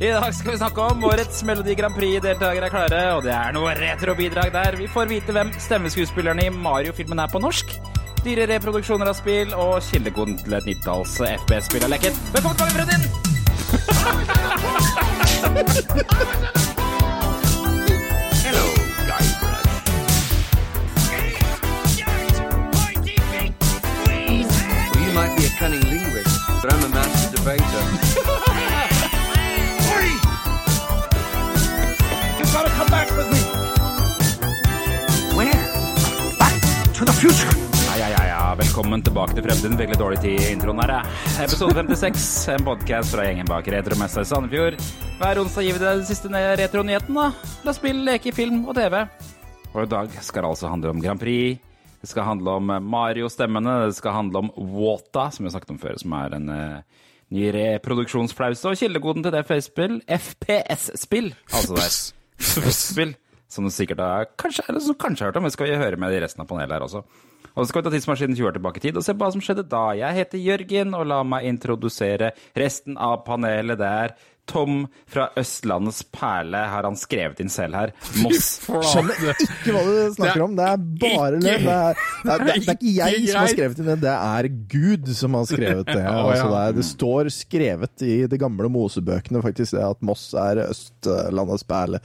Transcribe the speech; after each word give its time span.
I 0.00 0.08
dag 0.08 0.32
skal 0.32 0.54
vi 0.54 0.56
snakke 0.56 0.80
om 0.80 1.02
årets 1.04 1.42
Melodi 1.44 1.74
Grand 1.76 1.92
Prix-deltakere 1.92 2.70
er 2.70 2.72
klare, 2.72 3.00
og 3.18 3.26
det 3.26 3.34
er 3.36 3.52
noe 3.52 3.74
retrobidrag 3.76 4.48
der. 4.54 4.78
Vi 4.80 4.86
får 4.88 5.10
vite 5.10 5.34
hvem 5.36 5.50
stemmeskuespillerne 5.60 6.46
i 6.48 6.52
Mario-filmen 6.54 7.20
er 7.20 7.28
på 7.28 7.36
norsk. 7.44 7.74
Dyre 8.24 8.46
reproduksjoner 8.48 9.10
av 9.12 9.18
spill 9.18 9.52
og 9.52 9.84
kildekoden 9.84 10.40
til 10.40 10.56
et 10.56 10.64
90-talls 10.72 11.18
FPS-spill 11.44 11.84
er 11.84 11.92
lekket. 11.92 12.16
Velkommen 12.32 12.56
tilbake, 12.56 12.80
Fredin! 12.80 13.02
Well, 24.08 25.04
you 25.04 25.12
might 25.12 25.36
be 25.36 25.44
a 25.44 25.52
cunning 25.60 25.84
linguist, 25.92 26.40
but 26.62 26.72
I'm 26.72 26.84
a 26.84 26.88
master 26.88 27.36
debater. 27.36 28.49
Ja, 37.20 37.96
ja, 37.98 38.08
ja, 38.08 38.20
ja. 38.26 38.54
Velkommen 38.56 39.02
tilbake 39.04 39.34
til 39.36 39.44
Fremtiden. 39.44 39.74
Litt 39.76 39.98
dårlig 40.00 40.22
tid 40.22 40.38
i 40.40 40.52
introen 40.54 40.78
her. 40.80 40.92
jeg. 40.94 41.42
Episode 41.44 41.74
56, 41.76 42.22
en 42.54 42.64
podkast 42.64 43.12
fra 43.12 43.26
gjengen 43.26 43.50
bak 43.50 43.68
Retromessa 43.68 44.22
i 44.24 44.28
Sandefjord. 44.30 44.78
Hver 45.18 45.40
onsdag 45.42 45.66
gir 45.66 45.76
vi 45.76 45.82
deg 45.82 46.00
den 46.00 46.06
siste 46.08 46.30
retronyheten, 46.32 47.18
da. 47.20 47.26
La 47.68 47.74
spill, 47.76 48.00
leke, 48.08 48.32
film 48.32 48.62
og 48.64 48.78
TV. 48.78 49.02
Og 49.74 49.82
i 49.82 49.90
dag 49.92 50.16
skal 50.16 50.46
det 50.46 50.54
altså 50.54 50.72
handle 50.72 50.94
om 50.94 51.04
Grand 51.04 51.20
Prix. 51.20 51.60
Det 52.00 52.08
skal 52.08 52.24
handle 52.24 52.56
om 52.56 52.72
Mario-stemmene. 52.88 53.76
Det 53.90 54.00
skal 54.00 54.16
handle 54.16 54.46
om 54.46 54.52
Wata, 54.56 55.28
som 55.28 55.44
vi 55.44 55.50
har 55.50 55.58
snakket 55.58 55.76
om 55.76 55.82
før, 55.84 56.00
som 56.00 56.16
er 56.22 56.40
en 56.40 56.52
eh, 56.56 57.06
ny 57.36 57.50
reproduksjonsflause. 57.58 58.72
Og 58.72 58.80
kildekoden 58.80 59.28
til 59.28 59.36
det 59.36 59.44
FPS-spill, 59.44 60.00
FPS-spill, 60.08 61.34
altså 61.52 61.76
det 61.76 61.84
er 61.84 61.98
FPS-spill, 62.48 63.18
som 63.50 63.66
du 63.66 63.72
sikkert 63.74 64.02
har 64.04 64.30
kanskje, 64.38 64.64
eller 64.68 64.82
som 64.84 64.98
kanskje 64.98 65.26
har 65.26 65.32
hørt 65.32 65.40
om. 65.40 65.48
men 65.48 65.54
skal 65.54 65.66
vi 65.66 65.80
høre 65.80 65.98
med 65.98 66.14
resten 66.22 66.44
av 66.44 66.48
panelet 66.50 66.76
her 66.76 66.86
også. 66.86 67.02
Og 67.50 67.64
så 67.64 67.68
skal 67.70 67.82
vi 67.82 67.88
ta 67.88 67.94
tidsmaskinen 67.96 68.36
20 68.38 68.46
år 68.46 68.54
tilbake 68.56 68.78
i 68.78 68.84
tid 68.84 68.98
og 68.98 69.04
se 69.04 69.14
på 69.14 69.24
hva 69.24 69.30
som 69.34 69.42
skjedde 69.42 69.66
da. 69.66 69.90
Jeg 69.98 70.16
heter 70.20 70.38
Jørgen, 70.38 70.94
og 70.94 71.08
la 71.10 71.20
meg 71.26 71.48
introdusere 71.50 72.30
resten 72.58 72.98
av 73.00 73.24
panelet. 73.26 73.80
Det 73.80 73.90
er 74.04 74.14
Tom 74.50 74.80
fra 75.10 75.28
Østlandets 75.38 76.02
perle, 76.14 76.60
har 76.72 76.86
han 76.88 76.96
skrevet 76.98 77.40
inn 77.44 77.52
selv 77.52 77.78
her. 77.78 77.92
Moss. 78.24 78.48
Skjønner 78.66 79.30
ikke 79.44 79.74
hva 79.74 79.82
du 79.86 79.92
snakker 80.16 80.44
om. 80.46 80.56
Det 80.58 80.66
er 80.66 80.86
bare 81.04 81.40
løgn. 81.40 81.68
Det 81.68 81.78
det, 82.24 82.36
det, 82.36 82.38
det 82.40 82.54
er 82.54 82.60
ikke 82.74 82.94
jeg 82.96 83.20
som 83.30 83.40
har 83.40 83.52
skrevet 83.54 83.82
inn 83.82 83.90
det, 83.90 83.98
det 84.04 84.14
er 84.16 84.48
Gud 84.74 85.12
som 85.16 85.38
har 85.38 85.46
skrevet 85.50 85.92
det. 85.92 86.06
Altså, 86.20 86.48
det, 86.50 86.60
er, 86.60 86.74
det 86.76 86.84
står 86.86 87.28
skrevet 87.34 88.02
i 88.06 88.16
de 88.30 88.38
gamle 88.40 88.68
Mosebøkene 88.72 89.42
faktisk 89.44 89.76
det 89.76 89.84
at 89.86 90.02
Moss 90.04 90.28
er 90.38 90.64
Østlandets 90.66 91.64
perle. 91.68 92.00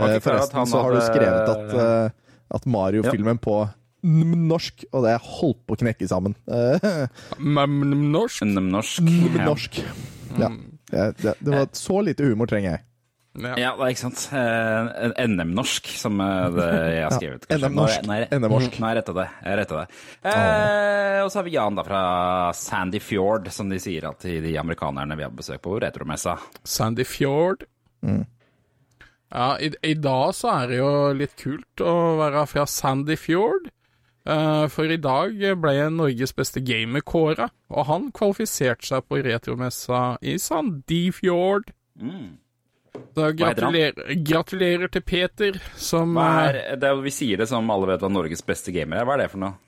Eh, 0.00 0.16
Forresten 0.24 0.68
så 0.68 0.82
har 0.84 0.96
du 0.96 1.00
skrevet 1.04 1.52
at, 1.54 1.76
eh, 1.84 2.34
at 2.56 2.66
Mario-filmen 2.70 3.40
på 3.42 3.60
norsk, 4.02 4.86
og 4.96 5.04
det 5.04 5.18
holdt 5.20 5.60
på 5.68 5.76
å 5.76 5.80
knekke 5.82 6.08
sammen. 6.08 6.36
Norsk? 7.38 8.46
Norsk. 8.48 9.10
Norsk. 9.36 9.80
Ja. 10.40 10.48
Det, 10.90 11.34
det, 11.38 11.50
var 11.50 11.68
så 11.76 12.00
lite 12.04 12.26
humor 12.26 12.50
trenger 12.50 12.74
jeg. 12.74 12.84
Ja. 13.38 13.52
Ja, 13.54 13.68
det 13.78 13.84
er 13.84 13.92
ikke 13.94 14.02
sant. 14.02 14.24
Eh, 14.34 15.26
NM-norsk, 15.30 15.86
som 16.00 16.18
eh, 16.24 16.48
det 16.56 16.66
jeg 16.96 17.04
har 17.04 17.14
skrevet. 17.14 17.46
Ja, 17.46 17.58
NM-norsk. 17.62 18.08
Nå 18.08 18.88
har 18.88 18.96
jeg 18.96 18.98
retta 18.98 19.14
det. 19.14 19.26
Jeg 19.46 19.68
det. 19.70 19.84
Eh, 20.32 21.20
og 21.22 21.30
så 21.30 21.38
har 21.38 21.46
vi 21.46 21.54
Jan 21.54 21.78
da 21.78 21.84
fra 21.86 22.02
Sandy 22.58 23.00
Fjord, 23.04 23.46
som 23.54 23.70
de 23.70 23.78
sier 23.82 24.08
at 24.10 24.26
de 24.26 24.56
amerikanerne 24.58 25.18
vi 25.18 25.26
har 25.28 25.34
besøk 25.34 25.62
på 25.62 25.78
retromessa. 25.78 26.40
Sandy 26.66 27.06
Fjord. 27.06 27.62
Ja, 29.30 29.52
i, 29.62 29.70
i 29.86 29.94
dag 29.94 30.34
så 30.34 30.50
er 30.56 30.72
det 30.72 30.80
jo 30.80 30.94
litt 31.14 31.36
kult 31.38 31.84
å 31.86 31.94
være 32.18 32.42
fra 32.50 32.66
Sandy 32.66 33.14
Fjord. 33.20 33.70
Eh, 34.30 34.66
for 34.70 34.90
i 34.92 34.98
dag 35.02 35.32
ble 35.62 35.72
Norges 35.90 36.34
beste 36.36 36.60
gamer 36.62 37.02
kåra, 37.02 37.48
og 37.72 37.86
han 37.88 38.10
kvalifiserte 38.14 38.86
seg 38.86 39.06
på 39.10 39.18
retromessa 39.26 40.02
i 40.22 40.36
Sandefjord. 40.38 41.72
Mm. 42.00 42.36
Så 43.14 43.30
gratulerer, 43.38 44.12
gratulerer 44.26 44.90
til 44.92 45.02
Peter, 45.06 45.58
som 45.78 46.14
Hva 46.18 46.28
eh, 46.50 46.60
er, 46.60 46.76
det, 46.82 46.88
er- 46.90 47.02
vi 47.04 47.12
sier 47.14 47.40
det 47.40 47.48
som 47.50 47.68
alle 47.70 47.88
vet 47.92 48.02
hva 48.04 48.10
Norges 48.12 48.42
beste 48.46 48.74
gamer 48.74 49.00
er. 49.00 49.06
Hva 49.08 49.16
er 49.18 49.24
det 49.24 49.30
for 49.34 49.42
noe? 49.44 49.58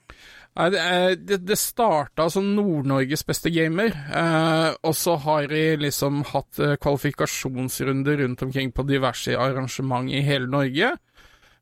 Nei, 0.52 0.66
det, 0.74 0.80
er- 0.84 1.14
det, 1.16 1.38
det 1.48 1.56
starta 1.56 2.26
som 2.30 2.50
Nord-Norges 2.56 3.22
beste 3.24 3.48
gamer, 3.54 3.94
eh, 3.94 4.74
og 4.84 4.94
så 4.98 5.14
har 5.24 5.46
de 5.48 5.62
liksom 5.80 6.20
hatt 6.34 6.58
eh, 6.60 6.74
kvalifikasjonsrunder 6.82 8.20
rundt 8.20 8.42
omkring 8.44 8.74
på 8.76 8.84
diverse 8.90 9.32
arrangement 9.38 10.10
i 10.12 10.20
hele 10.26 10.50
Norge. 10.52 10.92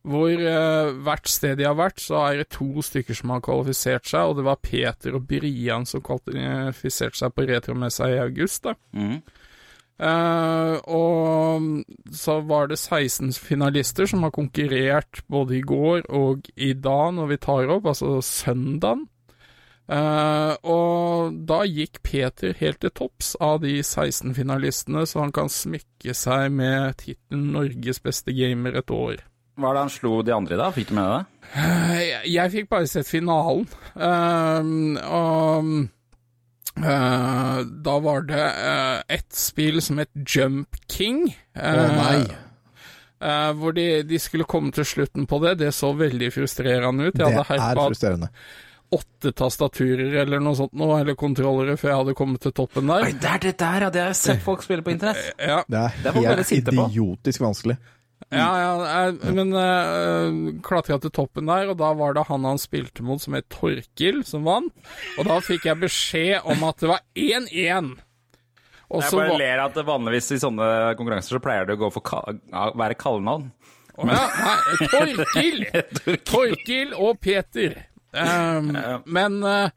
Hvor 0.00 0.30
eh, 0.32 0.94
hvert 1.04 1.28
sted 1.28 1.58
de 1.60 1.66
har 1.68 1.76
vært, 1.76 2.00
så 2.00 2.22
er 2.24 2.40
det 2.40 2.54
to 2.54 2.80
stykker 2.84 3.16
som 3.18 3.34
har 3.34 3.42
kvalifisert 3.44 4.08
seg, 4.08 4.30
og 4.30 4.38
det 4.38 4.46
var 4.46 4.62
Peter 4.64 5.18
og 5.18 5.26
Brian 5.28 5.84
som 5.88 6.00
kvalifiserte 6.04 7.20
seg 7.20 7.34
på 7.36 7.44
retromessa 7.50 8.08
i 8.08 8.20
august. 8.22 8.64
da. 8.64 8.74
Mm. 8.96 9.20
Eh, 10.00 10.74
og 10.88 11.66
så 12.16 12.38
var 12.48 12.70
det 12.70 12.78
16 12.80 13.34
finalister 13.36 14.08
som 14.08 14.24
har 14.24 14.32
konkurrert 14.32 15.20
både 15.28 15.58
i 15.58 15.64
går 15.66 16.08
og 16.08 16.48
i 16.56 16.72
dag, 16.72 17.12
når 17.18 17.34
vi 17.34 17.42
tar 17.44 17.72
opp, 17.76 17.90
altså 17.92 18.20
søndagen. 18.24 19.04
Eh, 19.90 20.54
og 20.70 21.34
da 21.50 21.64
gikk 21.66 21.98
Peter 22.06 22.54
helt 22.60 22.80
til 22.80 22.92
topps 22.94 23.34
av 23.42 23.60
de 23.64 23.80
16 23.82 24.32
finalistene, 24.38 25.02
så 25.04 25.26
han 25.26 25.34
kan 25.34 25.50
smykke 25.50 26.14
seg 26.14 26.48
med 26.54 26.96
tittelen 27.02 27.50
'Norges 27.52 28.00
beste 28.00 28.32
gamer' 28.32 28.78
et 28.78 28.90
år. 28.94 29.26
Hva 29.60 29.70
er 29.70 29.76
det 29.78 29.84
han 29.86 29.92
slo 29.92 30.12
de 30.26 30.32
andre 30.34 30.56
i 30.56 30.60
da? 30.60 30.68
Fikk 30.74 30.88
du 30.90 30.94
med 30.98 31.06
deg 31.06 31.16
det? 31.20 31.46
Eh, 31.50 32.00
Jeg, 32.00 32.20
jeg 32.34 32.52
fikk 32.56 32.68
bare 32.72 32.90
sett 32.90 33.08
finalen, 33.10 33.66
Uh, 34.00 34.62
og 35.10 35.66
uh, 36.78 37.58
da 37.84 37.96
var 38.04 38.22
det 38.28 38.44
uh, 38.46 39.00
et 39.12 39.26
spill 39.36 39.80
som 39.84 39.98
het 40.00 40.10
Jump 40.24 40.78
King. 40.90 41.26
Å 41.58 41.74
oh, 41.74 41.92
nei. 41.98 42.22
Uh, 43.20 43.50
hvor 43.58 43.74
de, 43.76 43.86
de 44.08 44.16
skulle 44.22 44.46
komme 44.48 44.72
til 44.72 44.86
slutten 44.88 45.26
på 45.28 45.40
det. 45.44 45.58
Det 45.60 45.72
så 45.76 45.92
veldig 45.98 46.30
frustrerende 46.32 47.10
ut. 47.10 47.12
Jeg 47.12 47.20
Det 47.20 47.44
hadde 47.50 47.60
er 47.68 47.80
frustrerende. 47.82 48.30
åtte 48.96 49.34
tastaturer 49.36 50.16
eller 50.22 50.40
noe 50.42 50.56
sånt, 50.58 50.72
noe, 50.80 50.96
eller 51.02 51.18
kontrollere, 51.20 51.76
før 51.78 51.92
jeg 51.92 52.00
hadde 52.00 52.16
kommet 52.18 52.40
til 52.46 52.54
toppen 52.56 52.88
der. 52.90 53.04
Oi, 53.10 53.12
det 53.20 53.28
er 53.34 53.42
det 53.44 53.52
der, 53.60 53.84
ja! 53.84 53.90
Det 53.92 54.00
har 54.06 54.14
jeg 54.14 54.20
sett 54.22 54.42
folk 54.46 54.64
spille 54.64 54.82
på 54.86 54.94
internett. 54.96 55.34
Ja, 55.38 55.60
Det 55.68 55.82
er 56.14 56.22
helt 56.24 56.54
idiotisk 56.64 57.44
vanskelig. 57.44 57.76
Ja, 58.30 58.48
ja 58.62 59.32
men 59.34 59.50
uh, 59.54 60.60
klatra 60.66 61.00
til 61.02 61.12
toppen 61.14 61.50
der, 61.50 61.72
og 61.72 61.80
da 61.80 61.90
var 61.98 62.14
det 62.14 62.26
han 62.28 62.46
han 62.46 62.60
spilte 62.62 63.02
mot 63.06 63.22
som 63.22 63.34
het 63.34 63.48
Torkil, 63.50 64.22
som 64.26 64.46
vant. 64.46 64.70
Og 65.18 65.26
da 65.26 65.40
fikk 65.44 65.66
jeg 65.66 65.82
beskjed 65.82 66.46
om 66.46 66.62
at 66.68 66.78
det 66.82 66.92
var 66.92 67.02
1-1. 67.18 67.90
Jeg 68.90 69.14
bare 69.14 69.38
ler 69.38 69.62
at 69.62 69.76
vanligvis 69.86 70.32
i 70.34 70.40
sånne 70.42 70.66
konkurranser 70.98 71.36
så 71.36 71.42
pleier 71.42 71.68
det 71.68 71.76
å 71.78 71.82
gå 71.84 71.90
for 71.94 72.06
ka 72.06 72.22
være 72.78 72.98
kallenavn. 72.98 73.50
Men... 74.00 74.14
ja, 74.16 74.26
nei, 74.40 74.88
Torkil! 74.94 75.66
Torkil 76.26 76.94
og 76.98 77.20
Peter. 77.22 77.76
Um, 78.10 78.72
men 79.06 79.42
uh, 79.46 79.70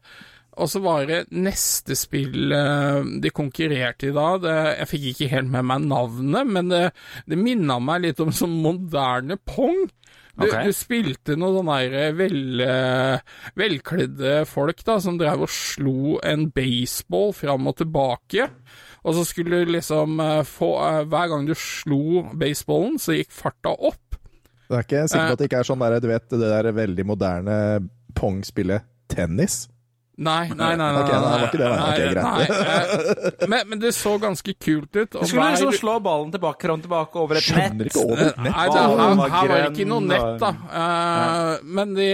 Og 0.60 0.70
så 0.70 0.80
var 0.84 1.06
det 1.08 1.24
neste 1.34 1.96
spill 1.98 2.52
uh, 2.54 3.02
de 3.02 3.32
konkurrerte 3.34 4.10
i 4.10 4.14
da. 4.14 4.28
Det, 4.42 4.54
jeg 4.78 4.90
fikk 4.92 5.06
ikke 5.10 5.30
helt 5.32 5.50
med 5.50 5.66
meg 5.66 5.88
navnet, 5.90 6.54
men 6.56 6.70
det, 6.70 6.84
det 7.30 7.38
minna 7.40 7.80
meg 7.82 8.04
litt 8.04 8.22
om 8.22 8.32
sånn 8.34 8.54
moderne 8.62 9.38
pong. 9.42 9.86
Du, 10.34 10.48
okay. 10.48 10.66
du 10.66 10.74
spilte 10.74 11.36
noen 11.38 11.60
sånne 11.60 12.06
vel, 12.18 12.62
uh, 12.62 13.18
velkledde 13.58 14.40
folk 14.50 14.82
da, 14.86 14.98
som 15.02 15.18
drev 15.18 15.46
og 15.46 15.52
slo 15.52 16.16
en 16.26 16.48
baseball 16.54 17.34
fram 17.36 17.70
og 17.70 17.78
tilbake. 17.82 18.48
Og 19.04 19.18
så 19.18 19.26
skulle 19.28 19.60
du 19.62 19.74
liksom 19.74 20.16
få 20.48 20.70
Hver 21.10 21.26
gang 21.28 21.44
du 21.44 21.52
slo 21.58 22.22
baseballen, 22.40 22.96
så 22.96 23.18
gikk 23.18 23.34
farta 23.36 23.74
opp. 23.74 24.16
Det 24.64 24.78
er 24.78 24.86
ikke 24.86 25.04
sikkert 25.12 25.34
at 25.34 25.42
det 25.42 25.48
ikke 25.50 25.60
er 25.60 25.68
sånn 25.68 25.84
der, 25.84 25.98
du 26.00 26.08
vet, 26.08 26.26
det 26.32 26.40
der 26.40 26.70
veldig 26.72 27.04
moderne 27.06 27.56
pong-spillet 28.16 28.86
tennis. 29.12 29.66
Nei, 30.16 30.46
nei, 30.54 30.76
nei. 30.76 30.76
nei, 30.78 31.02
Ok, 31.02 31.08
nei, 31.10 31.18
det 31.18 31.30
var 31.34 31.46
ikke 31.48 31.58
det, 31.58 31.70
nei. 31.74 31.94
Greit. 31.98 32.18
nei, 32.22 32.44
eh, 33.42 33.48
men, 33.50 33.64
men 33.72 33.80
det 33.82 33.90
så 33.96 34.12
ganske 34.22 34.54
kult 34.62 34.94
ut. 34.94 35.10
Du 35.10 35.26
skulle 35.26 35.48
liksom 35.56 35.72
slå 35.74 35.96
ballen 36.04 36.30
tilbake, 36.30 36.62
fram 36.68 36.84
tilbake 36.84 37.18
over 37.18 37.40
et 37.40 37.48
Skjønner 37.48 37.74
nett. 37.80 37.90
ikke 37.90 38.04
over 38.04 38.22
et 38.28 38.38
nett. 38.38 38.54
Nei, 38.54 38.68
det, 38.70 38.84
her, 38.84 39.34
her 39.34 39.50
var 39.50 39.58
det 39.64 39.72
ikke 39.74 39.88
noe 39.90 40.06
nett, 40.06 40.30
da. 40.44 40.52
Eh, 40.84 41.66
men 41.80 41.94
de 41.98 42.08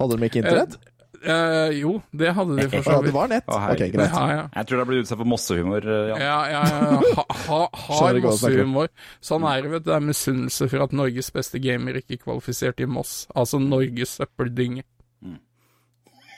Hadde 0.00 0.16
de 0.20 0.28
ikke 0.30 0.42
internett? 0.44 0.76
Uh, 1.20 1.68
Jo, 1.76 1.90
det 2.16 2.30
hadde 2.32 2.54
de 2.56 2.64
for 2.72 2.80
så 2.86 2.92
vidt. 2.96 3.08
det 3.10 3.12
var 3.12 3.26
nett. 3.28 3.44
Oh, 3.52 3.64
Ok, 3.74 3.82
greit. 3.92 4.14
Ja, 4.14 4.22
ja. 4.32 4.44
Jeg 4.56 4.66
tror 4.68 4.76
det 4.78 4.80
har 4.80 4.88
blitt 4.88 5.02
utsatt 5.04 5.18
for 5.20 5.28
mossehumor. 5.28 5.84
Ja, 5.84 6.16
Ja, 6.16 6.38
ja, 6.48 6.62
ja. 6.70 7.00
Ha, 7.18 7.24
ha, 7.48 7.58
har 7.98 8.20
mossehumor. 8.24 8.88
Sånn 9.20 9.44
er 9.44 9.60
det, 9.66 9.72
vet 9.74 9.84
du. 9.84 9.90
Det 9.90 9.96
er 9.98 10.06
misunnelse 10.06 10.68
for 10.72 10.84
at 10.86 10.94
Norges 10.96 11.28
beste 11.34 11.60
gamer 11.60 11.98
ikke 12.00 12.16
kvalifiserte 12.22 12.86
i 12.86 12.88
Moss. 12.88 13.26
Altså 13.36 13.60
Norges 13.60 14.16
søppeldynge. 14.20 14.84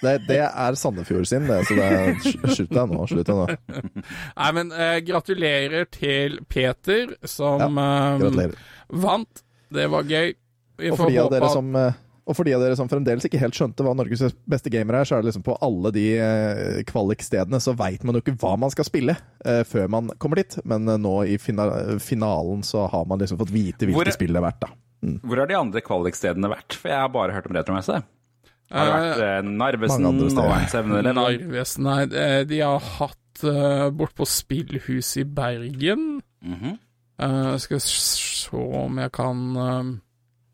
Det, 0.02 0.12
det 0.26 0.38
er 0.42 0.76
Sandefjord 0.78 1.26
sin, 1.30 1.46
det. 1.46 1.60
Så 1.68 1.76
det 1.78 1.88
er, 1.88 2.14
slutt 2.56 2.72
deg 2.74 2.92
nå. 2.92 3.04
Slutt 3.10 3.28
deg 3.28 3.38
nå. 3.38 3.82
Nei, 4.36 4.52
men 4.58 4.72
eh, 4.74 4.96
gratulerer 5.06 5.86
til 5.94 6.40
Peter, 6.50 7.14
som 7.30 7.62
ja, 7.78 7.90
Gratulerer. 8.20 8.56
vant. 9.06 9.44
Det 9.72 9.86
var 9.92 10.02
gøy. 10.10 10.32
Vi 10.82 10.90
Og 10.90 10.98
får 10.98 11.04
for, 11.06 11.12
de 11.14 11.20
håpe 11.22 11.36
dere 11.36 11.46
at- 11.48 11.54
som, 11.54 11.68
eh, 11.78 12.00
og 12.22 12.36
for 12.38 12.46
de 12.46 12.52
av 12.54 12.60
dere 12.62 12.76
som 12.78 12.86
fremdeles 12.90 13.24
ikke 13.26 13.38
helt 13.42 13.56
skjønte 13.58 13.82
hva 13.86 13.92
Norges 13.98 14.20
beste 14.50 14.70
gamer 14.70 15.00
er, 15.00 15.06
så 15.08 15.16
er 15.16 15.22
det 15.24 15.30
liksom 15.32 15.42
på 15.46 15.56
alle 15.62 15.90
de 15.94 16.04
eh, 16.22 16.82
kvalikstedene 16.86 17.58
så 17.62 17.72
veit 17.78 18.04
man 18.06 18.14
jo 18.18 18.22
ikke 18.22 18.36
hva 18.42 18.52
man 18.62 18.70
skal 18.74 18.86
spille 18.86 19.16
eh, 19.46 19.62
før 19.66 19.88
man 19.90 20.10
kommer 20.22 20.38
dit. 20.42 20.54
Men 20.68 20.86
eh, 20.90 21.00
nå 21.02 21.14
i 21.30 21.38
fina 21.42 21.66
finalen 22.02 22.62
så 22.66 22.84
har 22.92 23.06
man 23.10 23.22
liksom 23.22 23.40
fått 23.42 23.50
vite 23.54 23.86
hvilke 23.88 24.02
Hvor- 24.04 24.14
spill 24.18 24.34
det 24.34 24.42
er 24.42 24.46
verdt, 24.50 24.62
da. 24.66 24.70
Hvor 25.26 25.40
har 25.42 25.48
de 25.50 25.56
andre 25.58 25.80
kvalikstedene 25.82 26.46
vært? 26.52 26.76
For 26.78 26.92
jeg 26.92 27.00
har 27.02 27.08
bare 27.10 27.34
hørt 27.34 27.48
om 27.50 27.56
retromesse. 27.58 27.96
Har 28.72 28.88
det 28.88 28.92
vært 28.94 29.24
eh, 29.26 29.50
Narvesen 29.50 30.06
og 30.08 30.20
en 30.22 30.68
Seven 30.72 30.94
Eleven. 30.96 31.18
Narvesen 31.18 31.84
Nei, 31.86 32.02
eh, 32.08 32.38
de 32.48 32.60
har 32.64 32.86
hatt 32.98 33.44
uh, 33.44 33.90
bort 33.92 34.14
på 34.16 34.26
Spillhuset 34.28 35.22
i 35.22 35.24
Bergen. 35.28 36.22
Mm 36.42 36.54
-hmm. 36.60 36.78
uh, 37.22 37.56
skal 37.58 37.76
vi 37.76 37.80
se 37.80 38.56
om 38.56 38.98
jeg 38.98 39.12
kan 39.12 39.56
uh... 39.56 39.84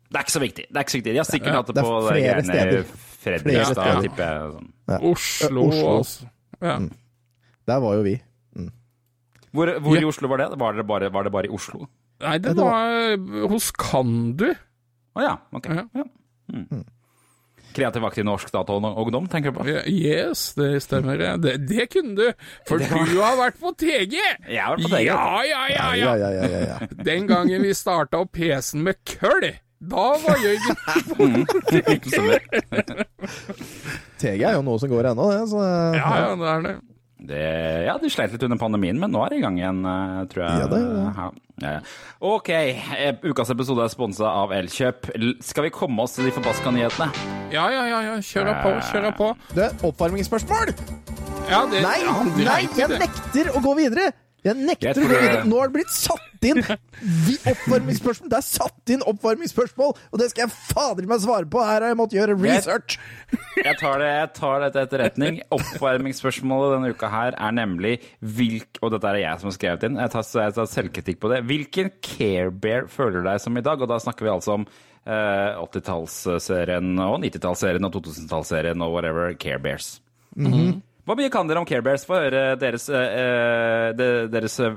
Det 0.09 0.15
er 0.17 0.19
ikke 0.25 0.31
så 0.31 0.39
viktig. 0.39 0.65
Det 0.69 0.75
er 0.75 0.79
ikke 0.79 0.91
så 0.91 0.97
viktig. 0.97 1.13
De 1.13 1.17
har 1.17 1.29
sikkert 1.29 1.53
hatt 1.53 1.67
det 1.67 1.75
det 1.75 1.83
på 1.83 2.07
flere 2.09 2.43
steder. 2.43 2.83
Fredrikstad, 3.19 3.85
ja. 3.85 4.01
tipper 4.01 4.23
jeg. 4.23 4.51
Sånn. 4.51 4.71
Ja. 4.89 4.97
Oslo, 4.97 5.61
Eh, 5.61 5.67
Oslo. 5.67 5.97
altså. 5.97 6.25
Ja. 6.61 6.77
Mm. 6.79 6.91
Der 7.67 7.79
var 7.79 7.93
jo 7.95 8.01
vi. 8.01 8.21
Hvor, 9.51 9.79
hvor 9.79 9.95
Ja. 9.95 10.01
i 10.01 10.05
Oslo 10.05 10.27
var 10.27 10.37
det? 10.37 10.59
Var 10.59 10.71
det 10.73 10.87
bare, 10.87 11.13
var 11.13 11.23
det 11.23 11.31
bare 11.31 11.45
i 11.45 11.49
Oslo? 11.49 11.87
Nei, 12.21 12.37
det 12.37 12.55
det 12.55 12.63
var 12.65 13.47
hos 13.49 13.71
Kandu. 13.71 14.49
Å 15.15 15.21
ja, 15.21 15.35
ok. 15.51 15.69
Ja. 15.69 15.83
Ja. 15.95 16.03
Mm. 16.53 16.85
Kreativ 17.73 18.05
aktiv 18.07 18.25
norsk 18.25 18.49
dataungdom, 18.53 19.27
tenker 19.29 19.53
du 19.53 19.59
på? 19.59 19.65
Yes, 19.85 20.53
det 20.57 20.81
stemmer. 20.83 21.21
Det, 21.37 21.55
det 21.69 21.85
kunne 21.93 22.15
du, 22.17 22.45
for 22.67 22.81
du 22.81 23.19
har 23.21 23.37
vært 23.39 23.59
på 23.61 23.71
TG! 23.77 24.17
Jeg 24.49 24.61
har 24.63 24.75
vært 24.75 24.85
på 24.87 24.91
TG. 24.95 25.05
Ja, 25.05 25.17
ja, 25.45 25.63
ja, 25.69 25.69
Ja, 25.69 25.95
ja. 25.95 26.13
ja, 26.17 26.29
ja, 26.33 26.49
ja, 26.49 26.61
ja. 26.73 26.77
Den 27.05 27.29
gangen 27.29 27.65
vi 27.65 27.73
starta 27.77 28.23
opp 28.23 28.33
PC-en 28.35 28.83
med 28.87 28.97
køll, 29.07 29.51
da 29.79 30.07
var 30.25 30.41
Jørgen 30.43 30.75
på 31.13 31.29
TG 31.69 32.09
TG 34.19 34.41
er 34.43 34.57
jo 34.57 34.63
noe 34.65 34.79
som 34.81 34.91
går 34.91 35.13
ennå, 35.13 35.29
det. 35.31 35.43
Så, 35.53 35.61
Ja, 35.95 36.09
ja, 36.25 36.33
det 36.35 36.49
er 36.55 36.65
det. 36.65 36.75
Det, 37.19 37.39
ja, 37.83 37.97
de 37.99 38.07
sleit 38.11 38.31
litt 38.31 38.43
under 38.47 38.59
pandemien, 38.61 38.95
men 38.99 39.11
nå 39.11 39.19
er 39.25 39.33
det 39.33 39.39
i 39.41 39.43
gang 39.43 39.57
igjen, 39.59 39.81
eh, 39.83 40.21
tror 40.31 40.45
jeg. 40.45 40.61
Ja, 40.61 40.67
det. 40.71 40.79
Ja, 40.79 41.25
ja, 41.59 41.73
ja. 41.75 41.81
Ok, 42.23 42.49
eh, 42.53 43.09
ukas 43.27 43.51
episode 43.51 43.83
er 43.83 43.91
sponsa 43.91 44.29
av 44.31 44.53
Elkjøp. 44.55 45.11
Skal 45.43 45.67
vi 45.67 45.73
komme 45.75 46.05
oss 46.05 46.15
til 46.15 46.29
de 46.29 46.33
forbaska 46.37 46.71
nyhetene? 46.71 47.09
Ja, 47.51 47.67
ja, 47.75 47.83
ja, 47.91 47.99
ja. 48.07 48.15
kjør 48.23 48.53
på, 48.63 48.73
kjør 48.93 49.11
på. 49.19 49.29
Det 49.51 49.67
er 49.67 49.85
oppvarmingsspørsmål! 49.89 50.73
Ja, 51.49 51.63
det, 51.67 51.81
Nei, 51.83 51.97
nei, 52.45 52.63
jeg 52.77 52.91
nekter 52.93 53.51
å 53.57 53.63
gå 53.67 53.75
videre! 53.79 54.11
Jeg 54.45 54.55
nekter 54.55 54.87
Jeg 54.87 54.95
tror 54.95 55.45
Nå 55.49 55.57
har 55.59 55.69
det 55.69 55.75
blitt 55.75 55.91
satt 55.91 56.45
inn 56.47 56.61
oppvarmingsspørsmål! 56.63 58.29
Det 58.31 58.37
er 58.37 58.45
satt 58.45 58.93
inn 58.93 59.01
oppvarmingsspørsmål, 59.11 59.91
og 60.11 60.21
det 60.21 60.29
skal 60.31 60.45
jeg 60.45 60.53
fader 60.69 61.09
meg 61.09 61.19
svare 61.23 61.49
på! 61.51 61.59
Her 61.63 61.83
har 61.83 61.91
jeg 61.91 61.99
måttet 61.99 62.19
gjøre 62.21 62.37
research! 62.39 62.95
Jeg 63.59 63.75
tar 63.81 63.99
det, 63.99 64.09
jeg 64.13 64.29
tar 64.37 64.63
det 64.63 64.69
til 64.71 64.81
etterretning. 64.85 65.39
Oppvarmingsspørsmålet 65.57 66.77
denne 66.77 66.93
uka 66.95 67.09
her 67.11 67.35
er 67.35 67.55
nemlig 67.57 67.97
hvilk 68.23 68.79
Og 68.85 68.93
dette 68.95 69.11
er 69.11 69.19
jeg 69.25 69.41
som 69.41 69.49
har 69.51 69.57
skrevet 69.57 69.87
inn, 69.89 69.99
jeg 69.99 70.13
tar, 70.15 70.27
jeg 70.45 70.55
tar 70.59 70.69
selvkritikk 70.75 71.19
på 71.19 71.33
det. 71.33 71.41
Hvilken 71.49 71.91
Care 72.05 72.53
Bear 72.53 72.87
føler 72.91 73.19
du 73.19 73.27
deg 73.27 73.41
som 73.43 73.59
i 73.59 73.65
dag? 73.65 73.81
Og 73.83 73.91
da 73.91 73.99
snakker 73.99 74.27
vi 74.29 74.31
altså 74.31 74.55
om 74.61 74.67
eh, 74.69 75.59
80-tallsserien 75.59 76.93
og 77.03 77.19
90-tallsserien 77.25 77.89
og 77.89 77.97
2000-tallsserien 77.99 78.87
og 78.87 78.95
whatever 78.95 79.35
Care 79.41 79.59
Bears. 79.63 79.97
Hva 81.09 81.15
mye 81.17 81.31
kan 81.33 81.47
dere 81.49 81.57
om 81.57 81.65
Care 81.65 81.81
Bears? 81.81 82.03
Få 82.05 82.19
høre 82.21 82.53
deres, 82.61 82.83
eh, 82.93 83.89
deres 84.29 84.59
eh, 84.61 84.75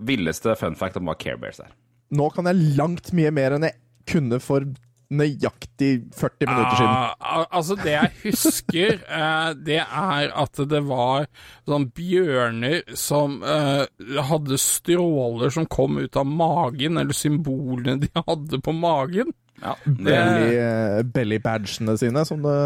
villeste 0.00 0.54
fun 0.56 0.78
fact 0.80 0.96
om 0.96 1.10
hva 1.10 1.16
Care 1.20 1.36
Bears 1.36 1.60
er. 1.60 1.74
Nå 2.16 2.30
kan 2.32 2.48
jeg 2.48 2.76
langt 2.78 3.12
mye 3.12 3.28
mer 3.34 3.52
enn 3.58 3.66
jeg 3.68 3.76
kunne 4.08 4.38
for 4.40 4.64
nøyaktig 5.10 5.90
40 6.14 6.46
minutter 6.46 6.76
siden. 6.78 6.94
Ah, 7.18 7.44
altså, 7.50 7.76
det 7.82 7.92
jeg 7.96 8.10
husker, 8.22 9.00
eh, 9.20 9.50
det 9.66 9.80
er 9.82 10.30
at 10.44 10.62
det 10.70 10.80
var 10.86 11.26
sånn 11.68 11.88
bjørner 11.96 12.96
som 12.98 13.40
eh, 13.42 13.84
hadde 14.30 14.60
stråler 14.62 15.52
som 15.52 15.66
kom 15.70 15.98
ut 16.00 16.16
av 16.16 16.30
magen, 16.30 17.00
eller 17.02 17.16
symbolene 17.16 17.98
de 18.06 18.10
hadde 18.16 18.62
på 18.64 18.74
magen. 18.76 19.34
Ja, 19.60 19.74
Belly, 19.84 20.54
eh, 20.56 21.02
belly 21.04 21.40
badgene 21.44 21.98
sine, 22.00 22.24
som 22.24 22.40
det, 22.46 22.56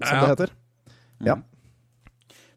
som 0.00 0.10
Ja. 0.16 0.24
det 0.24 0.32
heter. 0.34 0.56
Ja. 1.22 1.38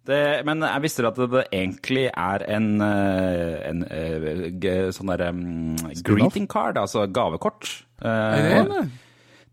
Det, 0.04 0.20
men 0.44 0.66
jeg 0.68 0.84
visste 0.84 1.06
at 1.08 1.20
det, 1.32 1.46
egentlig 1.56 2.10
er 2.12 2.44
en, 2.52 2.66
en, 2.84 3.86
en 3.88 4.66
eh, 4.68 4.90
sånn 4.92 5.12
derre 5.14 5.30
um, 5.32 5.78
greeting 6.04 6.48
card, 6.52 6.80
altså 6.82 7.06
gavekort. 7.08 7.70
Eh, 8.04 8.10
Er 8.10 8.68
det 8.68 8.68
det? 8.74 8.84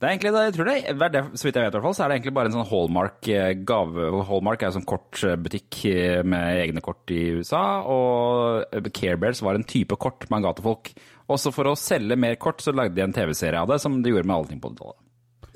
det 0.01 0.09
er 0.09 0.15
egentlig 0.15 0.33
det, 0.35 0.43
jeg 0.49 0.55
tror 0.57 0.69
det, 0.71 0.75
er 1.21 1.29
Så 1.37 1.47
vidt 1.47 1.59
jeg 1.61 1.67
vet, 1.67 1.75
i 1.75 1.77
hvert 1.77 1.85
fall, 1.85 1.95
så 1.95 2.03
er 2.03 2.11
det 2.11 2.17
egentlig 2.19 2.35
bare 2.41 2.51
en 2.51 2.57
sånn 2.57 2.69
Hallmark 2.71 3.31
eh, 3.31 3.53
gave. 3.69 4.09
Hallmark 4.27 4.65
er 4.65 4.71
en 4.73 4.77
sånn 4.81 4.89
kortbutikk 4.89 5.81
eh, 5.93 6.21
med 6.27 6.65
egne 6.65 6.83
kort 6.83 7.15
i 7.15 7.21
USA, 7.39 7.65
og 7.87 8.65
Carebears 8.73 8.97
Care 8.99 9.23
Bears 9.23 9.47
var 9.47 9.61
en 9.61 9.69
type 9.69 9.99
kort 10.03 10.27
man 10.35 10.43
ga 10.43 10.55
til 10.57 10.67
folk. 10.67 10.95
Også 11.31 11.53
for 11.55 11.71
å 11.71 11.79
selge 11.79 12.19
mer 12.19 12.35
kort, 12.43 12.65
så 12.65 12.75
lagde 12.75 12.97
de 12.99 13.05
en 13.07 13.15
TV-serie 13.15 13.61
av 13.61 13.71
det, 13.71 13.79
som 13.85 14.01
de 14.03 14.11
gjorde 14.11 14.27
med 14.27 14.41
alle 14.41 14.51
ting 14.51 14.63
på 14.65 14.73
det 14.73 14.81
tallet. 14.83 14.99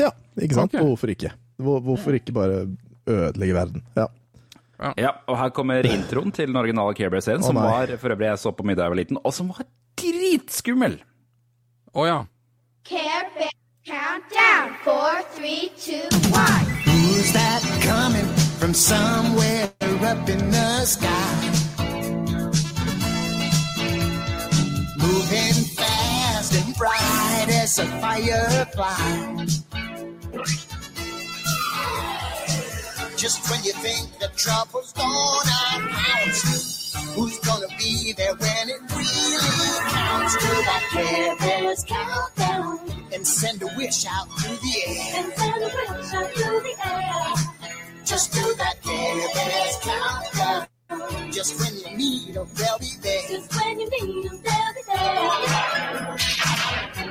ja, 0.06 0.12
ikke 0.38 0.60
sant? 0.60 0.70
Okay. 0.70 0.86
Hvorfor 0.86 1.14
ikke? 1.18 1.34
Hvor, 1.64 1.80
hvorfor 1.88 2.20
ikke 2.20 2.34
bare 2.36 2.66
ødelegge 3.10 3.56
verden? 3.58 3.82
Ja. 3.98 4.06
Ja, 4.98 5.14
og 5.30 5.38
her 5.38 5.52
kommer 5.54 5.86
introen 5.86 6.32
til 6.34 6.50
den 6.50 6.56
originale 6.58 6.94
Care 6.98 7.10
Bear-serien, 7.12 7.42
oh, 7.42 7.46
som 7.46 7.58
nei. 7.58 7.66
var 7.70 7.96
for 8.02 8.14
øvrig 8.14 8.32
jeg 8.32 8.42
så 8.42 8.50
på 8.50 8.66
middag 8.66 8.82
da 8.82 8.88
jeg 8.88 8.94
var 8.96 9.02
liten, 9.02 9.20
og 9.22 9.34
som 9.36 9.52
var 9.54 9.68
dritskummel. 10.00 10.98
Å 11.94 12.06
ja. 12.08 12.22
Care 12.84 13.28
Bear 13.36 13.54
countdown. 13.86 14.74
Four, 14.82 15.22
three, 15.36 15.70
two, 15.76 16.08
one. 16.32 16.64
Who's 16.84 17.32
that 17.32 17.62
coming 17.82 18.26
from 18.58 18.74
somewhere 18.74 19.70
up 19.82 20.28
in 20.28 20.50
the 20.50 20.84
sky? 20.84 21.34
Moving 24.98 25.64
fast 25.76 26.54
and 26.54 26.76
bright 26.76 27.48
as 27.48 27.78
a 27.78 27.86
firefly. 28.00 29.73
Just 33.24 33.48
when 33.50 33.64
you 33.64 33.72
think 33.80 34.18
the 34.18 34.28
trouble's 34.36 34.92
gonna 34.92 35.88
pounce, 35.88 36.92
who's 37.14 37.38
gonna 37.38 37.68
be 37.78 38.12
there 38.12 38.34
when 38.34 38.68
it 38.68 38.82
really 38.92 39.80
counts? 39.88 40.36
Do 40.36 40.48
that 40.68 40.82
Care 40.92 41.34
Bears 41.38 41.84
countdown 41.88 42.80
and 43.14 43.26
send 43.26 43.62
a 43.62 43.66
wish 43.78 44.04
out 44.04 44.28
through 44.38 44.56
the 44.56 44.76
air. 44.86 45.24
And 45.24 45.32
send 45.32 45.56
a 45.56 45.64
wish 45.64 46.12
out 46.12 46.32
through 46.34 46.60
the 46.60 46.74
air. 46.84 47.32
Just 48.04 48.34
do 48.34 48.54
that 48.58 48.82
Care 48.82 49.28
Bears 49.32 49.78
countdown. 49.80 51.32
Just 51.32 51.58
when 51.58 51.78
you 51.78 51.96
need 51.96 52.36
'em, 52.36 52.46
they'll 52.52 52.78
be 52.78 52.92
there. 53.00 53.22
Just 53.26 53.54
when 53.56 53.80
you 53.80 53.88
need 53.88 54.28
them, 54.28 54.42
they'll 54.44 54.74
be 54.76 54.82
there. 54.92 56.18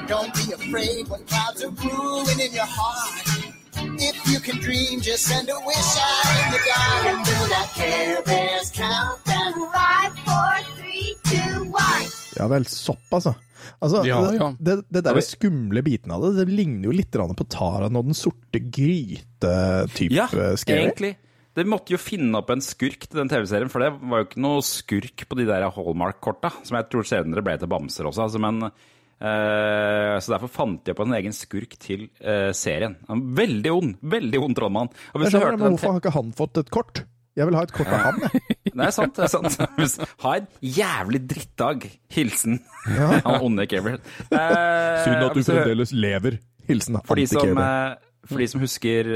Don't 0.05 0.31
be 0.35 0.51
afraid 0.53 1.07
when 1.07 1.25
clouds 1.25 1.63
are 1.63 1.71
brewing 1.71 2.39
in 2.39 2.53
your 2.53 2.67
heart. 2.67 3.52
If 4.03 4.17
you 4.31 4.39
can 4.43 4.59
dream, 4.59 4.99
just 5.01 5.23
send 5.31 5.47
a 5.49 5.57
wish 5.67 5.93
out 6.07 6.35
in 6.41 6.47
the 6.55 6.61
dark 6.67 7.05
and 7.11 7.19
do 7.25 7.37
that 7.53 7.69
Care 7.77 8.21
Bears 8.27 8.69
countdown. 8.75 9.53
Five, 9.73 10.13
four, 10.27 10.55
three, 10.77 11.15
two, 11.29 11.63
one. 11.71 12.07
Ja 12.37 12.47
vel, 12.51 12.65
sopp, 12.67 13.05
altså. 13.13 13.35
Altså, 13.79 14.01
Ja, 14.07 14.19
ja. 14.35 14.49
Det, 14.59 14.81
det 14.91 15.03
der 15.05 15.19
skumle 15.23 15.83
biten 15.85 16.11
av 16.11 16.23
det, 16.25 16.33
det 16.41 16.47
ligner 16.51 16.89
jo 16.89 16.95
litt 16.95 17.15
på 17.15 17.47
Taran 17.47 17.95
og 17.95 18.09
den 18.09 18.17
sorte 18.17 18.59
gryte-type 18.59 20.11
Ja, 20.13 20.27
scary. 20.59 20.81
egentlig. 20.87 21.13
De 21.53 21.63
måtte 21.69 21.93
jo 21.93 21.99
finne 22.01 22.39
opp 22.39 22.49
en 22.49 22.63
skurk 22.65 23.05
til 23.05 23.19
den 23.21 23.29
TV-serien, 23.29 23.69
for 23.69 23.83
det 23.83 23.91
var 24.01 24.23
jo 24.23 24.27
ikke 24.27 24.41
noe 24.41 24.63
skurk 24.65 25.23
på 25.29 25.37
de 25.37 25.45
der 25.45 25.67
Hallmark-korta, 25.69 26.49
som 26.65 26.79
jeg 26.79 26.89
tror 26.89 27.05
senere 27.05 27.43
ble 27.45 27.55
til 27.61 27.69
bamser 27.69 28.09
også. 28.09 28.25
Altså, 28.25 28.41
men, 28.41 28.71
eh, 29.21 30.17
så 30.21 30.35
derfor 30.35 30.51
fant 30.51 30.89
jeg 30.89 30.97
på 30.97 31.05
en 31.07 31.15
egen 31.19 31.35
skurk 31.35 31.75
til 31.81 32.07
eh, 32.21 32.51
serien. 32.57 32.95
En 33.11 33.23
veldig 33.37 33.73
ond, 33.73 33.95
veldig 34.01 34.41
ond 34.43 34.57
trollmann. 34.57 34.93
Og 35.13 35.21
hvis 35.21 35.33
du 35.33 35.39
hørte 35.39 35.57
men 35.59 35.75
hvorfor 35.75 35.95
har 35.95 36.03
ikke 36.03 36.15
han 36.17 36.31
fått 36.37 36.61
et 36.63 36.71
kort? 36.73 37.03
Jeg 37.33 37.49
vil 37.49 37.57
ha 37.57 37.63
et 37.65 37.73
kort 37.73 37.89
av 37.89 38.01
han, 38.07 38.21
jeg. 38.27 38.41
Det 38.73 38.85
er 38.87 38.93
sant. 38.93 39.17
det 39.17 39.25
er 39.25 39.29
sant. 39.29 40.07
Ha 40.23 40.31
en 40.39 40.47
jævlig 40.61 41.19
drittdag. 41.29 41.85
Hilsen 42.13 42.59
han 43.27 43.37
onde 43.41 43.67
Gabriel. 43.69 44.01
Synd 44.29 45.21
at 45.27 45.37
du 45.37 45.43
fremdeles 45.45 45.93
lever. 45.93 46.39
Hilsen 46.69 46.97
For 47.05 47.19
de 47.19 47.25
som, 47.27 47.59
for 48.29 48.39
de 48.39 48.47
som 48.47 48.61
husker 48.63 49.09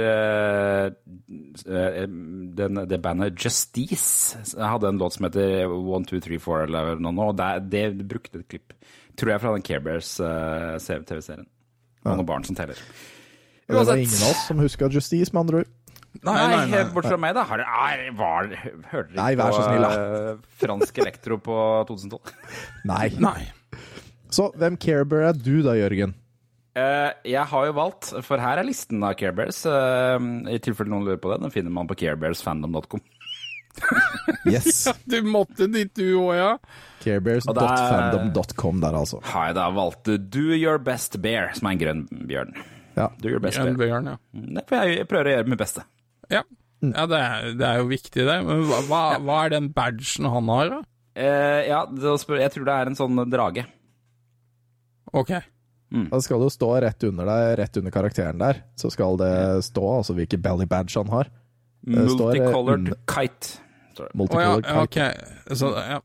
den, 2.59 2.81
det 2.91 2.99
bandet 3.01 3.39
Justice 3.39 4.41
hadde 4.59 4.91
en 4.91 4.99
låt 4.99 5.15
som 5.15 5.29
heter 5.29 5.71
One, 5.71 6.05
Two, 6.05 6.19
Three, 6.19 6.41
Four 6.43 6.65
eller 6.65 6.99
noe, 6.99 7.29
og 7.31 7.37
det, 7.39 7.71
det 7.71 8.07
brukte 8.09 8.41
et 8.41 8.49
klipp, 8.51 8.75
tror 9.17 9.33
jeg, 9.33 9.43
fra 9.43 9.53
den 9.55 9.65
Care 9.65 9.83
Bears 9.83 10.11
eh, 10.23 10.99
TV-serien. 11.09 11.47
Og 12.05 12.13
ja. 12.13 12.27
barn 12.27 12.45
som 12.47 12.57
teller. 12.57 12.79
Det 13.67 13.75
var 13.75 13.99
ingen 13.99 14.21
av 14.23 14.31
oss 14.31 14.45
som 14.47 14.61
huska 14.63 14.87
Justice, 14.93 15.33
med 15.33 15.43
andre 15.43 15.63
ord. 15.63 15.73
Nei, 16.25 16.33
nei, 16.33 16.61
nei. 16.71 16.83
bortsett 16.93 17.13
fra 17.13 17.19
meg, 17.21 17.35
da. 17.37 17.43
Har, 17.45 17.61
er, 17.61 18.05
var, 18.17 18.47
hørte 18.91 19.11
dere 19.13 19.33
ikke 19.35 19.49
på 19.51 19.65
snill, 19.65 19.87
eh, 19.87 20.29
fransk 20.63 21.01
elektro 21.03 21.37
på 21.43 21.57
2012? 21.89 22.31
Nei. 22.91 23.09
Nei. 23.21 23.41
Så 24.33 24.47
hvem 24.57 24.79
Care 24.81 25.05
Bear 25.07 25.29
er 25.29 25.37
du 25.37 25.59
da, 25.65 25.75
Jørgen? 25.77 26.15
Uh, 26.77 27.09
jeg 27.25 27.41
har 27.49 27.69
jo 27.69 27.73
valgt, 27.73 28.11
for 28.25 28.41
her 28.41 28.59
er 28.61 28.67
listen 28.67 29.01
av 29.05 29.15
Care 29.17 29.33
Bears. 29.35 29.63
eh, 29.65 30.17
I 30.53 30.59
tilfelle 30.63 30.93
noen 30.93 31.07
lurer 31.07 31.21
på 31.21 31.31
det. 31.33 31.41
Den 31.43 31.53
finner 31.53 31.73
man 31.73 31.89
på 31.89 31.97
carebearsfandom.com. 31.99 33.03
Yes. 34.47 34.85
Du 35.05 35.17
måtte 35.27 35.67
dit, 35.71 35.89
du 35.97 36.15
òg, 36.21 36.33
ja. 36.37 36.51
Carebears.fandom.com 37.03 38.79
der, 38.83 38.95
altså. 38.99 39.19
Hei, 39.27 39.49
da 39.57 39.67
valgte 39.75 40.17
Do 40.19 40.45
Your 40.55 40.79
Best 40.83 41.17
Bear, 41.23 41.51
som 41.57 41.67
er 41.69 41.75
en 41.75 41.81
grønn 41.81 42.03
bjørn. 42.29 42.53
Ja. 42.97 43.09
Do 43.21 43.29
Your 43.33 43.43
Best 43.43 43.59
Grønn 43.59 43.75
Bear. 43.79 43.91
bjørn, 43.91 44.09
ja. 44.13 44.17
Mm, 44.35 44.47
Det 44.57 44.63
får 44.69 44.85
jeg, 44.91 45.07
prøver 45.11 45.29
å 45.31 45.35
gjøre 45.35 45.51
mitt 45.53 45.61
beste. 45.61 45.83
Ja, 46.33 46.43
ja 46.83 47.05
det, 47.11 47.19
er, 47.23 47.49
det 47.59 47.67
er 47.71 47.81
jo 47.81 47.89
viktig, 47.91 48.23
det. 48.27 48.37
Men 48.47 48.63
hva, 48.69 48.79
hva, 48.89 49.01
hva 49.27 49.41
er 49.45 49.55
den 49.57 49.69
badgen 49.75 50.29
han 50.31 50.51
har, 50.53 50.73
da? 50.77 50.79
Eh, 51.17 51.61
ja, 51.71 51.83
jeg 51.89 52.51
tror 52.53 52.67
det 52.69 52.77
er 52.77 52.91
en 52.91 52.97
sånn 52.99 53.23
drage. 53.33 53.63
Ok. 55.17 55.31
Det 55.87 56.19
skal 56.25 56.41
jo 56.43 56.49
stå 56.51 56.67
rett 56.83 57.03
under 57.07 57.29
deg, 57.29 57.53
rett 57.61 57.77
under 57.79 57.93
karakteren 57.95 58.41
der, 58.41 58.57
så 58.75 58.89
skal 58.91 59.15
det 59.21 59.31
stå 59.63 59.85
altså 60.01 60.15
hvilke 60.17 60.39
belly 60.43 60.67
badge 60.67 60.97
han 60.99 61.07
har. 61.13 61.29
Eh, 61.87 61.95
Multicolored 62.03 62.81
under- 62.91 62.99
kite. 63.07 63.61
Står 63.97 64.07
oh, 64.07 64.11
ja, 64.13 64.17
Multicolored 64.21 64.65
kite. 64.65 65.07
ok. 65.49 65.57
Så, 65.59 65.71
ja. 65.75 65.99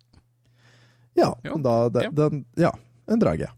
Ja, 1.20 1.30
Jo. 1.44 1.58
da, 1.60 1.76
det, 1.92 2.06
Ja. 2.08 2.10
Den, 2.22 2.44
ja, 2.56 2.72
en 3.12 3.20
drage. 3.20 3.50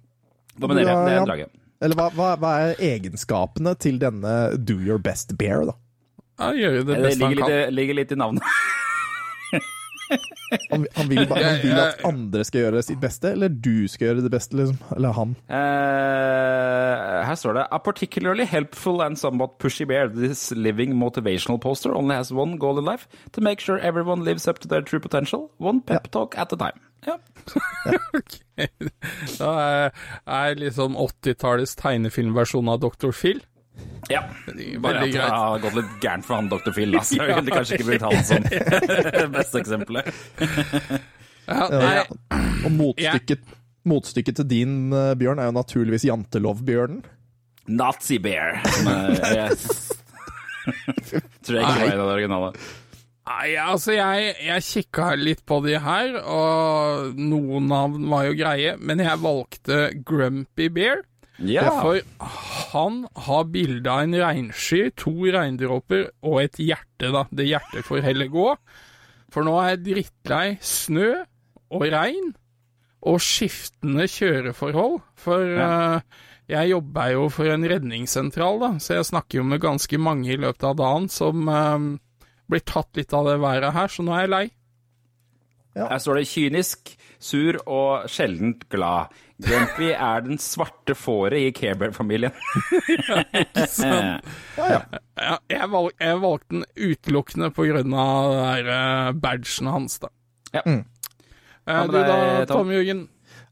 Dominerer. 0.59 0.91
Ja, 0.91 1.05
Det 1.07 1.13
er 1.15 1.23
en 1.23 1.29
drage. 1.31 1.47
Eller 1.85 1.99
hva, 1.99 2.07
hva, 2.17 2.29
hva 2.41 2.53
er 2.69 2.79
egenskapene 2.83 3.75
til 3.79 3.99
denne 4.01 4.35
Do 4.57 4.77
Your 4.81 4.99
Best 5.03 5.35
Bear, 5.39 5.67
da? 5.69 5.75
ja 6.41 6.49
gjør 6.59 6.73
jo 6.81 6.85
det 6.89 6.95
Det 6.97 7.03
beste 7.05 7.27
han 7.29 7.37
kan. 7.39 7.51
Det 7.51 7.59
ligger 7.75 7.95
litt 8.01 8.13
i 8.15 8.17
navnet. 8.19 8.43
Han, 10.71 10.87
han, 10.95 11.09
vil, 11.11 11.25
bare, 11.29 11.45
han 11.45 11.61
vil 11.63 11.79
at 11.81 12.03
andre 12.07 12.45
skal 12.47 12.67
gjøre 12.67 12.83
sitt 12.87 13.01
beste, 13.03 13.33
eller 13.35 13.51
du 13.51 13.89
skal 13.91 14.11
gjøre 14.11 14.25
det 14.27 14.31
beste, 14.35 14.57
liksom? 14.59 14.79
Eller 14.95 15.17
han? 15.17 15.35
Uh, 15.51 17.25
her 17.27 17.39
står 17.41 17.59
det 17.59 17.67
A 17.75 17.81
particularly 17.83 18.47
helpful 18.47 19.03
and 19.03 19.19
somewhat 19.19 19.59
pushy 19.59 19.87
bear. 19.89 20.09
This 20.09 20.51
living 20.53 20.95
motivational 21.01 21.61
poster 21.61 21.95
only 21.95 22.15
has 22.15 22.33
one 22.33 22.59
goal 22.59 22.79
in 22.79 22.85
life. 22.85 23.09
To 23.33 23.41
make 23.41 23.61
sure 23.61 23.79
everyone 23.79 24.25
lives 24.25 24.49
up 24.49 24.59
to 24.61 24.69
their 24.69 24.83
true 24.83 25.01
potential. 25.01 25.51
One 25.59 25.81
pep 25.81 26.11
talk 26.11 26.39
at 26.39 26.53
a 26.53 26.57
time. 26.57 26.81
Ja. 27.07 27.19
Da 29.41 29.51
er, 29.59 29.91
er 30.27 30.55
liksom 30.59 30.97
80-tallets 30.97 31.75
tegnefilmversjon 31.81 32.71
av 32.71 32.81
Dr. 32.85 33.11
Phil. 33.17 33.43
Ja. 34.13 34.21
Bare 34.85 35.03
at 35.05 35.13
det 35.13 35.25
har 35.25 35.59
gått 35.63 35.77
litt 35.79 35.97
gærent 36.03 36.27
for 36.27 36.39
han 36.39 36.51
Dr. 36.53 36.73
Phil. 36.77 36.95
Altså. 36.99 37.19
Jeg 37.21 37.39
ville 37.41 37.57
kanskje 37.57 37.79
ikke 37.79 37.89
blitt 37.89 38.05
han 38.05 38.25
som 38.27 39.33
beste 39.39 39.63
eksempelet. 39.63 40.13
Ja, 41.49 41.67
ja. 41.71 42.05
Og 42.65 42.71
motstykket, 42.73 43.43
motstykket 43.89 44.41
til 44.41 44.49
din, 44.49 44.79
eh, 44.93 45.13
Bjørn, 45.21 45.41
er 45.41 45.51
jo 45.51 45.59
naturligvis 45.59 46.07
Jantelov-bjørnen. 46.09 47.03
Nazi 47.69 48.19
bear. 48.21 48.61
Som 48.69 48.89
jeg, 49.39 49.51
tror 51.45 51.59
jeg 51.59 51.65
ikke 51.65 51.77
var 51.81 51.93
en 51.93 52.01
av 52.01 52.09
de 52.09 52.17
originale. 52.17 52.55
Nei, 53.25 53.55
altså 53.57 53.95
jeg, 53.97 54.35
jeg 54.45 54.65
kikka 54.67 55.15
litt 55.17 55.41
på 55.49 55.63
de 55.65 55.79
her, 55.81 56.19
og 56.29 57.17
noen 57.17 57.71
navn 57.73 58.05
var 58.13 58.27
jo 58.29 58.37
greie, 58.37 58.75
men 58.77 59.01
jeg 59.01 59.23
valgte 59.23 59.79
Grumpy 60.05 60.69
Bear. 60.73 61.01
Ja. 61.43 61.67
For 61.83 62.01
han 62.71 63.05
har 63.27 63.49
bilde 63.51 63.91
av 63.91 64.05
en 64.05 64.17
regnsky, 64.21 64.87
to 64.99 65.15
regndråper 65.35 66.09
og 66.23 66.41
et 66.45 66.61
hjerte, 66.63 67.11
da. 67.11 67.25
Det 67.35 67.49
hjertet 67.49 67.87
får 67.87 68.05
heller 68.07 68.31
gå. 68.33 68.49
For 69.35 69.47
nå 69.47 69.57
er 69.61 69.73
jeg 69.73 69.85
drittlei 69.89 70.47
snø 70.63 71.11
og 71.75 71.87
regn 71.91 72.35
og 73.05 73.19
skiftende 73.21 74.07
kjøreforhold. 74.09 75.01
For 75.21 75.59
eh, 75.67 76.23
jeg 76.55 76.71
jobber 76.71 77.13
jo 77.15 77.29
for 77.33 77.51
en 77.51 77.67
redningssentral, 77.69 78.61
da, 78.63 78.71
så 78.81 79.01
jeg 79.01 79.09
snakker 79.11 79.41
jo 79.41 79.47
med 79.49 79.63
ganske 79.65 80.01
mange 80.01 80.33
i 80.33 80.41
løpet 80.41 80.67
av 80.71 80.77
dagen 80.77 81.09
som 81.13 81.49
uh, 81.49 81.87
blir 82.53 82.65
tatt 82.69 83.01
litt 83.01 83.15
av 83.17 83.31
det 83.31 83.39
været 83.41 83.73
her, 83.73 83.89
så 83.89 84.05
nå 84.05 84.13
er 84.13 84.27
jeg 84.27 84.33
lei. 84.35 84.45
Her 85.75 85.99
står 85.99 86.21
det 86.21 86.29
kynisk, 86.31 86.93
sur 87.25 87.59
og 87.65 88.09
sjeldent 88.11 88.67
glad. 88.73 89.15
Grumpy 89.45 89.91
er 89.93 90.25
den 90.27 90.39
svarte 90.43 90.95
fåret 90.99 91.41
i 91.41 91.53
Care 91.57 91.79
Bear-familien. 91.81 92.35
Ja, 95.15 95.37
jeg, 95.47 95.67
valg, 95.71 95.93
jeg 96.03 96.19
valgte 96.19 96.57
den 96.57 96.65
utelukkende 96.75 97.49
på 97.55 97.69
grunn 97.69 97.93
av 97.95 98.33
der 98.35 98.71
eh, 98.75 99.11
badgen 99.23 99.69
hans, 99.71 100.01
da. 100.03 100.11
Ja. 100.51 100.63
Mm. 100.67 100.81
du 101.93 101.99
da? 102.01 102.17
Tom 102.51 102.73
Jørgen? 102.75 103.05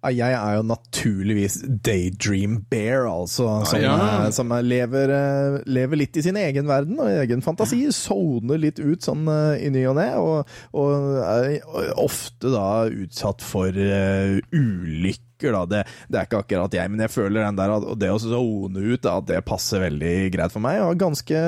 Jeg 0.03 0.35
er 0.35 0.57
jo 0.57 0.63
naturligvis 0.67 1.61
Daydream 1.87 2.57
Bear, 2.71 3.05
altså. 3.07 3.65
Som, 3.71 3.81
Ja. 3.81 4.25
eh, 4.27 4.31
som 4.35 4.51
er- 4.51 4.63
lever, 4.67 5.11
eh, 5.15 5.61
lever 5.67 5.97
litt 5.97 6.17
i 6.17 6.23
sin 6.23 6.35
egen 6.37 6.67
verden 6.67 6.99
og 6.99 7.07
egen 7.07 7.41
fantasi. 7.41 7.85
Soner 7.95 8.59
litt 8.59 8.81
ut 8.83 9.01
sånn 9.01 9.29
eh, 9.31 9.67
i 9.67 9.71
ny 9.71 9.85
og 9.87 9.95
ne, 9.97 10.09
og, 10.19 10.47
og 10.75 11.23
er 11.23 11.61
ofte 11.97 12.51
da 12.51 12.89
utsatt 12.91 13.41
for 13.47 13.69
eh, 13.69 14.41
ulykker. 14.53 15.23
Det, 15.43 15.81
det 16.09 16.19
er 16.21 16.27
ikke 16.29 16.39
akkurat 16.45 16.75
jeg, 16.77 16.91
men 16.93 17.01
jeg 17.03 17.11
føler 17.11 17.43
den 17.47 17.57
der 17.59 17.73
og 17.75 17.99
det 17.99 18.11
å 18.15 18.19
zone 18.23 18.79
ut, 18.95 19.07
at 19.11 19.27
det 19.27 19.41
passer 19.45 19.81
veldig 19.83 20.31
greit 20.35 20.53
for 20.55 20.63
meg. 20.63 20.77
Jeg 20.79 20.85
har 20.87 20.95
ganske, 21.01 21.41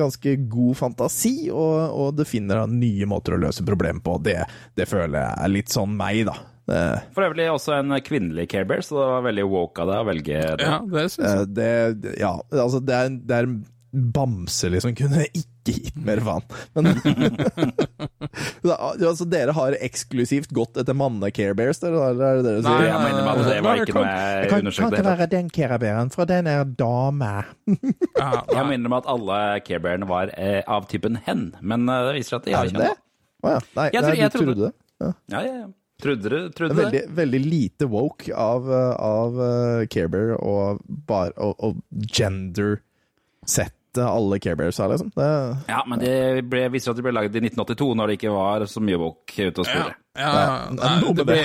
ganske 0.00 0.36
god 0.48 0.76
fantasi, 0.80 1.34
og, 1.52 1.92
og 1.92 2.16
det 2.16 2.26
finner 2.30 2.64
nye 2.70 3.04
måter 3.08 3.36
å 3.36 3.40
løse 3.42 3.64
problemer 3.66 4.00
på. 4.04 4.16
Det, 4.24 4.38
det 4.76 4.88
føler 4.88 5.18
jeg 5.20 5.34
er 5.44 5.52
litt 5.52 5.68
sånn 5.74 5.96
meg, 5.98 6.22
da. 6.30 6.36
Eh, 6.68 6.98
For 7.14 7.28
øvrig 7.28 7.46
også 7.52 7.76
en 7.78 7.94
kvinnelig 8.02 8.48
carebear, 8.50 8.82
så 8.82 8.96
det 8.98 9.06
var 9.12 9.22
veldig 9.28 9.44
woke 9.52 9.84
av 9.84 9.92
deg 9.92 10.02
å 10.02 10.08
velge 10.08 10.42
det. 10.58 10.66
Ja, 10.66 10.78
det 10.82 11.04
synes 11.12 11.26
jeg. 11.26 11.40
Eh, 11.40 11.46
Det, 11.60 12.00
det- 12.02 12.18
ja, 12.20 12.32
altså 12.52 12.80
det 12.84 12.94
er, 13.00 13.08
det 13.22 13.36
er 13.40 13.46
en 13.50 13.64
bamse, 14.12 14.68
liksom. 14.68 14.92
Kunne 14.98 15.22
ikke 15.30 15.72
gitt 15.72 15.96
mer 16.04 16.18
faen. 16.26 16.42
Men 16.74 16.84
Da- 18.66 18.76
altså, 18.92 19.24
Dere 19.30 19.54
har 19.56 19.76
eksklusivt 19.82 20.50
gått 20.54 20.76
etter 20.82 20.94
manne-carebears, 20.98 21.80
dere, 21.82 22.02
er 22.10 22.18
det 22.18 22.44
dere 22.46 22.62
Nei. 22.66 22.74
Jeg 22.86 22.98
mener 23.04 23.24
meg 23.28 23.40
det 23.46 23.56
var 23.64 23.80
ikke 23.82 23.94
noe 23.96 24.10
jeg 24.10 24.50
kan, 24.50 24.66
kan 24.66 24.90
ikke 24.90 25.06
være 25.06 25.28
den 25.32 25.48
carebearen, 25.54 26.10
for 26.14 26.28
den 26.28 26.50
er 26.50 26.64
dame. 26.66 27.30
Ja, 28.20 28.42
Jeg 28.52 28.66
minner 28.72 28.90
meg 28.92 29.02
at 29.04 29.10
alle 29.14 29.40
carebearene 29.66 30.08
var 30.10 30.30
eh, 30.36 30.62
av 30.66 30.86
typen 30.90 31.18
hen, 31.26 31.48
men 31.62 31.88
eh, 31.88 32.04
det 32.10 32.14
viser 32.18 32.36
seg 32.36 32.38
at 32.42 32.46
de 32.50 32.54
har 32.56 32.66
det 32.68 32.74
ikke 32.74 32.84
det? 32.84 32.92
det. 32.92 33.02
Å 33.46 33.54
ja. 33.54 33.58
Nei, 33.78 33.88
Jeg 33.92 34.02
tror- 34.02 34.14
jeg, 34.14 34.22
jeg 34.26 34.34
trodde 34.36 34.60
det. 34.66 34.72
Ja. 34.96 35.10
Ja, 35.36 35.40
ja, 35.46 35.56
ja. 35.62 35.66
Trodde 36.02 36.28
du 36.28 36.36
Det 36.48 36.54
trodde 36.58 36.74
veldig, 36.76 37.00
det? 37.06 37.14
veldig 37.16 37.40
lite 37.46 37.86
woke 37.88 38.28
av, 38.36 38.66
av 39.00 39.38
uh, 39.40 39.86
Care 39.88 40.10
Bear 40.12 40.34
og, 40.36 40.82
og, 41.08 41.54
og 41.64 41.78
gender-sette 42.12 44.04
alle 44.04 44.36
Care 44.44 44.56
Bears 44.60 44.76
her, 44.82 44.90
liksom. 44.92 45.08
Det, 45.16 45.28
Ja, 45.70 45.78
men 45.88 46.02
det 46.02 46.44
ble, 46.52 46.66
viser 46.74 46.92
at 46.92 46.98
de 46.98 47.04
ble 47.06 47.14
laget 47.16 47.38
i 47.38 47.40
1982, 47.46 47.94
når 47.96 48.10
det 48.12 48.16
ikke 48.18 48.34
var 48.34 48.66
så 48.68 48.82
mye 48.84 48.98
woke 49.00 49.46
ute 49.48 49.62
og 49.62 49.64
Ja, 49.64 49.72
spille. 49.72 49.94
ja, 50.20 50.32
Ja, 50.36 50.56
nei, 50.76 50.90
noe 51.00 51.14
det 51.16 51.24
ble, 51.30 51.38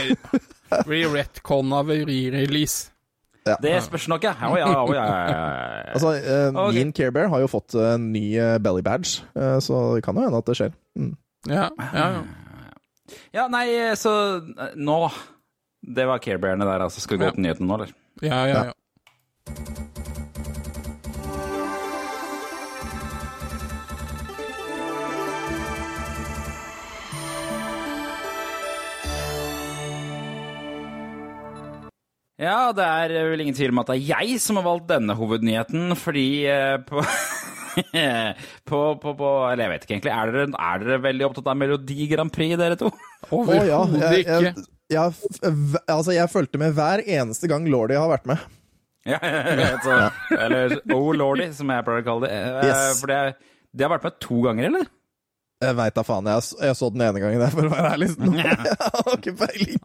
blir, 0.89 1.07
retcon 1.15 1.71
av 1.77 1.87
re-release. 1.95 2.89
Det 3.63 3.71
spørs 3.87 4.09
nok, 4.11 4.27
ja. 4.27 4.35
Oh, 4.45 4.57
ja, 4.59 4.67
oh, 4.83 4.91
ja, 4.93 5.05
ja, 5.07 5.31
ja. 5.31 5.93
Altså, 5.95 6.11
eh, 6.19 6.51
okay. 6.51 6.75
min 6.75 6.91
Care 6.93 7.11
Bear 7.15 7.31
har 7.31 7.39
jo 7.41 7.47
fått 7.49 7.73
en 7.79 8.11
ny 8.13 8.35
eh, 8.37 8.57
belly 8.61 8.83
badge, 8.85 9.23
eh, 9.33 9.57
så 9.63 9.79
det 9.95 10.03
kan 10.05 10.19
jo 10.19 10.27
hende 10.27 10.43
at 10.43 10.51
det 10.51 10.59
skjer. 10.59 10.75
Mm. 10.99 11.15
Ja, 11.49 11.69
ja, 11.79 12.05
ja. 12.19 12.21
Ja, 13.33 13.47
nei, 13.51 13.65
så 13.99 14.11
nå 14.75 14.97
Det 15.81 16.05
var 16.07 16.19
Care 16.21 16.37
Bearene 16.41 16.65
der, 16.67 16.83
altså. 16.85 17.01
Skal 17.01 17.17
vi 17.17 17.23
gå 17.23 17.29
Ja. 17.31 17.35
til 17.35 17.45
nyhetene 17.47 17.67
nå, 17.67 17.79
eller? 17.79 17.93
ja, 18.21 18.43
ja, 18.45 18.63
ja. 18.69 19.81
Ja, 32.41 32.71
det 32.73 32.85
er 32.87 33.11
vel 33.29 33.43
ingen 33.43 33.53
tvil 33.57 33.69
om 33.73 33.81
at 33.83 33.91
det 33.91 33.99
er 33.99 34.21
jeg 34.25 34.39
som 34.41 34.57
har 34.57 34.65
valgt 34.65 34.87
denne 34.89 35.13
hovednyheten, 35.17 35.91
fordi 35.99 36.27
eh, 36.49 36.77
på 36.87 37.03
på, 38.69 38.79
på, 39.01 39.13
på 39.19 39.29
Eller 39.51 39.63
jeg 39.65 39.71
vet 39.73 39.85
ikke 39.85 39.95
egentlig. 39.97 40.13
Er 40.15 40.31
dere, 40.33 40.47
er 40.71 40.83
dere 40.85 41.01
veldig 41.05 41.27
opptatt 41.29 41.49
av 41.53 41.57
Melodi 41.59 42.07
Grand 42.11 42.31
Prix, 42.33 42.57
dere 42.61 42.77
to? 42.79 42.91
Ja, 43.21 43.35
Overhodet 43.37 44.01
jeg, 44.01 44.23
ikke. 44.25 44.37
jeg, 44.41 44.63
jeg, 44.91 45.81
altså, 45.93 46.11
jeg 46.15 46.31
fulgte 46.33 46.59
med 46.59 46.73
hver 46.75 47.03
eneste 47.05 47.47
gang 47.51 47.67
Lordy 47.69 47.95
har 47.99 48.09
vært 48.11 48.25
med. 48.31 48.41
Ja, 49.11 49.17
så, 49.81 49.95
eller 50.37 50.75
Oh 50.93 51.07
Lordy, 51.17 51.47
som 51.57 51.69
jeg 51.73 51.85
pleier 51.87 52.03
å 52.03 52.05
kalle 52.05 52.27
det. 52.27 52.35
Eh, 52.37 52.65
Yes. 52.69 52.99
For 53.01 53.09
det, 53.09 53.21
det 53.73 53.85
har 53.87 53.93
vært 53.95 54.03
med 54.09 54.17
to 54.21 54.41
ganger, 54.45 54.67
eller? 54.69 54.89
Jeg 55.61 55.77
veit 55.77 55.95
da 55.97 56.03
faen. 56.05 56.27
Jeg, 56.29 56.43
s- 56.45 56.57
jeg 56.61 56.75
så 56.77 56.89
den 56.93 57.01
ene 57.07 57.21
gangen 57.23 57.41
der, 57.41 57.49
for 57.53 57.65
å 57.65 57.71
være 57.71 57.95
ærlig. 57.95 58.11
Jeg 58.37 58.77
har 58.81 59.09
ikke 59.15 59.33
peiling. 59.39 59.81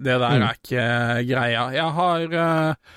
Det 0.00 0.16
der- 0.22 0.40
er 0.46 0.56
ikke 0.56 0.86
greia. 1.28 1.62
Jeg 1.76 1.94
har 1.98 2.24
eh, 2.44 2.96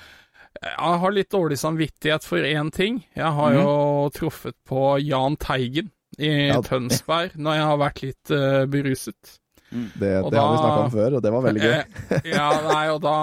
Jeg 0.64 0.98
har 1.04 1.12
litt 1.14 1.30
dårlig 1.30 1.58
samvittighet 1.60 2.24
for 2.26 2.38
én 2.48 2.70
ting. 2.74 3.02
Jeg 3.16 3.30
har 3.36 3.54
jo 3.56 3.68
truffet 4.14 4.56
på 4.68 4.98
Jahn 5.04 5.36
Teigen 5.36 5.90
i 6.18 6.30
Ja. 6.48 6.60
Tønsberg 6.62 7.34
når 7.36 7.56
jeg 7.58 7.64
har 7.70 7.80
vært 7.82 8.02
litt 8.04 8.30
uh, 8.34 8.64
beruset. 8.70 9.32
Det, 9.74 10.10
Og 10.22 10.30
det 10.30 10.38
har 10.38 10.50
vi 10.52 10.56
da- 10.56 10.60
snakka 10.62 10.82
om 10.84 10.90
før, 10.92 11.14
og 11.18 11.22
det 11.24 11.32
var 11.34 11.42
veldig 11.48 11.62
gøy. 11.64 11.72
Eh, 12.14 12.28
ja, 12.30 12.44
nei, 12.62 12.84
og 12.94 13.00
da, 13.02 13.14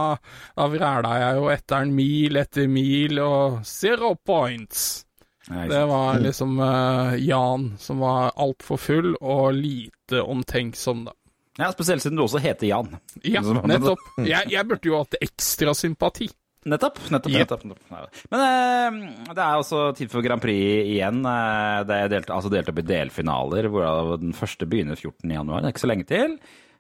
da 0.58 0.66
vræla 0.68 1.14
jeg 1.22 1.38
jo 1.40 1.46
etter 1.54 1.86
en 1.86 1.94
mil 1.96 2.36
etter 2.42 2.68
mil, 2.68 3.22
og 3.24 3.62
zero 3.66 4.10
points. 4.28 5.06
Det 5.48 5.80
var 5.88 6.20
liksom 6.22 6.60
uh, 6.60 7.16
Jan 7.20 7.70
som 7.80 8.04
var 8.04 8.34
altfor 8.40 8.78
full 8.80 9.16
og 9.22 9.54
lite 9.58 10.20
omtenksom, 10.22 11.06
da. 11.08 11.16
ja, 11.64 11.72
spesielt 11.72 12.04
siden 12.04 12.20
du 12.20 12.26
også 12.28 12.40
heter 12.44 12.68
Jan. 12.68 12.92
Ja, 13.24 13.42
nettopp. 13.72 14.04
Jeg, 14.28 14.52
jeg 14.52 14.68
burde 14.68 14.92
jo 14.92 15.00
hatt 15.00 15.16
ekstra 15.24 15.74
sympati. 15.76 16.28
Nettopp. 16.70 17.00
nettopp, 17.10 17.34
nettopp, 17.34 17.64
nettopp. 17.66 18.18
Men 18.30 18.42
eh, 18.46 18.98
det 19.34 19.42
er 19.42 19.58
også 19.58 19.80
tid 19.98 20.12
for 20.14 20.22
Grand 20.22 20.44
Prix 20.44 20.92
igjen. 20.94 21.24
Eh, 21.26 21.78
det 21.90 21.96
er 22.04 22.12
delt, 22.14 22.30
altså 22.34 22.52
delt 22.54 22.70
opp 22.70 22.82
i 22.84 22.86
delfinaler, 22.86 23.70
hvor 23.74 24.12
den 24.22 24.36
første 24.38 24.68
begynner 24.70 25.00
14. 25.00 25.26
januar. 25.34 25.64
Det 25.64 25.72
er 25.72 25.76
ikke 25.76 25.86
så 25.88 25.90
lenge 25.90 26.06
til. 26.12 26.36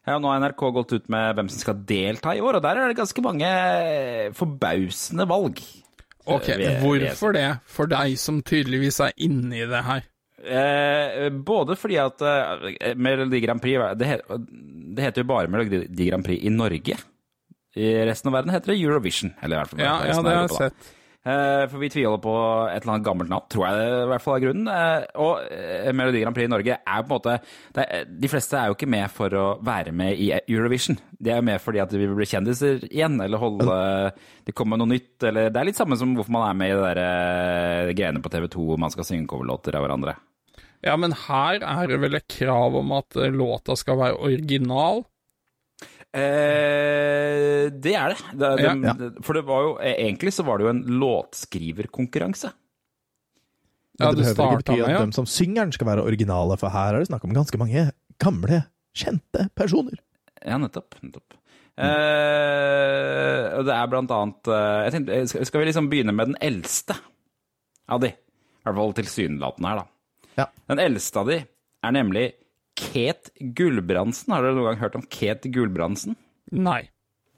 Ja, 0.05 0.17
nå 0.21 0.29
har 0.31 0.39
NRK 0.41 0.61
gått 0.77 0.93
ut 0.97 1.09
med 1.13 1.35
hvem 1.38 1.50
som 1.53 1.61
skal 1.61 1.81
delta 1.89 2.33
i 2.38 2.41
år, 2.41 2.57
og 2.57 2.63
der 2.65 2.77
er 2.81 2.89
det 2.89 2.97
ganske 3.01 3.25
mange 3.25 3.50
eh, 3.50 4.29
forbausende 4.38 5.27
valg. 5.29 5.61
Ok, 6.29 6.50
Eh, 6.53 6.77
hvorfor 6.83 7.33
det? 7.33 7.47
For 7.65 7.89
deg 7.89 8.13
som 8.21 8.41
tydeligvis 8.45 9.00
er 9.01 9.13
inne 9.25 9.63
i 9.63 9.65
det 9.69 9.81
her. 9.88 10.05
Eh, 10.41 11.29
både 11.45 11.75
fordi 11.77 11.97
at 12.01 12.21
eh, 12.25 12.93
Melodi 12.97 13.41
Grand 13.43 13.61
Prix 13.61 13.81
det, 13.97 14.07
het, 14.09 14.21
det 14.97 15.05
heter 15.05 15.21
jo 15.25 15.29
bare 15.29 15.50
Melodi 15.53 16.07
Grand 16.09 16.25
Prix 16.25 16.45
i 16.45 16.53
Norge. 16.53 16.97
I 17.80 17.92
resten 18.08 18.32
av 18.32 18.40
verden 18.40 18.56
heter 18.56 18.74
det 18.74 18.82
Eurovision. 18.82 19.36
Eller 19.42 19.56
i 19.56 19.62
hvert 19.62 19.72
fall 19.72 19.86
Ja, 19.86 19.94
ja 20.10 20.18
det 20.20 20.36
har 20.36 20.44
jeg 20.48 20.58
sett. 20.58 20.90
Eh, 21.22 21.68
for 21.70 21.78
vi 21.78 21.90
tviholder 21.94 22.18
på 22.24 22.32
et 22.72 22.82
eller 22.82 22.96
annet 22.96 23.06
gammelt 23.06 23.30
navn, 23.30 23.46
tror 23.54 23.68
jeg 23.68 23.78
det 23.78 23.90
i 23.94 24.06
hvert 24.10 24.24
fall 24.24 24.38
er 24.40 24.42
grunnen. 24.42 24.70
Eh, 24.74 25.04
og 25.22 25.51
eh, 25.54 25.92
Melodi 25.94 26.24
Grand 26.24 26.34
Prix 26.34 26.50
i 26.50 26.51
Norge 26.51 26.78
er 26.82 27.04
på 27.06 27.06
en 27.06 27.13
måte 27.13 27.36
er, 27.84 28.08
De 28.10 28.32
fleste 28.32 28.58
er 28.58 28.72
jo 28.72 28.78
ikke 28.78 28.90
med 28.90 29.13
for 29.13 29.36
å 29.38 29.46
være 29.62 29.94
med 29.94 30.18
i 30.18 30.32
Eurovision. 30.40 30.98
De 31.22 31.30
er 31.30 31.38
jo 31.38 31.46
med 31.51 31.62
fordi 31.62 31.84
at 31.84 31.94
de 31.94 32.01
vil 32.01 32.16
bli 32.18 32.25
kjendiser 32.25 32.82
igjen, 32.90 33.20
eller 33.22 33.42
holde 33.42 33.78
Det 34.48 34.56
kommer 34.58 34.82
noe 34.82 34.90
nytt, 34.90 35.13
eller 35.30 35.54
Det 35.54 35.62
er 35.62 35.70
litt 35.70 35.78
samme 35.78 36.00
som 36.00 36.18
hvorfor 36.18 36.34
man 36.34 36.48
er 36.50 36.58
med 36.58 36.74
i 36.74 36.80
det 36.80 36.90
der 36.90 37.04
eh, 37.06 37.94
greiene 38.01 38.25
på 38.25 38.34
TV 38.34 38.50
2 38.58 38.66
hvor 38.72 38.82
man 38.82 38.94
skal 38.94 39.06
synge 39.06 39.30
coverlåter 39.30 39.78
av 39.78 39.86
hverandre. 39.86 40.18
Ja, 40.82 40.98
men 40.98 41.13
her 41.28 41.62
er 41.62 41.92
det 41.92 42.01
vel 42.01 42.18
et 42.18 42.32
krav 42.34 42.74
om 42.80 42.98
at 42.98 43.13
låta 43.30 43.78
skal 43.78 44.01
være 44.01 44.18
original? 44.25 45.04
Eh, 46.12 47.70
det 47.72 47.94
er 47.96 48.12
det. 48.12 48.20
det, 48.36 48.50
det, 48.60 48.65
Ja. 48.65 48.74
ja. 48.84 49.12
for 49.24 49.38
det 49.38 49.46
var 49.48 49.62
jo 49.63 49.72
egentlig 49.80 50.34
så 50.36 50.44
var 50.44 50.60
det 50.60 50.65
jo 50.65 50.74
en 50.74 50.84
låtskriverkonkurranse. 51.00 52.51
Ja, 54.01 54.12
det 54.12 54.18
det 54.18 54.36
behøver 54.36 54.58
ikke 54.58 54.63
bety 54.63 54.82
at 54.82 54.89
ja. 54.89 55.06
de 55.06 55.13
som 55.15 55.27
synger 55.30 55.68
den 55.68 55.75
skal 55.75 55.88
være 55.88 56.03
originale, 56.03 56.58
for 56.58 56.74
her 56.74 56.96
er 56.96 57.00
det 57.03 57.12
snakk 57.12 57.24
om 57.27 57.36
ganske 57.36 57.60
mange 57.62 57.91
gamle, 58.20 58.63
kjente 58.98 59.48
personer. 59.56 60.01
Ja, 60.41 60.58
nettopp. 60.58 60.98
nettopp. 61.01 61.38
Eh, 61.82 63.46
og 63.56 63.63
det 63.65 63.74
er 63.74 63.88
blant 63.89 64.12
annet 64.12 64.50
eh, 64.51 64.80
jeg 64.86 64.94
tenkte, 64.96 65.20
skal, 65.32 65.46
skal 65.48 65.62
vi 65.62 65.68
liksom 65.70 65.88
begynne 65.89 66.13
med 66.13 66.34
den 66.34 66.39
eldste 66.44 66.98
av 67.88 68.01
de? 68.03 68.12
I 68.12 68.68
hvert 68.68 68.77
fall 68.77 68.94
tilsynelatende 69.00 69.72
her, 69.72 69.82
da. 69.82 70.34
Ja. 70.41 70.46
Den 70.72 70.82
eldste 70.84 71.22
av 71.24 71.32
de 71.32 71.39
er 71.41 71.96
nemlig 71.96 72.25
Ket 72.81 73.31
Gulbrandsen. 73.39 74.33
Har 74.33 74.45
dere 74.45 74.57
noen 74.57 74.71
gang 74.71 74.81
hørt 74.81 74.97
om 74.97 75.05
Ket 75.05 75.45
Gulbrandsen? 75.53 76.17
Nei. 76.51 76.83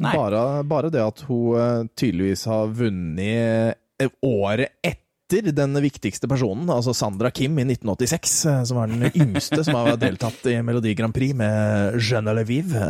Nei. 0.01 0.15
Bare, 0.17 0.63
bare 0.67 0.91
det 0.91 1.03
at 1.03 1.23
hun 1.29 1.55
eh, 1.59 1.87
tydeligvis 1.95 2.47
har 2.49 2.71
vunnet 2.75 3.77
eh, 4.01 4.13
året 4.25 4.79
etter 4.83 5.49
den 5.55 5.73
viktigste 5.81 6.27
personen, 6.29 6.67
altså 6.69 6.91
Sandra 6.93 7.31
Kim 7.33 7.55
i 7.57 7.63
1986, 7.65 8.33
eh, 8.49 8.59
som 8.69 8.81
var 8.81 8.91
den 8.91 9.07
yngste 9.13 9.61
som 9.65 9.77
har 9.79 9.95
deltatt 10.01 10.45
i 10.51 10.57
Melodi 10.65 10.93
Grand 10.97 11.15
Prix 11.15 11.37
med 11.37 11.97
Jeanne 12.01 12.35
Levive. 12.37 12.83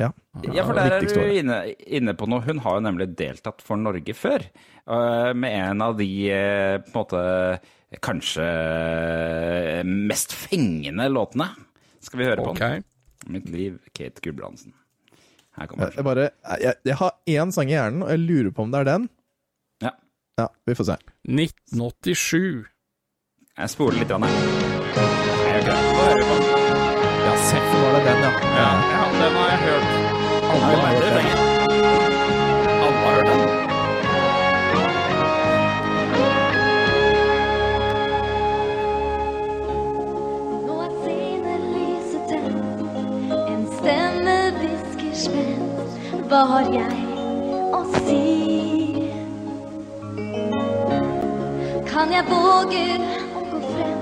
Ja. 0.00 0.12
Ja, 0.52 0.62
for 0.62 0.76
der 0.76 0.98
er 0.98 1.08
du 1.08 1.36
inne, 1.40 1.58
inne 1.88 2.14
på 2.16 2.28
noe. 2.30 2.44
Hun 2.46 2.60
har 2.64 2.78
jo 2.78 2.86
nemlig 2.86 3.10
deltatt 3.18 3.64
for 3.64 3.80
Norge 3.80 4.14
før. 4.16 4.44
med 5.34 5.52
en 5.56 5.82
av 5.82 5.96
de 5.98 6.08
på 6.84 6.92
en 6.92 6.98
måte 7.00 7.22
kanskje 8.04 8.44
mest 9.88 10.36
fengende 10.36 11.08
låtene. 11.08 11.48
Skal 12.06 12.22
vi 12.22 12.28
høre 12.28 12.44
på 12.44 12.54
den? 12.56 12.84
Mitt 13.32 13.48
liv, 13.50 13.78
Kate 13.96 14.22
Gulbrandsen. 14.22 14.72
Her 15.56 15.66
kommer 15.66 15.90
Jeg, 15.96 16.04
bare, 16.04 16.28
jeg, 16.60 16.74
jeg 16.84 16.96
har 17.00 17.14
én 17.32 17.52
sang 17.54 17.70
i 17.70 17.74
hjernen, 17.74 18.04
og 18.04 18.10
jeg 18.12 18.20
lurer 18.22 18.52
på 18.54 18.62
om 18.66 18.74
det 18.74 18.82
er 18.84 18.88
den. 18.90 19.08
Ja. 19.82 19.92
Ja, 20.38 20.46
vi 20.68 20.76
får 20.78 20.90
se. 20.92 20.96
1987. 21.26 22.66
Jeg 23.56 23.72
spoler 23.72 23.98
litt. 24.02 24.08
grann 24.12 24.28
her. 24.28 24.36
Jeg 24.36 25.64
gjør 25.64 25.64
ikke 25.64 25.72
det. 25.72 26.28
På 26.28 26.36
den. 26.36 26.54
Ja, 27.26 27.34
Seff 27.48 27.72
var 27.72 27.96
det 27.96 28.04
den, 28.06 28.22
ja. 28.22 28.30
Ja, 28.60 28.70
ja, 28.92 29.02
den 29.16 29.40
har 29.40 29.50
jeg 29.54 29.60
hørt. 29.66 29.90
Alle 30.52 30.64
har 30.76 31.02
hørt 31.02 31.36
den. 31.40 31.45
Hva 46.26 46.40
har 46.50 46.64
jeg 46.74 46.96
å 47.76 47.78
si? 47.92 48.16
Kan 51.86 52.10
jeg 52.10 52.24
våge 52.26 52.80
å 53.38 53.42
gå 53.50 53.60
frem? 53.66 54.00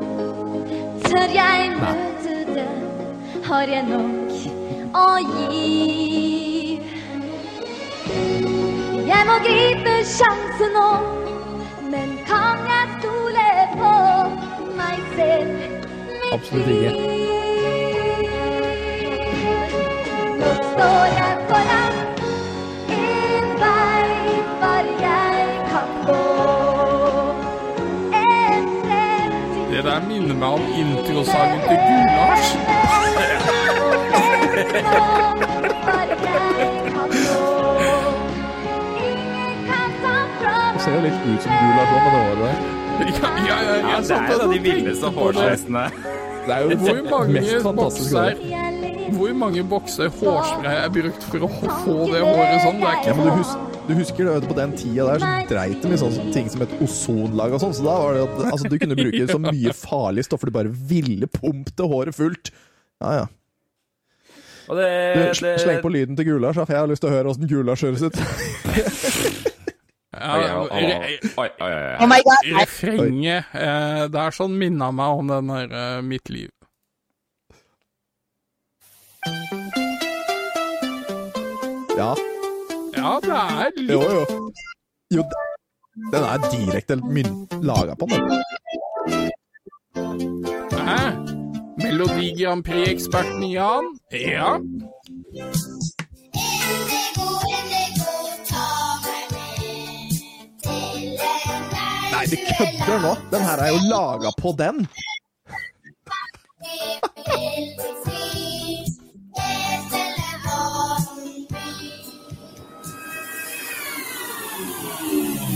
Tør 1.04 1.34
jeg 1.36 1.74
møte 1.76 2.36
den? 2.48 2.78
Har 3.44 3.68
jeg 3.68 3.84
nok 3.90 4.32
å 4.96 5.04
gi? 5.34 6.80
Jeg 9.10 9.22
må 9.28 9.36
gripe 9.44 9.94
sjansen 10.14 10.72
nå, 10.78 10.88
men 11.92 12.16
kan 12.30 12.64
jeg 12.70 12.86
stole 13.02 13.48
på 13.74 13.92
meg 14.80 15.04
selv? 15.12 15.52
Mitt 16.24 16.32
Absolutt 16.38 16.72
ikke. 16.78 16.90
Nå 20.40 20.56
står 20.72 21.06
jeg 21.18 21.23
der 29.94 30.06
minner 30.08 30.34
meg 30.34 30.48
om 30.48 30.62
introsangen 30.74 31.60
til 31.68 31.78
Gulasj. 31.86 32.50
ser 40.84 40.94
jo 40.96 41.00
litt 41.04 41.20
ut 41.24 41.44
som 41.44 41.52
gulasj 41.60 41.92
òg, 41.94 42.00
med 42.04 42.10
det 42.12 42.20
håret 42.24 42.40
der. 42.42 42.56
Ja, 42.94 43.30
ja, 43.38 43.56
ja, 43.60 43.76
Ja, 43.88 44.00
det 44.00 44.10
er 44.10 44.32
jo 44.32 44.38
de 44.38 44.58
tenkte 44.58 44.62
villeste 44.66 45.06
hårsveisene. 45.18 45.84
Det 46.46 46.52
er 46.54 46.60
jo 46.60 46.66
Hvor 46.76 46.98
mange 47.10 47.52
bokser. 47.78 48.34
Hvor 49.14 49.32
mange 49.44 49.64
bokser 49.64 50.10
hårspray 50.20 50.76
er 50.82 50.90
brukt 50.98 51.22
for 51.30 51.46
å 51.46 51.52
få 51.54 51.96
det 52.12 52.20
håret 52.26 52.66
sånn? 52.66 52.82
Det 52.82 52.90
er 52.90 53.08
Ja, 53.08 53.14
men 53.14 53.24
du, 53.26 53.32
hus 53.38 53.54
du 53.88 53.94
husker 53.98 54.24
det, 54.24 54.48
på 54.48 54.56
den 54.56 54.72
tida 54.78 55.06
der 55.12 55.20
så 55.20 55.30
dreit 55.50 55.82
de 55.84 55.92
i 55.92 56.00
sånne 56.00 56.32
ting 56.32 56.50
som 56.52 56.64
et 56.64 56.74
ozonlag 56.84 57.56
og 57.56 57.60
sånn, 57.62 57.74
så 57.76 57.84
da 57.84 57.96
var 58.00 58.16
det 58.16 58.22
at 58.24 58.42
altså, 58.50 58.70
du 58.72 58.76
kunne 58.80 58.98
bruke 58.98 59.24
så 59.28 59.40
mye 59.42 59.74
farlige 59.76 60.28
stoffer 60.28 60.50
du 60.50 60.56
bare 60.56 60.72
ville 60.72 61.28
pumpte 61.28 61.88
håret 61.90 62.16
fullt. 62.16 62.52
Ja, 63.04 63.10
ja. 63.20 63.26
Og 64.64 64.78
det, 64.80 64.88
Du, 65.14 65.20
det, 65.44 65.60
Sleng 65.60 65.82
på 65.84 65.92
lyden 65.92 66.16
til 66.16 66.30
Gulasj, 66.30 66.62
for 66.62 66.72
jeg 66.72 66.80
har 66.80 66.88
lyst 66.88 67.04
til 67.04 67.10
å 67.10 67.16
høre 67.18 67.34
åssen 67.34 67.50
Gulasj 67.50 67.84
høres 67.84 68.06
ut. 68.08 68.16
Refrenget 72.54 73.56
eh, 73.58 74.04
Det 74.08 74.20
er 74.22 74.36
sånn 74.36 74.54
minna 74.56 74.92
meg 74.94 75.20
om 75.20 75.32
den 75.32 75.50
der 75.50 75.74
uh, 75.74 75.98
Mitt 76.06 76.30
liv. 76.32 76.52
Ja, 81.98 82.14
Ja, 83.04 83.18
det 83.20 83.36
er 83.36 83.74
litt 83.76 83.90
jo. 83.92 84.00
Jo, 85.12 85.12
Jo, 85.12 85.22
den 86.12 86.22
er 86.24 86.38
direkte 86.48 86.96
laga 87.60 87.92
på 88.00 88.06
den. 88.08 88.24
Hæ? 90.86 91.02
Melodi 91.82 92.30
Grand 92.38 92.64
Prix-eksperten 92.64 93.44
Jan? 93.50 93.84
Ja. 94.10 94.56
Nei, 102.14 102.24
du 102.32 102.36
kødder 102.48 102.98
nå! 103.04 103.12
Den 103.34 103.42
her 103.50 103.58
er 103.66 103.70
jo 103.74 103.80
laga 103.92 104.30
på 104.40 104.48
den! 104.64 104.76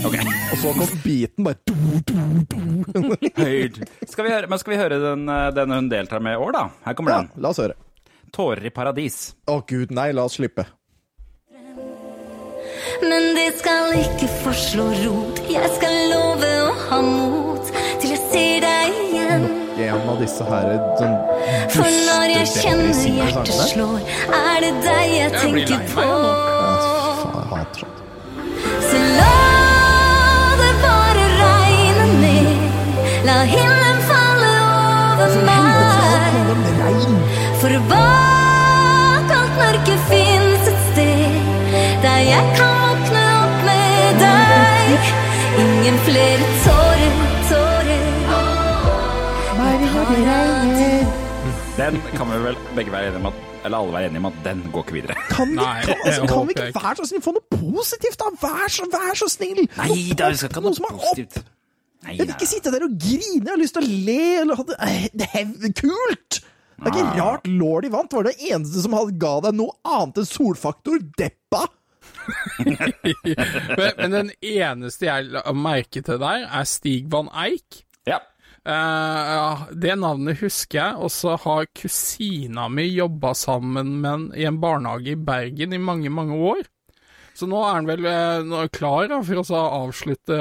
Ok, 0.05 0.15
så 0.61 0.71
kom 0.77 0.87
beaten 1.03 1.43
bare 1.43 1.55
do, 1.67 1.75
do, 2.07 2.15
do. 2.47 3.15
Høyd. 3.41 3.79
Skal 4.07 4.25
vi 4.25 4.31
høre, 4.31 4.47
men 4.49 4.59
skal 4.61 4.73
vi 4.73 4.79
høre 4.79 4.99
den, 5.03 5.25
eh, 5.29 5.49
den 5.57 5.73
hun 5.75 5.89
deltar 5.91 6.21
med 6.23 6.37
i 6.37 6.41
år, 6.41 6.51
da? 6.55 6.63
Her 6.85 6.93
kommer 6.97 7.11
Ja, 7.11 7.21
den. 7.21 7.31
la 7.43 7.49
oss 7.49 7.57
høre. 7.59 7.75
'Tårer 8.31 8.65
i 8.65 8.69
paradis'. 8.69 9.33
Å 9.49 9.59
gud, 9.67 9.91
nei, 9.91 10.11
la 10.13 10.23
oss 10.29 10.37
slippe. 10.37 10.65
Men 13.01 13.33
det 13.35 13.47
skal 13.59 13.93
ikke 13.97 14.27
forslå 14.43 14.85
rot. 15.03 15.39
Jeg 15.49 15.69
skal 15.77 15.95
love 16.11 16.49
å 16.67 16.73
ha 16.89 16.99
mot 17.01 17.71
til 18.01 18.09
jeg 18.13 18.21
ser 18.31 18.59
deg 18.65 18.99
igjen. 19.09 19.47
En 19.79 20.09
av 20.11 20.19
disse 20.19 20.43
her 20.43 20.73
sånn 20.99 21.15
For 21.71 21.87
når 22.07 22.33
jeg 22.35 22.47
kjenner 22.55 23.03
hjertet 23.17 23.61
slår, 23.71 24.01
er 24.35 24.59
det 24.65 24.73
deg 24.83 25.05
jeg 25.15 25.31
Jeg 25.31 25.31
tenker 25.39 25.87
på. 25.93 26.07
Jeg 26.09 27.47
hater 27.53 27.79
sånt. 27.79 27.98
La 33.27 33.37
himmelen 33.51 33.99
falle 34.09 34.51
over 35.23 35.33
meg. 35.47 35.63
For 37.61 37.73
bak 37.91 39.33
alt 39.39 39.57
mørket 39.59 39.99
fins 40.11 40.69
et 40.71 40.79
sted 40.91 41.39
der 42.03 42.21
jeg 42.29 42.43
kan 42.57 42.77
våkne 42.83 43.23
opp 43.43 43.57
med 43.67 44.21
deg. 44.23 45.11
Ingen 45.65 45.97
flere 46.07 46.47
tårer, 46.63 47.13
tårer. 47.49 48.07
Den 51.79 51.95
kan 52.15 52.27
vi 52.31 52.37
vel 52.43 52.57
begge 52.75 52.91
være 52.91 53.07
enige 53.07 53.19
om 53.21 53.25
at 53.31 53.33
Eller 53.65 53.77
alle 53.77 53.93
være 53.93 54.05
enige 54.09 54.17
om 54.23 54.25
at 54.25 54.33
den 54.45 54.59
går 54.73 54.83
ikke 54.83 54.93
videre. 54.93 55.15
Kan 55.29 55.49
vi, 55.51 55.55
Nei, 55.55 55.81
kan, 55.83 55.95
altså, 56.05 56.25
kan 56.27 56.47
vi 56.47 56.51
ikke 56.55 56.67
ikke. 56.67 56.81
være 56.83 56.95
så 56.95 57.05
snill 57.09 57.21
få 57.25 57.31
noe 57.35 57.57
positivt, 57.59 58.17
da? 58.21 58.27
Vær 58.43 58.67
så, 58.71 58.83
vær 58.93 59.15
så 59.19 59.27
snill! 59.33 59.59
Nei 59.77 59.97
da, 60.19 60.29
vi 60.31 60.37
skal 60.39 60.47
ikke 60.49 60.59
ha 60.59 60.63
Noe 60.63 60.71
noe 60.71 60.87
er 60.87 60.93
opp- 60.93 61.01
positivt. 61.03 61.41
Nei, 62.05 62.15
Jeg 62.15 62.27
vil 62.27 62.35
ikke 62.37 62.47
sitte 62.47 62.71
der 62.71 62.85
og 62.85 62.93
grine, 62.95 63.43
jeg 63.43 63.51
har 63.51 63.59
lyst 63.59 63.75
til 63.75 63.83
å 63.83 63.97
le 64.07 64.21
eller 64.43 64.61
det, 64.69 65.09
det 65.19 65.27
er 65.35 65.73
kult! 65.75 66.39
Det 66.79 66.87
er 66.87 66.95
ikke 66.95 67.19
rart 67.19 67.47
Lordi 67.51 67.89
vant, 67.91 68.13
var 68.15 68.29
det 68.29 68.37
eneste 68.39 68.85
som 68.85 68.95
hadde 68.95 69.17
ga 69.19 69.33
deg 69.43 69.57
noe 69.59 69.75
annet 69.83 70.21
enn 70.21 70.29
solfaktor. 70.29 71.01
Deppa! 71.19 71.65
Men, 72.59 73.93
men 73.97 74.13
den 74.13 74.27
eneste 74.45 75.07
jeg 75.07 75.29
la 75.33 75.41
merke 75.55 76.01
til 76.05 76.19
der, 76.21 76.43
er 76.45 76.67
Stig 76.69 77.07
van 77.11 77.29
Eik. 77.33 77.81
Ja. 78.07 78.19
Uh, 78.67 78.73
ja, 79.33 79.45
det 79.73 79.95
navnet 79.97 80.41
husker 80.43 80.77
jeg, 80.77 80.97
og 80.99 81.09
så 81.13 81.35
har 81.41 81.69
kusina 81.73 82.67
mi 82.69 82.85
jobba 82.91 83.33
sammen 83.37 83.95
med 84.03 84.11
en 84.11 84.25
i 84.37 84.45
en 84.49 84.59
barnehage 84.61 85.15
i 85.15 85.17
Bergen 85.17 85.73
i 85.73 85.81
mange, 85.81 86.11
mange 86.13 86.37
år. 86.37 86.61
Så 87.39 87.47
nå 87.47 87.59
er 87.63 87.77
han 87.77 87.87
vel 87.87 88.03
eh, 88.09 88.41
nå 88.43 88.65
er 88.65 88.71
klar 88.75 89.07
da, 89.07 89.21
for 89.23 89.39
å 89.39 89.61
avslutte 89.85 90.39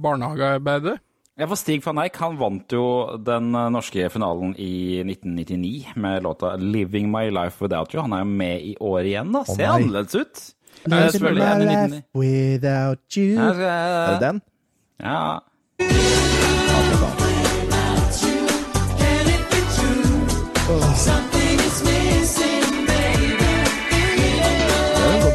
barnehagearbeidet. 0.00 0.96
Ja, 1.38 1.46
for 1.46 1.60
Stig 1.60 1.84
van 1.84 2.00
Eijk 2.02 2.16
han 2.18 2.38
vant 2.40 2.72
jo 2.74 2.84
den 3.22 3.52
eh, 3.54 3.68
norske 3.74 4.08
finalen 4.10 4.54
i 4.58 5.02
1999 5.04 5.92
med 6.00 6.24
låta 6.24 6.54
'Living 6.56 7.10
My 7.12 7.28
Life 7.30 7.60
Without 7.62 7.92
You'. 7.94 8.02
Han 8.06 8.16
er 8.16 8.24
jo 8.24 8.30
med 8.40 8.64
i 8.72 8.74
år 8.80 9.00
igjen, 9.12 9.32
da. 9.36 9.44
Ser 9.44 9.68
annerledes 9.76 10.14
ut. 10.14 10.44
Living 10.88 11.38
det 11.38 11.52
1999. 11.52 12.02
without 12.14 13.16
you 13.16 13.34
Ja, 13.34 13.50
Er 13.50 14.08
det 14.08 14.16
så- 14.16 14.20
den? 14.26 14.42
Ja. 15.00 15.40
Faen. 20.68 20.98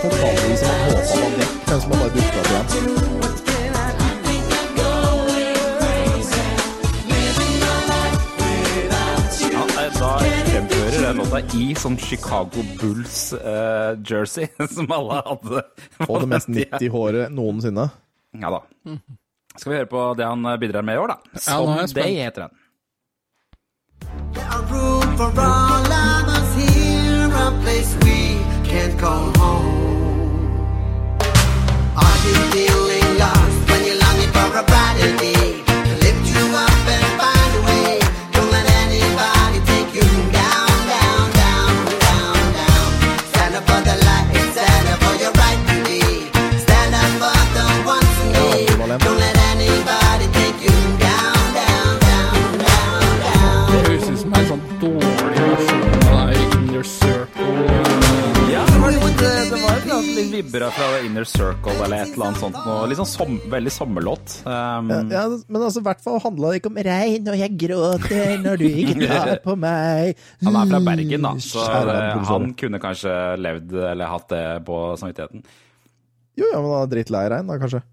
Det 0.04 0.67
er 0.69 0.72
en 1.03 1.81
som 1.81 1.91
har 1.91 1.99
bare 1.99 2.13
dukka 2.13 2.39
opp 2.39 2.47
igjen. 2.51 2.67
Ja, 9.53 9.63
da 9.99 10.11
fremfører 10.47 11.01
den 11.01 11.17
låta 11.21 11.39
i 11.57 11.65
sånn 11.77 11.97
Chicago 11.99 12.59
Bulls-jersey, 12.79 14.47
som 14.69 14.85
alle 14.93 15.19
hadde. 15.27 15.59
Og 16.07 16.15
det 16.23 16.29
mest 16.31 16.47
90-håret 16.51 17.27
noensinne. 17.33 17.85
Ja 18.39 18.49
da. 18.53 18.61
Skal 19.57 19.69
vi 19.69 19.77
høre 19.81 19.91
på 19.91 19.99
det 20.17 20.25
han 20.25 20.41
bidrar 20.61 20.81
med 20.85 20.95
i 20.97 20.99
år, 21.03 21.07
da? 21.13 21.17
Ja, 21.35 21.39
jeg 21.39 21.89
spent. 21.91 21.93
Someday 21.93 22.13
heter 22.23 22.41
den. 22.47 22.53
There 24.33 24.49
are 24.49 24.65
room 24.71 25.17
for 25.17 25.31
all 25.39 25.93
of 25.93 26.27
us 26.37 26.49
here, 26.57 27.29
a 27.29 27.51
place 27.61 27.93
we 28.03 28.17
can't 28.65 28.97
call 28.99 29.29
home. 29.37 29.72
when 33.69 33.86
you 33.86 33.95
longing 33.99 34.31
for 34.31 34.57
a 34.57 34.63
bridal 34.63 35.32
litt, 60.23 60.47
vibber 60.47 60.65
fra 60.73 60.88
The 60.93 60.99
Inner 61.07 61.27
Circle 61.27 61.73
eller 61.86 62.03
et 62.03 62.13
eller 62.13 62.27
annet 62.29 62.41
sånt. 62.41 62.57
Noe, 62.65 62.88
litt 62.89 62.99
sånn 62.99 63.09
som, 63.09 63.38
veldig 63.51 63.73
sommerlåt. 63.73 64.36
Um, 64.45 64.91
Ja, 65.13 65.23
men 65.29 65.59
altså, 65.62 65.81
i 65.83 65.88
hvert 65.88 66.03
fall 66.05 66.19
handla 66.23 66.51
det 66.53 66.62
ikke 66.62 66.71
om 66.71 66.79
regn, 66.88 67.29
og 67.33 67.39
jeg 67.39 67.57
gråter 67.63 68.36
når 68.43 68.62
du 68.63 68.67
ikke 68.69 69.09
tar 69.09 69.33
på 69.47 69.55
meg. 69.59 70.21
han 70.43 70.59
er 70.62 70.71
fra 70.73 70.81
Bergen, 70.89 71.27
da, 71.27 71.33
så 71.43 71.65
Kjære 71.67 71.95
eh, 72.01 72.21
han 72.31 72.51
kunne 72.59 72.81
kanskje 72.83 73.15
levd 73.41 73.75
eller 73.93 74.13
hatt 74.13 74.29
det 74.33 74.43
på 74.67 74.79
samvittigheten. 75.01 75.43
Jo, 76.39 76.47
ja, 76.49 76.59
men 76.59 76.69
han 76.71 76.86
er 76.88 76.93
drittlei 76.95 77.25
regn, 77.36 77.51
da, 77.51 77.59
kanskje. 77.62 77.83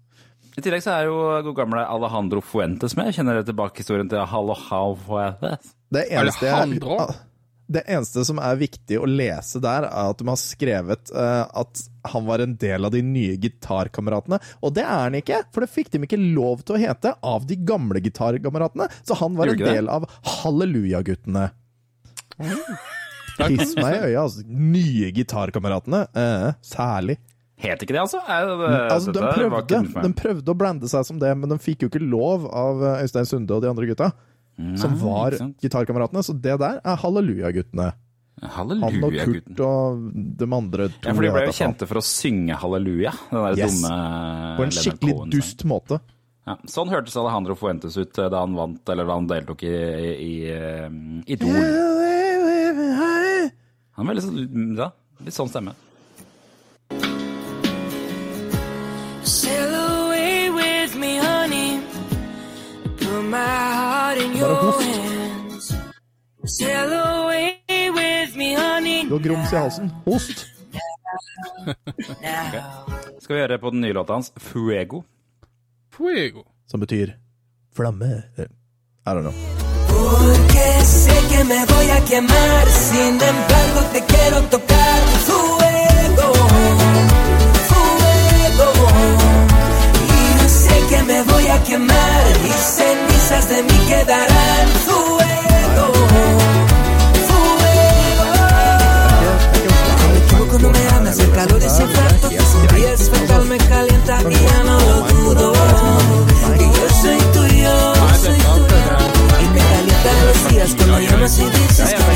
I 0.51 0.61
tillegg 0.65 0.81
så 0.83 0.95
er 0.97 1.05
jo 1.07 1.17
god 1.45 1.55
gamle 1.55 1.83
Alejandro 1.87 2.41
Fuentes 2.43 2.95
med. 2.99 3.13
Kjenner 3.15 3.37
dere 3.39 3.47
tilbake 3.47 3.83
historien 3.85 4.09
til 4.11 4.19
Alejandro 4.19 4.97
Fuentes? 5.05 5.75
Det 5.91 6.07
eneste, 6.09 6.47
jeg, 6.49 6.55
Alejandro? 6.55 6.97
Det 7.71 7.83
eneste 7.87 8.23
som 8.27 8.39
er 8.43 8.59
viktig 8.59 8.99
å 8.99 9.07
lese 9.09 9.61
der, 9.63 9.87
er 9.87 10.11
at 10.11 10.19
de 10.19 10.27
har 10.29 10.39
skrevet 10.39 11.13
uh, 11.15 11.45
at 11.61 11.83
han 12.11 12.25
var 12.27 12.43
en 12.43 12.55
del 12.59 12.87
av 12.87 12.93
de 12.93 13.01
nye 13.05 13.37
gitarkameratene. 13.41 14.41
Og 14.61 14.75
det 14.75 14.85
er 14.85 15.05
han 15.05 15.17
ikke, 15.19 15.43
for 15.53 15.63
det 15.63 15.71
fikk 15.73 15.91
de 15.93 16.03
ikke 16.07 16.19
lov 16.21 16.65
til 16.65 16.77
å 16.77 16.81
hete 16.81 17.15
av 17.21 17.47
de 17.49 17.57
gamle 17.57 18.01
gitarkameratene. 18.03 18.89
Så 19.07 19.17
han 19.21 19.37
var 19.39 19.53
en 19.53 19.59
det? 19.61 19.73
del 19.75 19.91
av 19.91 20.07
Halleluja-guttene. 20.41 21.49
Piss 23.41 23.75
meg 23.77 23.95
i 23.95 23.99
øya, 24.11 24.23
altså. 24.23 24.45
Nye 24.45 25.11
gitarkameratene. 25.15 26.05
Uh, 26.17 26.49
særlig. 26.65 27.19
Het 27.61 27.83
ikke 27.83 27.93
det, 27.93 28.01
altså? 28.01 28.21
Er 28.25 28.47
det, 28.49 28.69
Altså, 28.89 29.13
de, 29.13 29.21
prøvde, 29.21 29.81
de 30.01 30.13
prøvde 30.17 30.53
å 30.53 30.57
blande 30.57 30.89
seg 30.89 31.05
som 31.05 31.19
det, 31.21 31.29
men 31.37 31.51
de 31.51 31.57
fikk 31.61 31.85
jo 31.85 31.91
ikke 31.91 32.01
lov 32.01 32.47
av 32.49 32.81
eh, 32.81 33.03
Øystein 33.05 33.29
Sunde 33.29 33.53
og 33.53 33.61
de 33.61 33.69
andre 33.69 33.89
gutta. 33.91 34.09
Som 34.77 34.95
var 35.01 35.35
gitarkameratene. 35.61 36.23
Så 36.25 36.33
det 36.41 36.57
der 36.61 36.79
er 36.83 36.95
Halleluja-guttene. 37.01 37.91
Halleluja, 38.41 38.87
Han 38.89 39.03
og. 39.03 39.13
Kurt 39.21 39.59
og 39.61 39.99
de 40.39 40.47
andre 40.55 40.87
to. 40.89 41.03
Ja, 41.05 41.13
for 41.13 41.21
de 41.27 41.31
ble 41.35 41.43
jo 41.45 41.53
kjente 41.53 41.87
for 41.89 41.99
å 41.99 42.05
synge 42.05 42.55
halleluja. 42.57 43.11
Den 43.29 43.43
der 43.45 43.59
Yes. 43.59 43.75
dumme 43.81 44.57
På 44.57 44.63
en 44.65 44.71
skikkelig 44.73 45.15
dust 45.35 45.65
måte. 45.69 45.99
Ja, 46.47 46.55
sånn 46.65 46.89
hørtes 46.89 47.13
Alejandro 47.21 47.53
Fuentes 47.53 47.97
ut 48.01 48.17
eh, 48.17 48.29
da 48.33 48.39
han 48.41 48.55
vant, 48.57 48.81
eller 48.89 49.05
da 49.05 49.13
han 49.13 49.27
deltok 49.29 49.61
i, 49.61 49.67
i, 49.69 50.15
i 50.25 50.49
eh, 50.49 50.89
Idol. 51.35 51.53
Han 53.99 54.07
var 54.09 54.17
litt 54.17 54.25
sånn, 54.25 54.73
ja, 54.79 54.87
litt 55.21 55.35
sånn 55.37 55.51
stemme. 55.51 55.75
Sail 59.23 59.75
away 59.75 60.49
with 60.49 60.95
me, 60.97 61.17
honey. 61.21 61.79
Put 62.97 63.23
my 63.29 63.60
Sail 66.45 66.93
away 66.93 67.61
with 67.69 68.35
me, 68.35 68.55
honey. 68.55 69.05
Du 69.09 69.13
har 69.13 69.19
grums 69.23 69.51
i 69.53 69.55
halsen. 69.55 69.91
Host. 70.05 70.45
okay. 72.09 72.61
Skal 73.21 73.35
vi 73.35 73.41
høre 73.41 73.59
på 73.59 73.69
den 73.69 73.81
nye 73.81 73.93
låta 73.93 74.13
hans, 74.13 74.31
Fuego? 74.37 75.03
Fuego. 75.93 76.43
Som 76.67 76.79
betyr 76.79 77.13
flamme. 77.75 78.23
Eh, 78.37 78.45
I 79.05 79.13
don't 79.13 79.21
know. 79.21 79.33
Porque 79.87 80.67
sé 80.83 81.15
que 81.29 81.43
me 81.43 81.65
voy 81.65 81.89
a 81.97 81.99
quemar, 82.09 82.67
sin 82.67 83.13
embargo 83.31 83.81
te 83.93 84.01
quiero 84.11 84.41
tocar. 84.49 84.99
Fuego, 85.27 86.27
fuego. 87.69 88.87
Y 90.17 90.49
sé 90.49 90.75
que 90.89 91.03
me 91.03 91.21
voy 91.23 91.47
a 91.47 91.63
quemar 91.63 92.25
y 92.45 92.51
cenizas 92.77 93.49
de 93.49 93.63
mí 93.63 93.77
quedarán. 93.89 94.67
Fuego, 94.85 95.30
cuando 100.51 100.69
me 100.69 100.87
hablas, 100.89 101.17
el 101.19 101.31
calor 101.31 101.63
es 101.63 101.79
infarto, 101.79 102.29
tu 102.29 102.43
sonríes 102.43 103.09
fatal, 103.09 103.45
me 103.45 103.57
calienta 103.57 104.21
y 104.29 104.33
ya 104.33 104.63
no 104.63 104.79
lo 104.79 104.97
dudo. 105.07 105.53
Que 106.57 106.65
yo 106.65 106.87
soy 107.01 107.19
tuyo, 107.35 107.75
soy 108.19 108.39
tuya, 108.67 108.97
y 109.41 109.47
me 109.53 109.59
calienta 109.59 110.11
los 110.25 110.49
días 110.49 110.75
cuando 110.75 110.99
llamas 110.99 111.39
y 111.39 111.45
dices 111.45 111.93
que 111.93 111.99
da. 111.99 112.11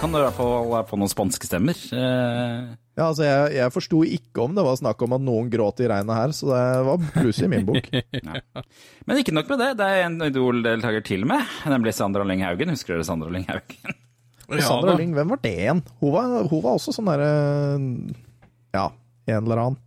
Kan 0.00 0.10
du 0.10 0.18
i 0.18 0.24
hvert 0.24 0.34
fall 0.34 0.72
eh, 0.74 0.80
få 0.88 0.96
noen 0.98 1.10
spanske 1.12 1.46
stemmer. 1.46 1.78
Eh, 1.94 2.56
ja, 2.98 3.04
altså 3.06 3.22
Jeg, 3.22 3.52
jeg 3.54 3.72
forsto 3.72 4.00
ikke 4.02 4.42
om 4.42 4.56
det 4.56 4.64
var 4.66 4.78
snakk 4.80 5.04
om 5.06 5.14
at 5.16 5.22
noen 5.22 5.50
gråt 5.52 5.80
i 5.84 5.88
regnet 5.88 6.18
her, 6.18 6.34
så 6.34 6.50
det 6.50 6.62
var 6.88 7.04
pluss 7.14 7.38
i 7.44 7.48
min 7.52 7.64
bok. 7.68 7.88
Men 9.06 9.20
ikke 9.22 9.36
nok 9.36 9.52
med 9.54 9.62
det, 9.62 9.70
det 9.78 9.86
er 9.86 10.08
en 10.08 10.18
Idol-deltaker 10.26 11.04
til 11.06 11.28
med, 11.30 11.46
nemlig 11.70 11.94
Sandra 11.94 12.26
Lyng 12.26 12.42
Haugen. 12.42 12.74
Husker 12.74 12.96
dere 12.96 13.06
Sandra 13.06 13.30
Lyng 13.32 13.46
Haugen? 13.48 14.03
Og 14.60 14.66
Sandra 14.66 14.94
Lyng, 14.98 15.14
hvem 15.16 15.30
var 15.34 15.40
det 15.42 15.54
igjen? 15.58 15.80
Hun 16.00 16.12
var, 16.14 16.34
hun 16.50 16.60
var 16.64 16.76
også 16.78 16.94
sånn 16.94 17.08
derre 17.10 17.30
Ja, 18.74 18.88
en 19.26 19.40
eller 19.44 19.62
annen. 19.64 19.78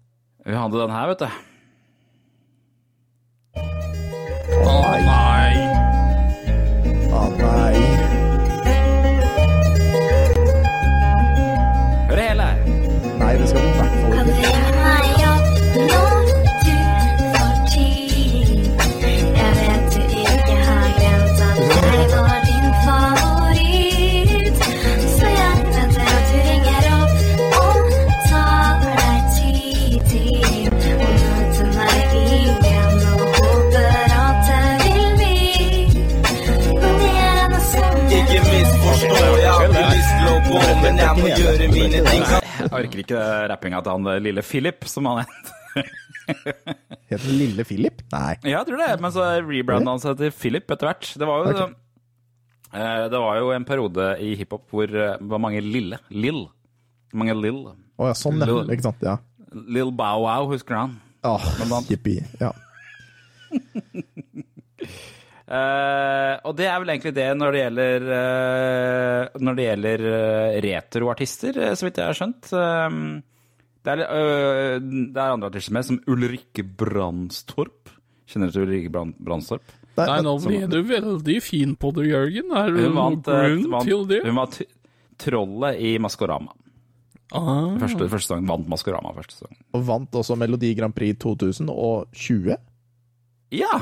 Hun 0.48 0.56
hadde 0.62 0.82
den 0.82 0.96
her, 0.96 1.08
vet 1.12 1.20
du. 1.24 1.30
Å 4.58 4.76
nei. 5.04 5.52
Å 7.12 7.24
nei. 7.38 7.74
Hør 12.08 12.22
hele 12.22 12.48
her. 12.48 12.58
Nei, 13.20 13.34
det 13.42 13.50
skal 13.52 13.62
du 13.68 13.77
jeg 41.08 41.22
må 41.22 41.28
gjøre 41.32 41.68
mine 41.72 42.02
ting. 42.04 42.26
Jeg 42.28 42.72
orker 42.74 43.02
ikke 43.04 43.22
rappinga 43.52 43.80
til 43.84 43.96
han 43.96 44.24
lille 44.26 44.44
Philip, 44.44 44.88
som 44.90 45.08
han 45.08 45.24
het. 45.24 45.54
Het 47.08 47.24
den 47.24 47.38
Lille 47.40 47.64
Philip? 47.64 48.02
Nei. 48.12 48.34
Ja, 48.44 48.58
jeg 48.58 48.68
tror 48.68 48.82
det, 48.82 48.90
men 49.04 49.14
så 49.16 49.28
rebranda 49.46 49.94
han 49.94 50.02
seg 50.04 50.18
til 50.20 50.34
Philip 50.36 50.68
etter 50.74 50.90
hvert. 50.90 51.12
Det 51.16 51.30
var 51.30 51.46
jo, 51.46 51.54
okay. 51.54 51.70
det 53.14 53.22
var 53.24 53.40
jo 53.40 53.54
en 53.56 53.68
periode 53.68 54.10
i 54.24 54.34
hiphop 54.40 54.66
hvor 54.74 54.92
eh, 54.92 55.16
det 55.16 55.32
var 55.32 55.44
mange 55.44 55.64
lille. 55.64 56.02
Lill. 56.12 56.44
Mange 57.16 57.38
lill. 57.40 57.62
Å 57.72 58.10
ja, 58.12 58.18
sånn, 58.18 58.44
ja. 58.44 58.50
Lil- 58.52 58.76
Ikke 58.76 58.90
sant. 58.90 59.06
Ja. 59.06 59.16
Lill 59.72 59.94
Bow 59.96 60.26
Wow, 60.26 60.52
husker 60.52 60.76
du 60.76 60.82
han? 60.82 60.98
Åh, 61.28 61.44
jippi. 61.88 62.20
Ja. 62.42 62.52
Eh, 65.48 66.34
og 66.44 66.56
det 66.60 66.68
er 66.68 66.80
vel 66.84 66.92
egentlig 66.92 67.14
det 67.16 67.28
når 67.40 67.54
det 67.56 67.60
gjelder 67.62 68.06
uh, 68.12 69.38
Når 69.40 69.56
det 69.56 69.68
gjelder 69.68 70.02
eh, 70.12 70.56
retroartister, 70.66 71.60
så 71.72 71.88
vidt 71.88 72.02
jeg 72.02 72.10
har 72.10 72.18
skjønt. 72.20 72.50
Det, 73.88 73.94
er, 73.94 74.02
det 74.84 75.16
er 75.16 75.32
andre 75.32 75.48
artister 75.48 75.78
med, 75.78 75.88
som 75.88 76.02
Ulrikke 76.12 76.66
Brandstorp. 76.68 77.94
Kjenner 78.28 78.52
du 78.52 78.58
til 78.58 78.66
Ulrikke 78.66 78.92
Brand, 78.92 79.16
Brandstorp? 79.24 79.76
Nei, 79.98 80.20
nå 80.22 80.34
som- 80.40 80.52
ble 80.52 80.68
du 80.70 80.82
veldig 80.84 81.38
fin 81.42 81.76
på 81.80 81.94
det, 81.96 82.10
Jørgen. 82.12 82.52
Er 82.52 82.72
det 82.76 82.90
noen 82.92 83.22
grunn 83.24 83.86
til 83.88 84.04
det? 84.12 84.22
hun 84.26 84.36
var 84.36 84.58
trollet 85.18 85.80
i 85.80 85.98
Maskorama. 85.98 86.52
Ah. 87.36 87.76
Første, 87.80 88.08
første 88.08 88.36
sang, 88.36 88.46
vant 88.48 88.68
Maskorama 88.72 89.12
første 89.16 89.40
sesong. 89.40 89.56
Og 89.76 89.84
vant 89.88 90.12
også 90.12 90.38
Melodi 90.40 90.74
Grand 90.76 90.96
Prix 90.96 91.18
2020. 91.24 92.56
Ja! 93.52 93.82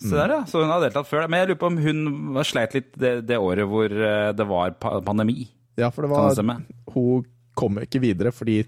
Se 0.00 0.16
der, 0.16 0.32
ja. 0.32 0.40
Så 0.48 0.62
hun 0.62 0.72
har 0.72 0.80
deltatt 0.80 1.08
før. 1.08 1.26
Men 1.28 1.42
jeg 1.42 1.50
lurer 1.50 1.60
på 1.60 1.68
om 1.68 1.78
hun 1.84 2.40
sleit 2.48 2.76
litt 2.76 2.90
det, 3.00 3.14
det 3.28 3.36
året 3.40 3.68
hvor 3.68 3.92
eh, 3.92 4.30
det 4.36 4.46
var 4.48 4.74
pandemi. 4.80 5.44
Ja, 5.80 5.90
for 5.92 6.06
det 6.06 6.12
var? 6.12 6.64
Hun 6.94 7.28
kom 7.58 7.80
ikke 7.82 8.00
videre 8.02 8.32
fordi 8.32 8.62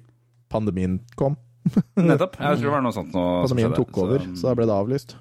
pandemien 0.52 1.00
kom. 1.16 1.38
Nettopp. 1.96 2.36
Jeg 2.36 2.58
tror 2.58 2.68
det 2.68 2.74
var 2.74 2.84
noe 2.84 2.94
sånt 2.94 3.12
Noe, 3.14 3.44
Pandemien 3.46 3.76
tok 3.76 4.00
over, 4.02 4.24
så 4.36 4.50
da 4.50 4.56
ble 4.58 4.66
det 4.68 4.74
avlyst. 4.76 5.14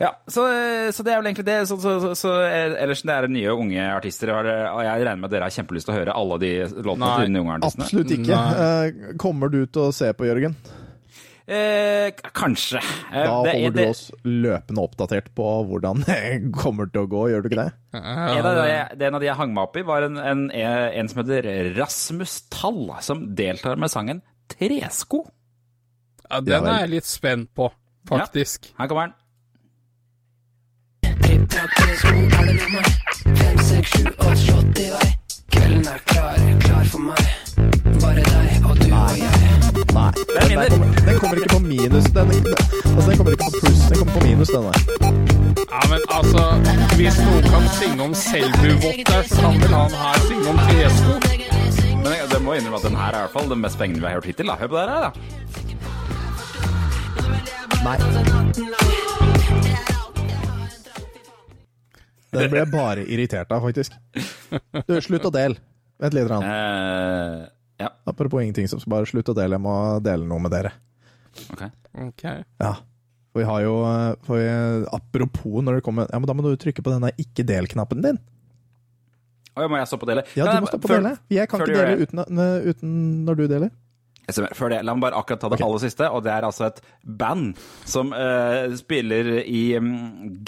Ja, 0.00 0.14
så, 0.24 0.46
så 0.94 1.04
det 1.04 1.12
er 1.12 1.20
vel 1.20 1.28
egentlig 1.28 1.44
det. 1.46 1.56
Så, 1.68 1.76
så, 1.82 1.98
så, 2.00 2.14
så 2.16 2.32
ellers 2.48 3.02
det 3.04 3.12
er 3.12 3.28
nye 3.28 3.52
unge 3.52 3.88
artister, 3.92 4.32
og 4.32 4.80
jeg 4.82 5.04
regner 5.04 5.20
med 5.20 5.28
at 5.28 5.34
dere 5.36 5.50
har 5.50 5.56
kjempelyst 5.58 5.88
til 5.88 5.94
å 5.94 5.98
høre 5.98 6.16
alle 6.16 6.38
de 6.42 6.52
låtene 6.64 7.04
Nei, 7.04 7.12
til 7.20 7.36
de 7.36 7.42
unge 7.44 7.58
artistene. 7.58 7.86
Absolutt 7.86 8.14
ikke. 8.16 8.40
Nei. 8.40 9.14
Kommer 9.20 9.52
du 9.52 9.60
til 9.66 9.84
å 9.84 9.92
se 9.94 10.10
på, 10.16 10.26
Jørgen? 10.30 10.56
Eh, 11.46 12.10
kanskje. 12.34 12.80
Eh, 13.12 13.22
Da 13.22 13.42
det, 13.46 13.52
holder 13.54 13.70
det, 13.70 13.84
du 13.84 13.90
oss 13.92 14.00
løpende 14.26 14.82
oppdatert 14.82 15.28
på 15.38 15.44
hvordan 15.68 16.02
det 16.08 16.22
kommer 16.56 16.90
til 16.90 17.04
å 17.04 17.10
gå, 17.10 17.20
gjør 17.30 17.44
du 17.44 17.50
ikke 17.52 17.60
det? 17.60 17.72
En 17.94 18.48
av, 18.50 18.56
de, 18.58 18.64
det 18.98 19.06
en 19.06 19.18
av 19.18 19.22
de 19.22 19.28
jeg 19.28 19.38
hang 19.38 19.54
meg 19.54 19.68
opp 19.68 19.78
i, 19.78 19.84
var 19.86 20.08
en, 20.08 20.18
en, 20.18 20.42
en 20.50 21.12
som 21.12 21.22
heter 21.22 21.70
Rasmus 21.78 22.40
Tall, 22.50 22.82
som 23.06 23.28
deltar 23.38 23.78
med 23.78 23.92
sangen 23.94 24.24
Tresko. 24.50 25.22
Ja, 26.26 26.42
den 26.42 26.66
er 26.66 26.82
jeg 26.82 26.96
litt 26.96 27.06
spent 27.06 27.52
på, 27.54 27.70
faktisk. 28.10 28.72
Ja, 28.72 28.82
Her 28.82 28.90
kommer 28.90 29.06
den. 29.06 29.14
Nei. 39.96 40.12
Den, 40.12 40.48
den, 40.48 40.70
kommer, 40.70 40.88
den 41.06 41.18
kommer 41.18 41.36
ikke 41.40 41.54
på 41.54 41.60
minus. 41.64 42.04
Den, 42.04 42.28
altså, 42.96 43.10
den 43.10 43.16
kommer 43.18 43.32
ikke 43.32 43.44
på 43.44 43.50
pluss, 43.60 43.80
den 43.88 43.98
kommer 43.98 44.14
på 44.18 44.22
minus, 44.26 44.48
den 44.48 44.62
der. 44.66 44.78
Ja, 45.72 45.80
men 45.92 46.00
altså, 46.18 46.42
hvis 46.98 47.16
noen 47.24 47.44
kan 47.52 47.64
synge 47.78 48.00
om 48.04 48.12
Selbu-votter, 48.14 49.22
kan 49.40 49.54
vel 49.62 49.72
han 49.72 49.92
her 50.02 50.18
synge 50.28 50.46
om 50.52 50.58
tresko? 50.68 51.12
Men 52.02 52.10
jeg, 52.12 52.28
det 52.34 52.40
må 52.44 52.50
innrømme 52.58 52.78
at 52.82 52.86
den 52.90 52.98
her 53.00 53.08
er 53.08 53.16
i 53.16 53.24
hvert 53.24 53.34
fall 53.38 53.48
den 53.50 53.60
mest 53.64 53.80
pengene 53.80 54.00
vi 54.02 54.06
har 54.10 54.14
hørt 54.18 54.28
hittil. 54.28 54.46
Da. 54.52 54.54
Hør 54.60 54.68
på 54.68 54.76
det 54.76 54.82
her, 54.92 55.02
da. 55.08 55.10
Nei. 57.86 57.96
Den 62.36 62.50
ble 62.52 62.58
jeg 62.60 62.70
bare 62.72 63.02
irritert 63.08 63.48
av, 63.48 63.64
faktisk. 63.64 63.96
Du, 64.84 65.00
slutt 65.00 65.24
å 65.24 65.32
dele. 65.32 65.56
Vent 66.02 66.12
litt. 66.12 66.28
Rann. 66.28 66.44
Eh, 66.44 67.55
ja, 67.82 67.90
Apropos 68.08 68.42
ingenting, 68.42 68.68
så 68.70 68.78
bare 68.88 69.08
slutt 69.08 69.28
å 69.32 69.34
dele. 69.36 69.58
Jeg 69.58 69.64
må 69.64 69.74
dele 70.04 70.26
noe 70.28 70.40
med 70.42 70.54
dere. 70.54 70.72
ok. 71.52 71.66
Ok. 72.06 72.22
Ja. 72.60 72.74
For 73.32 73.42
vi 73.42 73.46
har 73.48 73.62
jo 73.66 73.74
for 74.24 74.40
vi, 74.40 74.48
Apropos 74.96 75.64
når 75.64 75.78
det 75.78 75.84
kommer 75.84 76.08
Ja, 76.08 76.18
men 76.20 76.28
da 76.28 76.34
må 76.36 76.44
du 76.44 76.56
trykke 76.60 76.84
på 76.84 76.92
denne 76.92 77.10
ikke 77.20 77.44
del-knappen 77.48 78.00
din. 78.04 78.20
Oi, 79.56 79.64
må 79.72 79.78
jeg 79.80 79.88
stoppe 79.88 80.04
å 80.04 80.10
dele? 80.10 80.24
Ja, 80.36 80.44
du 80.52 80.64
må 80.64 80.68
stoppe 80.68 80.88
å 80.88 80.92
før- 80.92 81.02
dele. 81.02 81.16
Jeg 81.32 81.48
kan 81.48 81.64
ikke 81.64 81.76
dele 81.80 82.04
uten, 82.04 82.40
uten 82.68 82.96
når 83.24 83.38
du 83.40 83.46
deler. 83.48 83.70
Før 84.26 84.72
det, 84.72 84.80
la 84.82 84.92
meg 84.96 85.04
bare 85.04 85.20
akkurat 85.20 85.38
ta 85.40 85.48
det 85.52 85.60
aller 85.62 85.78
siste, 85.84 86.08
og 86.10 86.24
det 86.26 86.32
er 86.34 86.42
altså 86.48 86.66
et 86.66 86.80
band 87.06 87.52
som 87.86 88.08
uh, 88.10 88.66
spiller 88.74 89.28
i 89.46 89.76
um, 89.78 89.92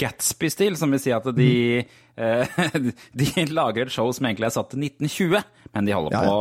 Gatsby-stil, 0.01 0.75
som 0.77 0.91
vil 0.91 0.99
si 0.99 1.13
at 1.15 1.29
de, 1.37 1.85
uh, 2.19 2.59
de 3.23 3.45
lager 3.55 3.87
et 3.87 3.95
show 3.95 4.11
som 4.13 4.27
egentlig 4.27 4.49
er 4.51 4.57
satt 4.57 4.73
til 4.75 4.83
1920, 4.83 5.47
men 5.77 5.87
de 5.87 5.95
holder 5.95 6.17
Ja, 6.19 6.25
på 6.27 6.35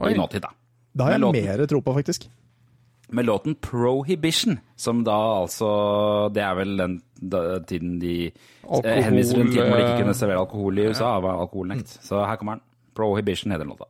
Oi. 0.00 0.12
i 0.14 0.18
nåtid, 0.18 0.42
da. 0.42 0.48
Da 0.96 1.04
har 1.04 1.10
jeg 1.16 1.20
låten. 1.20 1.44
mer 1.44 1.66
tro 1.66 1.80
på, 1.80 1.94
faktisk. 1.94 2.30
Med 3.10 3.26
låten 3.26 3.54
Prohibition, 3.58 4.58
som 4.76 5.04
da 5.04 5.16
altså 5.42 6.32
Det 6.34 6.42
er 6.42 6.54
vel 6.54 6.76
den 6.78 7.00
da, 7.18 7.58
tiden 7.58 7.98
de 8.00 8.30
Alkohol, 8.62 8.86
eh, 8.86 9.04
henviser 9.04 9.34
til 9.34 9.46
en 9.46 9.52
tid 9.52 9.62
hvor 9.62 9.76
de 9.76 9.82
ikke 9.82 9.94
eh, 9.96 10.02
kunne 10.02 10.14
servere 10.14 10.38
alkohol 10.38 10.78
i 10.78 10.86
USA, 10.88 11.04
av 11.04 11.26
alkoholnekt. 11.26 11.98
Så 12.06 12.24
her 12.24 12.36
kommer 12.36 12.52
den. 12.58 12.62
Prohibition 12.94 13.50
heter 13.50 13.64
den 13.64 13.74
låta. 13.74 13.84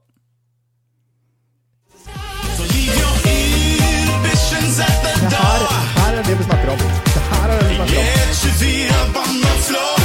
Det 5.20 5.36
her, 5.36 5.60
her 6.00 6.18
er 6.18 6.22
det 6.22 6.38
vi 6.38 6.44
snakker 6.44 6.68
om. 6.72 6.78
Det 6.78 7.22
her 7.30 7.48
er 7.50 7.58
det 7.60 7.68
vi 7.68 7.74
snakker 7.74 7.96
om. 9.96 9.99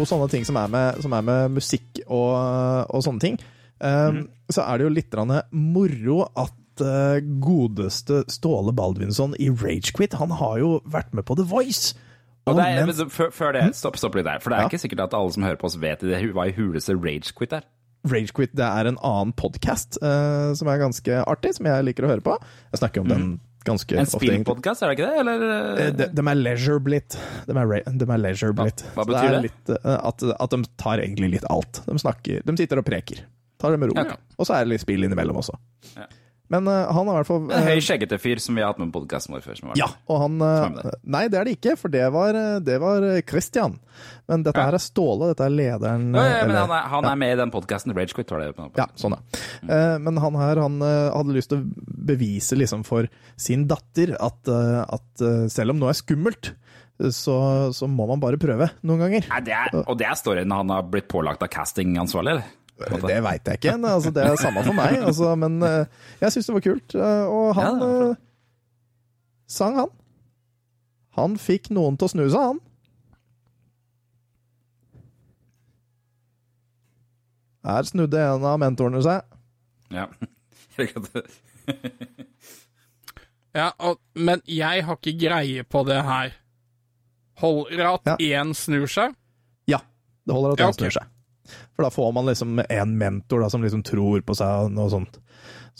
Apropos 0.00 0.10
sånne 0.10 0.30
ting 0.32 0.44
som 0.48 0.56
er 0.56 0.70
med, 0.72 1.00
som 1.04 1.12
er 1.12 1.24
med 1.26 1.56
musikk 1.58 2.00
og, 2.06 2.36
og 2.90 3.02
sånne 3.04 3.20
ting, 3.20 3.36
um, 3.80 4.22
så 4.50 4.64
er 4.64 4.78
det 4.78 4.86
jo 4.86 4.92
litt 4.94 5.16
moro 5.52 6.22
at 6.34 6.82
uh, 6.84 7.18
godeste 7.42 8.24
Ståle 8.28 8.72
Baldvinsson 8.72 9.34
i 9.38 9.50
Ragequit, 9.50 10.16
han 10.16 10.30
har 10.30 10.58
jo 10.58 10.80
vært 10.86 11.12
med 11.14 11.24
på 11.28 11.36
The 11.36 11.44
Voice. 11.44 11.94
Og 12.48 12.56
det 12.56 12.64
er, 12.64 12.86
men 12.88 13.10
før, 13.12 13.30
før 13.30 13.52
det, 13.52 13.66
stopp, 13.76 13.98
stopp 14.00 14.16
litt 14.16 14.24
der. 14.26 14.40
For 14.40 14.50
det 14.50 14.58
er 14.58 14.64
Ja. 14.64 14.70
ikke 14.72 14.80
sikkert 14.80 15.04
at 15.04 15.14
alle 15.14 15.32
som 15.32 15.44
hører 15.44 15.60
på 15.60 15.68
oss, 15.68 15.76
vet 15.76 16.00
det, 16.00 16.22
hva 16.32 16.48
i 16.48 16.54
huleste 16.56 16.96
ragequit 16.96 17.52
er. 17.52 17.68
Ragequit 18.08 18.56
det 18.56 18.64
er 18.64 18.88
en 18.88 18.96
annen 19.04 19.34
podkast 19.36 19.98
som 20.00 20.68
er 20.72 20.80
ganske 20.80 21.18
artig, 21.28 21.52
som 21.58 21.68
jeg 21.68 21.84
liker 21.84 22.06
å 22.08 22.14
høre 22.14 22.24
på. 22.24 22.38
Jeg 22.72 22.80
snakker 22.80 23.04
om 23.04 23.10
den 23.12 23.26
ganske. 23.66 23.96
En 24.00 24.06
spillpodkast, 24.08 24.82
er 24.82 24.90
det 24.92 24.98
ikke 24.98 25.08
det? 25.10 25.20
Eller? 25.24 25.44
Eh, 25.86 25.90
De, 25.98 26.06
de 26.16 26.24
er 26.32 26.38
leisure 26.40 26.80
blitt. 26.84 27.16
De 27.48 27.56
er, 27.56 27.74
de 27.86 28.06
er 28.08 28.22
leisure 28.22 28.56
blitt. 28.56 28.84
hva 28.94 29.04
Så 29.04 29.10
betyr 29.12 29.28
det? 29.28 29.34
det? 29.36 29.42
Litt, 29.50 29.74
eh, 29.78 29.98
at, 30.12 30.24
at 30.40 30.50
de 30.56 30.62
tar 30.80 31.02
egentlig 31.04 31.30
litt 31.36 31.46
alt. 31.50 31.82
De 31.86 31.98
snakker, 32.00 32.42
de 32.46 32.56
sitter 32.60 32.80
og 32.82 32.86
preker. 32.88 33.24
Tar 33.60 33.74
det 33.76 33.80
med 33.82 33.92
ro. 33.92 34.00
Ja. 34.00 34.16
Og 34.40 34.46
så 34.48 34.56
er 34.56 34.64
det 34.64 34.74
litt 34.76 34.84
spill 34.86 35.04
innimellom 35.04 35.36
også. 35.42 35.56
Ja. 35.96 36.06
Men 36.50 36.66
uh, 36.66 36.90
han 36.90 37.06
har 37.06 37.14
i 37.14 37.18
hvert 37.20 37.28
fall 37.28 37.44
En 37.54 37.66
høy 37.68 37.76
eh, 37.76 37.82
skjeggete 37.84 38.18
fyr 38.18 38.40
som 38.42 38.56
vi 38.58 38.62
har 38.64 38.72
hatt 38.72 38.80
med 38.82 38.90
på 38.90 39.00
podkasten 39.04 39.36
vår 39.36 39.44
før. 39.44 39.60
Ja, 39.78 39.86
og 40.10 40.18
han 40.24 40.40
er 40.42 40.72
der. 40.76 40.96
Nei, 41.14 41.22
det 41.30 41.38
er 41.38 41.46
det 41.46 41.52
ikke, 41.58 41.76
for 41.78 41.92
det 41.94 42.02
var, 42.10 42.34
det 42.66 42.78
var 42.82 43.06
Christian. 43.28 43.76
Men 44.30 44.42
dette 44.46 44.58
Ja. 44.58 44.66
her 44.70 44.74
er 44.78 44.82
Ståle. 44.82 45.28
Dette 45.30 45.46
er 45.46 45.54
lederen 45.54 46.08
Ja, 46.14 46.24
ja, 46.26 46.40
men 46.46 46.50
eller- 46.56 46.60
han 46.66 46.74
er, 46.74 46.88
han 46.96 47.04
er 47.12 47.20
med 47.22 47.32
i 47.36 47.40
den 47.42 47.50
podkasten. 47.54 47.94
Ragequit 47.94 48.30
var 48.34 48.40
det. 48.42 48.50
på- 48.56 48.70
Ja, 48.76 48.86
sånn 48.98 49.14
ja. 49.14 49.20
Eh, 49.62 49.98
Men 49.98 50.16
han 50.16 50.34
her 50.34 50.56
han 50.60 50.80
hadde 50.80 51.36
lyst 51.38 51.50
til 51.54 51.62
å 51.62 52.06
bevise 52.10 52.58
liksom 52.58 52.84
for 52.84 53.06
sin 53.36 53.66
datter 53.70 54.16
at, 54.20 54.48
at 54.50 55.50
selv 55.50 55.70
om 55.70 55.78
noe 55.78 55.90
er 55.94 55.98
skummelt, 56.02 56.52
så, 57.00 57.72
så 57.72 57.86
må 57.88 58.04
man 58.10 58.20
bare 58.20 58.36
prøve 58.36 58.66
noen 58.84 59.00
ganger. 59.00 59.24
Nei, 59.30 59.40
det 59.46 59.54
er, 59.56 59.70
og 59.86 59.96
det 59.96 60.06
er 60.10 60.18
storyen 60.20 60.52
han 60.52 60.68
har 60.68 60.82
blitt 60.90 61.06
pålagt 61.08 61.40
av 61.42 61.48
castingansvarlig, 61.48 62.34
eller? 62.34 62.44
Det 62.80 63.20
veit 63.24 63.44
jeg 63.50 63.60
ikke. 63.60 63.74
Altså, 63.90 64.10
det 64.14 64.24
er 64.24 64.36
samme 64.40 64.62
for 64.64 64.76
meg. 64.76 64.96
Altså, 65.04 65.34
men 65.36 65.60
eh, 65.66 65.84
jeg 66.22 66.32
syns 66.34 66.46
det 66.50 66.54
var 66.56 66.64
kult. 66.64 66.94
eh, 66.96 67.24
Og 67.28 67.54
han 67.58 67.80
Ja, 67.84 67.88
eh, 68.10 68.16
sang, 69.50 69.76
han. 69.76 69.90
Han 71.18 71.36
fikk 71.42 71.70
noen 71.74 71.96
til 71.98 72.06
å 72.08 72.12
snu 72.14 72.24
seg, 72.30 72.40
han. 72.40 72.60
Her 77.66 77.82
snudde 77.84 78.20
en 78.24 78.44
av 78.48 78.58
mentorene 78.62 79.02
seg. 79.04 79.20
Ja. 79.92 80.08
Ja, 83.50 83.72
og, 83.82 83.96
men 84.14 84.38
jeg 84.46 84.84
har 84.86 84.94
ikke 85.00 85.12
greie 85.18 85.64
på 85.66 85.80
det 85.88 85.96
her. 86.06 86.36
Holder 87.42 87.80
det 87.80 87.86
at 87.88 88.20
Ja. 88.22 88.42
snur 88.54 88.86
seg? 88.86 89.16
Ja, 89.66 89.80
det 90.22 90.36
holder 90.36 90.52
at 90.54 90.60
Ja, 90.62 90.68
en 90.70 90.76
snur 90.76 90.92
seg. 90.94 91.08
For 91.74 91.86
da 91.86 91.90
får 91.94 92.12
man 92.16 92.28
liksom 92.30 92.60
en 92.62 92.96
mentor 93.00 93.44
da, 93.44 93.50
som 93.52 93.64
liksom 93.64 93.84
tror 93.86 94.24
på 94.26 94.36
seg 94.38 94.66
og 94.66 94.74
noe 94.76 94.92
sånt. 94.92 95.20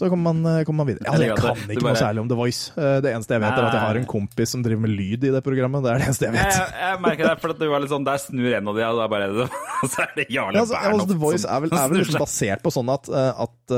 Så 0.00 0.08
kommer 0.08 0.32
man, 0.32 0.40
eh, 0.48 0.62
kommer 0.64 0.80
man 0.86 0.88
videre. 0.94 1.04
Ja, 1.04 1.18
Jeg 1.20 1.36
kan 1.36 1.52
det- 1.60 1.74
ikke 1.76 1.82
bare... 1.84 1.92
noe 1.92 2.00
særlig 2.00 2.20
om 2.24 2.28
The 2.30 2.36
Voice. 2.38 2.72
Eh, 2.80 3.00
Det 3.04 3.10
eneste 3.12 3.34
jeg 3.36 3.42
vet, 3.44 3.52
er 3.58 3.66
at 3.68 3.74
jeg 3.76 3.82
har 3.84 3.96
en 4.00 4.06
kompis 4.08 4.48
som 4.54 4.62
driver 4.64 4.80
med 4.86 4.94
lyd 4.96 5.26
i 5.28 5.32
det 5.34 5.42
programmet. 5.44 5.84
Det 5.84 5.90
er 5.92 5.98
det 6.00 6.06
eneste 6.08 6.24
jeg 6.24 6.32
vet. 6.38 6.54
jeg, 6.56 6.72
jeg 6.80 7.00
merker 7.04 7.28
det, 7.28 7.34
for 7.42 7.52
du 7.52 7.66
var 7.68 7.84
litt 7.84 7.92
sånn 7.92 8.06
Der 8.08 8.16
snur 8.22 8.56
en 8.56 8.70
av 8.72 8.78
de, 8.80 8.86
og 8.88 8.96
da 9.02 9.08
bare 9.12 9.28
Og 9.28 9.90
så 9.92 10.06
er 10.06 10.14
det 10.16 10.26
Jarle 10.32 10.56
Ja, 10.56 10.62
altså, 10.64 10.74
ja, 10.80 10.90
altså, 10.94 11.08
The 11.12 11.18
Voice 11.20 11.44
er 11.44 11.60
vel, 11.66 11.74
er 11.76 11.88
vel 11.92 12.00
liksom 12.00 12.22
basert 12.24 12.62
på 12.64 12.72
sånn 12.72 12.88
at, 12.96 13.12
eh, 13.12 13.44
at, 13.44 13.74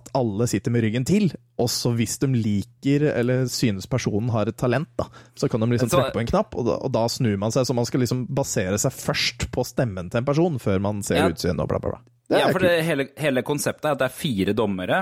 at 0.00 0.10
alle 0.18 0.46
sitter 0.50 0.74
med 0.74 0.82
ryggen 0.84 1.06
til, 1.08 1.30
og 1.60 1.68
så 1.72 1.92
hvis 1.96 2.18
de 2.22 2.28
liker 2.34 3.06
eller 3.14 3.46
synes 3.52 3.86
personen 3.90 4.30
har 4.34 4.50
et 4.50 4.56
talent, 4.60 4.88
da, 4.98 5.06
så 5.38 5.48
kan 5.50 5.60
de 5.62 5.70
liksom 5.74 5.90
trykke 5.92 6.14
på 6.16 6.22
en 6.24 6.30
knapp, 6.30 6.54
og 6.58 6.66
da, 6.68 6.76
og 6.86 6.92
da 6.94 7.06
snur 7.12 7.36
man 7.40 7.52
seg. 7.54 7.66
Så 7.68 7.76
man 7.76 7.86
skal 7.88 8.02
liksom 8.04 8.26
basere 8.34 8.78
seg 8.80 8.94
først 8.96 9.48
på 9.54 9.64
stemmen 9.68 10.10
til 10.10 10.22
en 10.22 10.28
person, 10.28 10.58
før 10.62 10.80
man 10.82 11.02
ser 11.06 11.20
Ja. 11.22 11.28
utseendet 11.30 11.60
og 11.66 11.68
bla, 11.72 11.78
bla, 11.82 11.94
bla. 11.96 12.00
Ja, 12.30 12.46
for 12.54 12.62
hele, 12.62 13.08
hele 13.18 13.42
konseptet 13.42 13.88
er 13.88 13.96
at 13.96 13.98
det 13.98 14.06
er 14.06 14.14
fire 14.14 14.52
dommere, 14.54 15.00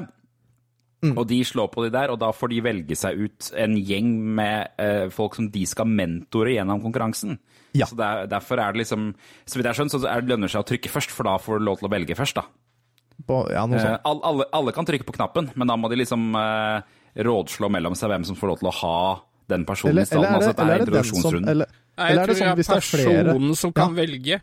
Mm. 1.01 1.13
og 1.17 1.29
de 1.31 1.37
slår 1.47 1.69
på 1.71 1.85
de 1.85 1.91
der, 1.95 2.11
og 2.11 2.19
da 2.19 2.33
får 2.35 2.49
de 2.51 2.57
velge 2.61 2.97
seg 2.99 3.21
ut 3.23 3.53
en 3.55 3.77
gjeng 3.77 4.09
med 4.35 4.67
eh, 4.83 5.09
folk 5.15 5.37
som 5.39 5.47
de 5.55 5.61
skal 5.71 5.87
mentore 5.87 6.57
gjennom 6.57 6.81
konkurransen. 6.83 7.37
Ja. 7.77 7.87
Så 7.87 7.95
det 7.95 8.03
er, 8.09 8.27
Derfor 8.27 8.59
er 8.59 8.73
det 8.73 8.81
liksom 8.83 9.15
Så 9.47 9.59
vidt 9.61 9.67
jeg 9.69 9.77
skjønner, 9.77 9.93
så 9.93 10.01
er 10.09 10.21
det 10.25 10.31
lønner 10.33 10.49
seg 10.51 10.65
å 10.65 10.67
trykke 10.67 10.91
først, 10.91 11.11
for 11.15 11.29
da 11.29 11.37
får 11.39 11.61
du 11.61 11.65
lov 11.69 11.79
til 11.79 11.87
å 11.87 11.93
velge 11.93 12.17
først, 12.19 12.35
da. 12.41 12.43
På, 13.29 13.45
ja, 13.53 13.63
noe 13.71 13.79
Eh, 13.79 13.99
alle, 14.09 14.45
alle 14.53 14.73
kan 14.75 14.87
trykke 14.89 15.07
på 15.07 15.15
knappen, 15.15 15.51
men 15.55 15.69
da 15.71 15.77
må 15.79 15.89
de 15.93 16.01
liksom 16.03 16.35
eh, 16.35 16.83
rådslå 17.29 17.71
mellom 17.71 17.95
seg 17.99 18.11
hvem 18.11 18.25
som 18.27 18.35
får 18.39 18.49
lov 18.55 18.59
til 18.65 18.71
å 18.73 18.77
ha 18.83 18.99
den 19.49 19.65
personen 19.69 19.93
Eller, 19.95 20.03
i 20.03 20.11
stallen. 20.11 20.25
eller, 20.25 20.35
er 20.35 20.43
altså, 20.43 20.53
det, 20.53 20.63
eller 20.63 20.75
er 20.75 20.81
er 20.81 20.85
det 20.85 20.93
den 20.93 21.05
som 21.05 21.17
introduksjonsrunden. 21.17 21.49
eller, 21.55 21.67
Nei, 21.99 22.09
eller 22.11 22.11
jeg 22.11 22.19
er 22.19 22.27
det 22.27 22.27
tror 22.27 22.39
sånn 22.39 22.49
det 22.49 22.59
hvis 22.59 22.69
er 22.69 22.75
det 22.75 22.83
er 22.83 23.25
personen 23.31 23.55
som 23.63 23.73
kan 23.73 23.95
velge. 23.97 24.41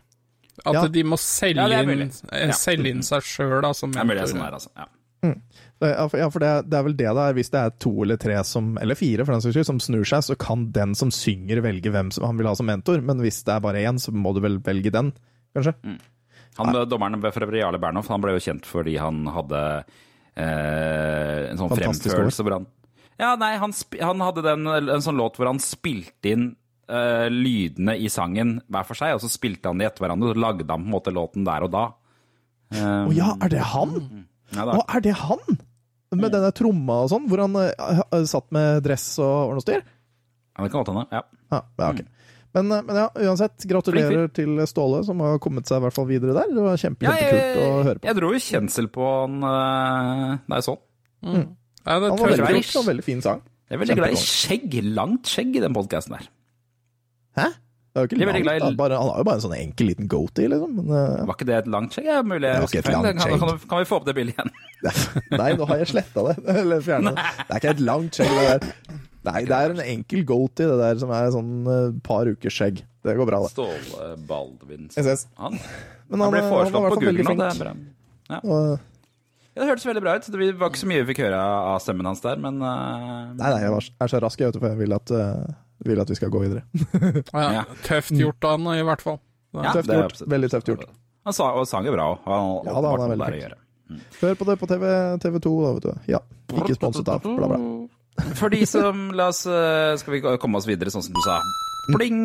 At 0.64 0.74
Ja. 0.74 0.86
de 0.88 1.02
må 1.04 1.16
selge, 1.20 1.56
Ja, 1.68 1.80
er 1.82 1.90
inn, 1.92 2.10
eh, 2.32 2.46
Ja. 2.48 2.52
selge 2.56 2.88
inn 2.88 3.02
seg 3.04 3.20
sjøl 3.22 3.60
da, 3.62 3.72
som 3.74 3.92
Det 3.92 4.00
er 4.00 4.04
mulig 4.08 4.16
det 4.16 4.22
er 4.24 4.32
sånn 4.34 4.44
her, 4.44 4.52
altså. 4.56 4.70
Ja. 4.76 4.86
Ja, 5.22 5.32
for, 5.32 5.40
ja, 5.84 6.28
for 6.32 6.40
det, 6.40 6.50
det 6.70 6.78
er 6.78 6.84
vel 6.86 6.96
det 6.96 7.10
det 7.18 7.22
er. 7.26 7.36
Hvis 7.36 7.52
det 7.52 7.60
er 7.60 7.74
to 7.82 7.92
eller 8.04 8.16
tre 8.20 8.38
som, 8.48 8.74
eller 8.80 8.96
fire 8.96 9.26
for 9.26 9.36
den 9.36 9.44
saks 9.44 9.56
skyld, 9.58 9.68
som 9.68 9.80
snur 9.82 10.06
seg, 10.08 10.24
så 10.24 10.36
kan 10.40 10.70
den 10.72 10.96
som 10.96 11.12
synger 11.12 11.60
velge 11.64 11.92
hvem 11.92 12.12
som 12.14 12.24
han 12.28 12.40
vil 12.40 12.48
ha 12.48 12.54
som 12.56 12.68
mentor. 12.68 13.02
Men 13.04 13.20
hvis 13.24 13.42
det 13.44 13.56
er 13.56 13.64
bare 13.64 13.84
én, 13.84 14.00
så 14.00 14.14
må 14.14 14.32
du 14.36 14.40
vel 14.44 14.56
velge 14.64 14.92
den, 14.94 15.12
kanskje? 15.56 15.76
Han, 16.56 16.72
Dommeren 16.88 17.20
for 17.28 17.44
øvrig, 17.44 17.60
Jarle 17.60 17.80
Bernhoft, 17.82 18.08
han 18.08 18.22
ble 18.24 18.36
jo 18.38 18.44
kjent 18.46 18.64
fordi 18.68 18.96
han 18.96 19.26
hadde 19.28 19.60
eh, 20.40 21.50
en 21.50 21.60
sånn 21.60 21.72
Fantastisk 21.74 22.14
fremførelse 22.14 22.46
hvor 22.46 22.56
han 22.56 22.70
Ja, 23.20 23.34
nei, 23.40 23.50
han, 23.60 23.74
han 24.00 24.24
hadde 24.24 24.44
den, 24.46 24.64
en 24.72 25.04
sånn 25.04 25.20
låt 25.20 25.36
hvor 25.36 25.50
han 25.50 25.60
spilte 25.60 26.32
inn 26.32 26.46
eh, 26.88 27.26
lydene 27.32 27.98
i 28.00 28.08
sangen 28.12 28.56
hver 28.72 28.88
for 28.88 28.96
seg, 28.96 29.18
og 29.18 29.24
så 29.24 29.28
spilte 29.32 29.68
han 29.68 29.80
de 29.80 29.88
etter 29.88 30.06
hverandre, 30.06 30.32
og 30.32 30.36
så 30.38 30.44
lagde 30.46 30.68
han 30.70 30.86
på 30.86 30.88
en 30.88 30.96
måte 30.96 31.12
låten 31.12 31.44
der 31.44 31.68
og 31.68 31.74
da. 31.76 31.84
Å 32.72 33.12
ja, 33.14 33.34
er 33.44 33.52
det 33.52 33.62
han? 33.74 33.94
Ja. 34.56 34.64
Å, 34.64 34.82
er 34.96 35.04
det 35.04 35.14
han? 35.20 35.58
Med 36.22 36.32
denne 36.34 36.50
tromma 36.56 37.02
og 37.04 37.10
sånn, 37.12 37.26
hvor 37.30 37.42
han 37.44 37.56
eh, 37.62 38.24
satt 38.28 38.48
med 38.54 38.82
dress 38.86 39.06
og 39.22 39.56
og 39.56 39.62
styr? 39.64 39.82
Ja, 39.82 40.64
det 40.64 40.70
kan 40.72 40.80
godt 40.80 40.92
hende. 40.92 41.06
Ja. 41.12 41.22
Ja, 41.52 41.60
ja, 41.78 41.88
okay. 41.90 42.06
Men, 42.56 42.70
eh, 42.72 42.82
men 42.88 42.96
ja, 43.02 43.06
uansett, 43.28 43.66
gratulerer 43.68 44.30
til 44.32 44.56
Ståle, 44.70 45.02
som 45.04 45.20
har 45.20 45.36
kommet 45.44 45.68
seg 45.68 45.82
i 45.82 45.84
hvert 45.84 45.96
fall 45.98 46.08
videre 46.08 46.32
der. 46.38 46.54
Det 46.56 46.64
var 46.64 46.80
kjempe, 46.80 47.04
Ja, 47.04 47.12
kjempekult 47.20 47.60
å 47.66 47.82
høre 47.90 47.98
på. 48.00 48.06
jeg 48.08 48.18
dro 48.20 48.30
jo 48.32 48.40
kjensel 48.46 48.88
på 48.94 49.10
han 49.12 49.36
uh, 49.44 50.38
da 50.48 50.60
jeg 50.60 50.66
så 50.70 50.76
han. 51.26 51.44
Ja, 51.86 51.98
det 52.00 52.08
Han 52.10 52.18
var 52.18 52.32
veldig 52.32 52.86
veldig 52.86 53.04
fin 53.04 53.20
sang. 53.22 53.44
Jeg 53.66 53.76
er 53.76 53.82
veldig 53.82 53.96
glad 53.98 54.14
i 54.14 54.18
skjegg. 54.22 54.74
Langt 54.94 55.30
skjegg 55.30 55.56
i 55.58 55.62
den 55.62 55.74
podkasten 55.74 56.16
der. 56.16 56.28
Hæ? 57.36 57.48
Det 57.96 58.02
er 58.02 58.04
jo 58.04 58.08
ikke 58.10 58.18
Jeg 58.20 58.28
veldig 58.28 58.44
langt, 58.60 58.74
i- 58.74 58.76
Bare, 58.76 58.96
han 59.00 59.08
har 59.08 59.20
jo 59.22 59.24
bare 59.24 59.38
en 59.40 59.44
sånn 59.46 59.54
enkel 59.56 59.86
liten 59.88 60.08
goatee, 60.12 60.50
liksom. 60.52 60.74
Men, 60.76 60.90
uh... 60.92 61.24
Var 61.30 61.36
ikke 61.38 61.46
det 61.48 61.54
et 61.62 61.68
langt 61.72 61.94
skjegg? 61.96 62.08
Ja, 62.10 62.18
mulig 62.28 62.50
jeg 62.50 62.60
husker 62.66 62.84
feil. 62.84 63.06
Kan, 63.06 63.40
kan, 63.40 63.60
kan 63.72 63.80
vi 63.80 63.86
få 63.88 63.96
opp 64.02 64.04
det 64.10 64.14
bildet 64.18 64.36
igjen? 64.36 64.50
Nei, 65.40 65.46
nå 65.56 65.64
har 65.70 65.80
jeg 65.80 65.88
sletta 65.94 66.26
det. 66.28 66.34
Eller 66.60 66.84
fjerna 66.84 67.14
det. 67.16 67.24
Det 67.40 67.46
er 67.56 67.62
ikke 67.62 67.72
et 67.72 67.80
langt 67.88 68.18
skjegg, 68.20 68.34
det 68.36 68.44
der. 68.50 69.00
Nei, 69.30 69.40
det 69.48 69.56
er 69.62 69.72
en 69.74 69.80
enkel 69.96 70.26
goatee, 70.28 70.68
det 70.68 70.76
der, 70.82 71.00
som 71.00 71.14
er 71.16 71.30
sånn 71.34 71.54
uh, 71.66 71.88
par 72.06 72.28
ukers 72.28 72.58
skjegg. 72.60 72.84
Det 73.06 73.14
går 73.16 73.30
bra, 73.32 73.40
det. 73.46 73.54
Ståle 73.56 74.10
Baldvin. 74.28 74.90
Jeg 74.92 75.08
ses. 75.08 75.24
Han, 75.40 75.56
Men 76.12 76.26
han 76.26 76.36
ble 76.36 76.44
eh, 76.44 76.50
foreslått 76.52 76.84
var 76.84 76.94
på 76.94 77.00
Google 77.00 77.24
nå. 77.32 77.34
Det 77.40 77.48
er 77.48 77.64
bra. 77.64 77.72
bra. 78.28 78.42
Og, 78.44 78.92
Ja, 79.56 79.62
det 79.64 79.68
hørtes 79.70 79.86
veldig 79.88 80.02
bra 80.04 80.14
ut. 80.20 80.26
Det 80.28 80.48
var 80.60 80.68
ikke 80.68 80.82
så 80.84 80.88
mye 80.90 81.00
vi 81.00 81.08
fikk 81.14 81.22
høre 81.24 81.40
av 81.40 81.78
stemmen 81.80 82.04
hans 82.10 82.20
der, 82.20 82.36
men 82.36 82.58
uh... 82.60 83.32
nei, 83.32 83.46
nei, 83.54 83.60
jeg 83.64 83.72
var- 83.72 83.86
er 84.04 84.10
så 84.12 84.20
rask, 84.20 84.42
jeg, 84.42 84.50
vet 84.52 84.58
du, 84.58 84.60
for 84.60 84.68
jeg 84.74 84.80
vil 84.82 84.92
at, 84.98 85.12
eh, 85.16 85.54
vil 85.84 86.00
at 86.00 86.08
vi 86.10 86.16
skal 86.18 86.30
gå 86.32 86.40
videre. 86.44 86.62
Ja, 87.34 87.46
Ja. 87.60 87.64
Tøft 87.84 88.14
gjort 88.16 88.44
av 88.44 88.56
han, 88.56 88.68
i 88.78 88.84
hvert 88.86 89.02
fall. 89.04 89.18
ja, 89.56 89.72
tøft 89.76 89.90
er 89.92 90.02
gjort. 90.04 90.22
Veldig 90.28 90.50
tøft 90.54 90.68
gjort. 90.72 90.86
Han 91.26 91.34
sa, 91.34 91.50
og 91.58 91.66
sang 91.68 91.86
jo 91.88 91.92
bra 91.96 92.06
òg. 92.14 92.26
Ja, 92.26 92.80
da, 92.80 92.90
han 92.94 93.04
er 93.04 93.12
veldig 93.16 93.26
flink. 93.32 93.42
gjøre. 93.44 93.62
Hør 94.20 94.34
på 94.40 94.46
det 94.48 94.56
på 94.58 94.66
TV, 94.70 94.84
TV2, 95.22 95.50
da, 95.62 95.72
vet 95.76 95.84
du. 95.86 95.92
Ja. 96.10 96.20
Ikke 96.56 96.74
sponset 96.78 97.08
av, 97.12 97.22
bla, 97.26 97.50
bla. 97.50 97.58
For 98.38 98.48
de 98.48 98.62
som 98.66 99.10
La 99.12 99.26
oss 99.28 99.42
eh, 99.44 99.92
Skal 100.00 100.14
vi 100.14 100.20
komme 100.40 100.56
oss 100.56 100.64
videre, 100.66 100.88
sånn 100.88 101.04
som 101.04 101.12
du 101.12 101.20
sa. 101.26 101.36
Pling! 101.86 102.22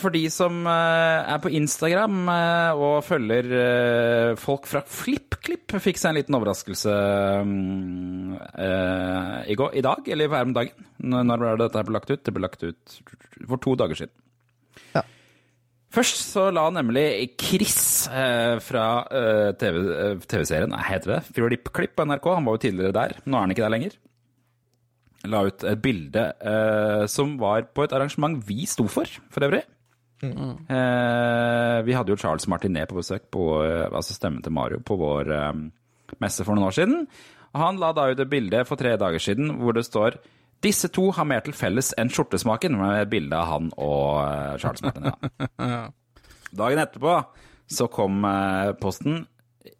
For 0.00 0.14
de 0.14 0.22
som 0.32 0.64
eh, 0.70 1.32
er 1.34 1.40
på 1.42 1.52
Instagram 1.52 2.28
eh, 2.32 2.80
og 2.80 3.04
følger 3.04 3.50
eh, 3.58 4.30
folk 4.40 4.68
fra 4.70 4.80
FlippKlipp, 4.80 5.76
fikk 5.82 6.00
seg 6.00 6.12
en 6.12 6.18
liten 6.20 6.38
overraskelse 6.38 6.94
mm, 7.44 8.36
i, 9.50 9.56
går, 9.58 9.74
i 9.76 9.84
dag, 9.84 10.08
eller 10.14 10.30
hver 10.32 10.48
om 10.48 10.54
dagen. 10.56 10.88
Når 11.04 11.42
ble 11.42 11.56
dette 11.64 11.80
her 11.80 11.88
ble 11.88 11.98
lagt 11.98 12.14
ut? 12.14 12.22
Det 12.24 12.34
ble 12.34 12.46
lagt 12.46 12.64
ut 12.64 12.96
for 13.44 13.60
to 13.60 13.76
dager 13.78 14.04
siden. 14.04 14.14
Ja. 14.94 15.04
Først 15.94 16.24
så 16.26 16.48
la 16.54 16.64
nemlig 16.74 17.34
Chris 17.38 18.08
eh, 18.10 18.56
fra 18.64 18.86
eh, 19.14 19.52
TV-serien, 19.60 20.72
nei, 20.72 20.82
heter 20.88 21.16
det, 21.16 21.20
FlippKlipp 21.36 21.94
på 21.98 22.08
NRK, 22.08 22.32
han 22.34 22.48
var 22.48 22.56
jo 22.56 22.64
tidligere 22.64 22.96
der, 22.96 23.18
nå 23.28 23.38
er 23.38 23.46
han 23.46 23.54
ikke 23.54 23.66
der 23.66 23.74
lenger 23.76 23.94
la 25.30 25.44
ut 25.48 25.64
et 25.68 25.80
bilde 25.80 26.24
eh, 26.40 27.04
som 27.10 27.36
var 27.40 27.68
på 27.74 27.84
et 27.84 27.94
arrangement 27.96 28.36
vi 28.46 28.66
sto 28.68 28.86
for, 28.90 29.08
for 29.32 29.46
øvrig. 29.46 29.64
Eh, 30.24 31.78
vi 31.84 31.96
hadde 31.96 32.12
jo 32.12 32.18
Charles 32.20 32.46
Martinet 32.48 32.88
på 32.88 32.98
besøk, 32.98 33.26
på, 33.32 33.64
eh, 33.64 33.88
altså 33.90 34.14
stemmen 34.14 34.42
til 34.42 34.52
Mario, 34.52 34.80
på 34.80 34.96
vår 34.96 35.32
eh, 35.32 35.52
messe 36.22 36.44
for 36.44 36.54
noen 36.54 36.68
år 36.68 36.76
siden. 36.78 37.04
Og 37.54 37.60
han 37.60 37.80
la 37.80 37.92
da 37.94 38.08
ut 38.10 38.20
et 38.20 38.30
bilde 38.30 38.64
for 38.68 38.80
tre 38.80 38.96
dager 39.00 39.22
siden 39.22 39.58
hvor 39.60 39.76
det 39.76 39.86
står 39.86 40.18
disse 40.64 40.88
to 40.88 41.10
har 41.12 41.26
mer 41.28 41.42
til 41.44 41.52
felles 41.52 41.90
enn 42.00 42.08
skjortesmaken, 42.08 42.78
med 42.80 43.02
et 43.02 43.10
bilde 43.12 43.36
av 43.36 43.50
han 43.50 43.70
og 43.76 44.22
eh, 44.24 44.56
Charles 44.62 44.84
Martinet. 44.86 45.18
da. 45.58 45.72
Dagen 46.64 46.78
etterpå 46.78 47.18
så 47.74 47.88
kom 47.90 48.22
posten 48.78 49.24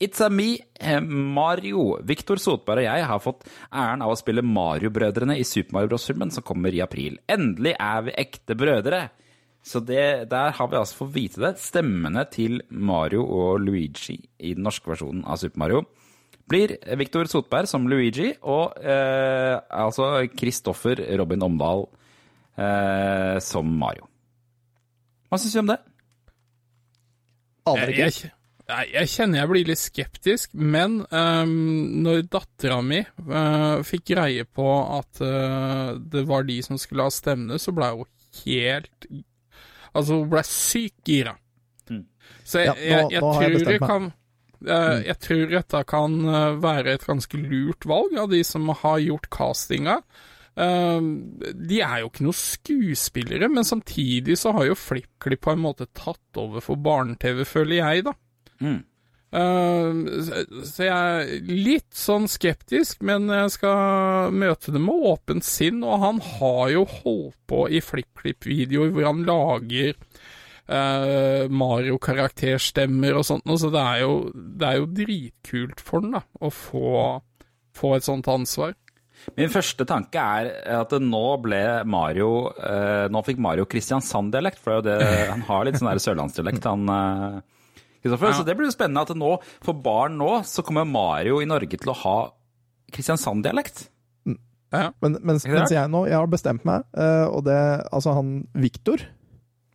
It's 0.01 0.21
a 0.25 0.31
me, 0.31 0.59
eh, 0.81 1.01
Mario. 1.01 1.99
Viktor 2.03 2.41
Sotberg 2.41 2.85
og 2.85 2.89
jeg 2.89 3.09
har 3.11 3.21
fått 3.21 3.45
æren 3.69 4.05
av 4.05 4.15
å 4.15 4.17
spille 4.17 4.45
Mario-brødrene 4.45 5.37
i 5.37 5.45
Super 5.45 5.77
Mario 5.77 5.93
Bros.-filmen 5.93 6.33
som 6.33 6.47
kommer 6.47 6.73
i 6.73 6.81
april. 6.81 7.19
Endelig 7.29 7.75
er 7.79 8.07
vi 8.07 8.17
ekte 8.25 8.57
brødre. 8.57 9.03
Så 9.65 9.81
det, 9.81 10.29
der 10.29 10.57
har 10.57 10.69
vi 10.69 10.77
altså 10.77 11.03
fått 11.03 11.15
vite 11.15 11.41
det. 11.41 11.55
Stemmene 11.61 12.25
til 12.33 12.63
Mario 12.69 13.25
og 13.25 13.61
Luigi 13.65 14.19
i 14.41 14.55
den 14.57 14.65
norske 14.65 14.89
versjonen 14.93 15.25
av 15.25 15.41
Super 15.41 15.63
Mario 15.65 15.85
blir 16.49 16.77
Viktor 17.01 17.29
Sotberg 17.31 17.69
som 17.69 17.87
Luigi 17.89 18.31
og 18.43 18.77
eh, 18.85 19.55
altså 19.57 20.27
Kristoffer 20.37 21.01
Robin 21.19 21.47
Omdal 21.47 21.87
eh, 22.61 23.37
som 23.45 23.71
Mario. 23.81 24.09
Hva 25.31 25.41
syns 25.41 25.57
du 25.57 25.63
om 25.63 25.73
det? 25.73 25.81
Aner 27.73 27.95
Jeg, 27.97 28.13
ikke. 28.13 28.33
Jeg, 28.65 28.73
nei, 28.77 28.85
jeg 28.95 29.11
kjenner 29.13 29.39
jeg 29.43 29.51
blir 29.51 29.69
litt 29.69 29.81
skeptisk, 29.83 30.55
men 30.57 30.99
um, 31.13 31.55
når 32.05 32.23
dattera 32.33 32.79
mi 32.85 33.03
uh, 33.05 33.83
fikk 33.85 34.07
greie 34.15 34.45
på 34.49 34.67
at 34.99 35.21
uh, 35.25 35.95
det 36.01 36.25
var 36.31 36.47
de 36.49 36.59
som 36.65 36.81
skulle 36.81 37.05
ha 37.07 37.13
stemmene, 37.13 37.59
så 37.61 37.75
ble 37.77 37.91
hun 37.99 38.09
helt 38.45 39.09
Altså, 39.95 40.17
hun 40.25 40.31
ble 40.33 40.41
sykt 40.49 41.05
gira. 41.07 41.37
Så 42.45 42.65
jeg, 42.65 42.67
Ja, 42.67 42.75
nå- 43.05 43.11
jeg, 43.13 43.13
jeg, 43.13 43.21
nå 43.23 43.33
jeg 43.45 43.61
tror 43.61 43.71
jeg 43.71 43.81
meg. 43.81 43.89
kan 43.89 44.07
eh, 44.67 45.03
Jeg 45.07 45.19
tror 45.23 45.45
dette 45.53 45.83
kan 45.87 46.17
være 46.65 46.95
et 46.97 47.05
ganske 47.07 47.39
lurt 47.39 47.87
valg 47.87 48.17
av 48.19 48.33
de 48.33 48.41
som 48.45 48.67
har 48.81 48.99
gjort 49.05 49.29
castinga. 49.31 50.01
Eh, 50.59 51.07
de 51.71 51.79
er 51.85 52.01
jo 52.03 52.11
ikke 52.11 52.27
noen 52.27 52.41
skuespillere, 52.41 53.49
men 53.55 53.65
samtidig 53.69 54.35
så 54.41 54.51
har 54.57 54.67
jo 54.73 54.75
FlippKlipp 54.79 55.45
på 55.47 55.55
en 55.55 55.63
måte 55.63 55.87
tatt 55.95 56.43
over 56.43 56.65
for 56.65 56.81
barne-TV, 56.81 57.45
føler 57.47 57.79
jeg, 57.85 58.05
da. 58.11 58.17
Mm. 58.63 58.83
Uh, 59.35 60.21
så- 60.63 60.85
jeg 60.85 60.93
er 60.95 61.49
litt 61.51 61.91
sånn 61.99 62.29
skeptisk, 62.31 63.01
men 63.03 63.27
jeg 63.33 63.51
skal 63.57 64.31
møte 64.31 64.71
det 64.71 64.79
med 64.83 65.09
åpent 65.11 65.43
sinn, 65.43 65.83
og 65.83 65.99
han 66.05 66.21
har 66.37 66.69
jo 66.71 66.85
holdt 66.87 67.35
på 67.51 67.65
i 67.67 67.81
FlippKlipp-videoer 67.83 68.93
hvor 68.95 69.09
han 69.11 69.25
lager 69.27 69.97
uh, 70.71 71.49
Mario-karakterstemmer 71.51 73.19
og 73.19 73.27
sånt, 73.27 73.51
så 73.59 73.73
det 73.75 73.83
er, 73.83 73.99
jo, 74.05 74.15
det 74.35 74.71
er 74.71 74.79
jo 74.79 74.89
dritkult 75.03 75.83
for 75.83 76.05
han 76.05 76.15
da, 76.21 76.23
å 76.41 76.53
få, 76.55 76.95
få 77.75 77.95
et 77.99 78.07
sånt 78.07 78.31
ansvar. 78.31 78.77
Min 79.39 79.49
første 79.49 79.87
tanke 79.89 80.21
er 80.21 80.51
at 80.83 80.91
nå 81.01 81.25
ble 81.41 81.61
Mario 81.89 82.51
eh, 82.59 83.07
Nå 83.09 83.23
fikk 83.25 83.39
Mario 83.41 83.65
Kristiansand-dialekt, 83.71 84.59
for 84.61 84.83
det 84.85 84.99
er 84.99 85.01
jo 85.01 85.07
det, 85.07 85.29
han 85.33 85.45
har 85.47 85.65
litt 85.65 85.79
sånn 85.81 86.03
sørlandsdialekt, 86.03 86.67
han 86.69 86.91
eh, 86.93 87.39
Kristoffer. 88.05 88.37
Så 88.37 88.45
det 88.47 88.55
blir 88.59 88.69
jo 88.69 88.77
spennende 88.77 89.03
at 89.07 89.17
nå, 89.17 89.33
for 89.65 89.81
barn 89.85 90.19
nå, 90.21 90.31
så 90.45 90.65
kommer 90.67 90.85
Mario 90.89 91.41
i 91.41 91.49
Norge 91.49 91.81
til 91.81 91.93
å 91.93 91.99
ha 92.05 92.17
Kristiansand-dialekt. 92.95 93.89
Ja. 94.75 94.91
Men, 95.05 95.19
mens, 95.23 95.45
mens 95.47 95.71
jeg 95.71 95.91
nå 95.93 96.01
Jeg 96.09 96.17
har 96.19 96.31
bestemt 96.31 96.65
meg, 96.67 96.83
eh, 96.99 97.27
og 97.31 97.45
det 97.47 97.59
Altså, 97.95 98.15
han 98.17 98.41
Viktor, 98.59 99.05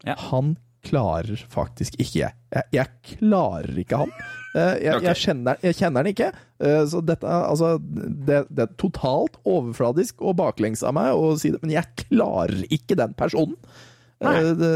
Ja. 0.04 0.16
han 0.30 0.58
klarer 0.86 1.42
faktisk 1.52 1.98
ikke 2.00 2.22
jeg. 2.22 2.36
Jeg, 2.56 2.64
jeg 2.72 3.18
klarer 3.20 3.80
ikke 3.82 3.98
han. 4.00 4.14
Eh, 4.56 4.76
jeg, 4.86 4.94
okay. 4.96 5.08
jeg, 5.10 5.20
kjenner, 5.26 5.60
jeg 5.60 5.76
kjenner 5.76 6.00
han 6.00 6.12
ikke. 6.14 6.30
Eh, 6.64 6.84
så 6.88 7.02
dette 7.04 7.28
Altså, 7.28 7.74
det, 7.84 8.46
det 8.48 8.64
er 8.64 8.78
totalt 8.80 9.36
overfladisk 9.44 10.24
og 10.24 10.38
baklengs 10.40 10.84
av 10.88 10.96
meg 10.96 11.12
å 11.20 11.34
si 11.40 11.52
det, 11.52 11.60
men 11.66 11.76
jeg 11.76 12.06
klarer 12.06 12.64
ikke 12.72 12.96
den 13.00 13.16
personen. 13.20 13.60
Nei. 14.24 14.36
det, 14.60 14.72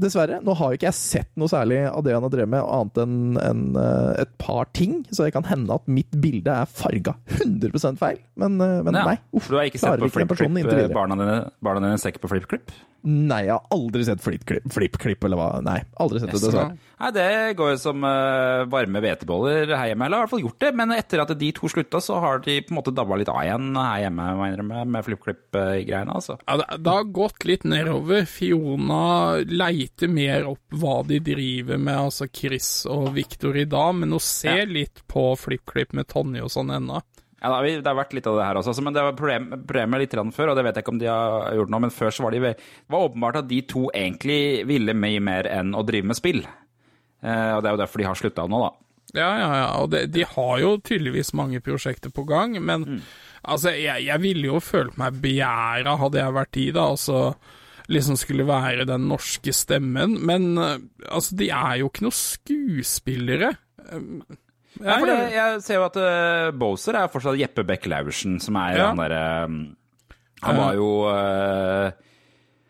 dessverre. 0.00 0.40
Nå 0.44 0.54
har 0.58 0.72
jo 0.72 0.78
ikke 0.78 0.88
jeg 0.90 0.98
sett 0.98 1.30
noe 1.40 1.50
særlig 1.50 1.82
av 1.90 2.02
det 2.06 2.14
han 2.16 2.24
har 2.26 2.32
drevet 2.32 2.52
med, 2.54 2.64
annet 2.64 3.02
enn 3.04 3.18
enn, 3.44 3.64
eh, 3.80 4.22
et 4.24 4.32
par 4.38 4.70
ting. 4.76 5.02
Så 5.10 5.24
det 5.26 5.34
kan 5.36 5.46
hende 5.48 5.74
at 5.74 5.86
mitt 5.90 6.10
bilde 6.20 6.50
er 6.50 6.70
farga 6.70 7.16
100 7.38 7.96
feil. 8.00 8.18
Men, 8.36 8.60
eh, 8.60 8.82
men 8.82 8.94
Ja. 8.94 9.04
nei. 9.04 9.18
Uff, 9.34 9.48
du 9.48 9.56
har 9.56 9.64
ikke 9.68 9.78
sett 9.82 10.00
på 10.00 10.10
FlippKlipp? 10.10 10.66
eh. 10.66 10.88
Barna 10.94 11.16
dine, 11.16 11.38
barna 11.62 11.80
dine 11.80 11.98
ser 11.98 12.12
ikke 12.12 12.24
på 12.26 12.32
FlippKlipp? 12.34 12.74
Nei, 13.04 13.42
jeg 13.44 13.52
har 13.52 13.66
aldri 13.70 14.02
sett 14.06 14.22
FlippKlipp, 14.24 14.64
flip 14.72 15.24
eller 15.24 15.36
hva. 15.36 15.60
Nei, 15.62 15.82
aldri 16.00 16.20
sett 16.22 16.30
det, 16.32 16.40
dessverre. 16.40 16.78
Nei, 17.00 17.10
det 17.12 17.56
går 17.58 17.74
jo 17.74 17.76
som 17.82 18.00
uh, 18.00 18.64
varme 18.72 19.02
hveteboller 19.04 19.68
her 19.76 19.90
hjemme. 19.90 20.06
Eller 20.06 20.16
har 20.16 20.22
i 20.22 20.24
hvert 20.24 20.30
fall 20.32 20.44
gjort 20.46 20.58
det. 20.64 20.70
Men 20.74 20.94
etter 20.96 21.20
at 21.20 21.34
de 21.36 21.50
to 21.52 21.68
slutta, 21.68 22.00
så 22.00 22.16
har 22.18 22.38
de 22.46 22.62
på 22.64 22.72
en 22.72 22.78
måte 22.78 22.94
dabba 22.96 23.18
litt 23.20 23.28
av 23.28 23.42
igjen 23.44 23.76
her 23.76 24.06
hjemme, 24.06 24.28
må 24.38 24.46
jeg 24.48 24.56
innrømme, 24.56 24.86
med 24.94 25.04
FlippKlipp-greiene, 25.04 26.16
altså. 26.16 26.38
Ja, 26.48 26.56
det, 26.62 26.80
det 26.80 26.94
har 26.96 27.04
gått 27.20 27.44
litt 27.44 27.68
nedover. 27.68 28.24
Fiona 28.24 29.02
leiter 29.84 30.08
mer 30.08 30.46
opp 30.48 30.72
hva 30.80 31.02
de 31.06 31.18
driver 31.20 31.78
med, 31.78 31.96
altså 32.08 32.26
Chris 32.32 32.86
og 32.90 33.12
Victor 33.14 33.56
i 33.56 33.64
dag, 33.64 33.94
men 33.94 34.12
å 34.16 34.20
se 34.20 34.48
ja. 34.48 34.64
litt 34.64 35.04
på 35.06 35.34
FlippKlipp 35.36 35.92
med 35.92 36.08
Tonje 36.08 36.42
og 36.42 36.50
sånn 36.50 36.70
ennå. 36.74 37.02
Ja, 37.44 37.60
Det 37.60 37.84
har 37.84 37.96
vært 37.98 38.14
litt 38.16 38.26
av 38.26 38.38
det 38.38 38.44
her 38.46 38.56
også, 38.56 38.72
altså, 38.72 38.82
men 38.82 38.94
det 38.96 39.02
var 39.04 39.16
problem, 39.18 39.50
problemet 39.52 40.00
litt 40.00 40.12
grann 40.16 40.32
før, 40.32 40.50
og 40.52 40.56
det 40.56 40.64
vet 40.64 40.78
jeg 40.78 40.84
ikke 40.86 40.94
om 40.94 41.00
de 41.02 41.10
har 41.10 41.50
gjort 41.58 41.70
nå, 41.74 41.80
men 41.84 41.92
før 41.92 42.10
så 42.10 42.24
var 42.24 42.32
det 42.32 42.54
var 42.88 43.04
åpenbart 43.10 43.42
at 43.42 43.48
de 43.50 43.58
to 43.68 43.90
egentlig 43.92 44.64
ville 44.66 44.94
mye 44.96 45.20
mer 45.20 45.48
enn 45.52 45.74
å 45.76 45.84
drive 45.84 46.08
med 46.08 46.16
spill. 46.16 46.40
Eh, 47.20 47.50
og 47.52 47.60
det 47.60 47.68
er 47.68 47.76
jo 47.76 47.82
derfor 47.82 48.00
de 48.00 48.08
har 48.08 48.16
slutta 48.16 48.46
nå, 48.48 48.62
da. 48.64 48.70
Ja, 49.14 49.28
ja, 49.38 49.50
ja, 49.60 49.66
og 49.82 49.90
det, 49.92 50.06
de 50.14 50.24
har 50.26 50.56
jo 50.58 50.78
tydeligvis 50.82 51.34
mange 51.36 51.60
prosjekter 51.62 52.10
på 52.10 52.24
gang, 52.26 52.56
men 52.64 52.84
Mm. 52.88 53.02
altså, 53.44 53.70
jeg, 53.76 54.06
jeg 54.08 54.20
ville 54.24 54.48
jo 54.48 54.60
følt 54.64 54.96
meg 54.98 55.20
begjæra 55.22 55.98
hadde 56.00 56.18
jeg 56.18 56.34
vært 56.34 56.52
de, 56.56 56.64
da, 56.72 56.88
altså 56.96 57.20
liksom 57.88 58.16
skulle 58.16 58.46
være 58.48 58.86
den 58.88 59.08
norske 59.10 59.52
stemmen, 59.52 60.14
men 60.26 60.56
eh, 60.58 60.78
altså, 61.10 61.36
de 61.36 61.50
er 61.50 61.76
jo 61.82 61.90
ikke 61.90 62.06
noen 62.06 62.18
skuespillere. 62.20 63.52
Um, 63.92 64.22
Ja, 64.82 64.96
for 64.98 65.06
det, 65.06 65.16
jeg 65.30 65.58
ser 65.62 65.76
jo 65.78 65.84
at 65.86 65.96
uh, 66.02 66.48
Bowser 66.58 66.96
er 66.98 67.06
fortsatt 67.12 67.36
Jeppe 67.38 67.62
Beck 67.62 67.84
Laursen, 67.86 68.40
som 68.42 68.56
er 68.58 68.72
Ja. 68.74 68.86
han 68.88 68.98
derre 68.98 69.44
um, 69.46 69.58
Han 70.42 70.56
var 70.58 70.72
jo 70.74 70.88
uh, 71.06 71.92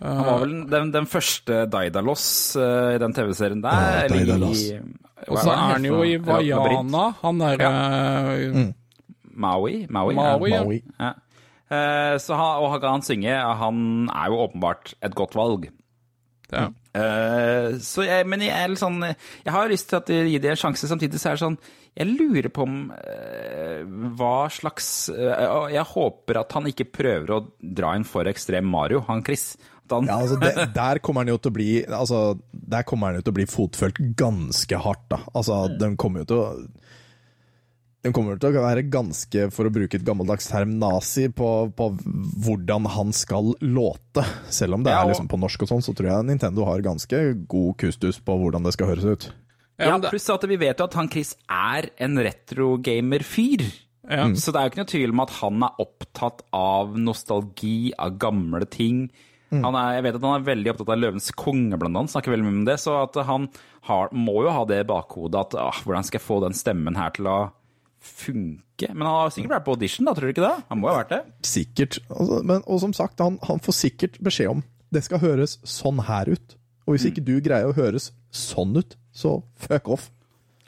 Han 0.05 0.27
var 0.27 0.43
vel 0.43 0.53
den, 0.69 0.91
den 0.93 1.07
første 1.09 1.63
Daidalos 1.73 2.27
uh, 2.61 2.93
i 2.93 2.99
den 3.01 3.15
TV-serien 3.17 3.63
der. 3.65 3.73
Ja, 3.73 4.21
eller 4.21 4.45
i- 4.53 4.83
Og 5.31 5.39
så 5.41 5.49
er 5.55 5.63
han 5.79 5.85
jo 5.89 6.03
i 6.05 6.13
Ja, 6.45 6.61
Vaiana, 6.61 7.07
han 7.23 7.41
derre 7.41 7.73
Maui? 9.33 9.87
Maui, 9.89 10.15
Maui, 10.15 10.51
ja. 10.51 10.61
Maui. 10.63 10.83
ja. 11.01 11.13
Eh, 11.75 12.17
så 12.23 12.39
han, 12.39 12.63
og 12.63 12.73
han 12.75 12.83
kan 12.85 13.05
synge. 13.07 13.35
Han 13.61 14.09
er 14.13 14.33
jo 14.33 14.43
åpenbart 14.47 14.95
et 15.05 15.19
godt 15.19 15.37
valg. 15.39 15.71
ja. 16.53 16.71
Uh, 16.95 17.75
så 17.83 18.05
jeg, 18.07 18.23
men 18.31 18.45
jeg 18.45 18.55
er 18.55 18.69
litt 18.71 18.79
sånn 18.79 19.01
Jeg 19.03 19.51
har 19.51 19.67
lyst 19.67 19.89
til 19.91 19.99
at 19.99 20.07
de 20.07 20.19
gir 20.31 20.43
det 20.45 20.53
en 20.53 20.61
sjanse, 20.61 20.87
samtidig 20.87 21.19
så 21.19 21.33
er 21.33 21.35
det 21.35 21.43
sånn 21.43 21.57
Jeg 21.91 22.07
lurer 22.13 22.47
på 22.55 22.63
om 22.69 22.77
uh, 22.95 23.81
hva 24.15 24.45
slags 24.55 25.09
uh, 25.11 25.65
Jeg 25.75 25.83
håper 25.91 26.39
at 26.45 26.55
han 26.55 26.69
ikke 26.71 26.87
prøver 26.95 27.33
å 27.35 27.41
dra 27.59 27.97
inn 27.99 28.07
for 28.07 28.31
ekstrem 28.31 28.71
Mario, 28.71 29.03
han 29.09 29.25
Chris. 29.27 29.57
Han, 29.91 30.07
Ja, 30.07 30.21
altså 30.21 30.39
det, 30.39 30.53
der 30.79 31.03
kommer 31.03 31.25
han 31.27 31.33
jo 31.35 31.41
til 31.43 31.51
å 31.51 31.57
bli 31.59 31.69
altså, 31.83 32.23
Der 32.53 32.87
kommer 32.87 33.11
han 33.11 33.19
jo 33.19 33.27
til 33.27 33.35
å 33.35 33.39
bli 33.41 33.49
fotfølt 33.51 33.99
ganske 34.23 34.83
hardt, 34.87 35.09
da. 35.11 35.21
Altså, 35.35 35.65
de 35.75 35.91
kommer 35.99 36.23
jo 36.23 36.31
til 36.31 36.45
å 36.45 36.47
den 38.05 38.13
kommer 38.13 38.37
til 38.41 38.53
å 38.53 38.63
være 38.67 38.83
ganske, 38.93 39.47
for 39.55 39.65
å 39.69 39.73
bruke 39.73 39.97
et 39.97 40.05
gammeldags 40.05 40.51
term, 40.51 40.75
nazi 40.81 41.31
på, 41.33 41.49
på 41.73 41.87
hvordan 42.45 42.85
han 42.93 43.15
skal 43.17 43.55
låte. 43.65 44.25
Selv 44.53 44.77
om 44.77 44.85
det 44.85 44.93
Ja, 44.93 45.03
er 45.03 45.11
liksom 45.15 45.31
på 45.33 45.41
norsk 45.41 45.65
og 45.65 45.71
sånn, 45.73 45.85
så 45.87 45.95
tror 45.97 46.11
jeg 46.11 46.27
Nintendo 46.29 46.67
har 46.69 46.85
ganske 46.85 47.23
god 47.49 47.79
kustus 47.81 48.21
på 48.21 48.37
hvordan 48.43 48.67
det 48.69 48.75
skal 48.77 48.93
høres 48.93 49.09
ut. 49.09 49.27
ja, 49.81 49.97
pluss 50.05 50.29
at 50.31 50.45
vi 50.47 50.61
vet 50.61 50.79
jo 50.79 50.87
at 50.87 50.95
han 51.01 51.09
Chris 51.11 51.33
er 51.49 51.89
en 52.05 52.21
retrogamer-fyr. 52.21 53.65
Ja. 54.05 54.27
Så 54.37 54.53
det 54.53 54.61
er 54.61 54.67
jo 54.67 54.73
ikke 54.75 54.83
noe 54.83 54.91
tvil 54.93 55.13
om 55.15 55.23
at 55.25 55.33
han 55.41 55.63
er 55.65 55.79
opptatt 55.81 56.43
av 56.55 56.99
nostalgi, 57.01 57.95
av 57.97 58.19
gamle 58.21 58.67
ting. 58.69 59.07
Han 59.55 59.77
er, 59.79 59.95
jeg 60.01 60.03
vet 60.09 60.17
at 60.19 60.25
han 60.27 60.37
er 60.41 60.47
veldig 60.49 60.71
opptatt 60.73 60.89
av 60.91 60.99
Løvens 60.99 61.29
konge, 61.39 61.77
blant 61.79 61.95
annet. 61.97 62.11
Snakker 62.11 62.33
veldig 62.35 62.47
mye 62.49 62.57
om 62.59 62.65
det. 62.67 62.75
Så 62.83 62.95
at 62.99 63.17
han 63.29 63.45
har, 63.87 64.09
må 64.13 64.41
jo 64.43 64.51
ha 64.51 64.65
det 64.67 64.81
i 64.83 64.87
bakhodet 64.89 65.41
at 65.47 65.55
ah, 65.63 65.79
hvordan 65.87 66.05
skal 66.09 66.19
jeg 66.19 66.27
få 66.27 66.39
den 66.43 66.57
stemmen 66.59 66.99
her 66.99 67.15
til 67.15 67.29
å 67.31 67.37
funke? 68.07 68.89
Men 68.93 69.07
han 69.07 69.17
har 69.23 69.31
sikkert 69.35 69.55
vært 69.57 69.67
på 69.69 69.75
audition, 69.77 70.07
da, 70.09 70.15
tror 70.17 70.29
du 70.31 70.33
ikke 70.35 70.47
det? 70.47 70.65
Han 70.71 70.81
må 70.81 70.89
jo 70.91 70.95
ha 70.97 71.03
vært 71.03 71.15
det. 71.15 71.21
Sikkert. 71.47 71.99
Altså, 72.11 72.41
men, 72.47 72.63
og 72.67 72.81
som 72.85 72.93
sagt, 72.97 73.23
han, 73.25 73.39
han 73.49 73.63
får 73.65 73.79
sikkert 73.81 74.19
beskjed 74.25 74.51
om 74.57 74.65
det 74.95 75.03
skal 75.07 75.23
høres 75.25 75.57
sånn 75.67 76.03
her 76.07 76.29
ut. 76.37 76.59
Og 76.87 76.95
hvis 76.95 77.07
ikke 77.09 77.25
du 77.25 77.39
greier 77.43 77.71
å 77.71 77.75
høres 77.77 78.11
sånn 78.35 78.77
ut, 78.77 78.95
så 79.15 79.39
fuck 79.57 79.89
off. 79.95 80.11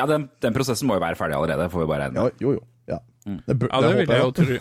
Ja, 0.01 0.07
den, 0.11 0.28
den 0.45 0.53
prosessen 0.57 0.89
må 0.89 0.97
jo 0.97 1.03
være 1.05 1.16
ferdig 1.18 1.37
allerede, 1.39 1.70
får 1.72 1.84
vi 1.84 1.91
bare 1.93 2.07
regne 2.09 2.24
Ja, 2.26 2.32
jo, 2.43 2.55
jo. 2.59 2.64
Ja. 2.87 2.99
Det, 3.26 3.55
bør- 3.59 3.70
Ja, 3.72 3.80
det, 3.82 3.89
vil 3.91 4.07
håper 4.07 4.14
jeg 4.14 4.22
jo 4.22 4.32
tro. 4.39 4.57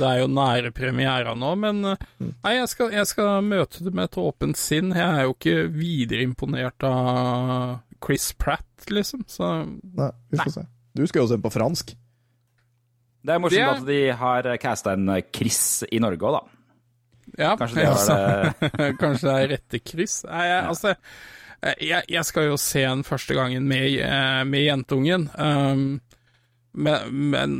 Det 0.00 0.06
er- 0.08 0.20
jo 0.20 0.28
nære 0.34 0.70
premiera 0.74 1.34
nå, 1.38 1.50
men 1.62 1.84
eh, 1.92 2.06
nei, 2.42 2.54
jeg 2.56 2.68
skal, 2.72 2.90
jeg 2.96 3.06
skal 3.06 3.42
møte 3.46 3.84
det 3.86 3.92
med 3.94 4.08
et 4.10 4.18
åpent 4.18 4.58
sinn. 4.58 4.90
Jeg 4.96 5.04
er 5.20 5.28
jo 5.28 5.34
ikke 5.36 5.56
videre 5.74 6.26
imponert 6.26 6.86
av 6.88 7.78
Chris 8.04 8.32
Pratt, 8.36 8.66
liksom, 8.90 9.22
så 9.30 9.52
Nei, 9.64 10.10
vi 10.32 10.40
får 10.42 10.56
se. 10.58 10.64
Du 10.94 11.04
skal 11.06 11.24
jo 11.24 11.28
se 11.28 11.36
den 11.36 11.44
på 11.44 11.52
fransk. 11.52 11.94
Det 13.24 13.32
er 13.32 13.40
morsomt 13.40 13.56
Det 13.56 13.70
at 13.80 13.86
de 13.88 14.00
har 14.20 14.48
casta 14.62 14.92
en 14.94 15.08
Chris 15.34 15.84
i 15.90 16.00
Norge 16.02 16.28
òg, 16.28 16.36
da. 16.36 16.42
ja. 17.40 17.54
Kanskje 17.58 17.80
det 17.80 17.86
var 17.88 18.58
det 18.60 18.90
Kanskje 19.02 19.28
det 19.28 19.36
er 19.36 19.52
rette 19.54 19.80
Chris. 19.80 20.18
Nei, 20.28 20.44
jeg, 20.50 20.64
altså, 20.72 20.94
jeg, 21.80 22.10
jeg 22.12 22.28
skal 22.28 22.50
jo 22.50 22.58
se 22.60 22.84
den 22.84 23.04
første 23.06 23.36
gangen 23.38 23.68
med, 23.68 23.86
eh, 24.04 24.42
med 24.44 24.66
jentungen, 24.66 25.30
um, 25.38 25.86
men, 26.74 27.16
men 27.32 27.56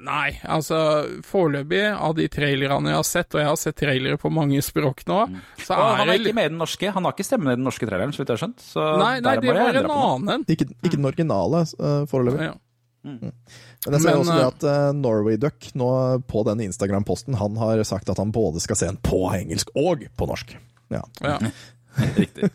Nei, 0.00 0.30
altså 0.48 0.78
foreløpig 1.26 1.82
av 1.92 2.14
de 2.18 2.26
trailerne 2.32 2.92
jeg 2.92 2.98
har 2.98 3.06
sett, 3.08 3.34
og 3.34 3.42
jeg 3.42 3.48
har 3.50 3.58
sett 3.60 3.76
trailere 3.80 4.18
på 4.20 4.30
mange 4.32 4.62
språk 4.64 5.04
nå, 5.10 5.20
så 5.60 5.76
Og 5.76 5.98
han 6.00 6.08
er 6.08 6.14
er 6.14 6.22
ikke 6.24 6.34
med 6.38 6.48
i 6.48 6.52
den 6.54 6.58
norske. 6.62 6.90
Han 6.94 7.06
har 7.06 7.14
ikke 7.16 7.26
stemme 7.28 7.52
i 7.52 7.58
den 7.58 7.66
norske 7.66 7.86
traileren, 7.88 8.14
så 8.16 8.22
vidt 8.22 8.32
jeg 8.32 8.38
har 8.38 8.42
skjønt. 8.44 8.64
Så 8.64 8.86
Nei, 9.00 9.12
nei, 9.24 9.36
det 9.40 9.50
jeg 9.50 9.58
var 9.60 9.80
en 9.82 9.94
annen 9.96 10.34
en. 10.36 10.48
Ikke, 10.50 10.66
ikke 10.82 10.96
den 10.96 11.08
originale 11.10 11.62
uh, 11.78 12.02
foreløpig. 12.10 12.50
Ja. 12.50 12.56
Men 13.04 13.94
jeg 13.96 14.02
ser 14.02 14.10
Men, 14.10 14.18
også 14.20 14.34
det 14.34 14.42
eh, 14.42 14.48
at 14.50 14.64
uh, 14.68 14.96
Norway 14.96 15.38
Duck 15.40 15.70
nå 15.78 15.86
på 16.28 16.42
den 16.44 16.60
Instagram-posten 16.66 17.38
Han 17.40 17.56
har 17.56 17.80
sagt 17.88 18.10
at 18.12 18.18
han 18.20 18.28
både 18.34 18.60
skal 18.60 18.76
se 18.76 18.90
en 18.90 18.98
på 19.00 19.22
engelsk 19.32 19.70
og 19.72 20.04
på 20.20 20.28
norsk. 20.28 20.52
Ja. 20.92 21.00
Ja. 21.24 21.38
Riktig. 22.20 22.50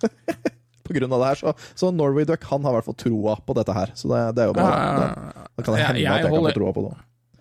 På 0.86 0.93
grunn 0.93 1.13
av 1.18 1.24
det 1.24 1.30
her, 1.32 1.39
så, 1.41 1.53
så 1.74 1.89
Norway 1.89 2.28
Duck 2.30 2.43
han 2.51 2.61
har 2.66 2.76
i 2.76 2.78
hvert 2.78 2.86
fall 2.91 2.99
troa 2.99 3.39
på 3.41 3.55
dette 3.57 3.74
her. 3.74 3.93
Så 3.97 4.11
det, 4.11 4.22
det 4.38 4.43
er 4.45 4.51
jo 4.51 4.57
bra. 4.57 4.68
Ja, 4.70 4.84
ja, 4.86 4.93
Da, 4.99 5.45
da 5.49 5.66
kan 5.66 5.74
det 5.74 5.80
Jeg- 5.82 5.88
hende 5.88 6.01
jeg 6.03 6.11
at 6.11 6.22
jeg 6.22 6.30
kan 6.30 6.45
få 6.45 6.55
troa 6.59 6.74
på 6.78 6.84
det. 6.86 6.95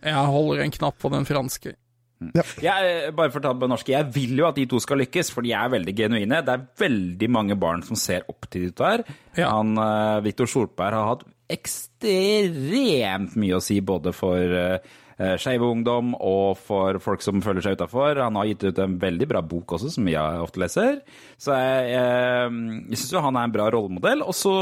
Jeg 0.05 0.31
holder 0.37 0.65
en 0.65 0.75
knapp 0.75 1.01
på 1.01 1.11
den 1.13 1.27
franske. 1.29 1.75
Jeg, 2.63 3.13
bare 3.17 3.33
for 3.33 3.41
å 3.41 3.45
ta 3.45 3.53
det 3.53 3.61
på 3.61 3.69
norsk, 3.69 3.91
jeg 3.91 4.09
vil 4.15 4.39
jo 4.39 4.49
at 4.49 4.57
de 4.57 4.67
to 4.71 4.81
skal 4.81 5.01
lykkes, 5.03 5.31
for 5.35 5.45
de 5.45 5.53
er 5.57 5.73
veldig 5.73 5.95
genuine. 5.99 6.43
Det 6.47 6.55
er 6.55 6.67
veldig 6.81 7.31
mange 7.33 7.57
barn 7.61 7.83
som 7.85 7.99
ser 7.99 8.27
opp 8.31 8.49
til 8.49 8.69
de 8.69 8.75
to 8.77 8.87
her. 8.87 9.05
Ja. 9.37 9.51
Han, 9.57 9.75
uh, 9.77 10.23
Viktor 10.25 10.49
Solberg 10.51 10.97
har 10.97 11.11
hatt 11.11 11.25
ekstremt 11.55 13.35
mye 13.37 13.59
å 13.59 13.65
si 13.65 13.81
både 13.85 14.15
for 14.17 14.55
uh, 14.57 14.79
skeive 15.41 15.69
ungdom 15.69 16.15
og 16.17 16.57
for 16.63 16.99
folk 17.03 17.25
som 17.25 17.43
føler 17.45 17.67
seg 17.67 17.77
utafor. 17.77 18.23
Han 18.23 18.39
har 18.41 18.49
gitt 18.53 18.65
ut 18.71 18.81
en 18.87 18.97
veldig 19.03 19.31
bra 19.35 19.45
bok 19.45 19.77
også, 19.77 19.93
som 19.99 20.09
jeg 20.09 20.47
ofte 20.47 20.63
leser. 20.63 21.03
Så 21.37 21.59
jeg, 21.59 21.93
jeg, 21.93 22.65
jeg 22.95 23.03
syns 23.03 23.15
jo 23.19 23.27
han 23.27 23.39
er 23.43 23.51
en 23.51 23.59
bra 23.59 23.69
rollemodell. 23.75 24.25
Og 24.25 24.35
så 24.39 24.57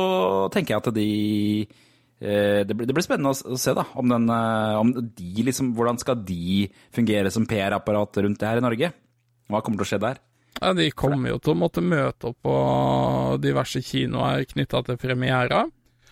tenker 0.52 0.76
jeg 0.76 0.82
at 0.82 0.94
de 0.98 1.10
Eh, 1.66 1.88
Det 2.22 2.76
blir, 2.76 2.86
det 2.86 2.94
blir 2.94 3.04
spennende 3.04 3.32
å 3.34 3.54
å 3.54 3.58
se 3.58 3.72
da, 3.74 3.82
om, 3.98 4.06
den, 4.08 4.28
eh, 4.30 4.74
om 4.78 4.92
de 4.94 5.46
liksom, 5.48 5.72
hvordan 5.74 5.98
skal 5.98 6.20
de 6.22 6.68
fungere 6.94 7.32
som 7.34 7.48
PR-apparat 7.50 8.20
rundt 8.22 8.38
det 8.38 8.50
her 8.50 8.60
i 8.60 8.64
Norge. 8.64 8.92
Hva 9.50 9.62
kommer 9.62 9.82
til 9.82 9.88
å 9.88 9.90
skje 9.92 10.02
der? 10.04 10.20
Ja, 10.60 10.72
de 10.76 10.90
kommer 10.94 11.32
jo 11.32 11.40
til 11.42 11.54
å 11.54 11.58
måtte 11.58 11.82
møte 11.82 12.30
opp 12.30 12.38
på 12.44 12.56
diverse 13.42 13.82
kinoer 13.82 14.44
knytta 14.52 14.84
til 14.86 15.00
premiera. 15.00 15.64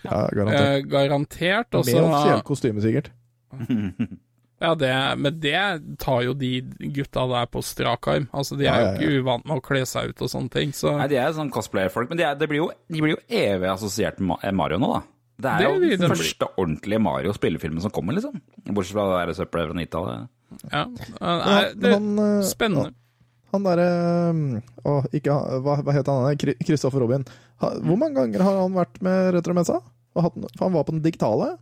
Ja, 0.03 0.25
garantert. 0.33 0.67
Eh, 0.67 0.89
garantert. 0.89 1.79
også, 1.79 1.95
Med 1.95 2.09
offisielt 2.09 2.49
kostyme, 2.49 2.85
sikkert. 2.85 3.13
Ja, 4.61 4.75
det, 4.77 4.93
men 5.17 5.39
det 5.41 5.61
tar 5.99 6.19
jo 6.21 6.35
de 6.37 6.59
gutta 6.93 7.23
der 7.31 7.47
på 7.49 7.63
strak 7.65 8.09
arm. 8.13 8.27
Altså, 8.37 8.59
de 8.61 8.67
er 8.67 8.69
Ja, 8.69 8.81
ja, 8.83 8.91
jo 8.93 8.99
ikke 8.99 9.23
uvant 9.23 9.47
med 9.49 9.57
å 9.57 9.63
kle 9.65 9.81
seg 9.89 10.11
ut 10.11 10.21
og 10.21 10.29
sånne 10.29 10.53
ting, 10.53 10.75
så 10.77 10.93
Nei, 10.99 11.07
De 11.09 11.17
er 11.17 11.33
sånn 11.33 11.49
cosplayer-folk, 11.55 12.11
men 12.13 12.21
de, 12.21 12.27
er, 12.29 12.37
de, 12.37 12.49
blir 12.51 12.61
jo, 12.61 12.67
de 12.93 13.01
blir 13.01 13.15
jo 13.15 13.23
evig 13.25 13.71
assosiert 13.73 14.21
med 14.21 14.45
Mario 14.61 14.77
nå, 14.83 14.91
da. 14.99 15.01
Det 15.41 15.51
er 15.51 15.59
Det 15.63 15.69
jo 15.69 15.97
den 16.05 16.13
første 16.15 16.49
ordentlige 16.57 17.01
Mario-spillefilmen 17.03 17.81
som 17.85 17.93
kommer, 17.95 18.17
liksom. 18.17 18.41
Bortsett 18.71 18.97
fra 18.97 19.07
det 19.11 19.19
der 19.31 19.39
søppelet 19.41 19.71
fra 19.71 19.79
90-tallet. 19.81 20.29
ja. 20.73 20.85
Ja, 21.21 21.61
det, 21.75 21.93
er 21.95 22.01
eh, 22.27 22.43
spennende. 22.49 22.91
Han 23.51 23.65
derre 23.67 23.87
Å, 24.87 24.93
ikke 25.17 25.35
Hva, 25.65 25.77
hva 25.83 25.95
het 25.97 26.07
han? 26.11 26.37
Kri- 26.39 26.55
Kristoffer 26.63 27.03
Robin. 27.03 27.25
Hvor 27.61 27.99
mange 27.99 28.15
ganger 28.21 28.45
har 28.47 28.61
han 28.63 28.77
vært 28.79 29.01
med 29.03 29.33
Retromessa? 29.35 29.81
For 30.15 30.31
han 30.61 30.73
var 30.75 30.85
på 30.87 30.95
den 30.95 31.03
digitale? 31.03 31.53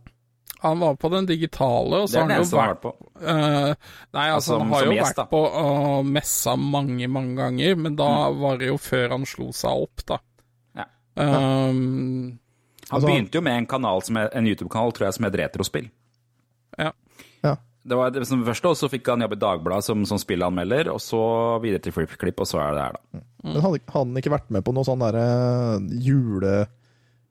Han 0.61 0.79
var 0.81 0.95
på 0.99 1.07
den 1.13 1.25
digitale, 1.29 2.01
og 2.03 2.09
så 2.11 2.19
har 2.19 2.29
han 2.33 2.41
jo 2.43 2.57
vært 2.57 2.81
på. 2.83 2.89
uh, 3.23 3.71
nei, 4.11 4.25
altså, 4.27 4.57
Altså, 4.57 4.57
han 4.59 4.73
har 4.73 4.85
jo 4.89 4.95
gjest, 4.97 5.15
da. 5.15 5.23
vært 5.23 5.31
på 5.31 5.41
uh, 5.55 6.01
messa 6.03 6.55
mange, 6.59 7.07
mange 7.07 7.37
ganger, 7.37 7.77
men 7.79 7.95
da 7.95 8.09
var 8.35 8.57
det 8.59 8.67
jo 8.73 8.75
før 8.81 9.13
han 9.15 9.23
slo 9.29 9.47
seg 9.55 9.85
opp, 9.85 10.03
da. 10.09 10.17
Ja. 10.81 10.87
Um, 11.15 12.39
Han 12.89 12.97
Altså, 12.97 13.07
begynte 13.11 13.37
jo 13.37 13.41
med 13.45 13.57
en 13.57 13.65
kanal, 13.69 14.01
som 14.03 14.17
er, 14.17 14.29
en 14.33 14.47
YouTube-kanal 14.49 14.91
tror 14.97 15.07
jeg, 15.07 15.13
som 15.19 15.25
het 15.29 15.35
Retrospill. 15.43 15.89
ja. 16.77 16.91
Ja. 17.43 17.55
Det 17.89 17.95
var 17.95 18.11
det 18.11 18.25
som 18.27 18.41
første, 18.45 18.67
og 18.67 18.75
så 18.75 18.89
fikk 18.91 19.07
han 19.07 19.21
jobb 19.23 19.33
i 19.33 19.39
Dagbladet 19.39 19.85
som, 19.87 20.01
som 20.05 20.17
spillanmelder, 20.19 20.89
og 20.91 20.99
så 21.01 21.21
videre 21.63 21.79
til 21.85 21.93
FlipKlipp, 21.95 22.41
og 22.43 22.45
så 22.49 22.59
er 22.59 22.73
det 22.75 22.81
her, 22.83 22.97
da. 22.97 23.21
Men 23.47 23.61
hadde, 23.63 23.79
han 23.95 24.19
ikke 24.19 24.33
vært 24.33 24.49
med 24.51 24.65
på 24.67 24.73
noe 24.75 24.83
sånn 24.85 24.99
derre 24.99 25.23
jule, 26.03 26.67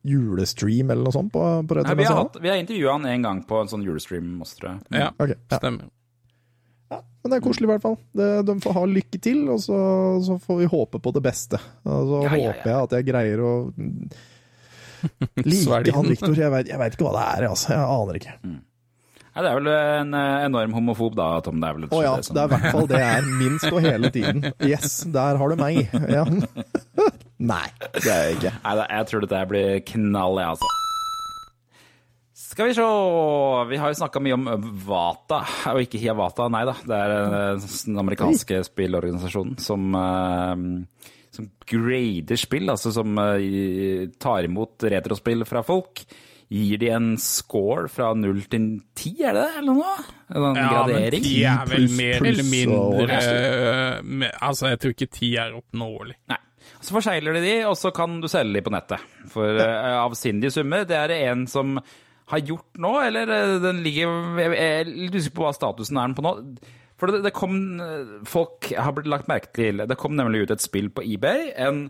julestream 0.08 0.88
eller 0.94 1.04
noe 1.04 1.12
sånt 1.14 1.30
på, 1.34 1.42
på 1.68 1.78
Nei, 1.82 1.94
vi 2.00 2.06
har, 2.08 2.16
hatt- 2.22 2.40
vi 2.40 2.48
har 2.50 2.56
intervjua 2.62 2.94
han 2.96 3.06
en 3.12 3.26
gang 3.28 3.42
på 3.46 3.60
en 3.60 3.68
sånn 3.70 3.84
julestream 3.84 4.32
også, 4.40 4.56
tror 4.62 4.70
jeg. 4.72 4.80
ja, 5.02 5.10
Ok, 5.20 5.34
ja. 5.36 5.58
stemmer. 5.60 5.90
Men 6.88 7.32
det 7.34 7.36
er 7.40 7.44
koselig 7.44 7.66
i 7.68 7.70
hvert 7.74 7.82
fall. 7.84 7.96
Det, 8.16 8.26
de 8.48 8.54
får 8.64 8.76
ha 8.78 8.82
lykke 8.88 9.18
til, 9.20 9.40
og 9.52 9.58
så, 9.60 9.78
så 10.24 10.38
får 10.40 10.60
vi 10.62 10.68
håpe 10.72 11.00
på 11.04 11.12
det 11.12 11.22
beste. 11.28 11.58
Og 11.84 12.08
så 12.08 12.20
Ja, 12.24 12.30
ja, 12.30 12.38
ja. 12.38 12.52
håper 12.54 12.70
jeg 12.72 12.86
at 12.88 12.94
jeg 12.96 13.08
greier 13.10 13.42
å 13.44 13.52
like 15.44 15.92
han. 15.94 16.08
Viktor. 16.08 16.34
Jeg 16.38 16.50
vet 16.54 16.96
ikke 16.96 17.06
hva 17.08 17.14
det 17.18 17.26
er, 17.28 17.46
altså. 17.50 17.74
Jeg 17.74 17.84
aner 17.98 18.18
ikke. 18.22 18.34
Nei, 19.38 19.44
det 19.44 19.50
er 19.52 19.58
vel 19.60 19.68
en 19.70 20.14
eh, 20.18 20.44
enorm 20.48 20.72
homofob, 20.74 21.14
da, 21.14 21.26
Tom. 21.46 21.60
Det 21.62 21.68
er 21.68 21.76
vel 21.76 21.84
Å 21.94 22.00
ja, 22.02 22.14
som- 22.26 22.34
det 22.34 22.42
er 22.42 22.48
i 22.48 22.52
hvert 22.56 22.72
fall 22.74 22.88
det 22.90 22.98
jeg 23.04 23.20
er 23.20 23.28
minst 23.38 23.68
og 23.70 23.80
hele 23.84 24.10
tiden. 24.10 24.48
Yes, 24.66 24.96
der 25.14 25.38
har 25.38 25.52
du 25.54 25.60
meg. 25.60 25.84
Ja. 26.10 26.24
Nei, 27.52 27.66
det 27.94 28.10
er 28.10 28.24
jeg 28.32 28.38
ikke. 28.40 28.52
Nei, 28.66 28.86
jeg 28.96 29.06
tror 29.12 29.22
dette 29.26 29.42
blir 29.52 29.76
knall, 29.92 30.40
jeg, 30.42 30.56
altså. 30.56 30.72
Skal 32.58 32.72
vi 32.72 32.74
se 32.74 32.84
Vi 33.70 33.76
har 33.78 33.92
jo 33.92 33.94
snakka 33.94 34.18
mye 34.18 34.34
om 34.34 34.48
Vata, 34.82 35.44
og 35.70 35.78
ikke 35.84 36.00
Hiawata, 36.02 36.48
nei 36.50 36.64
da. 36.66 36.72
Det 36.82 36.96
er 36.96 37.12
eh, 37.14 37.66
den 37.86 38.00
amerikanske 38.02 38.56
spillorganisasjonen 38.66 39.60
som 39.62 39.84
eh, 39.94 40.64
som 41.36 41.46
grader 41.70 42.40
spill, 42.40 42.72
altså 42.72 42.90
som 42.96 43.20
eh, 43.22 44.08
tar 44.18 44.48
imot 44.48 44.88
retrospill 44.90 45.46
fra 45.46 45.62
folk. 45.62 46.02
Gir 46.50 46.80
de 46.82 46.88
en 46.96 47.06
score 47.22 47.86
fra 47.94 48.08
null 48.18 48.40
til 48.50 48.66
ti, 48.90 49.12
er 49.22 49.38
det 49.38 49.44
det, 49.44 49.60
eller 49.60 49.78
noe? 49.78 49.94
En 50.26 50.48
sånn 50.48 50.58
Ja, 50.58 50.64
men 50.64 50.74
gradering? 50.74 51.24
ti 51.28 51.36
er 51.52 51.70
vel 51.70 51.88
mer 51.94 52.28
eller 52.32 52.48
mindre 52.48 53.20
eh, 53.20 54.34
Altså, 54.48 54.72
jeg 54.72 54.82
tror 54.82 54.96
ikke 54.96 55.10
ti 55.20 55.30
er 55.38 55.54
oppnåelig. 55.60 56.18
Nei. 56.34 56.40
Så 56.82 56.98
forsegler 56.98 57.38
de 57.38 57.46
de, 57.46 57.54
og 57.70 57.78
så 57.78 57.94
kan 57.94 58.18
du 58.18 58.26
selge 58.26 58.58
de 58.58 58.66
på 58.66 58.74
nettet. 58.74 59.06
For 59.30 59.62
uh, 59.62 60.02
avsindige 60.02 60.58
summer. 60.58 60.82
Det 60.90 60.98
er 60.98 61.14
det 61.14 61.22
en 61.30 61.46
som 61.46 61.78
har 62.28 62.44
gjort 62.44 62.80
nå, 62.80 62.92
eller 63.06 63.30
eh, 63.32 63.54
den 63.62 63.80
ligger 63.84 64.42
Jeg 64.42 64.58
er 64.64 64.90
litt 64.90 65.16
usikker 65.16 65.38
på 65.38 65.46
hva 65.46 65.54
statusen 65.56 66.00
er 66.00 66.10
den 66.10 66.18
på 66.18 66.26
nå. 66.26 66.34
For 66.98 67.12
det, 67.12 67.22
det 67.26 67.34
kom 67.36 67.56
eh, 67.82 68.18
Folk 68.28 68.72
har 68.74 68.94
blitt 68.96 69.10
lagt 69.10 69.30
merke 69.30 69.52
til 69.54 69.84
Det 69.88 69.98
kom 70.00 70.16
nemlig 70.18 70.44
ut 70.44 70.54
et 70.54 70.64
spill 70.64 70.90
på 70.94 71.04
eBay. 71.06 71.52
En 71.56 71.86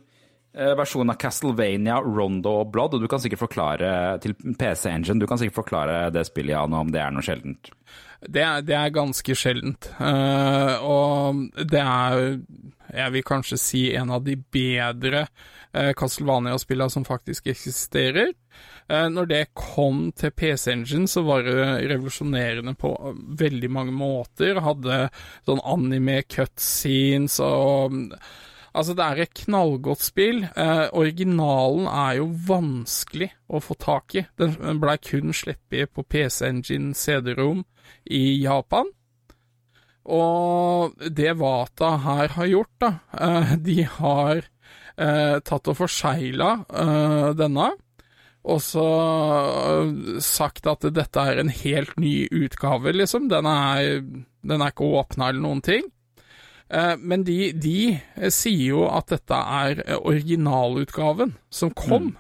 eh, 0.55 0.74
versjon 0.78 1.11
av 1.11 1.18
Castlevania, 1.20 2.01
Rondo 2.05 2.59
og 2.62 2.72
Blood. 2.74 2.97
Og 2.97 3.05
du 3.05 3.11
kan 3.11 3.22
sikkert 3.22 3.47
forklare 3.47 3.93
til 4.24 4.36
PC 4.36 4.91
Engine 4.93 5.22
Du 5.22 5.28
kan 5.30 5.41
sikkert 5.41 5.62
forklare 5.62 6.03
det 6.14 6.28
spillet, 6.28 6.55
Jan, 6.55 6.76
om 6.76 6.93
det 6.95 7.03
er 7.03 7.14
noe 7.14 7.26
sjeldent. 7.26 7.72
Det 8.18 8.43
er, 8.43 8.64
det 8.66 8.74
er 8.74 8.95
ganske 8.95 9.34
sjeldent. 9.39 9.93
Uh, 10.01 10.74
og 10.82 11.45
det 11.70 11.78
er, 11.78 12.41
jeg 12.91 13.14
vil 13.14 13.22
kanskje 13.26 13.59
si, 13.62 13.82
en 13.95 14.11
av 14.11 14.24
de 14.26 14.34
bedre 14.34 15.28
uh, 15.28 15.93
Castlevania-spillene 15.95 16.91
som 16.91 17.07
faktisk 17.07 17.47
eksisterer. 17.53 18.32
Eh, 18.89 19.07
når 19.12 19.30
det 19.30 19.41
kom 19.59 20.09
til 20.16 20.32
PC 20.32 20.72
Engine, 20.72 21.09
så 21.11 21.22
var 21.26 21.45
det 21.45 21.57
revolusjonerende 21.91 22.74
på 22.80 22.93
veldig 23.41 23.70
mange 23.72 23.95
måter. 23.95 24.62
Hadde 24.64 25.09
sånn 25.49 25.64
anime 25.64 26.22
cutscenes 26.28 27.41
og 27.45 28.14
Altså, 28.78 28.93
det 28.95 29.05
er 29.05 29.20
et 29.24 29.39
knallgodt 29.41 30.05
spill. 30.05 30.43
Eh, 30.45 30.84
originalen 30.95 31.89
er 31.91 32.18
jo 32.20 32.28
vanskelig 32.47 33.30
å 33.49 33.59
få 33.64 33.74
tak 33.80 34.14
i. 34.20 34.22
Den 34.39 34.78
blei 34.78 34.95
kun 35.03 35.32
sluppet 35.34 35.91
på 35.97 36.05
PC 36.05 36.45
Engine 36.47 36.95
CD-rom 36.95 37.64
i 38.05 38.22
Japan. 38.45 38.93
Og 40.09 40.95
det 41.12 41.34
Vata 41.41 41.91
her 42.05 42.32
har 42.36 42.49
gjort, 42.49 42.74
da 42.80 42.93
eh, 43.12 43.57
De 43.61 43.82
har 43.99 44.41
eh, 44.41 45.36
tatt 45.45 45.68
og 45.68 45.76
forsegla 45.82 46.53
eh, 46.68 47.28
denne. 47.36 47.72
Og 48.49 48.61
så 48.65 48.85
eh, 48.85 50.19
sagt 50.25 50.69
at 50.71 50.87
dette 50.97 51.25
er 51.31 51.43
en 51.43 51.53
helt 51.53 51.99
ny 52.01 52.29
utgave, 52.33 52.95
liksom. 52.97 53.29
Den 53.33 53.49
er, 53.51 54.01
den 54.43 54.65
er 54.65 54.73
ikke 54.73 54.89
åpna 55.01 55.31
eller 55.33 55.45
noen 55.45 55.61
ting. 55.65 55.85
Eh, 56.69 56.95
Men 57.01 57.27
de, 57.29 57.53
de 57.53 57.77
eh, 57.97 58.31
sier 58.35 58.71
jo 58.71 58.87
at 58.93 59.13
dette 59.13 59.37
er 59.37 59.85
eh, 59.85 59.99
originalutgaven 59.99 61.37
som 61.51 61.75
kom. 61.77 62.15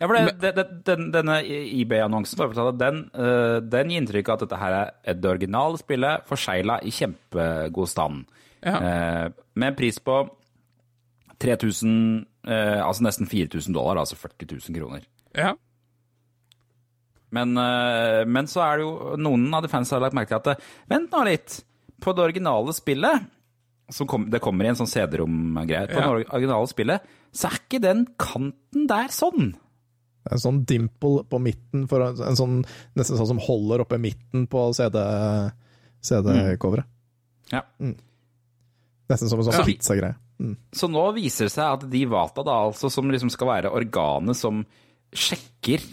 Ja, 0.00 0.08
for 0.08 0.16
det, 0.16 0.54
det, 0.56 0.64
den, 0.88 1.10
Denne 1.12 1.42
eBay-annonsen 1.44 2.40
den, 2.80 3.02
den 3.12 3.90
gir 3.92 4.00
inntrykk 4.00 4.30
av 4.30 4.38
at 4.38 4.44
dette 4.46 4.60
her 4.60 4.76
er 4.80 5.16
det 5.18 5.28
originale 5.28 5.80
spillet, 5.80 6.24
forsegla 6.28 6.78
i 6.88 6.92
kjempegod 6.94 7.90
stand. 7.90 8.22
Ja. 8.64 8.78
Med 9.56 9.66
en 9.72 9.76
pris 9.76 10.00
på 10.04 10.22
3000 11.40 12.26
eh, 12.48 12.80
Altså 12.80 13.04
nesten 13.04 13.28
4000 13.28 13.74
dollar, 13.74 14.00
altså 14.00 14.16
40 14.16 14.48
000 14.68 14.76
kroner. 14.76 15.04
Ja. 15.36 15.54
Men, 17.30 17.56
eh, 17.56 18.24
men 18.26 18.48
så 18.50 18.62
er 18.64 18.78
det 18.80 18.86
jo 18.86 19.16
noen 19.22 19.44
av 19.54 19.62
de 19.62 19.70
fans 19.70 19.90
har 19.94 20.02
lagt 20.02 20.16
merke 20.18 20.32
til 20.34 20.40
at 20.40 20.48
eh, 20.56 20.64
Vent 20.90 21.12
nå 21.14 21.20
litt! 21.28 21.60
På 22.00 22.14
det 22.16 22.24
originale 22.24 22.72
spillet 22.74 23.26
som 23.92 24.06
kom, 24.08 24.24
Det 24.32 24.40
kommer 24.42 24.64
i 24.64 24.70
en 24.70 24.78
sånn 24.78 24.88
CD-rom-greie. 24.88 25.88
På 25.90 25.98
Ja. 26.00 26.06
det 26.16 26.28
originale 26.32 26.66
spillet 26.70 27.02
så 27.34 27.48
er 27.50 27.58
ikke 27.60 27.80
den 27.82 28.04
kanten 28.18 28.86
der 28.90 29.10
sånn. 29.14 29.52
En 30.30 30.38
sånn 30.42 30.64
dimple 30.66 31.24
på 31.30 31.38
midten, 31.42 31.86
for 31.90 32.02
en, 32.02 32.36
sånn, 32.38 32.64
nesten 32.98 33.18
sånn 33.18 33.26
som 33.34 33.38
holder 33.42 33.80
oppe 33.84 33.98
midten 33.98 34.46
på 34.50 34.64
CD 34.74 34.98
CD-coveret. 36.02 36.84
Ja. 37.52 37.62
Mm. 37.80 37.96
Nesten 39.10 39.28
som 39.30 39.38
en 39.40 39.46
sånn 39.50 39.58
Ja. 39.58 39.64
pizzagreie. 39.66 40.16
Mm. 40.40 40.56
Så 40.72 40.88
nå 40.90 41.04
viser 41.14 41.44
det 41.46 41.52
seg 41.52 41.64
at 41.72 41.90
de 41.90 42.04
Vata, 42.06 42.42
da, 42.42 42.58
altså, 42.70 42.90
som 42.90 43.10
liksom 43.10 43.30
skal 43.30 43.48
være 43.48 43.70
organet 43.74 44.36
som 44.36 44.64
sjekker 45.16 45.84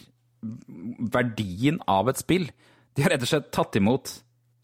verdien 1.13 1.82
av 1.89 2.09
et 2.11 2.22
spill, 2.22 2.47
de 2.95 3.05
har 3.05 3.13
rett 3.13 3.26
og 3.26 3.30
slett 3.30 3.51
tatt 3.53 3.78
imot 3.80 4.11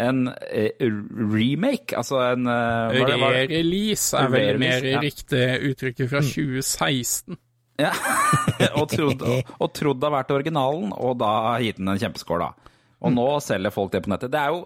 en 0.01 0.27
eh, 0.49 0.73
remake, 0.81 1.95
altså 1.97 2.19
en 2.31 2.49
eh, 2.49 3.01
er 3.01 3.11
er? 3.13 3.25
Re-release 3.37 4.17
er 4.17 4.31
vel 4.33 4.61
mer 4.61 4.87
ja. 4.87 5.01
riktig 5.03 5.43
uttrykket 5.69 6.09
fra 6.09 6.23
2016. 6.25 7.37
Ja. 7.81 7.91
og, 8.79 8.87
trodd, 8.91 9.21
og 9.23 9.69
trodd 9.73 10.01
det 10.01 10.09
har 10.09 10.15
vært 10.17 10.33
originalen, 10.35 10.91
og 10.93 11.17
da 11.21 11.59
gitt 11.63 11.79
den 11.81 11.93
en 11.93 12.01
kjempeskål, 12.01 12.45
da. 12.45 12.73
Og 13.03 13.13
nå 13.13 13.27
selger 13.43 13.73
folk 13.75 13.93
det 13.93 14.03
på 14.05 14.13
nettet. 14.13 14.31
Det 14.33 14.39
er 14.39 14.53
jo 14.53 14.65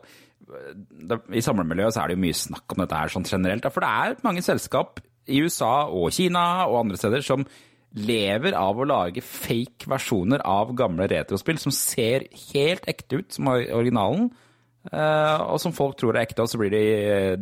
det, 1.10 1.20
I 1.36 1.44
samlemiljøet 1.44 1.96
så 1.96 2.04
er 2.04 2.12
det 2.12 2.18
jo 2.18 2.24
mye 2.24 2.38
snakk 2.38 2.74
om 2.74 2.84
dette 2.84 3.00
her 3.00 3.12
sånn 3.12 3.28
generelt. 3.28 3.66
Da, 3.66 3.72
for 3.74 3.84
det 3.84 3.90
er 3.90 4.20
mange 4.28 4.44
selskap 4.46 5.02
i 5.28 5.42
USA 5.44 5.90
og 5.92 6.14
Kina 6.16 6.68
og 6.70 6.84
andre 6.86 7.00
steder 7.00 7.26
som 7.26 7.44
lever 7.96 8.56
av 8.58 8.80
å 8.80 8.88
lage 8.88 9.24
fake 9.24 9.88
versjoner 9.90 10.44
av 10.46 10.74
gamle 10.78 11.08
retrospill 11.10 11.60
som 11.62 11.74
ser 11.74 12.28
helt 12.52 12.88
ekte 12.90 13.22
ut 13.22 13.38
som 13.38 13.50
originalen, 13.52 14.28
eh, 14.92 15.38
og 15.48 15.62
som 15.64 15.76
folk 15.76 15.98
tror 16.00 16.18
er 16.18 16.26
ekte, 16.28 16.44
og 16.44 16.52
så 16.52 16.60
blir 16.62 16.74
de 16.76 16.84
eh, 16.98 17.38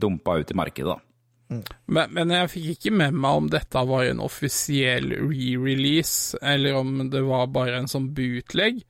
dumpa 0.00 0.40
ut 0.40 0.50
i 0.50 0.58
markedet, 0.58 0.96
da. 0.96 0.98
Men, 1.50 2.12
men 2.14 2.30
jeg 2.30 2.50
fikk 2.52 2.66
ikke 2.76 2.92
med 2.94 3.16
meg 3.18 3.38
om 3.40 3.46
dette 3.50 3.80
var 3.88 4.06
en 4.06 4.22
offisiell 4.22 5.08
re-release, 5.16 6.38
eller 6.38 6.78
om 6.78 7.08
det 7.10 7.24
var 7.26 7.50
bare 7.50 7.80
en 7.80 7.90
sånn 7.90 8.12
bootleg. 8.14 8.84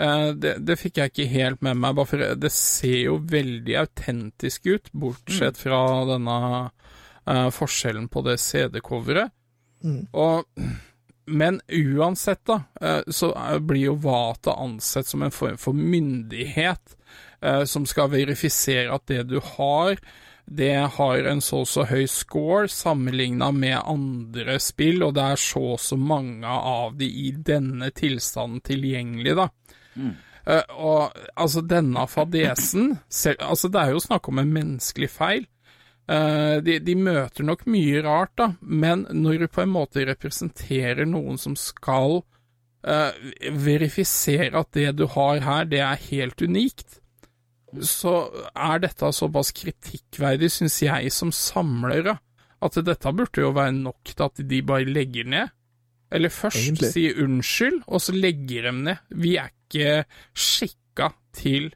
Eh, 0.00 0.30
det, 0.34 0.56
det 0.66 0.78
fikk 0.80 0.98
jeg 0.98 1.12
ikke 1.12 1.28
helt 1.30 1.62
med 1.62 1.78
meg, 1.78 1.94
bare 1.98 2.10
for 2.10 2.24
det 2.42 2.52
ser 2.54 3.04
jo 3.04 3.20
veldig 3.30 3.76
autentisk 3.84 4.66
ut, 4.72 4.90
bortsett 4.90 5.60
fra 5.60 5.80
denne 6.08 6.38
uh, 6.66 7.48
forskjellen 7.54 8.08
på 8.10 8.24
det 8.26 8.40
CD-coveret. 8.42 9.34
Og 10.12 10.44
men 11.30 11.60
uansett, 11.68 12.40
da, 12.44 12.62
eh, 12.80 13.02
så 13.06 13.28
er- 13.36 13.60
blir 13.60 13.84
jo 13.84 13.94
Vata 13.94 14.52
ansett 14.58 15.06
som 15.06 15.22
en 15.22 15.30
form 15.30 15.56
for 15.58 15.72
myndighet 15.72 16.96
eh, 17.42 17.64
som 17.64 17.86
skal 17.86 18.10
verifisere 18.10 18.90
at 18.92 19.06
det 19.06 19.28
du 19.28 19.38
har, 19.40 19.96
det 20.50 20.90
har 20.96 21.18
en 21.30 21.40
så 21.40 21.60
og 21.60 21.68
så 21.70 21.84
høy 21.86 22.06
score 22.10 22.66
sammenligna 22.68 23.52
med 23.54 23.78
andre 23.84 24.58
spill, 24.58 25.02
og 25.06 25.14
det 25.14 25.22
er 25.22 25.36
så 25.36 25.62
og 25.76 25.78
så 25.80 25.96
mange 25.96 26.46
av 26.48 26.96
de 26.98 27.06
i 27.06 27.30
denne 27.30 27.92
tilstanden 27.94 28.60
tilgjengelig, 28.66 29.36
da. 29.36 29.48
Eh, 30.46 30.62
og 30.80 31.12
altså, 31.36 31.60
denne 31.62 32.06
fadesen 32.08 32.98
selv, 33.08 33.36
Altså, 33.40 33.68
det 33.70 33.80
er 33.80 33.90
jo 33.92 34.00
snakk 34.00 34.28
om 34.28 34.38
en 34.38 34.52
menneskelig 34.52 35.10
feil. 35.10 35.46
Eh, 36.10 36.56
de, 36.66 36.78
de 36.82 36.94
møter 36.98 37.46
nok 37.46 37.66
mye 37.70 38.00
rart, 38.02 38.32
da, 38.40 38.48
men 38.60 39.04
når 39.14 39.44
du 39.44 39.48
på 39.52 39.62
en 39.62 39.74
måte 39.76 40.02
representerer 40.08 41.06
noen 41.06 41.38
som 41.38 41.54
skal 41.58 42.22
eh, 42.82 43.20
verifisere 43.54 44.50
at 44.58 44.72
det 44.74 44.88
du 44.98 45.06
har 45.12 45.44
her, 45.44 45.68
det 45.70 45.84
er 45.86 46.08
helt 46.08 46.42
unikt, 46.42 46.98
så 47.86 48.24
er 48.50 48.82
dette 48.82 49.12
såpass 49.14 49.52
kritikkverdig, 49.54 50.50
syns 50.50 50.80
jeg, 50.82 51.12
som 51.14 51.30
samlere, 51.30 52.16
at 52.60 52.78
dette 52.84 53.12
burde 53.14 53.44
jo 53.44 53.52
være 53.54 53.76
nok 53.76 54.10
til 54.10 54.26
at 54.26 54.42
de 54.50 54.62
bare 54.66 54.88
legger 54.90 55.28
ned. 55.30 55.52
Eller 56.10 56.32
først 56.34 56.58
Egentlig. 56.58 56.90
si 56.90 57.04
unnskyld, 57.22 57.84
og 57.86 58.02
så 58.02 58.12
legger 58.16 58.66
de 58.66 58.72
ned. 58.80 59.04
Vi 59.14 59.36
er 59.38 59.52
ikke 59.54 60.02
skikka 60.34 61.12
til 61.38 61.70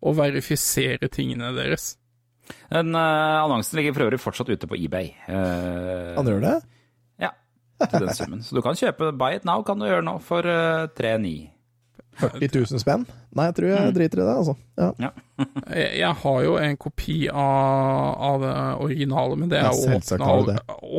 å 0.00 0.14
verifisere 0.16 1.10
tingene 1.12 1.52
deres. 1.52 1.98
Den 2.70 2.94
eh, 2.94 3.42
annonsen 3.44 3.78
ligger 3.78 3.96
for 3.96 4.06
øvrig 4.06 4.20
fortsatt 4.22 4.52
ute 4.52 4.68
på 4.70 4.78
eBay. 4.78 5.12
Eh, 5.28 6.14
Han 6.18 6.28
gjør 6.28 6.44
det? 6.44 6.54
Ja, 7.22 7.32
til 7.88 8.06
den 8.06 8.14
summen. 8.14 8.44
Så 8.46 8.54
du 8.56 8.62
kan 8.62 8.76
kjøpe 8.78 9.12
Buy 9.18 9.38
It 9.38 9.44
Now, 9.48 9.64
kan 9.66 9.80
du 9.80 9.88
gjøre 9.88 10.04
nå, 10.06 10.18
for 10.22 10.46
uh, 10.46 10.86
3,9. 10.94 11.50
40 12.20 12.46
000 12.54 12.78
spenn? 12.78 13.04
Nei, 13.34 13.48
jeg 13.48 13.56
tror 13.56 13.72
jeg 13.72 13.94
driter 13.96 14.20
i 14.22 14.26
det, 14.28 14.34
altså. 14.38 14.54
Ja. 14.78 15.10
Jeg, 15.74 15.88
jeg 15.98 16.14
har 16.20 16.42
jo 16.44 16.52
en 16.60 16.76
kopi 16.78 17.16
av, 17.26 18.10
av 18.22 18.42
det 18.44 18.52
originale, 18.84 19.38
men 19.40 19.48
det 19.50 19.58
er 19.58 19.64
ja, 19.66 19.96
åpna 19.96 20.28
og, 20.30 20.50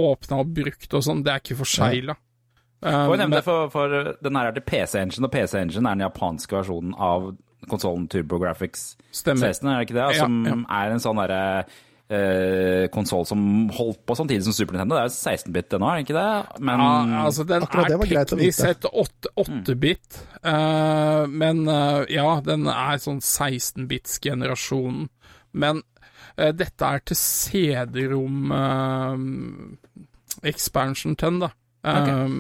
åpna 0.10 0.40
og 0.42 0.50
brukt 0.58 0.98
og 0.98 1.06
sånn. 1.06 1.22
Det 1.24 1.32
er 1.32 1.44
ikke 1.44 1.56
forsegla. 1.62 2.18
Um, 2.84 3.38
for, 3.46 3.70
for 3.72 3.96
den 4.20 4.36
her 4.36 4.50
er 4.50 4.58
til 4.58 4.66
PC 4.68 4.98
Engine, 5.00 5.30
og 5.30 5.32
PC 5.32 5.56
Engine 5.62 5.88
er 5.88 5.96
den 5.96 6.04
japanske 6.04 6.58
versjonen 6.58 6.92
av 7.00 7.30
konsollen 7.70 8.08
TurboGrafx 8.12 8.86
Stemmer. 9.16 9.52
16, 9.54 9.68
er 9.70 9.76
det 9.80 9.90
ikke 9.90 10.00
det? 10.00 10.08
Som 10.20 10.40
ja. 10.48 10.56
er 10.82 10.94
en 10.94 11.04
sånn 11.04 11.20
derre 11.22 11.42
eh, 12.10 12.86
konsoll 12.94 13.26
som 13.28 13.42
holdt 13.74 14.02
på 14.06 14.18
samtidig 14.18 14.46
som 14.46 14.56
Super 14.56 14.76
Nintendo. 14.76 14.98
Det 14.98 15.06
er 15.06 15.10
jo 15.10 15.16
16-bit 15.16 15.76
ennå, 15.78 15.90
er 15.90 15.96
det 16.00 16.06
ikke 16.06 16.20
det? 16.20 16.62
Men 16.70 16.84
ja, 16.86 17.24
altså, 17.24 17.48
den 17.50 17.66
akkurat 17.66 17.90
det 17.90 17.96
er 17.96 18.02
var 18.04 18.12
greit 18.12 18.34
å 18.34 18.38
teknisk 18.38 18.60
vite. 18.60 18.70
sett 18.70 18.88
åtte- 18.92 19.34
8-bit, 19.46 20.22
eh, 20.44 21.24
men 21.44 21.66
uh, 21.70 22.04
ja, 22.12 22.30
den 22.46 22.70
er 22.72 23.02
sånn 23.02 23.22
16-bits-generasjonen. 23.24 25.10
Men 25.56 25.82
uh, 26.38 26.52
dette 26.52 26.92
er 26.92 27.06
til 27.08 27.20
CD-rom 27.20 28.52
eh, 28.60 30.50
expansion 30.52 31.16
10, 31.16 31.40
da. 31.46 31.54
Eh, 31.86 32.40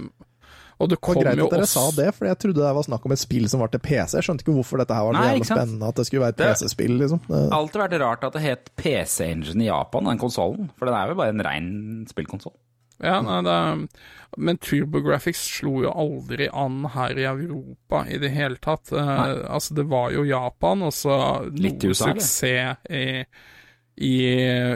Og 0.80 0.90
det 0.92 0.98
Det 1.00 1.08
var 1.08 1.22
greit 1.24 1.40
jo 1.40 1.46
at 1.48 1.54
dere 1.56 1.64
også 1.64 1.80
sa 1.80 2.02
det, 2.02 2.10
for 2.18 2.28
jeg 2.28 2.38
trodde 2.44 2.60
det 2.66 2.74
var 2.76 2.84
snakk 2.84 3.06
om 3.08 3.14
et 3.16 3.22
spill 3.22 3.48
som 3.48 3.62
var 3.64 3.72
til 3.72 3.80
PC. 3.80 4.18
Jeg 4.18 4.28
skjønte 4.28 4.44
ikke 4.44 4.56
hvorfor 4.58 4.82
dette 4.82 4.98
her 4.98 5.06
var 5.08 5.16
så 5.16 5.22
Nei, 5.24 5.40
spennende 5.48 5.88
at 5.88 5.96
det 5.96 6.06
skulle 6.10 6.26
være 6.26 6.36
et 6.36 6.42
PC-spill, 6.44 6.98
liksom. 7.00 7.22
Det- 7.30 7.42
alltid 7.56 7.82
vært 7.82 8.00
rart 8.02 8.24
at 8.28 8.34
det 8.34 8.42
het 8.44 8.70
PC 8.76 9.22
Engine 9.32 9.64
i 9.64 9.70
Japan, 9.70 10.04
den 10.12 10.20
konsollen. 10.20 10.70
For 10.76 10.86
den 10.86 10.96
er 11.00 11.08
jo 11.08 11.16
bare 11.16 11.30
en 11.36 11.46
rein 11.48 11.72
spillkonsoll. 12.12 12.54
Ja, 13.04 13.20
nei, 13.22 13.42
det, 13.44 13.90
men 14.38 14.58
TurboGrafx 14.58 15.40
slo 15.60 15.82
jo 15.84 15.92
aldri 15.92 16.48
an 16.52 16.86
her 16.94 17.18
i 17.20 17.26
Europa 17.28 18.06
i 18.08 18.18
det 18.18 18.32
hele 18.32 18.56
tatt. 18.64 18.92
Eh, 18.92 19.52
altså, 19.52 19.76
det 19.76 19.88
var 19.92 20.12
jo 20.16 20.24
Japan, 20.24 20.82
og 20.88 20.94
så 20.96 21.18
noe 21.52 21.92
USA, 21.92 22.14
suksess 22.14 22.44
i, 22.90 23.26
i 24.00 24.14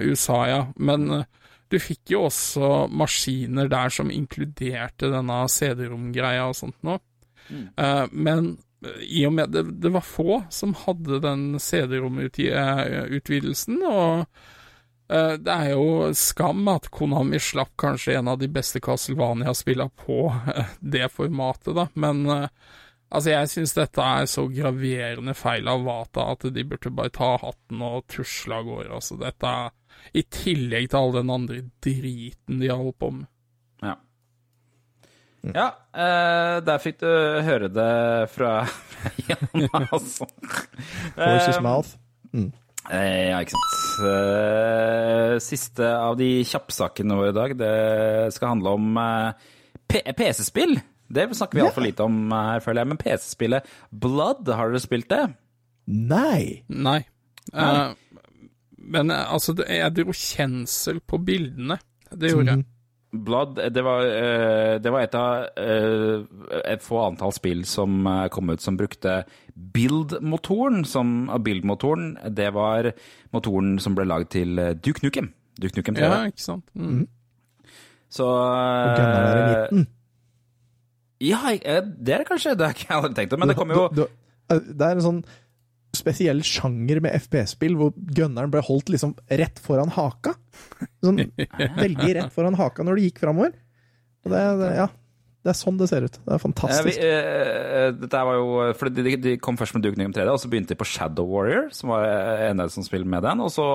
USA, 0.04 0.42
ja. 0.48 0.62
Men 0.76 1.12
eh, 1.22 1.24
du 1.70 1.80
fikk 1.80 2.10
jo 2.16 2.24
også 2.28 2.88
maskiner 2.92 3.68
der 3.70 3.90
som 3.94 4.10
inkluderte 4.14 5.10
denne 5.14 5.48
CD-rom-greia 5.50 6.48
og 6.50 6.56
sånt 6.58 6.84
noe. 6.84 7.00
Eh, 7.50 8.06
men 8.12 8.58
eh, 8.86 9.02
i 9.06 9.26
og 9.28 9.34
med 9.38 9.50
det, 9.54 9.64
det 9.82 9.92
var 9.94 10.02
få 10.06 10.44
som 10.54 10.74
hadde 10.86 11.20
den 11.26 11.60
CD-rom-utvidelsen, 11.60 13.78
og 13.86 14.26
Eh, 15.10 15.38
Det 15.42 15.50
er 15.50 15.72
jo 15.72 16.14
skam 16.14 16.68
at 16.70 16.92
Konami 16.94 17.40
slapp 17.42 17.72
kanskje 17.82 18.14
en 18.20 18.28
av 18.30 18.38
de 18.38 18.46
beste 18.48 18.78
Castlevania-spillene 18.80 19.90
på 19.98 20.30
det 20.80 21.08
formatet, 21.10 21.74
da, 21.74 21.88
men 21.96 22.28
altså, 22.30 23.30
jeg 23.32 23.50
syns 23.50 23.74
dette 23.74 24.02
er 24.06 24.26
så 24.30 24.46
graverende 24.54 25.34
feil 25.34 25.66
av 25.68 25.82
Vata 25.88 26.28
at 26.36 26.46
de 26.54 26.64
burde 26.64 26.92
bare 26.94 27.10
ta 27.10 27.32
hatten 27.42 27.82
og 27.82 28.06
tusle 28.14 28.54
av 28.60 28.64
gårde. 28.70 28.94
Altså, 29.00 29.18
dette 29.18 29.48
er 29.50 29.72
i 30.14 30.24
tillegg 30.34 30.90
til 30.92 31.00
all 31.00 31.16
den 31.20 31.30
andre 31.34 31.62
driten 31.84 32.60
de 32.62 32.70
har 32.72 32.80
holdt 32.82 33.00
på 33.02 33.12
med. 33.18 33.28
Ja. 33.86 33.96
Ja, 35.56 35.68
eh, 35.96 36.58
der 36.68 36.82
fikk 36.84 36.98
du 37.00 37.08
høre 37.46 37.70
det 37.72 37.92
fra 38.34 38.54
Jan, 39.30 39.70
altså. 39.88 40.28
Horse's 41.16 41.56
Eh, 41.56 41.62
mouth. 41.64 41.94
Eh, 42.90 43.30
ja, 43.30 43.40
ikke 43.40 43.54
sant. 43.56 43.78
Eh, 44.10 45.36
siste 45.44 45.88
av 45.96 46.18
de 46.20 46.30
kjappsakene 46.48 47.16
våre 47.20 47.32
i 47.32 47.38
dag, 47.38 47.56
det 47.60 48.34
skal 48.36 48.56
handle 48.56 48.76
om 48.80 49.00
eh, 49.00 50.12
PC-spill. 50.18 50.76
Det 51.10 51.30
snakker 51.34 51.58
vi 51.58 51.64
altfor 51.66 51.86
lite 51.88 52.06
om 52.06 52.20
her, 52.36 52.60
føler 52.62 52.84
jeg. 52.84 52.90
Men 52.92 53.00
PC-spillet 53.02 53.72
Blood, 53.90 54.50
har 54.54 54.70
dere 54.74 54.84
spilt 54.84 55.08
det? 55.10 55.24
Nei! 55.90 56.66
Nei. 56.70 57.00
Eh, 57.54 57.96
men 58.90 59.12
altså, 59.14 59.54
det- 59.56 59.70
jeg 59.70 59.96
dro 59.96 60.12
kjensel 60.16 61.00
på 61.06 61.20
bildene. 61.26 61.80
Det 62.12 62.32
gjorde 62.34 62.56
jeg. 62.56 62.66
Blood, 63.12 63.56
det 63.74 63.82
var, 63.84 64.04
eh, 64.06 64.76
det 64.78 64.92
var 64.94 65.02
et 65.02 65.16
av 65.18 65.48
eh, 65.58 66.26
et 66.70 66.82
få 66.86 67.00
antall 67.08 67.32
spill 67.34 67.64
som 67.66 68.06
eh, 68.06 68.28
kom 68.30 68.52
ut 68.54 68.62
som 68.62 68.78
brukte 68.78 69.24
Build-motoren. 69.58 70.84
Som, 70.86 71.28
Build-motoren, 71.42 72.12
det 72.36 72.52
var 72.54 72.92
motoren 73.34 73.80
som 73.82 73.96
ble 73.98 74.06
lagd 74.06 74.30
til 74.36 74.56
Duke 74.78 75.02
Nukem. 75.06 75.32
Duke 75.60 75.76
Nukem 75.80 75.98
3. 75.98 76.06
Ja, 76.06 76.20
ikke 76.30 76.46
sant. 76.46 76.66
Mm. 76.78 77.08
Så 78.10 78.26
Og 78.30 78.98
der 78.98 79.40
i 79.40 79.50
midten. 79.50 79.88
Ja, 81.20 81.42
det 81.52 82.14
er 82.14 82.22
det 82.24 82.28
kanskje. 82.30 82.54
Det 82.58 82.66
har 82.68 82.74
ikke 82.78 82.88
jeg 82.90 82.98
aldri 82.98 83.14
tenkt 83.18 83.34
på, 83.34 83.38
Men 83.42 83.50
det 83.52 83.58
kommer 83.58 83.76
jo 83.76 84.08
Det 84.50 84.82
er 84.86 84.96
en 84.96 85.02
sånn 85.04 85.24
spesiell 85.98 86.42
sjanger 86.46 87.00
med 87.04 87.16
FPS-spill 87.18 87.76
hvor 87.80 87.94
gunneren 88.16 88.52
ble 88.54 88.62
holdt 88.66 88.92
liksom 88.94 89.16
rett 89.30 89.60
foran 89.64 89.90
haka. 89.96 90.36
Sånn 91.04 91.24
veldig 91.84 92.12
rett 92.20 92.34
foran 92.36 92.58
haka 92.60 92.86
når 92.86 93.00
du 93.00 93.06
gikk 93.08 93.22
framover. 93.24 93.56
Og 94.26 94.34
det, 94.34 94.42
det, 94.62 94.74
ja. 94.78 94.90
Det 95.40 95.54
er 95.54 95.56
sånn 95.56 95.78
det 95.80 95.88
ser 95.88 96.04
ut. 96.04 96.18
Det 96.20 96.28
er 96.28 96.36
Eh, 96.36 96.38
vi, 96.38 96.44
fantastisk. 96.44 97.00
eh, 97.00 97.90
dette 97.96 98.22
var 98.28 98.36
jo 98.38 98.48
for 98.76 98.92
de, 98.92 99.16
de 99.24 99.38
kom 99.40 99.56
først 99.58 99.78
med 99.78 99.86
Duke 99.86 99.96
Nukem 99.98 100.12
3D, 100.18 100.28
og 100.34 100.42
så 100.44 100.50
begynte 100.52 100.74
de 100.76 100.80
på 100.82 100.88
Shadow 100.90 101.30
Warrior, 101.32 101.70
som 101.74 101.94
var 101.94 102.04
eh, 102.10 102.50
en 102.52 102.66
som 102.70 102.84
spilte 102.84 103.08
med 103.10 103.24
den. 103.24 103.40
Og 103.46 103.48
så, 103.56 103.68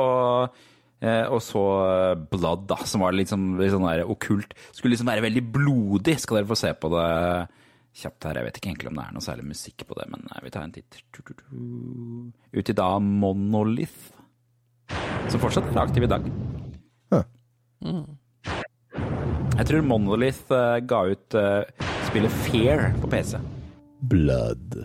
eh, 1.01 1.25
og 1.33 1.41
så 1.43 1.63
eh, 1.89 2.15
Blood, 2.31 2.67
da, 2.71 2.77
som 2.85 3.01
var 3.07 3.17
litt 3.17 3.33
sånn, 3.33 3.55
litt 3.59 3.73
sånn 3.73 3.89
der 3.89 4.05
okkult. 4.05 4.53
Skulle 4.77 4.93
liksom 4.93 5.09
være 5.09 5.25
veldig 5.25 5.45
blodig. 5.57 6.19
Skal 6.21 6.43
dere 6.43 6.51
få 6.53 6.59
se 6.61 6.75
på 6.77 6.93
det 6.93 7.09
kjapt 7.95 8.27
her. 8.29 8.41
Jeg 8.41 8.49
vet 8.49 8.59
ikke 8.59 8.71
egentlig 8.73 8.91
om 8.91 8.99
det 8.99 9.07
er 9.07 9.15
noe 9.15 9.25
særlig 9.25 9.47
musikk 9.53 9.87
på 9.89 9.97
det, 9.99 10.09
men 10.13 10.27
eh, 10.31 10.43
vi 10.45 10.53
tar 10.55 10.67
en 10.67 10.75
titt. 10.75 11.01
Tu, 11.13 11.23
tu, 11.23 11.33
tu. 11.35 11.45
Ut 12.55 12.73
i 12.73 12.77
da 12.77 12.91
Monolith, 12.99 14.13
som 15.31 15.43
fortsatt 15.43 15.71
er 15.71 15.83
aktiv 15.85 16.07
i 16.07 16.13
dag. 16.15 16.29
Jeg 19.55 19.69
tror 19.69 19.87
Monolith 19.87 20.51
eh, 20.51 20.81
ga 20.91 21.05
ut 21.13 21.37
eh, 21.39 21.63
spillet 22.09 22.39
Fear 22.49 22.89
på 23.03 23.11
PC. 23.13 23.39
Blood. 24.11 24.81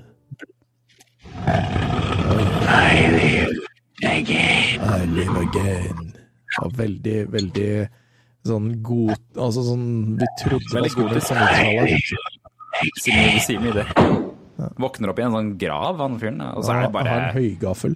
I 2.70 3.08
live 3.16 3.58
again. 4.06 4.84
I 4.86 5.06
live 5.10 5.42
again. 5.42 6.14
Ja, 6.58 6.68
veldig, 6.78 7.18
veldig 7.34 7.72
sånn 8.48 8.70
god 8.84 9.20
Altså 9.38 9.62
sånn 9.68 10.16
Vi 10.18 10.28
trodde 10.42 10.82
det 10.84 10.92
skulle 10.94 11.12
bli 11.12 11.20
gotisk. 11.20 12.29
Simi, 13.04 13.40
Simi 13.44 13.72
det. 13.76 13.86
Våkner 14.80 15.12
opp 15.14 15.20
i 15.22 15.24
en 15.26 15.36
sånn 15.36 15.54
grav, 15.60 16.00
han 16.04 16.20
fyren, 16.20 16.42
og 16.52 16.64
så 16.66 16.74
er 16.74 16.82
det 16.82 16.84
Han 16.84 16.84
har 16.84 16.90
en 16.90 16.96
bare 16.98 17.34
høygaffel. 17.38 17.96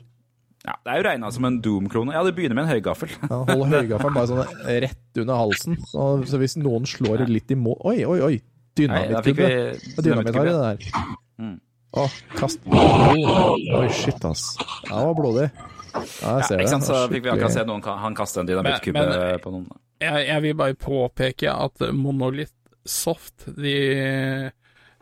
ja, 0.63 0.75
Det 0.79 0.93
er 0.93 1.01
jo 1.01 1.05
regna 1.09 1.31
som 1.35 1.45
en 1.49 1.59
Doom-klone. 1.63 2.15
Ja, 2.15 2.23
det 2.23 2.35
begynner 2.37 2.55
med 2.59 2.67
en 2.69 2.73
høygaffel. 2.77 3.11
Ja, 3.19 3.41
holder 3.49 3.83
høygaffelen 3.83 4.15
bare 4.15 4.31
sånn 4.31 4.71
rett 4.85 5.21
under 5.23 5.41
halsen. 5.43 5.77
Så, 5.91 6.07
så 6.31 6.39
hvis 6.41 6.55
noen 6.61 6.87
slår 6.89 7.25
litt 7.27 7.51
i 7.51 7.59
mål 7.59 7.77
Oi, 7.91 7.99
oi, 8.07 8.19
oi! 8.29 8.33
Dynamittkubbe. 8.73 9.49
Dynamitt 10.01 10.33
har 10.35 10.47
i 10.47 10.53
det 10.53 10.63
der. 10.63 11.05
Mm. 11.37 11.57
Å, 11.93 12.07
kast 12.39 12.63
Oi, 12.73 13.89
shit, 13.93 14.23
ass. 14.25 14.47
Ja, 14.87 14.97
det 14.97 15.05
var 15.11 15.17
blodig. 15.19 15.45
Ja, 15.93 16.39
jeg 16.39 16.47
ser 16.47 16.57
ja, 16.57 16.63
ikke 16.63 16.71
sant, 16.71 16.87
så 16.87 16.95
Det 16.95 17.01
Så 17.03 17.11
fikk 17.11 17.25
vi 17.27 17.31
akkurat 17.35 17.53
se 17.53 17.65
noen 17.69 17.83
han 18.01 18.15
kaste 18.17 18.41
en 18.41 18.47
dynamittkubbe 18.49 19.03
men- 19.11 19.43
på 19.43 19.53
noen. 19.53 19.67
Jeg, 20.01 20.23
jeg 20.27 20.41
vil 20.43 20.55
bare 20.59 20.75
påpeke 20.75 21.51
at 21.53 21.83
Monolith 21.95 22.51
Soft 22.83 23.45
de, 23.55 23.75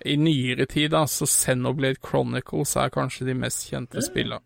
I 0.06 0.18
nyere 0.18 0.66
tid, 0.70 0.95
altså 0.97 1.28
Xenoblade 1.30 2.02
Chronicles 2.02 2.76
er 2.80 2.93
kanskje 2.93 3.28
de 3.30 3.38
mest 3.38 3.68
kjente 3.70 4.02
spillene. 4.06 4.41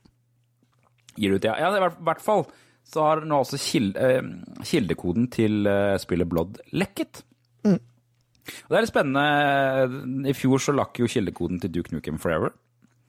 Gir 1.16 1.32
du 1.32 1.40
ut, 1.40 1.48
ja. 1.48 1.56
ja 1.62 1.72
i 1.72 1.84
hvert 2.04 2.24
fall 2.24 2.44
så 2.86 3.02
har 3.02 3.24
nå 3.26 3.40
også 3.42 3.58
eh, 3.58 4.22
kildekoden 4.68 5.30
til 5.34 5.66
eh, 5.70 5.96
spillet 6.02 6.30
Blood 6.30 6.60
lekket. 6.78 7.24
Mm. 7.66 7.80
Og 7.80 8.68
det 8.70 8.78
er 8.78 8.84
litt 8.86 8.92
spennende. 8.92 10.28
I 10.30 10.36
fjor 10.38 10.62
så 10.62 10.76
lakk 10.76 11.00
jo 11.02 11.10
kildekoden 11.10 11.64
til 11.64 11.74
Duke 11.74 11.96
Nukem 11.96 12.20
Forever. 12.22 12.54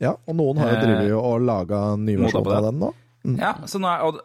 Ja, 0.01 0.15
og 0.17 0.37
noen 0.37 0.61
har 0.61 0.73
jo 0.73 0.79
Eh, 0.79 0.85
drevet 0.85 1.11
jo 1.11 1.21
og 1.21 1.45
laga 1.45 1.83
ny 2.01 2.17
Moda 2.21 2.41
på 2.41 2.57
av 2.57 2.71
den 2.71 2.81
nå. 2.85 2.95
Mm. 3.27 3.37
Ja, 3.43 3.53
så 3.69 3.81
nå 3.83 3.91
er, 3.91 4.05
og, 4.07 4.21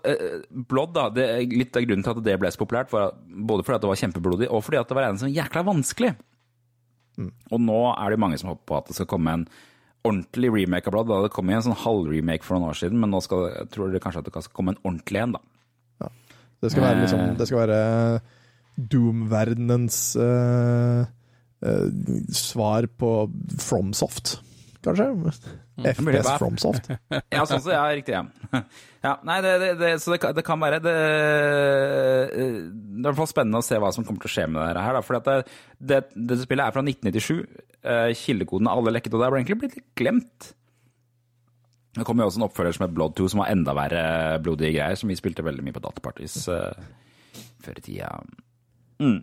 Blood, 0.70 0.94
da, 0.96 1.08
det, 1.12 1.28
er 1.28 1.54
litt 1.58 1.76
av 1.76 1.84
grunnen 1.84 2.06
til 2.06 2.14
at 2.14 2.24
det 2.24 2.38
ble 2.40 2.52
så 2.54 2.62
populært, 2.62 2.92
var 2.94 3.16
både 3.18 3.66
fordi 3.66 3.80
at 3.80 3.84
det 3.84 3.92
var 3.92 4.02
kjempeblodig, 4.04 4.50
og 4.54 4.62
fordi 4.64 4.80
at 4.80 4.92
det 4.92 4.98
var 5.00 5.08
en 5.08 5.20
som 5.20 5.32
jækla 5.32 5.64
vanskelig. 5.68 6.12
Mm. 7.22 7.30
Og 7.54 7.62
nå 7.62 7.80
er 7.94 8.14
det 8.14 8.20
mange 8.24 8.40
som 8.42 8.52
håper 8.52 8.66
på 8.72 8.80
at 8.80 8.90
det 8.90 8.98
skal 8.98 9.10
komme 9.14 9.38
en 9.38 9.46
ordentlig 10.08 10.50
remake 10.56 10.90
av 10.90 10.96
Blood. 10.96 11.10
Da 11.12 11.22
det 11.28 11.34
kom 11.36 11.50
en 11.54 11.64
sånn 11.64 11.78
halvremake 11.84 12.46
for 12.48 12.58
noen 12.58 12.72
år 12.74 12.80
siden, 12.80 12.98
men 13.02 13.14
nå 13.14 13.22
skal, 13.22 13.48
jeg 13.54 13.72
tror 13.76 13.92
dere 13.92 14.02
kanskje 14.02 14.24
at 14.24 14.30
det 14.32 14.44
skal 14.48 14.58
komme 14.58 14.74
en 14.74 14.82
ordentlig 14.84 15.22
en, 15.22 15.38
da. 15.38 16.10
Det 16.62 16.70
skal 16.70 16.84
være, 16.86 16.96
Eh. 16.98 17.02
liksom, 17.02 17.22
det 17.40 17.48
skal 17.50 17.62
være 17.64 18.22
Doom-verdenens 18.78 19.96
uh, 20.16 21.06
uh, 21.66 21.88
svar 22.30 22.86
på 23.02 23.10
FromSoft, 23.58 24.36
kanskje? 24.86 25.08
Mulig 25.82 26.20
FPS 26.22 26.30
FromSoft. 26.42 26.90
Ja, 27.36 27.44
sånn 27.50 27.64
så, 27.64 27.74
ja, 27.74 27.84
riktig, 27.96 28.14
ja. 28.16 28.24
ja 29.08 29.14
nei, 29.28 29.38
det, 29.46 29.54
det, 29.64 29.72
det, 29.82 29.92
så 30.04 30.14
det, 30.14 30.20
kan- 30.24 30.36
det 30.38 30.44
kan 30.48 30.62
være 30.62 30.80
det, 30.84 30.96
det 32.32 32.46
er 32.46 33.02
i 33.02 33.06
hvert 33.08 33.20
fall 33.20 33.30
spennende 33.32 33.62
å 33.62 33.66
se 33.66 33.80
hva 33.82 33.92
som 33.96 34.06
kommer 34.08 34.24
til 34.24 34.32
å 34.32 34.36
skje 34.36 34.48
med 34.52 34.78
det 34.78 34.86
her. 34.86 35.02
Da, 35.28 35.38
det, 35.80 36.02
det, 36.16 36.40
spillet 36.44 36.66
er 36.68 36.76
fra 36.76 36.84
1997. 36.86 37.62
eh, 37.82 38.10
kildekoden 38.24 38.70
er 38.70 38.78
alle 38.82 38.96
lekket, 38.98 39.14
og 39.16 39.22
det 39.24 39.30
har 39.30 39.40
egentlig 39.40 39.60
blitt 39.64 39.78
litt 39.80 39.90
glemt. 39.98 40.52
Det 41.98 42.06
kom 42.08 42.22
jo 42.22 42.30
også 42.30 42.40
en 42.40 42.48
oppfølger 42.48 42.78
som 42.78 42.86
het 42.86 42.94
Blood 42.96 43.18
2, 43.20 43.26
som 43.34 43.42
var 43.44 43.52
enda 43.52 43.74
verre 43.76 44.04
blodige 44.44 44.78
greier, 44.78 44.96
som 45.00 45.12
vi 45.12 45.18
spilte 45.20 45.44
veldig 45.44 45.66
mye 45.66 45.76
på 45.76 45.82
datapartys 45.84 46.38
uh, 46.48 46.72
før 47.66 47.82
i 47.82 47.84
tida. 47.84 48.14
Mm. 49.02 49.18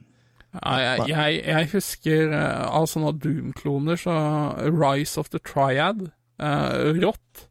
Jeg, 0.59 1.07
jeg, 1.13 1.41
jeg 1.45 1.69
husker 1.75 2.31
eh, 2.33 2.63
av 2.73 2.87
sånne 2.89 3.13
Doom-kloner, 3.21 3.99
så 4.01 4.15
Rise 4.73 5.21
of 5.21 5.29
the 5.33 5.41
Triad, 5.45 6.07
eh, 6.39 6.93
Rått. 7.03 7.45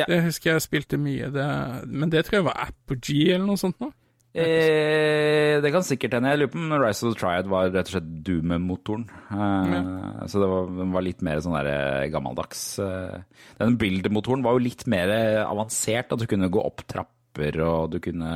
Ja. 0.00 0.06
Det 0.08 0.22
husker 0.24 0.54
jeg 0.54 0.64
spilte 0.64 0.98
mye, 0.98 1.28
det, 1.34 1.48
men 1.86 2.10
det 2.10 2.24
tror 2.26 2.38
jeg 2.40 2.46
var 2.48 2.62
Apogee 2.68 3.34
eller 3.34 3.46
noe 3.52 3.60
sånt 3.60 3.78
da 3.82 3.90
Eh, 4.32 5.58
det 5.60 5.70
kan 5.74 5.84
sikkert 5.84 6.14
hende. 6.16 6.30
Jeg 6.32 6.38
lurer 6.40 6.50
på 6.54 6.60
om 6.62 6.70
Rise 6.80 7.04
of 7.04 7.12
the 7.12 7.18
Triad 7.20 7.48
var 7.52 7.66
rett 7.68 7.90
og 7.90 7.92
slett 7.92 8.06
Doom-motoren. 8.24 9.02
Eh, 9.28 10.22
Så 10.24 10.40
det 10.40 10.48
var, 10.48 10.70
den 10.78 10.94
var 10.94 11.04
litt 11.04 11.20
mer 11.20 11.42
sånn 11.44 11.52
der 11.58 11.68
eh, 11.68 12.06
gammeldags. 12.08 12.62
eh. 12.80 13.18
Den 13.60 13.76
build-motoren 13.76 14.40
var 14.46 14.56
jo 14.56 14.64
litt 14.64 14.86
mer 14.88 15.12
avansert. 15.44 16.14
At 16.16 16.24
du 16.24 16.26
kunne 16.30 16.48
gå 16.48 16.64
opp 16.64 16.80
trapper, 16.88 17.60
og 17.60 17.90
du 17.92 17.98
kunne 18.00 18.32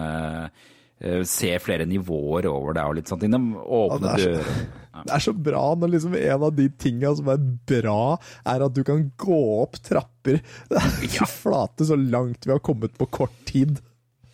se 1.29 1.51
flere 1.61 1.85
nivåer 1.89 2.47
over 2.49 2.73
deg 2.77 2.89
og 2.89 2.95
litt 2.97 3.11
sånt 3.11 3.21
ting. 3.21 3.35
Åpne 3.37 4.13
Ja, 4.13 4.17
det 4.17 4.27
er 4.27 4.43
så- 4.43 4.67
Det 5.07 5.13
er 5.13 5.21
så 5.21 5.33
bra 5.37 5.75
når 5.77 5.91
liksom 5.93 6.15
en 6.17 6.43
av 6.47 6.55
de 6.57 6.71
tinga 6.81 7.11
som 7.19 7.27
er 7.29 7.37
bra, 7.69 8.17
er 8.49 8.63
at 8.65 8.73
du 8.73 8.81
kan 8.83 9.03
gå 9.21 9.41
opp 9.63 9.77
trapper. 9.85 10.39
Det 10.71 10.79
er 10.81 10.95
fy 11.03 11.27
flate 11.29 11.85
så 11.85 11.99
langt 12.01 12.47
vi 12.49 12.55
har 12.55 12.63
kommet 12.65 12.97
på 12.97 13.05
kort 13.13 13.35
tid. 13.45 13.77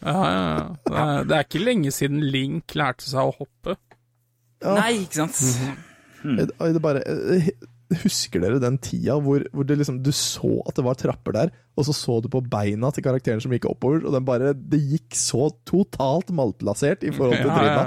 Ja, 0.03 0.13
ja, 0.15 0.45
ja. 0.55 0.69
Det, 0.87 0.95
er, 1.03 1.25
det 1.27 1.37
er 1.41 1.49
ikke 1.49 1.65
lenge 1.67 1.91
siden 1.95 2.23
Link 2.31 2.77
lærte 2.79 3.07
seg 3.11 3.27
å 3.27 3.35
hoppe. 3.41 3.75
Ja. 4.63 4.77
Nei, 4.79 4.93
ikke 5.03 5.25
sant? 5.27 5.43
Det, 6.23 6.47
det 6.55 6.83
bare, 6.83 7.03
eh, 7.11 7.51
husker 8.03 8.43
dere 8.43 8.61
den 8.63 8.79
tida 8.83 9.17
hvor, 9.23 9.45
hvor 9.53 9.67
det 9.69 9.79
liksom, 9.81 10.01
du 10.05 10.11
så 10.15 10.55
at 10.69 10.79
det 10.79 10.85
var 10.87 10.99
trapper 10.99 11.37
der, 11.37 11.53
og 11.77 11.87
så 11.89 11.95
så 11.97 12.19
du 12.23 12.29
på 12.33 12.43
beina 12.53 12.91
til 12.95 13.05
karakteren 13.05 13.43
som 13.43 13.53
gikk 13.55 13.69
oppover, 13.71 14.05
og 14.07 14.17
den 14.17 14.27
bare, 14.29 14.53
det 14.55 14.81
gikk 14.81 15.19
så 15.19 15.51
totalt 15.69 16.33
malplassert 16.35 17.05
i 17.07 17.13
forhold 17.15 17.41
til 17.41 17.53
Ja, 17.53 17.67
ja, 17.67 17.85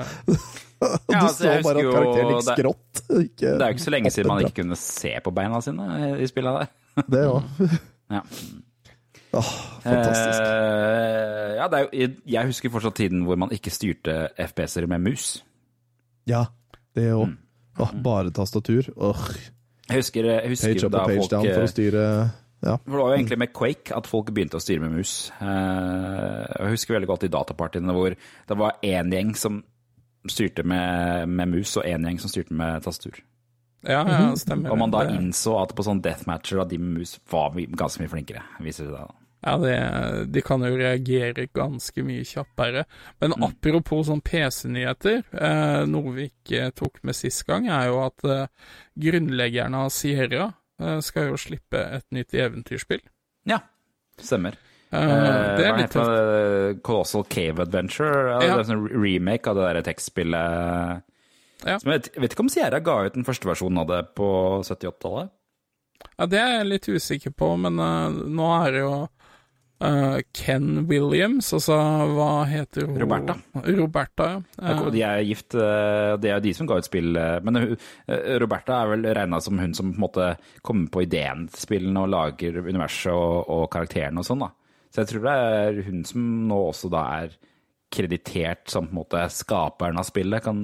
Ja, 0.75 0.89
du 1.09 1.15
ja, 1.15 1.27
så 1.31 1.55
bare 1.65 1.81
at 1.81 1.91
karakteren 1.95 2.31
gikk 2.33 2.47
skrått. 2.49 3.01
Ikke 3.21 3.47
Det 3.47 3.55
er 3.55 3.65
jo 3.65 3.77
ikke 3.77 3.85
så 3.85 3.95
lenge 3.95 4.13
siden 4.13 4.31
man 4.33 4.45
ikke 4.45 4.61
kunne 4.61 4.79
se 4.79 5.15
på 5.23 5.33
beina 5.35 5.61
sine 5.63 5.89
i 6.19 6.29
spillet 6.29 6.61
der. 6.61 6.71
Det 7.15 7.25
òg. 7.29 7.65
Ja. 8.11 8.21
Åh, 9.35 9.47
fantastisk. 9.83 10.41
Uh, 10.41 11.55
ja, 11.57 11.65
det 11.67 11.79
jo, 11.83 12.05
jeg 12.31 12.47
husker 12.47 12.71
fortsatt 12.71 12.95
tiden 12.95 13.25
hvor 13.27 13.35
man 13.39 13.51
ikke 13.51 13.73
styrte 13.73 14.29
FPS-er 14.39 14.87
med 14.87 15.03
mus. 15.03 15.25
Ja, 16.29 16.45
det 16.95 17.09
òg. 17.11 17.33
Mm. 17.33 17.41
Oh, 17.83 17.91
bare 18.05 18.31
tastatur. 18.31 18.87
Åh, 18.95 19.25
Jeg 19.89 20.01
husker, 20.01 20.25
jeg 20.25 20.49
husker 20.49 20.73
page 20.73 20.85
up 20.87 20.91
da 20.95 21.03
og 21.03 21.07
page 21.11 21.19
folk 21.21 21.31
down 21.35 21.45
for 21.45 21.61
eh, 21.61 21.67
å 21.69 21.71
styre 21.75 22.03
Ja. 22.65 22.75
For 22.81 22.89
det 22.95 22.97
var 23.03 23.11
jo 23.11 23.17
egentlig 23.19 23.37
med 23.37 23.51
Quake 23.53 23.93
at 23.93 24.07
folk 24.09 24.31
begynte 24.33 24.57
å 24.57 24.63
styre 24.63 24.81
med 24.81 24.95
mus. 24.97 25.31
Eh, 25.37 26.45
Jeg 26.55 26.71
husker 26.73 26.95
veldig 26.95 27.09
godt 27.11 27.25
i 27.27 27.31
datapartiene 27.33 27.93
hvor 27.93 28.15
det 28.15 28.57
var 28.57 28.79
én 28.81 29.11
gjeng 29.13 29.35
som 29.37 29.59
styrte 30.25 30.63
med, 30.65 31.29
med 31.29 31.51
mus, 31.51 31.75
og 31.77 31.85
én 31.85 32.01
gjeng 32.07 32.17
som 32.23 32.31
styrte 32.31 32.55
med 32.57 32.81
tastatur. 32.81 33.19
Ja, 33.85 33.99
ja, 34.09 34.31
stemmer. 34.33 34.71
Og 34.73 34.79
man 34.81 34.89
da 34.89 35.03
innså 35.13 35.59
at 35.61 35.75
på 35.77 35.85
sånne 35.85 36.01
deathmatcher 36.01 36.63
av 36.63 36.71
de 36.71 36.79
med 36.81 37.03
mus 37.03 37.19
var 37.29 37.53
ganske 37.53 38.01
mye 38.01 38.09
flinkere, 38.09 38.41
viser 38.65 38.87
det 38.87 38.95
seg 38.95 39.03
da. 39.05 39.13
Ja, 39.45 39.57
det, 39.61 39.73
de 40.33 40.41
kan 40.41 40.63
jo 40.65 40.71
reagere 40.79 41.45
ganske 41.53 42.01
mye 42.03 42.23
kjappere. 42.25 42.85
Men 43.21 43.35
Mm. 43.37 43.43
apropos 43.51 44.07
sånn 44.07 44.23
PC-nyheter, 44.25 45.23
eh, 45.37 45.85
noe 45.85 46.11
vi 46.15 46.31
ikke 46.31 46.71
tok 46.73 46.97
med 47.03 47.13
sist 47.15 47.45
gang, 47.45 47.67
er 47.69 47.87
jo 47.91 47.99
at 48.07 48.23
eh, 48.25 48.47
grunnleggerne 48.97 49.83
av 49.85 49.91
Sierra 49.93 50.47
eh, 50.79 50.99
skal 51.05 51.29
jo 51.29 51.37
slippe 51.37 51.77
et 51.99 52.05
nytt 52.11 52.33
eventyrspill. 52.33 53.01
Ja, 53.45 53.59
stemmer. 54.19 54.57
Uh, 54.93 54.99
Eh, 55.01 55.57
det 55.57 55.65
er 55.65 55.77
litt 55.77 55.91
tøft. 55.91 56.07
det? 56.07 56.81
Colossal 56.85 57.23
Cave 57.27 57.59
Adventure? 57.65 58.29
Ja. 58.31 58.39
Det 58.39 58.49
er 58.49 58.59
en 58.59 58.65
sånn 58.69 58.89
remake 58.93 59.49
av 59.51 59.57
det 59.57 59.65
der 59.73 59.81
tekstspillet. 59.91 61.01
Ja. 61.65 61.77
Som 61.81 61.91
jeg 61.91 62.01
vet, 62.01 62.09
vet 62.21 62.31
ikke 62.35 62.45
om 62.45 62.49
Sierra 62.53 62.79
ga 62.79 63.05
ut 63.05 63.13
den 63.17 63.25
første 63.27 63.49
versjonen 63.49 63.81
av 63.81 63.87
det 63.89 64.01
på 64.15 64.27
78-tallet? 64.63 65.29
Ja, 66.19 66.25
det 66.27 66.39
er 66.39 66.51
jeg 66.59 66.67
litt 66.69 66.87
usikker 66.87 67.33
på, 67.35 67.49
men 67.59 67.79
uh, 67.79 68.09
nå 68.11 68.47
er 68.65 68.71
det 68.75 68.81
jo 68.85 68.93
eh, 69.85 70.21
Ken 70.33 70.85
Williams, 70.89 71.51
altså 71.55 71.77
hva 72.15 72.27
heter 72.49 72.87
hun? 72.89 72.97
Roberta. 73.01 73.35
Roberta, 73.65 74.27
ja. 74.59 74.73
Eh, 74.73 74.83
De 74.95 75.01
er 75.07 75.23
gift, 75.29 75.55
eh, 75.55 76.17
det 76.21 76.31
er 76.33 76.43
de 76.43 76.53
som 76.57 76.67
ga 76.69 76.77
ut 76.81 76.87
spill. 76.89 77.15
eh, 77.17 77.39
Men 77.45 77.77
Roberta 78.41 78.81
er 78.83 78.93
vel 78.95 79.07
regna 79.15 79.39
som 79.41 79.57
hun 79.61 79.73
som 79.77 79.93
på 79.93 79.97
en 79.97 80.05
måte 80.07 80.29
kommer 80.61 80.89
på 80.91 81.03
ideen 81.05 81.47
til 81.49 81.65
spillene 81.67 82.03
og 82.05 82.09
lager 82.13 82.61
universet 82.65 83.11
og, 83.13 83.49
og 83.49 83.67
karakterene 83.71 84.19
og 84.19 84.25
sånn, 84.27 84.43
da. 84.45 84.51
Så 84.93 85.03
jeg 85.03 85.07
tror 85.13 85.25
det 85.27 85.35
er 85.59 85.81
hun 85.89 86.03
som 86.07 86.27
nå 86.47 86.61
også 86.69 86.89
da 86.93 87.01
er 87.23 87.33
kreditert 87.95 88.67
som 88.71 88.87
på 88.87 88.91
en 88.95 88.97
måte 88.97 89.21
skaperen 89.31 89.99
av 90.01 90.07
spillet, 90.07 90.43
kan, 90.43 90.63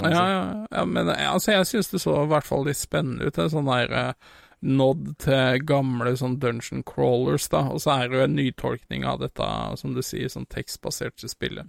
kan 0.00 0.12
Ja, 0.12 0.16
si. 0.16 0.28
ja, 0.30 0.66
ja, 0.78 0.84
men 0.88 1.08
altså, 1.12 1.52
jeg 1.52 1.66
syns 1.68 1.90
det 1.92 2.00
så 2.00 2.14
i 2.22 2.28
hvert 2.30 2.46
fall 2.46 2.64
litt 2.68 2.78
spennende 2.80 3.26
ut. 3.28 3.38
En 3.42 3.50
sånn 3.52 3.68
der 3.68 4.14
nod 4.60 5.14
til 5.22 5.62
gamle 5.66 6.12
sånn 6.20 6.38
dungeon 6.42 6.84
crawlers, 6.86 7.48
da. 7.52 7.64
Og 7.72 7.80
så 7.84 7.94
er 7.96 8.10
det 8.10 8.18
jo 8.18 8.26
en 8.26 8.36
nytolkning 8.36 9.06
av 9.08 9.22
dette, 9.22 9.48
som 9.80 9.96
du 9.96 10.02
sier, 10.04 10.30
sånn 10.32 10.48
tekstbasert 10.52 11.24
spillet. 11.30 11.68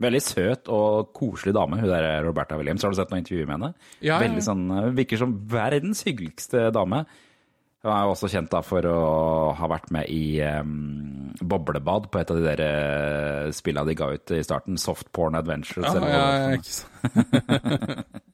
Veldig 0.00 0.20
søt 0.24 0.70
og 0.72 1.10
koselig 1.16 1.52
dame, 1.52 1.76
hun 1.80 1.90
der 1.90 2.22
Roberta 2.24 2.56
Williams. 2.56 2.86
Har 2.86 2.92
du 2.92 2.96
sett 2.96 3.10
noen 3.12 3.20
intervjuer 3.20 3.48
med 3.48 3.58
henne? 3.58 3.74
Ja, 4.00 4.14
ja, 4.14 4.22
Veldig 4.24 4.44
sånn, 4.46 4.62
virker 4.96 5.20
som 5.20 5.34
verdens 5.50 6.00
hyggeligste 6.06 6.70
dame. 6.72 7.04
Hun 7.80 7.92
er 7.92 8.04
jo 8.04 8.14
også 8.14 8.28
kjent 8.28 8.50
da 8.52 8.60
for 8.64 8.84
å 8.88 8.96
ha 9.56 9.68
vært 9.72 9.92
med 9.92 10.08
i 10.12 10.40
um, 10.44 11.30
Boblebad 11.40 12.10
på 12.12 12.20
et 12.20 12.32
av 12.32 12.40
de 12.40 12.44
der 12.44 12.60
eh, 12.64 13.52
spillene 13.56 13.88
de 13.88 13.96
ga 13.96 14.10
ut 14.12 14.34
i 14.36 14.42
starten. 14.44 14.80
Soft 14.80 15.08
Porn 15.16 15.36
Adventures. 15.38 15.86
Ja, 15.88 15.94
eller 15.96 16.04
noe 16.04 16.16
ja, 16.16 16.58
ikke 16.60 16.76
sant. 16.80 18.20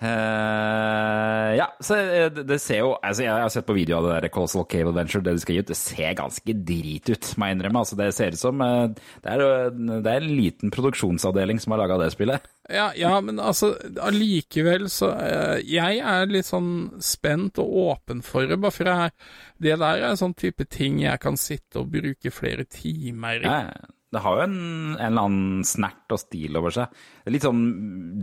Eh, 0.00 1.56
ja, 1.58 1.66
så 1.80 1.96
eh, 1.98 2.28
det, 2.30 2.44
det 2.46 2.60
ser 2.62 2.84
jo 2.84 2.92
altså 3.02 3.24
Jeg 3.24 3.34
har 3.34 3.50
sett 3.50 3.66
på 3.66 3.74
video 3.74 3.96
av 3.98 4.04
det 4.06 4.12
der 4.14 4.30
Colossal 4.30 4.62
Cave 4.70 4.92
Adventure, 4.92 5.24
det 5.26 5.34
de 5.34 5.42
skal 5.42 5.56
gi 5.56 5.64
ut. 5.64 5.72
Det 5.72 5.78
ser 5.78 6.14
ganske 6.20 6.54
drit 6.68 7.10
ut, 7.10 7.32
må 7.34 7.48
jeg 7.48 7.58
innrømme. 7.58 7.82
Altså, 7.82 7.98
det 7.98 8.12
ser 8.14 8.36
ut 8.36 8.40
som 8.40 8.62
eh, 8.62 8.84
det 9.24 9.34
er, 9.34 9.42
det 9.74 10.12
er 10.12 10.22
en 10.22 10.38
liten 10.38 10.74
produksjonsavdeling 10.74 11.58
som 11.62 11.74
har 11.74 11.82
laga 11.82 11.98
det 12.04 12.12
spillet. 12.14 12.46
Ja, 12.70 12.92
ja, 13.00 13.16
men 13.24 13.40
altså, 13.40 13.72
allikevel 14.04 14.90
så 14.92 15.08
uh, 15.16 15.56
Jeg 15.64 16.02
er 16.04 16.26
litt 16.28 16.44
sånn 16.44 17.00
spent 17.00 17.56
og 17.62 17.70
åpen 17.88 18.20
for 18.22 18.44
det, 18.44 18.58
bare 18.60 18.76
for 18.76 18.90
jeg, 18.92 19.14
det 19.56 19.78
der 19.80 20.02
er 20.02 20.10
en 20.10 20.20
sånn 20.20 20.36
type 20.36 20.68
ting 20.68 21.00
jeg 21.00 21.22
kan 21.22 21.40
sitte 21.40 21.80
og 21.80 21.88
bruke 21.96 22.30
flere 22.34 22.68
timer 22.68 23.40
i. 23.40 23.48
Ja, 23.48 23.88
det 24.14 24.22
har 24.24 24.38
jo 24.38 24.44
en, 24.46 24.60
en 24.94 25.02
eller 25.04 25.26
annen 25.26 25.66
snert 25.68 26.14
og 26.14 26.22
stil 26.22 26.56
over 26.56 26.72
seg. 26.74 26.94
Det 27.20 27.28
er 27.28 27.34
litt 27.34 27.44
sånn 27.44 27.66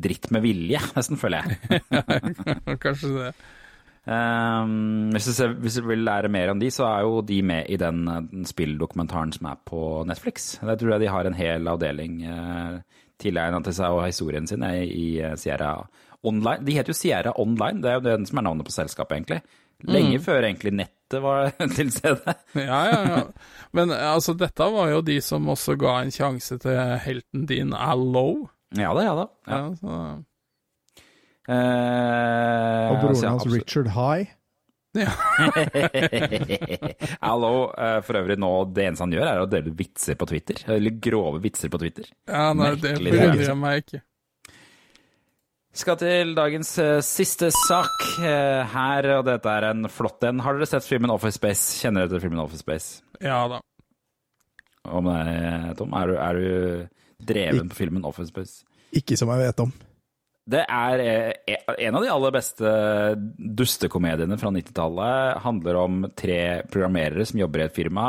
dritt 0.02 0.32
med 0.34 0.46
vilje, 0.46 0.82
nesten, 0.96 1.20
føler 1.22 1.46
jeg. 1.46 1.84
Kanskje 2.84 3.12
det. 3.14 3.30
Um, 4.06 5.10
hvis, 5.16 5.26
du 5.30 5.34
ser, 5.34 5.54
hvis 5.58 5.80
du 5.80 5.88
vil 5.90 6.04
lære 6.06 6.30
mer 6.30 6.52
om 6.54 6.60
de, 6.62 6.70
så 6.74 6.86
er 6.90 7.06
jo 7.08 7.24
de 7.26 7.40
med 7.46 7.70
i 7.74 7.78
den, 7.82 8.04
den 8.06 8.46
spilldokumentaren 8.46 9.34
som 9.34 9.50
er 9.50 9.62
på 9.66 9.80
Netflix. 10.10 10.56
Der 10.62 10.78
tror 10.78 10.96
jeg 10.96 11.06
de 11.06 11.14
har 11.14 11.30
en 11.30 11.38
hel 11.38 11.70
avdeling 11.70 12.20
uh, 12.30 13.02
tilegnet 13.22 13.66
til 13.66 13.78
seg 13.78 13.96
og 13.96 14.06
historien 14.06 14.48
sin 14.50 14.66
eh, 14.68 14.84
i 14.86 15.08
eh, 15.24 15.38
Sierra 15.40 15.78
Online. 16.26 16.66
De 16.66 16.76
heter 16.76 16.92
jo 16.92 16.98
Sierra 16.98 17.34
Online, 17.42 17.82
det 17.82 17.92
er 17.92 18.00
jo 18.00 18.06
den 18.10 18.28
som 18.28 18.42
er 18.42 18.48
navnet 18.48 18.68
på 18.68 18.76
selskapet, 18.76 19.18
egentlig. 19.18 19.62
Lenge 19.92 20.20
før 20.24 20.48
egentlig 20.48 20.74
nettet 21.06 21.22
var 21.24 21.50
til 21.76 21.92
stede. 21.92 22.34
Ja, 22.54 22.86
ja, 22.90 23.02
ja. 23.10 23.24
Men 23.74 23.92
eh, 23.92 24.14
altså, 24.14 24.34
dette 24.38 24.64
var 24.74 24.90
jo 24.92 25.02
de 25.06 25.20
som 25.22 25.48
også 25.52 25.76
ga 25.78 26.00
en 26.02 26.12
sjanse 26.12 26.58
til 26.62 26.98
helten 27.06 27.46
din, 27.50 27.74
Allo. 27.74 28.48
Ja 28.76 28.94
da, 28.98 29.04
ja 29.06 29.14
da. 29.16 29.28
Ja. 29.48 29.58
Ja, 29.58 29.76
så, 29.82 30.24
Eh, 31.46 32.88
Og 32.90 32.96
broren 33.04 33.20
hans 33.22 33.44
absolutt. 33.44 33.62
Richard 33.70 33.92
High. 33.94 34.32
Allo, 37.22 37.52
Hallo. 37.70 38.02
for 38.02 38.18
øvrig 38.18 38.38
nå, 38.42 38.50
det 38.74 38.88
eneste 38.88 39.04
han 39.06 39.14
gjør 39.14 39.28
er 39.30 39.42
å 39.44 39.46
dele 39.52 39.74
vitser 39.78 40.18
på 40.18 40.26
Twitter. 40.32 40.58
Eller 40.74 40.96
grove 41.06 41.38
vitser 41.44 41.70
på 41.70 41.78
Twitter. 41.84 42.08
ja 42.26 42.48
nei, 42.58 42.72
det 42.82 42.96
Merkelig, 42.96 43.14
bryr 43.14 43.44
jeg 43.46 43.58
meg 43.62 43.84
ikke. 43.84 44.02
Skal 45.76 45.98
til 46.00 46.30
dagens 46.38 46.70
uh, 46.80 47.02
siste 47.04 47.50
sak 47.52 47.96
uh, 48.22 48.64
her, 48.72 49.10
og 49.18 49.26
dette 49.28 49.52
er 49.52 49.70
en 49.74 49.90
flott 49.92 50.24
en. 50.24 50.40
Har 50.40 50.56
dere 50.56 50.70
sett 50.70 50.86
filmen 50.88 51.12
Office 51.12 51.36
Space? 51.36 51.82
Kjenner 51.82 52.06
dere 52.06 52.16
til 52.16 52.30
filmen 52.30 52.40
Office 52.40 52.64
Space? 52.64 53.02
Ja 53.20 53.42
da. 53.52 53.60
Hva 54.86 55.02
det 55.04 55.16
deg, 55.18 55.74
Tom, 55.80 55.96
er 55.98 56.08
du, 56.08 56.16
er 56.22 56.40
du 56.40 57.26
dreven 57.28 57.72
på 57.72 57.80
filmen 57.82 58.08
Office 58.08 58.32
Space? 58.32 58.64
Ikke 58.96 59.18
som 59.20 59.34
jeg 59.34 59.50
vet 59.50 59.64
om. 59.66 59.74
Det 60.46 60.62
er 60.62 61.02
eh, 61.02 61.66
en 61.88 61.98
av 61.98 62.06
de 62.06 62.12
aller 62.14 62.34
beste 62.36 62.72
dustekomediene 63.60 64.38
fra 64.40 64.52
90-tallet. 64.54 65.42
Handler 65.44 65.80
om 65.82 66.06
tre 66.16 66.40
programmerere 66.72 67.26
som 67.26 67.42
jobber 67.42 67.64
i 67.64 67.66
et 67.66 67.76
firma. 67.76 68.06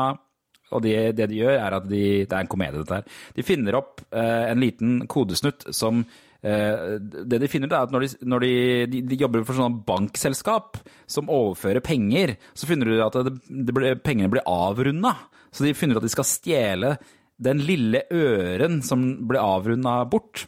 Og 0.76 0.82
de, 0.84 0.92
det 1.16 1.30
de 1.30 1.40
gjør, 1.40 1.56
er 1.56 1.78
at 1.78 1.86
de 1.88 2.04
Det 2.26 2.34
er 2.34 2.44
en 2.44 2.50
komedie, 2.50 2.82
dette 2.82 3.00
her. 3.00 3.18
De 3.34 3.46
finner 3.46 3.78
opp 3.78 4.04
eh, 4.10 4.52
en 4.52 4.62
liten 4.62 5.00
kodesnutt 5.10 5.66
som 5.74 6.04
Det 6.46 7.40
de 7.42 7.50
finner 7.50 7.70
ut, 7.70 7.74
er 7.74 7.86
at 7.88 7.94
når, 7.94 8.06
de, 8.06 8.26
når 8.30 8.44
de, 8.44 8.54
de, 8.92 9.02
de 9.10 9.20
jobber 9.20 9.44
for 9.46 9.58
sånne 9.58 9.82
bankselskap 9.88 10.80
som 11.10 11.32
overfører 11.32 11.84
penger, 11.84 12.36
så 12.54 12.68
finner 12.70 12.92
de 12.92 13.00
at 13.02 13.20
det, 13.26 13.36
det 13.48 13.74
ble, 13.74 13.94
pengene 13.98 14.30
blir 14.32 14.46
avrunda. 14.46 15.16
Så 15.50 15.66
de 15.66 15.74
finner 15.76 15.96
ut 15.96 16.04
at 16.04 16.08
de 16.08 16.14
skal 16.14 16.28
stjele 16.28 16.96
den 17.42 17.60
lille 17.66 18.06
øren 18.14 18.80
som 18.84 19.02
ble 19.28 19.42
avrunda 19.42 19.98
bort 20.08 20.46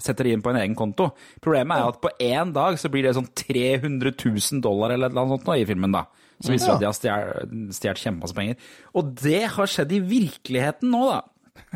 setter 0.00 0.26
de 0.26 0.34
inn 0.34 0.42
på 0.44 0.52
en 0.52 0.60
egen 0.60 0.76
konto. 0.78 1.10
Problemet 1.44 1.76
er 1.76 1.92
at 1.92 2.00
på 2.02 2.12
én 2.24 2.54
dag 2.56 2.78
så 2.80 2.90
blir 2.92 3.06
det 3.06 3.14
sånn 3.16 3.28
300 3.36 4.14
000 4.16 4.62
dollar 4.64 4.94
eller 4.94 5.12
noe 5.14 5.34
sånt 5.34 5.48
nå 5.48 5.58
i 5.60 5.66
filmen, 5.68 5.94
da. 5.94 6.06
Som 6.40 6.54
viser 6.54 6.72
ja. 6.72 6.76
at 6.88 7.02
de 7.02 7.10
har 7.12 7.50
stjålet 7.76 8.00
kjempemasse 8.00 8.36
penger. 8.36 8.70
Og 8.96 9.12
det 9.20 9.42
har 9.56 9.70
skjedd 9.70 9.92
i 9.92 10.00
virkeligheten 10.14 10.92
nå, 10.94 11.02
da. 11.10 11.20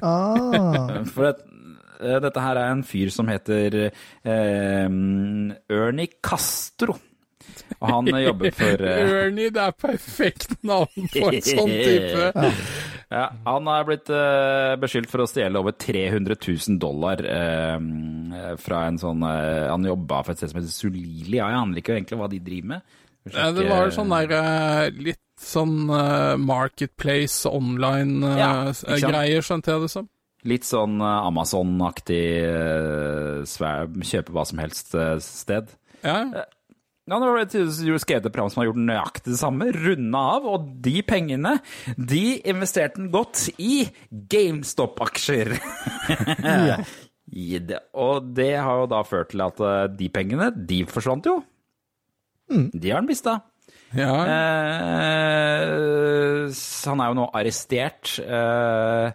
Ah, 0.00 1.02
For 1.14 1.28
at, 1.28 1.42
eh, 1.44 1.53
dette 2.00 2.44
her 2.44 2.60
er 2.60 2.72
en 2.74 2.84
fyr 2.86 3.12
som 3.14 3.28
heter 3.30 3.80
eh, 3.88 4.86
Ernie 4.88 6.14
Castro. 6.24 6.96
Og 7.80 7.90
han 7.90 8.08
jobber 8.22 8.54
for 8.56 8.84
eh, 8.88 9.12
Ernie, 9.24 9.52
det 9.54 9.62
er 9.62 9.76
perfekt 9.78 10.56
navn 10.66 11.08
på 11.12 11.30
en 11.30 11.40
sånn 11.44 11.78
type. 11.78 12.32
Ja, 13.14 13.28
han 13.44 13.68
har 13.68 13.84
blitt 13.86 14.08
eh, 14.10 14.74
beskyldt 14.80 15.10
for 15.12 15.22
å 15.22 15.26
stjele 15.28 15.60
over 15.60 15.74
300 15.78 16.34
000 16.40 16.78
dollar 16.82 17.20
eh, 17.22 18.56
fra 18.58 18.80
en 18.88 18.98
sånn 18.98 19.22
eh, 19.28 19.66
Han 19.68 19.86
jobba 19.86 20.22
for 20.24 20.34
et 20.34 20.40
sted 20.40 20.50
som 20.50 20.58
heter 20.58 20.72
Solili. 20.72 21.36
Ja, 21.36 21.50
jeg 21.52 21.60
aner 21.60 21.82
ikke 21.82 21.94
egentlig 21.94 22.18
hva 22.18 22.30
de 22.32 22.40
driver 22.42 22.70
med. 22.72 22.96
Vi 23.28 23.44
det 23.58 23.68
var 23.68 23.92
sånn 23.94 24.10
der 24.12 24.34
eh, 24.40 24.98
litt 25.10 25.22
sånn 25.40 25.76
eh, 25.94 26.34
Marketplace 26.40 27.48
online 27.48 28.34
Ja, 28.40 28.50
ikke 28.72 29.44
skjønte 29.44 29.76
jeg 29.76 29.86
det 29.86 29.92
som. 29.94 30.08
Litt 30.44 30.66
sånn 30.68 30.98
eh, 31.00 31.28
Amazon-aktig 31.30 32.24
eh, 32.44 33.44
kjøpe 34.10 34.34
hva 34.34 34.44
som 34.48 34.60
helst-sted. 34.64 35.72
Ja, 36.04 36.18
Ja, 37.04 37.18
nå 37.20 37.26
har 37.28 37.36
skrevet 38.00 38.24
et 38.24 38.32
program 38.32 38.48
som 38.48 38.62
har 38.62 38.70
gjort 38.70 38.78
nøyaktig 38.80 39.34
det 39.34 39.36
samme, 39.36 39.66
runda 39.76 40.20
av, 40.38 40.46
og 40.48 40.70
de 40.84 41.02
pengene, 41.04 41.58
de 42.00 42.38
investerte 42.48 42.96
den 42.96 43.10
godt 43.12 43.50
i 43.60 43.82
GameStop-aksjer. 44.10 45.52
ja. 46.70 46.78
Og 48.04 48.26
det 48.36 48.52
har 48.60 48.80
jo 48.82 48.86
da 48.92 49.00
ført 49.04 49.30
til 49.32 49.40
at 49.44 49.60
eh, 49.64 49.86
de 49.98 50.08
pengene, 50.12 50.50
de 50.54 50.82
forsvant 50.88 51.24
jo. 51.28 51.38
De 52.48 52.90
har 52.92 53.00
han 53.00 53.08
mista. 53.08 53.38
ja. 53.96 54.14
Eh, 54.28 55.64
han 56.84 57.00
er 57.00 57.08
jo 57.10 57.14
nå 57.18 57.24
arrestert 57.36 58.18
eh, 58.22 59.06
eh, 59.08 59.12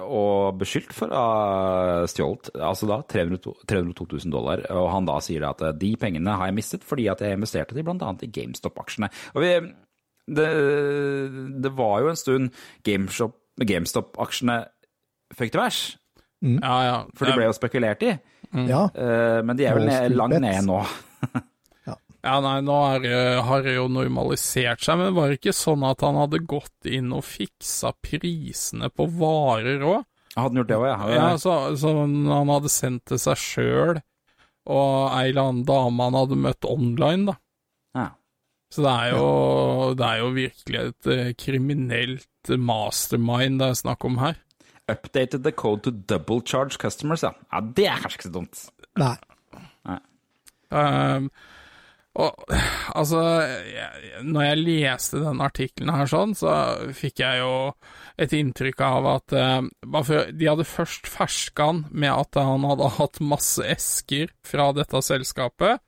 og 0.00 0.56
beskyldt 0.56 0.94
for 0.96 1.12
å 1.12 1.20
ha 1.20 2.04
stjålet 2.08 2.48
altså 2.56 2.88
da 2.88 3.00
302 3.12 3.52
302 3.68 4.06
000 4.24 4.32
dollar. 4.32 4.62
Og 4.72 4.88
han 4.92 5.08
da 5.08 5.18
sier 5.24 5.44
da 5.44 5.52
at 5.52 5.64
eh, 5.68 5.74
de 5.76 5.90
pengene 6.00 6.36
har 6.40 6.48
jeg 6.48 6.56
mistet 6.56 6.86
fordi 6.86 7.08
at 7.12 7.20
jeg 7.20 7.36
investerte 7.36 7.76
de 7.76 7.84
bl.a. 7.84 8.12
i 8.24 8.30
GameStop-aksjene. 8.32 9.10
Og 9.34 9.44
vi, 9.44 9.52
det, 10.38 10.48
det 11.66 11.74
var 11.76 11.98
jo 12.00 12.12
en 12.12 12.20
stund 12.20 12.62
GameStop- 12.88 13.40
GameStop-aksjene 13.60 14.62
fikk 15.34 15.54
til 15.54 15.60
værs, 15.62 15.82
ja, 16.44 16.74
ja. 16.84 16.96
for 17.16 17.26
de 17.28 17.34
ble 17.36 17.46
jo 17.48 17.54
spekulert 17.56 18.02
i. 18.06 18.14
ja. 18.68 18.84
Eh, 18.92 19.40
men 19.46 19.58
de 19.58 19.66
er 19.66 19.76
vel 19.78 19.88
ned, 19.88 20.16
langt 20.16 20.40
ned 20.40 20.66
nå. 20.68 20.80
Ja, 22.24 22.38
nei, 22.40 22.56
nå 22.64 22.74
er, 22.94 23.02
det- 23.04 23.44
har 23.44 23.62
det 23.66 23.74
jo 23.76 23.84
normalisert 23.92 24.80
seg, 24.80 24.96
men 24.98 25.12
var 25.16 25.28
det 25.28 25.38
ikke 25.42 25.52
sånn 25.52 25.82
at 25.84 26.00
han 26.06 26.16
hadde 26.16 26.38
gått 26.48 26.88
inn 26.88 27.12
og 27.12 27.24
fiksa 27.28 27.92
prisene 28.00 28.88
på 28.88 29.04
varer 29.18 29.84
òg? 29.84 30.06
Hadde 30.34 30.48
han 30.48 30.56
gjort 30.62 30.70
det 30.72 30.78
òg, 30.80 30.86
ja? 30.88 31.08
Ja, 31.14 31.26
så, 31.38 31.52
så 31.78 31.92
han 32.00 32.48
hadde 32.50 32.72
sendt 32.72 33.04
til 33.12 33.20
seg 33.20 33.36
sjøl, 33.38 34.00
og 34.64 35.12
ei 35.12 35.28
eller 35.28 35.42
annen 35.50 35.66
dame 35.68 36.06
han 36.08 36.16
hadde 36.22 36.40
møtt 36.40 36.64
online, 36.64 37.26
da. 37.28 37.36
ja. 38.00 38.06
Så 38.74 38.82
det 38.82 38.90
er 38.90 39.12
jo, 39.14 39.26
det 39.94 40.06
er 40.08 40.18
jo 40.24 40.30
virkelig 40.34 40.80
et 40.80 41.06
eh, 41.12 41.28
kriminelt 41.38 42.48
mastermind 42.58 43.60
det 43.60 43.68
er 43.70 43.76
snakk 43.78 44.02
om 44.08 44.16
her. 44.18 44.40
Updated 44.90 45.44
the 45.44 45.52
code 45.54 45.84
to 45.86 45.92
double 45.92 46.40
charge 46.42 46.80
customers, 46.82 47.22
ja. 47.22 47.30
Ja, 47.52 47.60
Det 47.60 47.86
er 47.86 48.00
kanskje 48.02 48.18
ikke 48.18 48.26
så 48.30 48.34
dumt. 48.40 48.64
Nei. 48.98 49.14
Um, 50.74 51.28
og 52.14 52.44
altså, 52.94 53.20
jeg, 53.66 54.20
når 54.22 54.44
jeg 54.46 54.60
leste 54.62 55.18
den 55.24 55.40
artikkelen 55.42 55.90
her 55.96 56.06
sånn, 56.10 56.34
så 56.38 56.52
fikk 56.94 57.22
jeg 57.24 57.40
jo 57.40 57.54
et 58.22 58.30
inntrykk 58.38 58.82
av 58.86 59.08
at 59.10 59.34
eh, 59.34 60.28
De 60.30 60.46
hadde 60.46 60.66
først 60.68 61.08
ferska 61.10 61.66
han 61.72 61.80
med 61.90 62.12
at 62.14 62.38
han 62.38 62.62
hadde 62.70 62.92
hatt 63.00 63.18
masse 63.24 63.66
esker 63.66 64.30
fra 64.46 64.68
dette 64.76 65.02
selskapet, 65.02 65.82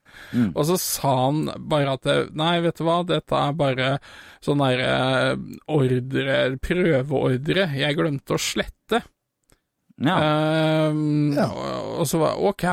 og 0.56 0.62
så 0.66 0.76
sa 0.80 1.14
han 1.26 1.44
bare 1.70 1.94
at 1.94 2.06
det, 2.06 2.16
Nei, 2.38 2.56
vet 2.64 2.78
du 2.80 2.86
hva, 2.88 3.00
dette 3.06 3.36
er 3.38 3.54
bare 3.58 3.88
sånn 4.42 4.62
derre 4.62 5.36
ordre, 5.70 6.38
prøveordre, 6.62 7.68
jeg 7.78 7.98
glemte 7.98 8.34
å 8.34 8.40
slette. 8.40 9.02
Ja. 9.96 10.16
Ehm, 10.20 11.32
Ja. 11.36 11.46
og, 11.48 12.00
og 12.02 12.08
så 12.10 12.18
var 12.20 12.40
ok, 12.50 12.64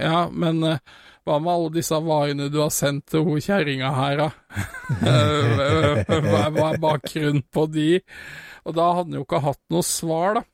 ja, 0.00 0.24
men 0.32 0.62
eh, 0.66 0.80
hva 1.24 1.38
med 1.40 1.52
alle 1.52 1.74
disse 1.78 1.98
varene 2.04 2.50
du 2.52 2.58
har 2.60 2.72
sendt 2.74 3.06
til 3.12 3.24
hun 3.24 3.42
kjerringa 3.42 3.92
her, 3.96 4.20
da? 4.20 4.64
Eh, 5.00 6.02
hva, 6.26 6.42
hva 6.52 6.66
er 6.72 6.82
bakgrunnen 6.82 7.44
på 7.54 7.66
de? 7.72 7.88
Og 8.64 8.76
da 8.76 8.90
hadde 8.98 9.10
han 9.12 9.20
jo 9.20 9.24
ikke 9.24 9.44
hatt 9.44 9.62
noe 9.72 9.86
svar, 9.86 10.40
da. 10.40 10.44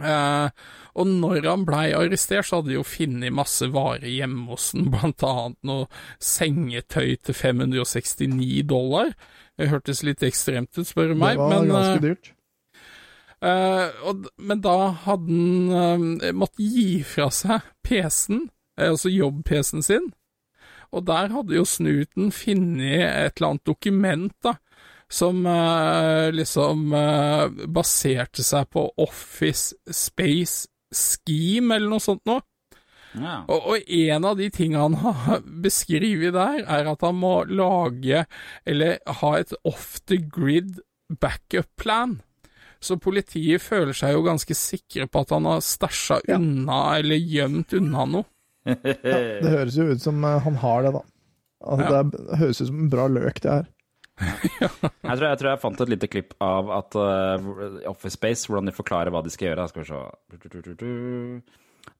Eh, 0.00 0.48
og 0.96 1.08
når 1.08 1.44
han 1.44 1.64
blei 1.68 1.86
arrestert, 1.96 2.48
så 2.48 2.60
hadde 2.60 2.72
de 2.72 2.78
jo 2.78 2.84
funnet 2.86 3.34
masse 3.34 3.66
varer 3.72 4.08
hjemme 4.08 4.46
hos 4.52 4.70
han, 4.76 4.88
blant 4.92 5.24
annet 5.28 5.58
noe 5.68 5.88
sengetøy 6.22 7.16
til 7.20 7.36
569 7.36 8.62
dollar. 8.70 9.12
Det 9.58 9.68
hørtes 9.72 10.04
litt 10.06 10.24
ekstremt 10.24 10.78
ut, 10.78 10.88
spør 10.88 11.12
du 11.12 11.18
meg, 11.18 11.36
det 11.36 11.42
var 11.42 11.52
men 11.52 11.66
eh, 11.66 11.74
ganske 11.74 12.06
dyrt. 12.06 12.32
Eh, 13.42 14.02
og, 14.06 14.26
men 14.38 14.62
da 14.62 14.76
hadde 15.04 15.36
han 15.74 16.10
uh, 16.22 16.34
måttet 16.38 16.62
gi 16.62 17.02
fra 17.06 17.26
seg 17.34 17.64
PC-en, 17.82 18.44
eh, 18.46 18.58
altså 18.80 19.10
jobb-PC-en 19.12 19.82
sin, 19.84 20.10
og 20.92 21.06
der 21.08 21.32
hadde 21.32 21.56
jo 21.56 21.64
snuten 21.64 22.30
funnet 22.32 23.00
et 23.02 23.36
eller 23.38 23.48
annet 23.54 23.64
dokument, 23.68 24.34
da, 24.44 24.54
som 25.12 25.44
eh, 25.48 26.30
liksom 26.32 26.92
eh, 26.96 27.66
baserte 27.68 28.44
seg 28.44 28.68
på 28.72 28.86
Office 29.00 29.74
Space 29.92 30.68
Scheme, 30.92 31.74
eller 31.76 31.88
noe 31.92 32.00
sånt 32.04 32.24
noe. 32.28 32.40
Ja. 33.12 33.42
Og, 33.52 33.66
og 33.74 33.90
en 33.92 34.24
av 34.24 34.38
de 34.40 34.48
tingene 34.52 34.86
han 34.86 34.94
har 35.02 35.42
beskrevet 35.64 36.32
der, 36.36 36.62
er 36.64 36.88
at 36.92 37.04
han 37.04 37.18
må 37.20 37.42
lage, 37.48 38.24
eller 38.64 38.98
ha 39.20 39.32
et 39.40 39.52
off 39.68 39.98
the 40.08 40.16
grid 40.16 40.80
backup 41.20 41.68
plan. 41.76 42.20
Så 42.82 42.96
politiet 42.98 43.62
føler 43.62 43.94
seg 43.94 44.16
jo 44.16 44.24
ganske 44.26 44.56
sikre 44.58 45.04
på 45.06 45.20
at 45.22 45.32
han 45.36 45.44
har 45.46 45.60
stæsja 45.62 46.22
Ja. 46.28 46.36
unna, 46.40 46.80
eller 46.98 47.20
gjemt 47.20 47.76
unna 47.78 48.08
noe. 48.16 48.26
Ja, 48.66 48.74
det 49.42 49.52
høres 49.56 49.76
jo 49.78 49.88
ut 49.92 50.02
som 50.04 50.22
eh, 50.24 50.38
han 50.44 50.56
har 50.62 50.82
det, 50.86 50.92
da. 50.98 51.02
Altså, 51.62 51.88
Ja. 51.94 52.02
Det 52.12 52.38
høres 52.40 52.60
ut 52.62 52.68
som 52.70 52.78
en 52.84 52.90
bra 52.92 53.06
løk, 53.10 53.40
det 53.44 53.50
her. 53.56 53.70
Jeg, 54.22 55.16
tror, 55.18 55.24
jeg 55.24 55.38
tror 55.40 55.48
jeg 55.50 55.60
fant 55.62 55.80
et 55.82 55.88
lite 55.90 56.08
klipp 56.12 56.34
av 56.44 56.68
at 56.76 56.94
uh, 57.00 57.46
Office 57.90 58.14
Space, 58.18 58.44
hvordan 58.46 58.68
de 58.68 58.74
forklarer 58.76 59.10
hva 59.10 59.22
de 59.24 59.32
skal 59.32 59.48
gjøre. 59.48 59.64
Skal 59.72 59.82
vi 59.82 59.88
se 59.88 60.00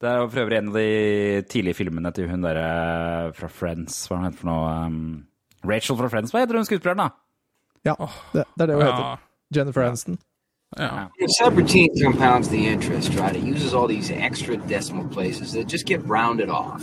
Det 0.02 0.10
er 0.10 0.26
for 0.28 0.42
øvrig 0.44 0.58
en 0.60 0.68
av 0.70 0.76
de 0.76 1.42
tidlige 1.50 1.78
filmene 1.80 2.12
til 2.14 2.28
hun 2.30 2.44
derre 2.44 3.32
fra 3.34 3.48
Friends. 3.50 3.96
Hva 4.06 4.18
er 4.18 4.20
hun 4.20 4.28
heter 4.28 4.42
for 4.44 4.50
noe? 4.52 4.74
Um, 4.86 5.26
Rachel 5.66 5.98
fra 5.98 6.10
Friends. 6.12 6.34
Hva 6.34 6.44
heter 6.44 6.60
hun 6.60 6.68
skuespilleren, 6.68 7.00
da? 7.02 7.08
Ja, 7.88 7.96
det, 8.36 8.44
det 8.54 8.66
er 8.66 8.70
det 8.70 8.76
hun 8.78 8.84
Ja. 8.86 8.92
heter. 8.92 9.24
Jennifer 9.56 9.88
Aniston. 9.88 10.20
Ja. 10.78 11.10
Subroutine 11.38 11.90
compounds 12.02 12.48
the 12.48 12.66
interest, 12.66 13.14
right? 13.14 13.36
It 13.36 13.42
uses 13.42 13.74
all 13.74 13.86
these 13.86 14.10
extra 14.10 14.56
decimal 14.56 15.06
places 15.08 15.52
that 15.52 15.66
just 15.66 15.86
get 15.86 16.02
rounded 16.06 16.48
off. 16.48 16.82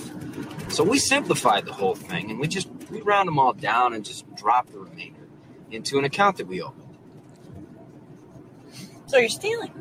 So 0.69 0.83
we 0.83 0.99
simplified 0.99 1.65
the 1.65 1.73
whole 1.73 1.95
thing 1.95 2.29
and 2.29 2.39
we 2.39 2.47
just 2.47 2.69
we 2.91 3.01
round 3.01 3.27
them 3.27 3.39
all 3.39 3.53
down 3.53 3.93
and 3.93 4.05
just 4.05 4.23
drop 4.35 4.69
the 4.69 4.77
remainder 4.77 5.27
into 5.71 5.97
an 5.97 6.05
account 6.05 6.37
that 6.37 6.47
we 6.47 6.61
opened. 6.61 6.97
So 9.07 9.17
you're 9.17 9.29
stealing. 9.29 9.71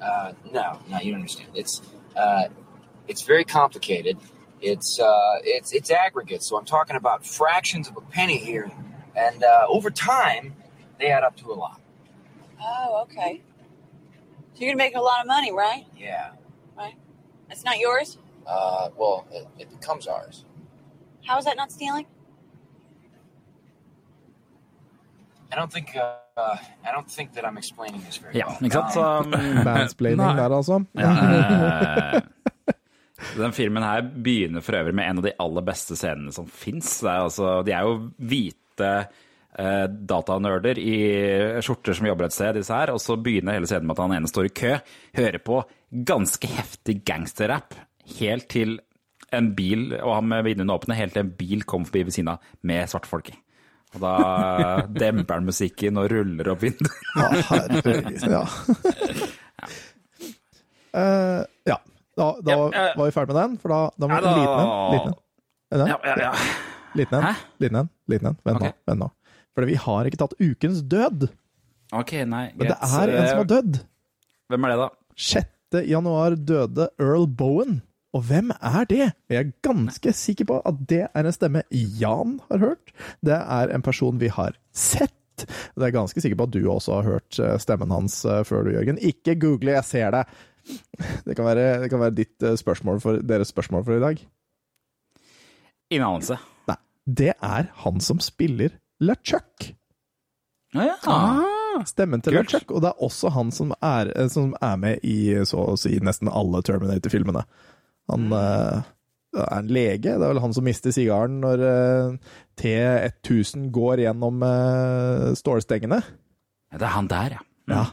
Uh, 0.00 0.32
no, 0.52 0.80
no, 0.88 0.98
you 0.98 1.12
don't 1.12 1.20
understand. 1.20 1.50
It's 1.54 1.82
uh, 2.16 2.48
it's 3.06 3.22
very 3.22 3.44
complicated. 3.44 4.16
It's 4.60 4.98
uh, 4.98 5.38
it's 5.44 5.72
it's 5.72 5.90
aggregate. 5.90 6.42
So 6.42 6.58
I'm 6.58 6.64
talking 6.64 6.96
about 6.96 7.24
fractions 7.24 7.88
of 7.88 7.96
a 7.96 8.00
penny 8.00 8.38
here, 8.38 8.72
and 9.14 9.44
uh, 9.44 9.66
over 9.68 9.90
time, 9.90 10.54
they 10.98 11.10
add 11.10 11.22
up 11.22 11.36
to 11.36 11.52
a 11.52 11.54
lot. 11.54 11.80
Oh, 12.62 13.02
okay. 13.02 13.42
So 14.54 14.60
you're 14.60 14.70
gonna 14.72 14.76
make 14.84 14.94
a 14.96 15.00
lot 15.00 15.20
of 15.20 15.26
money, 15.26 15.52
right? 15.52 15.86
Yeah. 15.96 16.30
Right. 16.76 16.94
That's 17.48 17.64
not 17.64 17.78
yours. 17.78 18.18
Uh, 18.46 18.88
well, 18.96 19.26
it, 19.32 19.46
it 19.58 19.70
becomes 19.80 20.06
ours. 20.06 20.44
How 21.26 21.38
is 21.38 21.44
that 21.44 21.56
not 21.56 21.70
stealing? 21.72 22.06
I 25.52 25.56
don't 25.56 25.72
think 25.72 25.96
uh, 25.96 26.14
uh, 26.36 26.56
I 26.86 26.92
don't 26.92 27.10
think 27.10 27.32
that 27.34 27.44
I'm 27.44 27.58
explaining 27.58 28.02
this 28.06 28.18
very 28.18 28.38
Ja, 28.38 28.46
well. 28.46 28.58
ikke 28.62 28.72
sant? 28.72 28.92
Så, 28.92 29.02
um, 29.02 29.30
Mansplaining 29.66 30.20
Nei. 30.22 30.36
der, 30.40 30.50
altså. 30.56 30.84
Ja, 30.94 31.10
eh, 32.14 32.22
den 33.36 33.52
filmen 33.52 33.82
her 33.82 34.02
begynner 34.02 34.60
for 34.62 34.78
øvrig 34.78 34.94
med 34.94 35.10
en 35.10 35.18
av 35.18 35.26
de 35.26 35.32
aller 35.42 35.62
beste 35.66 35.96
scenene 35.98 36.32
som 36.32 36.46
fins. 36.46 37.00
Altså, 37.02 37.62
de 37.66 37.72
er 37.74 37.82
jo 37.88 37.96
hvite 38.18 38.92
eh, 39.58 39.86
datanerder 39.88 40.78
i 40.78 40.96
skjorter 41.64 41.96
som 41.96 42.06
jobber 42.10 42.28
et 42.28 42.34
sted, 42.36 42.54
disse 42.60 42.74
her. 42.74 42.92
Og 42.94 43.00
så 43.02 43.16
begynner 43.20 43.56
hele 43.58 43.66
scenen 43.70 43.86
med 43.88 43.96
at 43.98 44.04
han 44.04 44.16
ene 44.18 44.30
står 44.30 44.50
i 44.50 44.54
kø, 44.62 44.76
hører 45.18 45.38
på 45.46 45.62
ganske 46.06 46.46
heftig 46.54 47.00
gangsterrap 47.08 47.74
helt 48.18 48.48
til 48.50 48.78
en 49.32 49.52
bil, 49.54 49.92
og 50.02 50.16
han 50.16 50.26
med 50.26 50.42
vinduene 50.48 50.74
åpne, 50.74 50.96
helt 50.98 51.12
til 51.14 51.22
en 51.22 51.30
bil 51.38 51.60
kom 51.68 51.84
forbi 51.86 52.02
ved 52.08 52.16
siden 52.16 52.32
av 52.32 52.40
med 52.66 52.88
svartfolk 52.90 53.28
i. 53.30 53.36
Og 53.94 54.00
da 54.02 54.14
demper 55.02 55.38
han 55.38 55.46
musikken 55.46 55.98
og 56.02 56.08
ruller 56.10 56.50
opp 56.52 56.62
vinduet. 56.62 56.96
Ja, 57.14 57.28
herregud. 57.50 58.26
Ja. 58.26 58.42
uh, 60.94 61.42
ja. 61.66 61.76
Da, 62.16 62.26
da 62.42 62.50
Ja, 62.52 62.58
uh, 62.66 62.98
var 62.98 63.04
vi 63.06 63.12
ferdig 63.14 63.34
med 63.34 63.38
den, 63.42 63.54
for 63.62 63.72
da, 63.72 63.80
da 63.96 64.08
må 64.10 64.14
Ja, 64.14 64.20
vi 64.20 64.26
da- 64.26 64.34
liten 64.36 64.60
en. 64.60 64.68
Liten 64.92 65.10
en. 65.10 65.18
Er? 65.70 65.88
Ja, 65.88 65.98
ja, 66.04 66.14
ja. 66.18 66.32
Liten 66.98 67.18
en. 67.20 67.34
Liten 67.62 67.76
en. 67.84 67.88
Liten 68.10 68.26
en. 68.32 68.36
Vent 68.44 68.60
nå. 68.60 68.72
Vent 68.90 69.00
nå. 69.04 69.10
For 69.60 69.68
vi 69.68 69.76
har 69.76 70.08
ikke 70.08 70.22
tatt 70.22 70.38
ukens 70.40 70.80
død, 70.88 71.28
Ok, 71.90 72.12
nei, 72.22 72.50
men 72.54 72.68
det 72.70 72.76
er 72.76 73.10
en 73.10 73.24
som 73.26 73.40
har 73.42 73.46
dødd. 73.50 73.78
Hvem 74.50 74.66
er 74.66 74.72
det, 74.72 74.78
da? 74.78 74.90
6. 75.20 75.78
januar 75.90 76.36
døde 76.38 76.90
Earl 77.02 77.26
Bowen. 77.26 77.80
Og 78.14 78.24
hvem 78.26 78.50
er 78.54 78.86
det? 78.90 79.06
Jeg 79.30 79.38
er 79.38 79.50
ganske 79.62 80.12
sikker 80.14 80.46
på 80.50 80.58
at 80.66 80.78
det 80.90 81.04
er 81.06 81.26
en 81.26 81.34
stemme 81.34 81.62
Jan 81.70 82.38
har 82.50 82.62
hørt. 82.62 82.92
Det 83.26 83.36
er 83.38 83.74
en 83.74 83.84
person 83.86 84.18
vi 84.22 84.30
har 84.34 84.56
sett. 84.74 85.14
Jeg 85.42 85.86
er 85.86 85.94
ganske 85.94 86.22
sikker 86.22 86.38
på 86.38 86.48
at 86.48 86.54
du 86.54 86.60
også 86.70 86.98
har 86.98 87.06
hørt 87.06 87.38
eh, 87.42 87.56
stemmen 87.62 87.94
hans 87.94 88.18
eh, 88.28 88.42
før 88.46 88.66
du, 88.66 88.74
Jørgen. 88.74 88.98
Ikke 88.98 89.38
google, 89.40 89.74
jeg 89.78 89.86
ser 89.88 90.14
det. 90.14 90.24
Det 91.26 91.34
kan 91.38 91.46
være, 91.46 91.66
det 91.84 91.90
kan 91.90 92.02
være 92.02 92.18
ditt 92.18 92.46
eh, 92.46 92.58
spørsmål 92.58 93.00
for, 93.02 93.22
deres 93.24 93.50
spørsmål 93.54 93.86
for 93.86 93.98
i 93.98 94.02
dag. 94.02 94.22
Ingen 95.90 96.06
anelse. 96.06 96.38
Nei, 96.70 96.78
det 97.06 97.32
er 97.34 97.70
han 97.86 98.02
som 98.04 98.22
spiller 98.22 98.74
LeChuck. 99.00 99.70
Ja, 100.76 100.86
ja. 100.86 101.84
Stemmen 101.88 102.22
til. 102.22 102.36
LeChuck, 102.36 102.70
og 102.70 102.84
det 102.84 102.92
er 102.92 103.04
også 103.06 103.32
han 103.34 103.50
som 103.54 103.74
er, 103.80 104.12
eh, 104.14 104.28
som 104.30 104.54
er 104.62 104.78
med 104.80 105.04
i 105.06 105.34
så 105.48 105.72
å 105.72 105.76
si 105.80 105.96
nesten 106.04 106.30
alle 106.30 106.62
Terminator-filmene. 106.66 107.44
Han 108.10 108.34
uh, 108.34 108.82
er 109.38 109.54
en 109.54 109.70
lege, 109.70 110.16
det 110.18 110.18
er 110.18 110.32
vel 110.32 110.42
han 110.42 110.54
som 110.56 110.66
mister 110.66 110.94
sigaren 110.94 111.38
når 111.44 111.62
uh, 111.62 112.34
T1000 112.58 113.68
går 113.74 114.02
gjennom 114.04 114.42
uh, 114.42 115.30
stålstengene. 115.38 116.00
Ja, 116.70 116.78
Det 116.78 116.86
er 116.86 116.94
han 116.96 117.10
der, 117.10 117.38
ja. 117.38 117.46
Ja. 117.70 117.86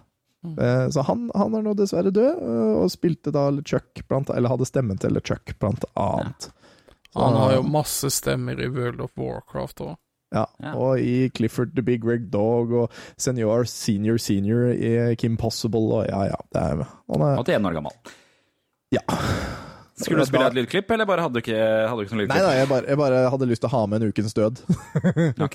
Eh, 0.57 0.89
så 0.89 1.01
han, 1.01 1.31
han 1.35 1.55
er 1.57 1.63
nå 1.65 1.73
dessverre 1.77 2.11
død, 2.13 2.41
og 2.81 2.91
spilte 2.93 3.33
da 3.35 3.47
LeChuck, 3.53 4.03
blant, 4.07 4.29
eller 4.33 4.53
hadde 4.53 4.67
stemmen 4.69 4.99
til 5.01 5.15
LeChuck, 5.17 5.55
blant 5.59 5.85
annet. 5.97 6.49
Ja. 6.49 6.53
Han 7.17 7.37
har 7.37 7.55
jo 7.57 7.63
masse 7.65 8.09
stemmer 8.13 8.59
i 8.61 8.69
World 8.69 9.01
of 9.01 9.13
Warcraft 9.17 9.81
òg. 9.85 9.95
Ja, 10.35 10.43
Ja. 10.63 10.73
og 10.75 10.99
i 10.99 11.29
Clifford 11.31 11.69
the 11.75 11.81
Big 11.87 12.03
Red 12.05 12.25
Dog 12.33 12.71
og 12.75 12.91
Senior 13.17 13.63
Senior 13.63 14.17
Senior 14.19 14.73
i 14.75 15.15
Kim 15.15 15.37
Possible 15.39 15.79
og 16.01 16.05
ja, 16.09 16.23
ja. 16.27 16.35
Det 16.53 16.61
er, 16.61 16.83
han 17.13 17.21
er 17.29 17.37
81 17.43 17.65
år 17.69 17.73
gammel. 17.77 17.91
Ja. 18.91 18.99
Skulle 19.97 20.21
du 20.21 20.25
spille 20.29 20.47
et 20.51 20.57
lydklipp, 20.59 20.91
eller 20.93 21.05
bare 21.09 21.21
hadde 21.25 21.33
du 21.33 21.39
ikke, 21.41 21.55
hadde 21.57 21.97
du 21.97 22.01
ikke 22.05 22.15
noe 22.17 22.21
lydklipp? 22.25 22.43
nei, 22.43 22.57
jeg 22.59 22.67
bare, 22.69 22.83
jeg 22.91 22.97
bare 22.99 23.23
hadde 23.33 23.47
lyst 23.49 23.61
til 23.63 23.69
å 23.71 23.75
ha 23.77 23.85
med 23.89 24.01
en 24.03 24.09
ukens 24.11 24.33
død. 24.37 24.59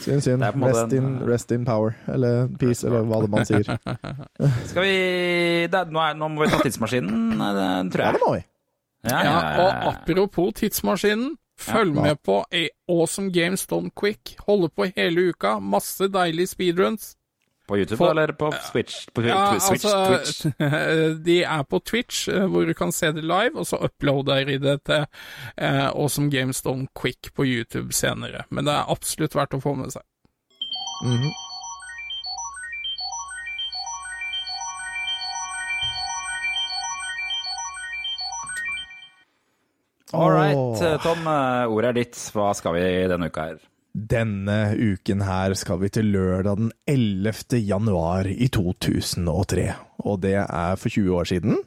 Synd, 0.00 0.24
en 0.26 0.42
Rest, 0.64 0.92
in, 0.96 1.04
en- 1.04 1.26
rest 1.28 1.50
in 1.52 1.64
power. 1.64 1.92
Eller 2.08 2.48
peace, 2.58 2.86
eller 2.86 3.02
hva 3.04 3.18
det 3.20 3.28
man 3.30 3.44
sier. 3.44 3.66
Skal 4.70 4.82
vi 4.86 4.94
det, 5.70 5.82
nå, 5.92 6.00
er, 6.00 6.14
nå 6.16 6.28
må 6.32 6.40
vi 6.46 6.50
ta 6.54 6.60
tidsmaskinen, 6.64 7.36
tror 7.92 8.00
jeg. 8.00 8.08
Ja, 8.08 8.12
det 8.16 8.22
må 8.24 8.32
vi. 8.38 8.42
Ja, 9.04 9.10
Ja, 9.10 9.20
ja, 9.24 9.64
og 9.64 9.70
apropos 9.94 10.52
tidsmaskinen, 10.60 11.30
følg 11.60 11.94
Ja. 11.96 12.02
med 12.02 12.20
på 12.26 12.44
Awesome 12.88 13.30
Games 13.32 13.66
Done 13.66 13.90
Quick. 14.00 14.36
Holder 14.46 14.68
på 14.68 14.88
hele 14.96 15.28
uka. 15.30 15.58
Masse 15.60 16.08
deilige 16.08 16.46
speedruns. 16.46 17.16
På 17.68 17.76
YouTube, 17.78 17.98
For- 17.98 18.10
eller 18.10 18.32
på 18.34 18.48
Switch? 18.72 19.06
På 19.14 19.22
Ja, 19.22 19.58
Switch, 19.60 19.84
altså, 19.86 20.24
Twitch? 20.24 21.22
de 21.26 21.36
er 21.44 21.62
på 21.70 21.78
Twitch, 21.86 22.28
eh, 22.28 22.46
hvor 22.50 22.64
du 22.66 22.74
kan 22.74 22.90
se 22.92 23.12
det 23.12 23.22
live, 23.22 23.54
og 23.54 23.66
så 23.66 23.76
uploader 23.78 24.44
de 24.44 24.56
det 24.58 24.80
til 24.84 25.04
eh, 25.56 25.86
Awesome 25.92 26.30
Games 26.30 26.62
Done 26.62 26.88
Quick 27.00 27.30
på 27.36 27.44
YouTube 27.46 27.92
senere. 27.92 28.42
Men 28.50 28.64
det 28.66 28.74
er 28.74 28.90
absolutt 28.90 29.34
verdt 29.38 29.54
å 29.54 29.60
få 29.62 29.76
med 29.78 29.92
seg. 29.94 30.02
Mhm. 31.04 31.30
All 40.12 40.30
right, 40.34 40.82
eh, 40.82 40.96
Tom. 41.04 41.26
eh, 41.26 41.66
Ordet 41.70 41.88
er 41.92 41.98
ditt. 42.00 42.16
Hva 42.34 42.52
skal 42.58 42.74
vi 42.74 42.86
denne 43.10 43.28
uka 43.30 43.44
her? 43.50 43.58
Denne 43.94 44.56
uken 44.78 45.22
her 45.26 45.54
skal 45.58 45.80
vi 45.82 45.88
til 45.90 46.10
lørdag 46.14 46.56
den 46.60 46.72
11. 46.86 47.58
januar 47.66 48.26
i 48.30 48.46
2003. 48.48 49.68
Og 50.06 50.20
det 50.22 50.36
er 50.40 50.76
for 50.78 50.88
20 50.88 51.14
år 51.18 51.24
siden. 51.30 51.58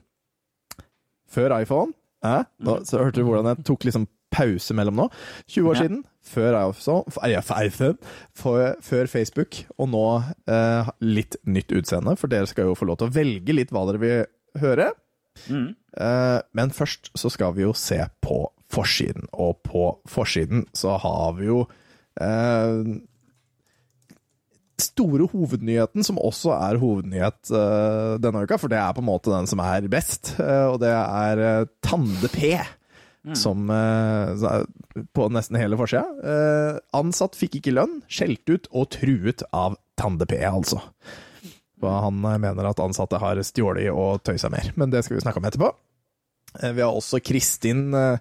Før 1.29 1.55
iPhone. 1.61 1.93
Eh? 2.23 2.43
Da, 2.63 2.77
så 2.87 3.01
hørte 3.03 3.19
du 3.19 3.27
hvordan 3.27 3.49
jeg 3.51 3.65
tok 3.67 3.83
liksom 3.87 4.07
pause 4.33 4.73
mellom 4.73 4.95
nå. 5.01 5.07
20 5.51 5.69
år 5.69 5.75
Ja. 5.75 5.81
siden. 5.83 6.03
Før 6.23 6.55
iPhone, 6.69 7.03
ja, 7.29 7.41
for 7.43 7.97
for, 8.33 8.75
før 8.81 9.07
Facebook, 9.11 9.65
og 9.77 9.89
nå 9.91 10.23
eh, 10.47 10.89
litt 11.01 11.35
nytt 11.45 11.67
utseende, 11.75 12.15
for 12.17 12.27
dere 12.31 12.47
skal 12.47 12.63
jo 12.71 12.75
få 12.79 12.85
lov 12.87 12.97
til 13.01 13.09
å 13.09 13.13
velge 13.13 13.53
litt 13.53 13.69
hva 13.75 13.83
dere 13.91 13.99
vil 13.99 14.25
høre. 14.61 14.93
Mm. 15.49 15.71
Eh, 15.97 16.39
men 16.57 16.73
først 16.73 17.11
så 17.17 17.31
skal 17.34 17.55
vi 17.57 17.65
jo 17.65 17.73
se 17.77 17.99
på 18.23 18.45
forsiden, 18.73 19.27
og 19.34 19.59
på 19.65 19.89
forsiden 20.09 20.67
så 20.73 20.97
har 21.01 21.36
vi 21.38 21.49
jo 21.51 21.63
eh, 22.21 22.93
store 24.81 25.27
hovednyheten, 25.31 26.05
som 26.05 26.21
også 26.21 26.53
er 26.55 26.79
hovednyhet 26.81 27.51
uh, 27.53 28.15
denne 28.21 28.43
uka, 28.43 28.57
for 28.59 28.71
det 28.71 28.79
er 28.81 28.95
på 28.95 29.03
en 29.03 29.09
måte 29.09 29.31
den 29.34 29.49
som 29.49 29.61
er 29.63 29.86
best, 29.91 30.34
uh, 30.39 30.73
og 30.73 30.79
det 30.84 30.91
er 30.93 31.43
uh, 31.43 31.67
Tande 31.86 32.31
P. 32.34 32.55
Som 33.39 33.69
på 35.15 35.25
nesten 35.31 35.55
hele 35.55 35.77
forsida. 35.79 36.03
Ansatt 36.91 37.38
fikk 37.39 37.53
ikke 37.61 37.71
lønn, 37.71 38.01
skjelt 38.11 38.51
ut 38.51 38.65
og 38.75 38.89
truet 38.97 39.45
av 39.55 39.77
Tande 39.95 40.27
P, 40.27 40.41
altså. 40.43 40.81
Og 41.84 41.97
han 42.07 42.21
eh, 42.29 42.39
mener 42.41 42.69
at 42.69 42.81
ansatte 42.84 43.19
har 43.21 43.41
stjålet 43.45 43.89
og 43.91 44.21
tøysa 44.25 44.49
mer, 44.53 44.71
men 44.79 44.93
det 44.93 45.03
skal 45.05 45.17
vi 45.17 45.23
snakke 45.25 45.41
om 45.41 45.47
etterpå. 45.49 45.69
Eh, 46.61 46.71
Vi 46.73 46.81
har 46.84 46.93
også 46.93 47.19
Kristin, 47.25 47.89
eh, 47.93 48.17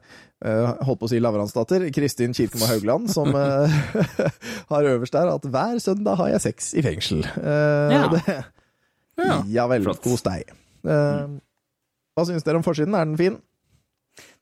holdt 0.86 1.00
på 1.00 1.08
å 1.08 1.12
si 1.12 1.20
Lavransdatter, 1.22 1.86
Kristin 1.94 2.34
Kirkemo 2.34 2.66
Haugland, 2.70 3.10
som 3.14 3.30
har 4.72 4.90
øverst 4.94 5.14
der 5.14 5.30
at 5.34 5.46
hver 5.46 5.78
søndag 5.82 6.18
har 6.20 6.32
jeg 6.34 6.44
sex 6.48 6.72
i 6.74 6.84
fengsel. 6.84 7.22
Ja. 7.22 8.08
Det, 8.12 8.40
ja. 9.52 9.66
vel, 9.70 9.86
Flott. 9.86 10.08
hos 10.10 10.24
deg. 10.26 10.50
Eh, 10.82 11.26
Hva 12.12 12.26
syns 12.28 12.44
dere 12.44 12.58
om 12.60 12.66
forsiden? 12.66 12.96
Er 12.98 13.06
den 13.06 13.20
fin? 13.20 13.38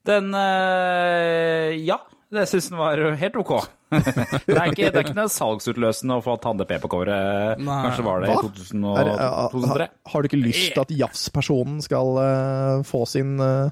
Den 0.08 0.32
Ja, 0.32 1.98
det 2.32 2.46
syns 2.48 2.70
den 2.70 2.78
var 2.80 2.98
helt 3.20 3.36
ok. 3.36 3.52
Det, 3.90 4.54
er 4.54 4.70
ikke, 4.70 4.88
det 4.88 5.00
er 5.00 5.04
ikke 5.04 5.16
noe 5.18 5.30
salgsutløsende 5.32 6.18
å 6.20 6.22
få 6.24 6.36
Tande 6.42 6.66
P 6.68 6.78
på 6.82 6.90
coveret. 6.92 7.58
Kanskje 7.58 8.06
var 8.06 8.22
det 8.22 8.30
i 8.30 8.34
Hva? 8.36 8.42
2000 8.46 8.86
Er, 8.90 9.10
har, 9.18 9.54
2003. 9.54 9.88
har 10.12 10.22
du 10.22 10.28
ikke 10.30 10.40
lyst 10.40 10.66
til 10.76 10.82
at 10.84 10.94
Jafs-personen 11.02 11.80
skal 11.84 12.20
uh, 12.20 12.86
få 12.86 13.04
sin 13.10 13.36
uh 13.42 13.68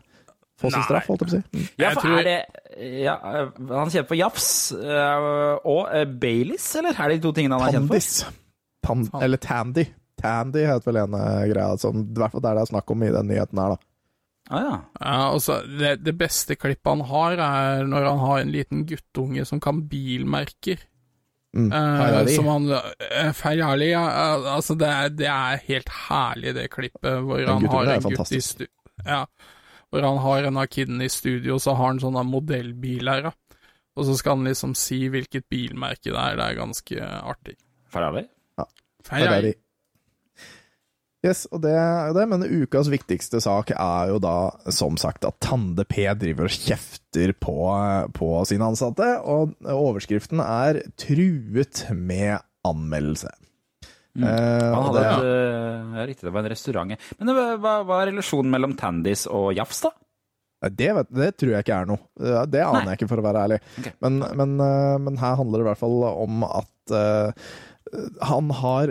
få 0.59 0.73
sin 0.75 0.83
straff, 0.83 1.05
holdt 1.07 1.21
jeg 1.23 1.29
på 1.29 1.31
å 1.31 1.37
si? 1.37 1.43
Mm. 1.55 1.67
Ja, 1.79 1.91
for 1.95 2.03
tror- 2.03 2.17
er 2.19 2.25
det 2.27 2.95
ja, 3.05 3.13
eh, 3.15 3.51
Han 3.69 3.85
er 3.85 3.93
kjent 3.95 4.09
for 4.09 4.19
Jafs 4.19 4.49
og 4.75 5.93
Baileys, 6.19 6.67
eller? 6.81 6.99
Er 6.99 7.13
det 7.13 7.21
de 7.21 7.27
to 7.29 7.33
tingene 7.37 7.61
han 7.61 7.69
er 7.69 7.77
kjent 7.79 7.93
for? 7.93 8.35
Tandis. 8.89 9.23
Eller 9.23 9.39
Tandy. 9.39 9.85
Tandy 10.19 10.65
heter 10.67 10.91
vel 10.91 10.99
en 11.05 11.15
greia, 11.53 11.79
som, 11.79 12.03
i 12.03 12.19
hvert 12.19 12.35
fall 12.35 12.43
der 12.43 12.59
det 12.59 12.65
er 12.65 12.73
snakk 12.73 12.91
om 12.91 13.07
i 13.07 13.13
den 13.15 13.31
nyheten 13.31 13.63
her, 13.63 13.77
da. 13.77 13.88
Ah, 14.49 14.63
ja. 14.65 14.77
Ja, 15.01 15.17
altså, 15.33 15.61
det, 15.69 15.99
det 16.05 16.15
beste 16.17 16.57
klippet 16.57 16.89
han 16.89 17.05
har, 17.11 17.41
er 17.43 17.89
når 17.89 18.07
han 18.09 18.23
har 18.23 18.39
en 18.41 18.53
liten 18.55 18.87
guttunge 18.89 19.45
som 19.49 19.61
kan 19.61 19.83
bilmerker. 19.91 20.81
Mm. 21.57 21.73
Eh, 21.73 22.27
som 22.35 22.49
han 22.49 22.71
eh, 22.71 23.33
Ferrari, 23.33 23.91
ja. 23.91 24.05
eh, 24.09 24.49
Altså, 24.55 24.77
det 24.79 24.89
er, 24.89 25.13
det 25.17 25.29
er 25.33 25.63
helt 25.69 25.93
herlig, 26.09 26.55
det 26.57 26.69
klippet, 26.73 27.23
hvor 27.25 27.41
Den 27.41 27.49
han 27.49 27.71
har 27.73 27.93
en 27.95 28.09
gutt 28.09 28.33
i 28.33 28.41
stu... 28.45 28.67
Ja. 29.05 29.23
Hvor 29.89 30.05
han 30.05 30.19
har 30.21 30.49
en 30.49 30.61
av 30.61 30.67
kidene 30.69 31.07
i 31.07 31.13
studio, 31.13 31.57
så 31.63 31.73
har 31.77 31.95
han 31.95 32.01
sånne 32.03 32.25
modellbiler, 32.29 33.29
ja. 33.29 33.33
Og 33.99 34.05
så 34.07 34.15
skal 34.15 34.37
han 34.37 34.47
liksom 34.47 34.75
si 34.79 35.01
hvilket 35.11 35.49
bilmerke 35.51 36.13
det 36.13 36.19
er. 36.21 36.37
Det 36.39 36.45
er 36.45 36.59
ganske 36.61 37.07
artig. 37.33 37.57
Ferrari? 37.91 38.23
Ferrari. 39.09 39.57
Yes, 41.27 41.49
og 41.51 41.65
det 41.65 41.73
er 41.75 42.13
jo 42.13 42.15
det, 42.15 42.25
men 42.31 42.45
ukas 42.63 42.87
viktigste 42.93 43.41
sak 43.43 43.73
er 43.75 44.13
jo 44.13 44.21
da, 44.23 44.35
som 44.71 44.95
sagt, 45.01 45.25
at 45.27 45.35
Tande 45.43 45.83
P 45.89 46.05
driver 46.15 46.47
og 46.47 46.55
kjefter 46.55 47.33
på, 47.35 47.57
på 48.15 48.29
sine 48.47 48.69
ansatte, 48.71 49.09
og 49.27 49.57
overskriften 49.67 50.39
er 50.45 50.79
'truet 50.95 51.89
med 51.91 52.39
anmeldelse'. 52.67 53.35
Eh, 54.19 54.25
Han 54.25 54.85
hadde 54.89 55.03
det- 55.03 55.11
et 55.11 55.25
eh, 55.25 55.99
Ja, 55.99 56.07
riktig, 56.07 56.23
det 56.23 56.33
var 56.33 56.45
en 56.45 56.51
restaurant. 56.51 56.97
Men 57.19 57.35
hva, 57.35 57.83
hva 57.83 58.03
er 58.03 58.13
relasjonen 58.13 58.51
mellom 58.51 58.77
Tandis 58.79 59.27
og 59.27 59.55
Jafs, 59.55 59.81
da? 59.83 59.91
Det, 60.71 60.91
vet, 60.95 61.11
det 61.15 61.37
tror 61.39 61.53
jeg 61.55 61.65
ikke 61.65 61.83
er 61.83 61.87
noe. 61.87 61.99
Det 62.19 62.63
aner 62.63 62.83
Nei. 62.83 62.95
jeg 62.95 62.99
ikke, 62.99 63.09
for 63.13 63.21
å 63.23 63.27
være 63.29 63.43
ærlig. 63.47 63.59
Okay. 63.79 63.93
Men, 64.03 64.19
men, 64.39 64.57
eh, 64.61 64.99
men 64.99 65.19
her 65.19 65.37
handler 65.39 65.59
det 65.59 65.67
i 65.67 65.71
hvert 65.71 65.83
fall 65.83 65.99
om 66.11 66.43
at 66.47 66.95
uh, 66.95 67.31
han 68.27 68.51
har 68.51 68.91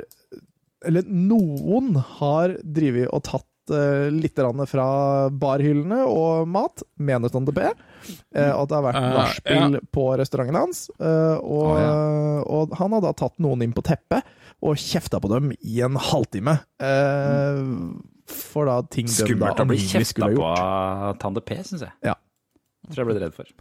Eller 0.88 1.06
noen 1.08 1.96
har 2.18 2.58
drevet 2.64 3.12
og 3.12 3.24
tatt 3.28 3.74
uh, 3.74 4.08
litt 4.14 4.40
fra 4.72 4.88
barhyllene 5.30 6.04
og 6.08 6.48
mat, 6.50 6.84
mener 6.96 7.34
Tante 7.34 7.54
P. 7.56 7.68
eh, 7.68 8.52
at 8.54 8.70
det 8.70 8.78
har 8.78 8.86
vært 8.86 9.02
nachspiel 9.04 9.64
uh, 9.66 9.78
ja. 9.80 9.86
på 9.92 10.08
restauranten 10.22 10.60
hans. 10.60 10.86
Og, 10.98 11.48
og, 11.58 11.72
ja. 11.82 11.96
og 12.48 12.78
han 12.80 12.96
har 12.98 13.08
da 13.10 13.16
tatt 13.18 13.36
noen 13.44 13.66
inn 13.68 13.76
på 13.76 13.84
teppet 13.86 14.26
og 14.66 14.78
kjefta 14.82 15.20
på 15.22 15.30
dem 15.32 15.52
i 15.62 15.82
en 15.86 15.98
halvtime. 16.02 16.60
eh, 16.82 17.60
for 18.28 18.68
da 18.68 18.82
ting 18.92 19.08
Skummelt 19.08 19.62
å 19.62 19.68
bli 19.70 19.80
kjefta 19.80 20.28
på 20.34 20.48
Tande 21.22 21.44
P, 21.46 21.60
syns 21.64 21.86
jeg. 21.86 21.94
Ja. 22.08 22.18
Tror 22.90 23.04
jeg 23.04 23.10
ble 23.12 23.22
redd 23.22 23.36
for. 23.36 23.52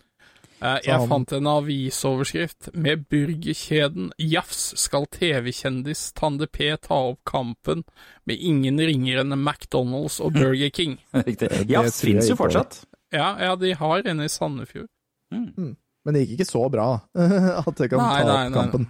Eh, 0.62 0.78
jeg 0.86 0.96
han- 0.96 1.08
fant 1.10 1.32
en 1.36 1.46
avisoverskrift 1.52 2.70
med 2.74 3.04
burgerkjeden 3.12 4.10
Jafs 4.18 4.72
skal 4.80 5.04
TV-kjendis 5.12 6.12
Tande 6.16 6.46
P 6.48 6.70
ta 6.80 6.94
opp 7.12 7.20
kampen 7.28 7.84
med 8.24 8.40
ingen 8.40 8.78
ringere 8.80 9.20
enn 9.20 9.36
McDonald's 9.36 10.16
og 10.24 10.32
Burger 10.32 10.70
King. 10.78 10.96
Riktig. 11.12 11.50
Det 11.50 11.68
Jafs 11.68 12.00
fins 12.00 12.28
jo 12.30 12.36
fortsatt. 12.40 12.84
Ja, 13.12 13.36
ja, 13.38 13.54
de 13.56 13.74
har 13.76 14.06
en 14.08 14.20
i 14.24 14.28
Sandefjord. 14.32 14.88
Men 15.30 16.14
det 16.14 16.22
gikk 16.26 16.38
ikke 16.40 16.48
så 16.48 16.64
bra 16.72 16.88
at 17.14 17.76
det 17.76 17.90
kan 17.92 18.00
Nei, 18.00 18.22
ta 18.22 18.26
nei, 18.26 18.46
opp 18.46 18.52
nei. 18.52 18.56
kampen. 18.62 18.88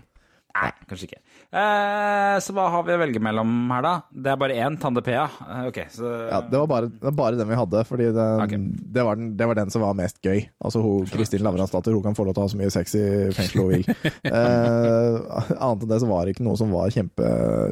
Nei, 0.57 0.71
kanskje 0.89 1.09
ikke. 1.11 1.21
Eh, 1.57 2.37
så 2.45 2.53
hva 2.53 2.67
har 2.69 2.83
vi 2.85 2.93
å 2.93 2.99
velge 3.01 3.21
mellom 3.23 3.53
her, 3.73 3.85
da? 3.85 3.93
Det 4.13 4.29
er 4.33 4.41
bare 4.41 4.57
én 4.61 4.75
Tande 4.81 5.01
P. 5.05 5.15
Eh, 5.17 5.63
okay, 5.71 5.87
så 5.93 6.11
Ja, 6.29 6.43
det 6.45 6.59
var 6.61 6.69
bare, 6.69 6.91
det 6.93 7.07
var 7.09 7.17
bare 7.17 7.39
den 7.39 7.49
vi 7.49 7.57
hadde, 7.57 7.85
fordi 7.89 8.11
det, 8.13 8.27
okay. 8.45 8.61
det, 8.99 9.05
var 9.09 9.17
den, 9.17 9.31
det 9.39 9.49
var 9.49 9.57
den 9.57 9.73
som 9.73 9.85
var 9.87 9.97
mest 9.97 10.21
gøy. 10.21 10.43
Altså 10.61 10.83
hun, 10.85 11.09
Kristin 11.09 11.45
Lavransdatter 11.47 11.97
hun 11.97 12.05
kan 12.05 12.19
få 12.19 12.27
lov 12.29 12.37
til 12.37 12.45
å 12.45 12.49
ha 12.49 12.53
så 12.53 12.61
mye 12.61 12.75
sex 12.75 12.97
i 13.01 13.07
fengselet 13.37 13.63
hun 13.63 13.73
vil. 13.73 14.13
Eh, 14.27 15.17
annet 15.55 15.85
enn 15.85 15.91
det 15.91 16.01
så 16.03 16.09
var 16.11 16.27
det 16.27 16.35
ikke 16.35 16.45
noe 16.45 16.59
som 16.59 16.73
var 16.75 16.91
kjempe, 16.93 17.29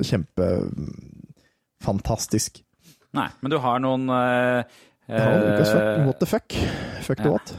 kjempe 0.07 0.47
mm. 0.64 1.14
Nei, 3.14 3.26
men 3.43 3.53
du 3.53 3.59
har 3.61 3.82
noen 3.82 4.09
eh, 4.14 4.78
Det 5.07 5.67
fuck, 5.69 5.83
eh, 5.83 6.07
what 6.07 6.21
the 6.21 6.27
fuck. 6.27 6.55
Fuck 7.05 7.21
the 7.21 7.31
what. 7.31 7.53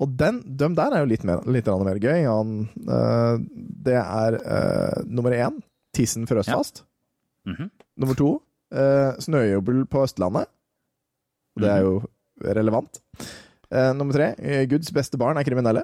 Og 0.00 0.08
den, 0.18 0.40
dem 0.58 0.76
der 0.76 0.96
er 0.96 1.04
jo 1.04 1.10
litt 1.10 1.24
mer, 1.28 1.42
litt 1.44 1.66
mer 1.68 1.98
gøy. 2.00 2.24
Han, 2.24 2.54
uh, 2.88 3.36
det 3.84 3.98
er 4.00 4.38
uh, 4.40 5.02
nummer 5.04 5.36
én, 5.36 5.60
tissen 5.94 6.26
frøs 6.26 6.48
Ja. 6.48 6.62
Mm 7.44 7.54
-hmm. 7.54 7.70
Nummer 7.96 8.14
to, 8.14 8.42
uh, 8.74 9.12
snøjubel 9.18 9.86
på 9.86 10.02
Østlandet. 10.02 10.46
Det 11.60 11.70
er 11.70 11.80
jo 11.80 12.02
relevant. 12.44 13.00
Eh, 13.70 13.94
nummer 13.94 14.12
tre, 14.12 14.34
Guds 14.66 14.92
beste 14.92 15.18
barn 15.18 15.36
er 15.36 15.42
kriminelle. 15.42 15.82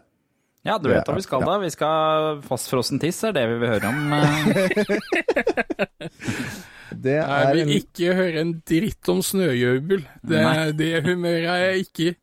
Ja, 0.65 0.79
du 0.79 0.89
vet 0.89 1.09
hva 1.09 1.15
vi 1.15 1.23
skal 1.23 1.41
da. 1.41 1.59
Vi 1.59 1.71
skal 1.71 2.43
fastfrossen 2.43 3.01
tiss, 3.01 3.25
er 3.25 3.33
det 3.33 3.49
vi 3.49 3.59
vil 3.59 3.69
høre 3.69 3.89
om. 3.89 4.13
eh. 6.91 7.21
er 7.21 7.55
Jeg 7.55 7.67
vil 7.67 7.77
ikke 7.81 8.15
høre 8.19 8.43
en 8.45 8.53
dritt 8.69 9.09
om 9.13 9.23
snøjøbel. 9.23 10.05
Det, 10.27 10.43
det 10.79 10.91
humøret 11.07 11.49
er 11.49 11.65
jeg 11.65 11.87
ikke 11.87 12.11
i. 12.11 12.15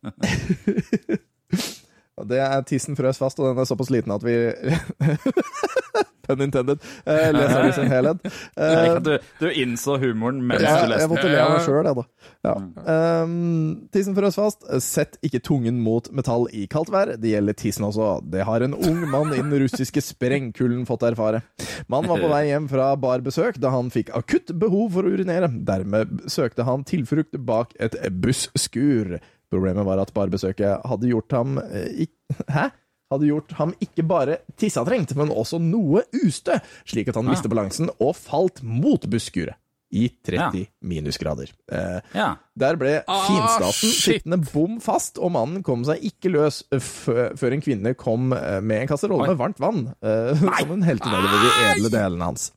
det 2.30 2.40
er 2.44 2.62
tissen 2.68 2.98
frøs 2.98 3.20
fast, 3.22 3.40
og 3.40 3.52
den 3.52 3.62
er 3.62 3.70
såpass 3.70 3.92
liten 3.94 4.12
at 4.16 4.26
vi 4.26 4.36
Pun 6.28 6.42
intended. 6.44 6.82
eh, 7.06 7.32
leser 7.32 7.62
den 7.62 7.70
i 7.70 7.76
sin 7.78 7.92
helhet. 7.92 8.22
Jeg 8.58 8.88
Eh, 8.88 9.00
du, 9.06 9.12
du 9.40 9.48
innså 9.52 9.98
humoren 10.02 10.42
mens 10.48 10.62
Ja, 10.62 10.76
du 10.76 10.82
jeg 10.88 10.90
leste. 10.94 11.10
måtte 11.12 11.30
le 11.32 11.40
av 11.42 11.52
meg 11.54 11.60
Ja. 11.60 11.66
sjøl, 11.66 11.88
jeg, 11.88 11.96
da. 11.96 12.06
Ja. 12.48 13.24
Um, 13.24 13.88
tissen 13.94 14.16
frøs 14.18 14.36
fast. 14.40 14.66
Sett 14.84 15.18
ikke 15.26 15.42
tungen 15.46 15.80
mot 15.84 16.10
metall 16.16 16.48
i 16.56 16.66
kaldt 16.72 16.92
vær. 16.94 17.14
Det 17.18 17.32
gjelder 17.34 17.58
tissen 17.58 17.86
også. 17.88 18.10
Det 18.30 18.44
har 18.48 18.66
en 18.66 18.74
ung 18.78 19.04
mann 19.12 19.34
i 19.34 19.42
den 19.42 19.54
russiske 19.64 20.02
sprengkulden 20.04 20.86
fått 20.90 21.06
erfare. 21.08 21.44
Mannen 21.92 22.10
var 22.12 22.22
på 22.24 22.30
vei 22.32 22.44
hjem 22.50 22.68
fra 22.72 22.92
barbesøk 23.00 23.60
da 23.64 23.72
han 23.74 23.90
fikk 23.94 24.12
akutt 24.18 24.52
behov 24.60 24.92
for 24.98 25.08
å 25.08 25.14
urinere. 25.16 25.50
Dermed 25.68 26.26
søkte 26.32 26.66
han 26.68 26.84
tilflukt 26.88 27.38
bak 27.48 27.74
et 27.80 27.96
busskur. 28.22 29.18
Problemet 29.52 29.86
var 29.88 30.02
at 30.04 30.12
barbesøket 30.16 30.84
hadde 30.90 31.08
gjort 31.14 31.32
ham 31.38 31.58
eh, 31.72 32.06
Hæ? 32.52 32.66
Hadde 33.12 33.30
gjort 33.30 33.54
ham 33.56 33.72
ikke 33.84 34.04
bare 34.04 34.40
tissetrengt, 34.60 35.14
men 35.16 35.30
også 35.32 35.62
noe 35.64 36.02
ustø, 36.26 36.58
slik 36.88 37.08
at 37.08 37.16
han 37.16 37.30
ja. 37.30 37.36
mistet 37.36 37.54
balansen 37.54 37.88
og 38.04 38.16
falt 38.20 38.60
mot 38.64 39.06
busskuret. 39.08 39.56
i 39.90 40.10
30 40.28 40.66
minusgrader. 40.84 41.48
Eh, 41.72 42.02
Ja. 42.14 42.36
Der 42.60 42.76
ble 42.76 42.98
Ah, 43.08 43.22
finstasen 43.24 43.94
sittende 43.96 44.42
bom 44.52 44.82
fast, 44.84 45.16
og 45.18 45.32
mannen 45.32 45.64
kom 45.64 45.86
seg 45.88 46.04
ikke 46.04 46.28
løs 46.34 46.58
før 46.76 47.54
en 47.56 47.64
kvinne 47.64 47.94
kom 47.96 48.34
eh, 48.36 48.60
med 48.60 48.82
en 48.82 48.90
kasserolle 48.92 49.30
med 49.32 49.40
varmt 49.40 49.62
vann, 49.64 49.86
eh, 50.04 50.36
som 50.60 50.74
hun 50.74 50.84
helte 50.84 51.08
nedover 51.08 51.40
de 51.40 51.54
edle 51.72 51.94
delene 51.94 52.28
hans. 52.34 52.50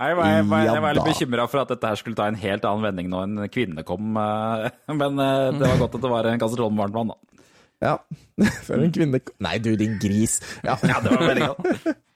Jeg 0.00 0.16
var, 0.16 0.30
jeg, 0.32 0.44
var, 0.48 0.64
jeg 0.64 0.80
var 0.86 0.94
litt 0.96 1.04
Ja 1.04 1.12
bekymra 1.12 1.44
for 1.52 1.60
at 1.60 1.68
dette 1.74 1.90
her 1.92 1.98
skulle 2.00 2.16
ta 2.16 2.30
en 2.32 2.38
helt 2.40 2.64
annen 2.64 2.86
vending 2.88 3.10
når 3.12 3.26
en 3.26 3.50
kvinne 3.52 3.84
kom, 3.84 4.14
eh, 4.16 4.70
men 5.02 5.20
eh, 5.20 5.50
det 5.52 5.66
var 5.68 5.82
godt 5.84 5.98
at 6.00 6.06
det 6.06 6.14
var 6.16 6.30
en 6.32 6.40
kasserolle 6.40 6.72
med 6.72 6.86
varmt 6.86 6.96
vann, 6.96 7.12
da. 7.12 7.44
Ja, 7.80 7.96
før 8.66 8.84
en 8.84 8.92
kvinne 8.94 9.20
Nei, 9.40 9.56
du, 9.62 9.72
din 9.80 9.98
gris. 10.02 10.38
Ja, 10.66 10.76
Ja, 10.84 11.00
det 11.04 11.14
var 11.16 11.26
veldig 11.30 11.50
godt. 11.50 11.98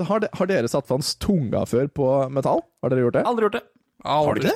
Har, 0.00 0.22
de, 0.22 0.30
har 0.32 0.48
dere 0.48 0.68
satt 0.72 0.86
fast 0.88 1.18
tunga 1.20 1.60
før 1.68 1.90
på 1.92 2.04
metall? 2.32 2.62
Har 2.80 2.88
dere 2.88 3.02
gjort 3.04 3.18
det? 3.18 3.24
Aldri 3.28 3.44
gjort 3.44 3.56
det. 3.58 3.60
Har 4.08 4.38
dere 4.38 4.46
det? 4.46 4.54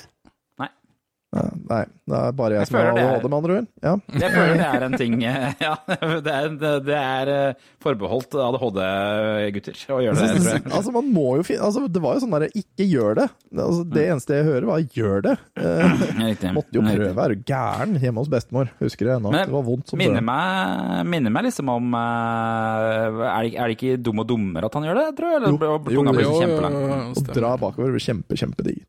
Nei. 1.34 1.84
Det 2.04 2.18
er 2.18 2.34
bare 2.36 2.58
jeg, 2.58 2.66
Jeg 2.66 2.68
som 2.68 2.76
har 2.76 2.88
ADHD, 2.92 3.26
med 3.26 3.36
andre 3.38 3.54
ord. 3.56 3.68
Ja. 3.82 3.92
Jeg 4.20 4.30
føler 4.34 4.58
det 4.60 4.66
er 4.68 4.82
en 4.84 4.96
ting 5.00 5.14
eh, 5.24 5.54
Ja, 5.64 5.72
det 5.88 6.34
er, 6.34 6.50
det 6.84 6.98
er 6.98 7.30
eh, 7.32 7.62
forbeholdt 7.82 8.36
ADHD-gutter 8.44 9.80
å 9.96 10.00
gjøre 10.04 10.18
det, 10.20 10.28
tror 10.34 10.50
jeg. 10.52 10.64
Altså, 10.68 10.92
man 10.94 11.08
må 11.14 11.24
jo 11.40 11.46
finne 11.48 11.64
altså, 11.64 11.86
Det 11.88 12.02
var 12.04 12.18
jo 12.18 12.24
sånn 12.26 12.36
derre 12.36 12.50
ikke 12.60 12.86
gjør 12.90 13.18
det. 13.22 13.26
Altså, 13.56 13.86
det 13.96 14.04
eneste 14.12 14.38
jeg 14.38 14.48
hører, 14.50 14.68
var 14.68 14.84
gjør 15.00 15.24
det. 15.24 15.34
Eh, 15.64 16.04
Riktig. 16.20 16.52
måtte 16.58 16.76
jo 16.78 16.84
prøve. 16.84 17.24
Er 17.24 17.34
du 17.34 17.44
gæren? 17.54 17.96
Hjemme 18.04 18.24
hos 18.24 18.32
bestemor. 18.36 18.70
Husker 18.82 19.10
det 19.10 19.16
ennå. 19.16 19.34
Det 19.34 19.44
var 19.56 19.66
vondt 19.66 19.90
som 19.90 20.00
minner 20.04 20.24
meg, 20.24 21.02
minner 21.08 21.34
meg 21.34 21.48
liksom 21.48 21.72
om 21.72 21.98
eh, 21.98 23.22
er, 23.32 23.48
det, 23.48 23.54
er 23.56 23.72
det 23.72 23.78
ikke 23.78 24.00
Dum 24.04 24.20
og 24.20 24.28
dummere 24.28 24.68
at 24.68 24.76
han 24.76 24.84
gjør 24.86 25.00
det, 25.00 25.10
tror 25.18 25.32
jeg? 25.32 25.40
Eller 25.40 25.54
Jo, 25.54 25.58
jo, 25.58 26.04
jo, 26.04 26.18
jo, 26.20 26.40
jo. 26.60 26.98
Og 27.14 27.32
dra 27.32 27.54
bakover 27.60 27.94
blir 27.96 28.04
kjempe, 28.04 28.36
kjempedigg. 28.38 28.84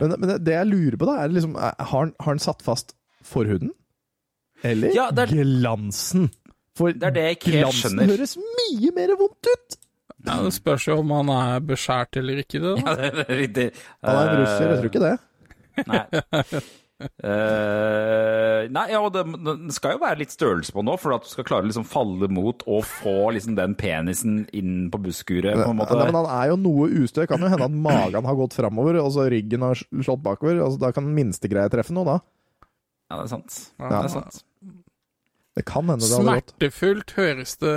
Men, 0.00 0.14
men 0.20 0.32
det 0.44 0.54
jeg 0.54 0.66
lurer 0.70 0.96
på, 1.00 1.06
da, 1.08 1.18
er 1.24 1.32
liksom 1.34 1.54
Har 1.58 1.84
han, 1.90 2.12
har 2.20 2.30
han 2.32 2.38
satt 2.42 2.62
fast 2.64 2.94
forhuden? 3.26 3.70
Eller 4.64 4.94
Ja, 4.94 5.10
det 5.10 5.26
er- 5.28 5.34
glansen? 5.42 6.30
For 6.78 6.92
Det 6.92 7.02
er 7.04 7.10
det 7.16 7.22
jeg 7.26 7.36
ikke 7.36 7.50
glansen 7.58 7.98
skjønner. 7.98 8.12
høres 8.16 8.36
mye 8.40 8.92
mer 8.96 9.16
vondt 9.20 9.48
ut! 9.52 9.76
Ja, 10.24 10.36
det 10.44 10.52
spørs 10.54 10.84
jo 10.86 11.00
om 11.02 11.10
han 11.10 11.28
er 11.34 11.60
beskjært 11.66 12.16
eller 12.20 12.38
ikke. 12.44 12.60
Det, 12.62 12.76
da. 12.84 12.94
Ja, 12.94 13.10
det 13.10 13.24
er 13.28 13.40
riktig. 13.42 13.66
Han 14.06 14.16
er 14.16 14.30
en 14.30 14.40
russer, 14.40 14.68
jeg 14.70 14.78
tror 14.78 14.90
ikke 14.92 15.02
det. 15.02 15.16
Nei. 15.90 16.62
Eh, 17.02 18.68
nei, 18.72 18.84
ja, 18.92 19.00
og 19.02 19.12
det, 19.14 19.22
det 19.46 19.74
skal 19.76 19.96
jo 19.96 20.02
være 20.02 20.20
litt 20.22 20.34
størrelse 20.34 20.74
på 20.74 20.84
nå, 20.86 20.94
for 21.00 21.16
at 21.16 21.26
du 21.26 21.30
skal 21.32 21.46
klare 21.48 21.66
å 21.66 21.70
liksom 21.70 21.86
falle 21.88 22.28
mot 22.32 22.62
og 22.70 22.84
få 22.88 23.16
liksom 23.36 23.56
den 23.58 23.74
penisen 23.78 24.42
inn 24.56 24.86
på 24.92 25.00
busskuret. 25.06 25.56
på 25.58 25.70
en 25.72 25.80
måte. 25.80 25.96
Nei, 25.98 26.08
men 26.10 26.20
han 26.22 26.30
er 26.36 26.52
jo 26.52 26.60
noe 26.62 26.88
ustø. 27.02 27.26
Kan 27.30 27.42
jo 27.44 27.50
hende 27.52 27.68
at 27.68 27.76
magen 27.88 28.28
har 28.30 28.38
gått 28.38 28.56
framover, 28.58 29.00
og 29.02 29.10
så 29.16 29.26
ryggen 29.32 29.66
har 29.66 29.82
slått 29.82 30.22
bakover. 30.24 30.62
Altså, 30.64 30.80
da 30.82 30.92
kan 30.94 31.10
minstegreie 31.16 31.72
treffe 31.72 31.94
noe, 31.96 32.06
da. 32.08 32.18
Ja, 33.12 33.18
det 33.20 33.26
er 33.26 33.32
sant. 33.34 33.60
Ja. 33.78 33.88
Det 33.90 34.00
er 34.00 34.12
sant. 34.16 34.42
Det 35.52 35.66
kan 35.68 35.84
hende 35.90 36.00
det 36.08 36.16
hadde 36.16 36.38
gått. 36.40 36.52
Smertefullt 36.56 37.10
høres 37.18 37.58
det 37.60 37.76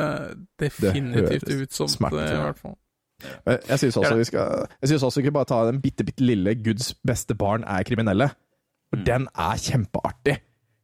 definitivt 0.63 1.49
ut 1.51 1.75
som 1.75 2.09
det, 2.13 2.27
i 2.31 2.41
hvert 2.45 2.61
fall. 2.61 2.77
Jeg 3.47 3.79
syns 3.79 3.95
også 3.97 4.15
vi 4.19 4.25
skal 4.27 4.65
Jeg 4.83 4.89
synes 4.91 5.03
også 5.07 5.21
vi 5.21 5.23
skal 5.25 5.33
bare 5.37 5.47
ta 5.49 5.59
den 5.69 5.77
bitte, 5.81 6.03
bitte 6.07 6.23
lille 6.23 6.51
Guds 6.59 6.89
beste 7.07 7.35
barn 7.39 7.63
er 7.63 7.85
kriminelle. 7.87 8.29
For 8.93 9.05
den 9.07 9.29
er 9.31 9.61
kjempeartig. 9.61 10.39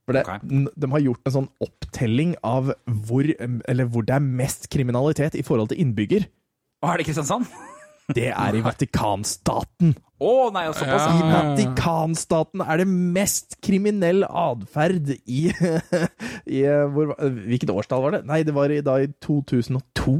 For 0.07 0.17
det, 0.17 0.23
okay. 0.25 0.67
De 0.81 0.89
har 0.91 1.03
gjort 1.05 1.27
en 1.29 1.35
sånn 1.37 1.49
opptelling 1.63 2.33
av 2.45 2.71
hvor, 3.05 3.27
eller 3.39 3.89
hvor 3.91 4.05
det 4.07 4.15
er 4.17 4.23
mest 4.25 4.69
kriminalitet 4.73 5.37
i 5.37 5.43
forhold 5.45 5.71
til 5.71 5.83
innbygger. 5.83 6.25
Å, 6.81 6.93
er 6.93 7.01
det 7.01 7.09
Kristiansand? 7.09 7.51
Det 8.11 8.27
er 8.27 8.55
i 8.57 8.61
Vatikanstaten. 8.65 9.93
Å, 10.19 10.31
nei, 10.51 10.65
såpass. 10.75 11.05
I 11.15 11.29
Vatikanstaten 11.31 12.63
er 12.65 12.81
det 12.81 12.87
mest 12.89 13.55
kriminell 13.63 14.25
atferd 14.27 15.13
i, 15.15 15.45
i 16.59 16.63
hvor, 16.91 17.13
Hvilket 17.21 17.71
årstall 17.71 18.03
var 18.03 18.17
det? 18.17 18.21
Nei, 18.27 18.41
det 18.43 18.55
var 18.57 18.73
i, 18.73 18.81
da 18.83 18.97
i 18.99 19.07
2002. 19.23 20.17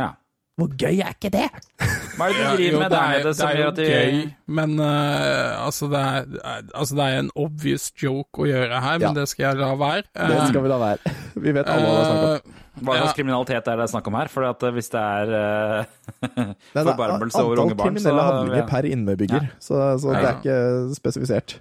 Ja. 0.00 0.14
Hvor 0.56 0.72
gøy 0.72 1.02
er 1.04 1.12
ikke 1.18 1.34
det? 1.34 1.50
Hva 2.20 2.28
er 2.28 2.36
det 2.36 2.44
du 2.46 2.56
driver 2.60 2.82
med 2.84 2.90
der 2.92 3.00
er- 3.00 3.18
nede 3.18 3.34
som 3.34 3.48
det 3.48 3.50
er 3.50 3.58
gjør 3.58 3.64
jo 3.64 3.70
at 3.70 3.80
de 3.80 3.88
gøy, 3.90 4.30
men 4.60 4.74
uh, 4.80 5.64
altså, 5.66 5.88
det 5.90 6.00
er, 6.04 6.62
altså 6.74 6.94
det 7.00 7.04
er 7.08 7.18
en 7.24 7.30
obvious 7.44 7.88
joke 8.02 8.44
å 8.44 8.48
gjøre 8.50 8.80
her, 8.84 8.98
men 9.02 9.14
det 9.16 9.26
skal 9.32 9.46
jeg 9.48 9.60
la 9.62 9.70
være. 9.80 10.04
Det 10.14 10.40
skal 10.52 10.62
vi 10.66 10.72
la 10.74 10.78
være. 10.84 11.14
Vi 11.46 11.52
vet 11.56 11.68
alle 11.72 11.86
hva 11.88 11.94
det 11.94 12.00
er 12.00 12.10
snakk 12.10 12.24
om. 12.24 12.56
Eh, 12.56 12.56
Hva 12.80 12.94
slags 12.96 13.10
Ja. 13.10 13.16
kriminalitet 13.16 13.66
er 13.68 13.76
det 13.80 13.86
snakk 13.90 14.06
om 14.08 14.14
her? 14.16 14.28
For 14.32 14.44
at 14.48 14.62
eh, 14.62 14.70
hvis 14.76 14.88
det 14.92 15.00
er 15.00 15.32
eh, 15.36 15.84
Det 16.72 16.80
er 16.80 16.86
forbarmelse 16.86 17.42
over 17.42 17.60
unge 17.64 17.74
barn, 17.76 17.96
så 17.98 18.08
Antall 18.10 18.20
kriminelle 18.20 18.24
handlinger 18.28 18.60
ja. 18.62 18.66
per 18.70 18.88
innbygger, 18.88 19.48
så, 19.60 19.80
så 20.00 20.14
det 20.14 20.22
Ja. 20.22 20.30
er 20.30 20.38
ikke 20.38 20.94
spesifisert. 20.96 21.56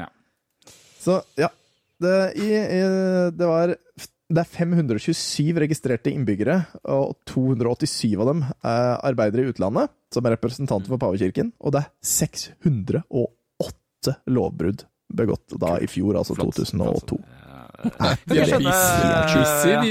Ja. 0.00 0.06
Så 1.00 1.20
ja. 1.38 1.48
Det, 2.00 2.14
i, 2.40 2.48
i, 2.56 2.80
det 3.36 3.46
var 3.48 3.74
det 4.30 4.44
er 4.44 4.46
527 4.46 5.58
registrerte 5.58 6.12
innbyggere, 6.14 6.60
og 6.86 7.16
287 7.26 8.14
av 8.14 8.28
dem 8.30 8.44
er 8.46 9.02
arbeidere 9.10 9.42
i 9.42 9.50
utlandet, 9.50 9.90
som 10.14 10.22
er 10.26 10.36
representanter 10.36 10.86
for 10.92 10.98
pavekirken, 11.02 11.50
og 11.58 11.74
det 11.74 11.80
er 11.82 11.90
608 12.06 14.14
lovbrudd 14.30 14.86
begått 15.10 15.50
da 15.58 15.82
i 15.82 15.90
fjor, 15.90 16.14
altså 16.20 16.38
2002. 16.38 17.18
Jeg 17.80 17.88
De 18.28 18.36
er 18.38 18.44
eh, 18.54 18.60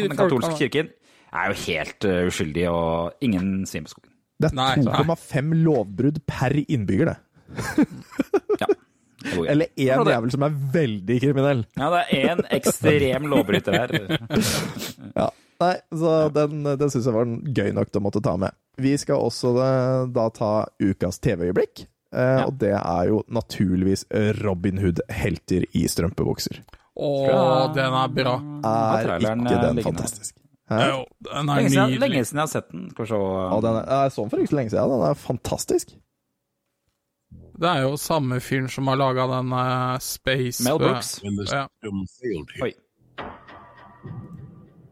Den 0.07 0.15
katolske 0.15 0.55
kirken 0.59 0.87
er 1.33 1.45
jo 1.51 1.55
helt 1.65 2.05
eh, 2.07 2.27
uskyldig, 2.29 2.65
og 2.71 3.11
ingen 3.25 3.65
svin 3.69 3.85
på 3.87 3.91
skogen. 3.95 4.11
Det 4.39 4.47
er 4.55 4.75
2,5 4.87 5.51
lovbrudd 5.65 6.17
per 6.29 6.51
innbygger, 6.63 7.07
det. 7.11 7.17
Ja. 8.61 8.67
Det 8.67 8.69
går 8.69 8.69
greit. 8.69 8.85
Eller 9.51 9.67
én 9.75 10.05
jævel 10.07 10.31
som 10.31 10.43
er 10.47 10.55
veldig 10.73 11.19
kriminell. 11.23 11.65
Ja, 11.77 11.89
det 11.93 12.01
er 12.07 12.33
én 12.35 12.43
ekstrem 12.59 13.27
lovbryter 13.31 13.75
her. 13.75 13.93
Ja. 15.19 15.29
Nei, 15.59 15.73
så 15.91 16.11
den, 16.31 16.61
den 16.63 16.91
syns 16.93 17.03
jeg 17.09 17.15
var 17.17 17.27
gøy 17.27 17.73
nok 17.75 17.89
til 17.91 17.99
å 17.99 18.03
måtte 18.05 18.21
ta 18.23 18.37
med. 18.39 18.55
Vi 18.79 18.93
skal 19.01 19.19
også 19.19 19.49
eh, 19.59 20.03
da 20.15 20.29
ta 20.31 20.51
ukas 20.79 21.19
TV-øyeblikk. 21.19 21.83
Eh, 22.15 22.35
Ja. 22.39 22.45
Og 22.47 22.55
det 22.61 22.71
er 22.79 23.09
jo 23.11 23.19
naturligvis 23.29 24.05
Robin 24.39 24.79
Hood-helter 24.81 25.67
i 25.77 25.83
strømpebukser. 25.91 26.61
Å, 26.99 27.09
den 27.75 27.93
er 27.99 28.09
bra. 28.15 28.37
Er 28.65 29.11
ikke 29.19 29.19
den 29.27 29.43
liggende 29.45 29.83
fantastisk? 29.85 30.35
Jo, 30.69 31.03
den 31.25 31.49
er 31.49 31.59
Lenge 31.63 31.69
siden, 31.73 31.93
lenge 32.01 32.23
siden 32.25 32.39
jeg 32.39 32.45
har 32.45 32.51
sett 32.51 32.67
den. 32.71 32.87
Skal 32.93 33.05
vi 33.05 33.09
se 33.11 33.19
Ja, 33.19 33.59
den 33.65 33.77
er, 33.79 33.85
jeg 34.03 34.11
så 34.15 34.21
den 34.25 34.31
for 34.33 34.41
ikke 34.43 34.51
så 34.51 34.57
lenge 34.59 34.73
siden. 34.73 34.91
Den 34.95 35.05
er 35.09 35.19
fantastisk. 35.27 35.93
Det 37.59 37.67
er 37.69 37.81
jo 37.83 37.97
samme 37.99 38.39
fyren 38.39 38.69
som 38.71 38.87
har 38.87 38.95
laga 38.95 39.25
den 39.27 39.51
eh, 39.51 39.99
Space 39.99 40.63
Mel 40.63 40.79
Brooks. 40.79 41.19
Ja. 41.51 41.65
Oi. 42.63 42.71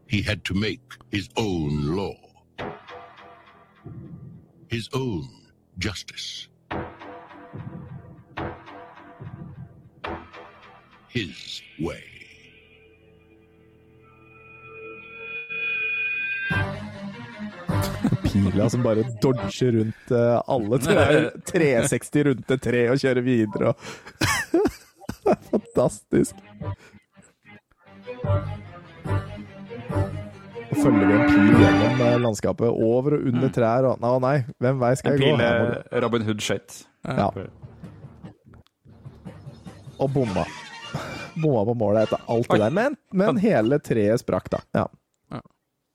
he 0.08 0.22
had 0.22 0.42
to 0.44 0.54
make 0.54 0.80
his 1.10 1.28
own 1.36 1.94
law, 1.94 2.14
his 4.68 4.88
own 4.94 5.28
justice. 5.78 6.48
His 11.08 11.62
way. 11.78 12.17
Pila 18.38 18.70
som 18.70 18.82
bare 18.82 19.02
dodger 19.22 19.72
rundt 19.72 20.10
uh, 20.10 20.42
alle 20.46 20.78
tre, 20.78 21.30
360 21.50 22.24
rundt 22.28 22.50
et 22.54 22.62
tre 22.62 22.84
og 22.92 23.00
kjører 23.02 23.24
videre. 23.26 23.72
Og 23.72 23.76
Det 25.24 25.32
er 25.34 25.42
fantastisk. 25.50 26.34
Og 30.68 30.76
følger 30.76 31.06
vi 31.08 31.16
en 31.16 31.26
pil 31.28 31.62
gjennom 31.62 32.02
eh, 32.04 32.16
landskapet, 32.22 32.68
over 32.68 33.16
og 33.16 33.26
under 33.30 33.52
trær 33.52 33.88
og 33.88 34.02
Nei, 34.04 34.12
nei, 34.24 34.36
hvem 34.62 34.80
vei 34.82 34.92
skal 35.00 35.16
jeg 35.16 35.22
gå? 35.22 35.32
pil 35.32 35.42
Her 35.42 35.60
må 35.64 35.74
eh, 35.80 36.00
Robin 36.04 36.26
Hood 36.28 36.44
Shate. 36.44 36.84
Ja. 37.08 37.28
Og 39.98 40.12
bomma. 40.14 40.44
Bomma 41.38 41.64
på 41.66 41.74
målet 41.78 42.06
etter 42.06 42.22
alt 42.30 42.52
det 42.52 42.62
der. 42.62 42.78
Men, 42.78 42.98
men 43.16 43.40
hele 43.42 43.80
treet 43.82 44.22
sprakk, 44.22 44.50
da. 44.54 44.62
Ja. 44.76 44.86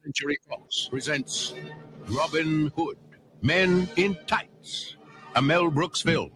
Century 0.03 0.35
Fox 0.49 0.89
presents 0.91 1.53
Robin 2.07 2.71
Hood, 2.75 2.95
Men 3.41 3.87
in 3.97 4.15
Tights, 4.27 4.97
a 5.35 5.41
Mel 5.41 5.71
Brooks 5.71 6.03
film. 6.03 6.29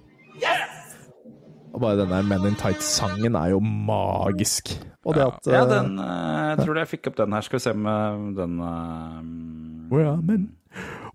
Og 1.73 1.81
bare 1.81 1.99
den 1.99 2.09
der 2.09 2.21
Men 2.21 2.47
in 2.47 2.55
Tights-sangen 2.55 3.35
er 3.35 3.45
jo 3.45 3.59
magisk. 3.59 4.85
Og 5.05 5.15
det 5.15 5.21
at 5.21 5.33
Ja, 5.45 5.63
eh, 5.63 5.69
den 5.69 5.99
eh, 5.99 6.05
Jeg 6.05 6.57
tror 6.65 6.77
jeg 6.77 6.87
fikk 6.87 7.07
opp 7.07 7.17
den 7.17 7.33
her. 7.33 7.41
Skal 7.41 7.59
vi 7.59 7.59
se 7.59 7.73
med 7.73 8.35
den 8.35 8.59
um... 8.59 9.87
We're 9.91 10.21
men, 10.21 10.57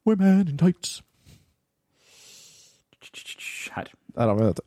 we're 0.09 0.17
men 0.17 0.49
in 0.49 0.59
tights. 0.59 1.03
Her. 3.75 3.85
Der 4.15 4.27
har 4.27 4.35
vi 4.35 4.45
dette. 4.45 4.63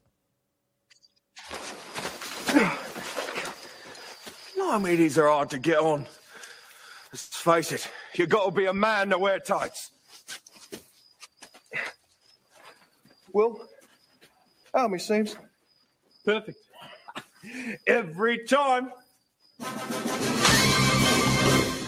Blimey, 4.56 4.96
these 4.98 5.18
are 5.18 5.30
hard 5.30 5.50
to 5.50 5.58
get 5.58 5.80
on. 5.80 6.06
Let's 7.46 7.70
face 7.70 7.86
it, 7.86 7.92
you 8.18 8.26
gotta 8.26 8.52
be 8.52 8.66
a 8.66 8.74
man 8.74 9.10
to 9.10 9.20
wear 9.20 9.40
tights. 9.40 9.92
Will, 13.34 13.60
How 14.74 14.88
many 14.88 15.00
saves? 15.00 15.36
Perfect. 16.24 16.58
Every 17.86 18.46
time. 18.46 18.92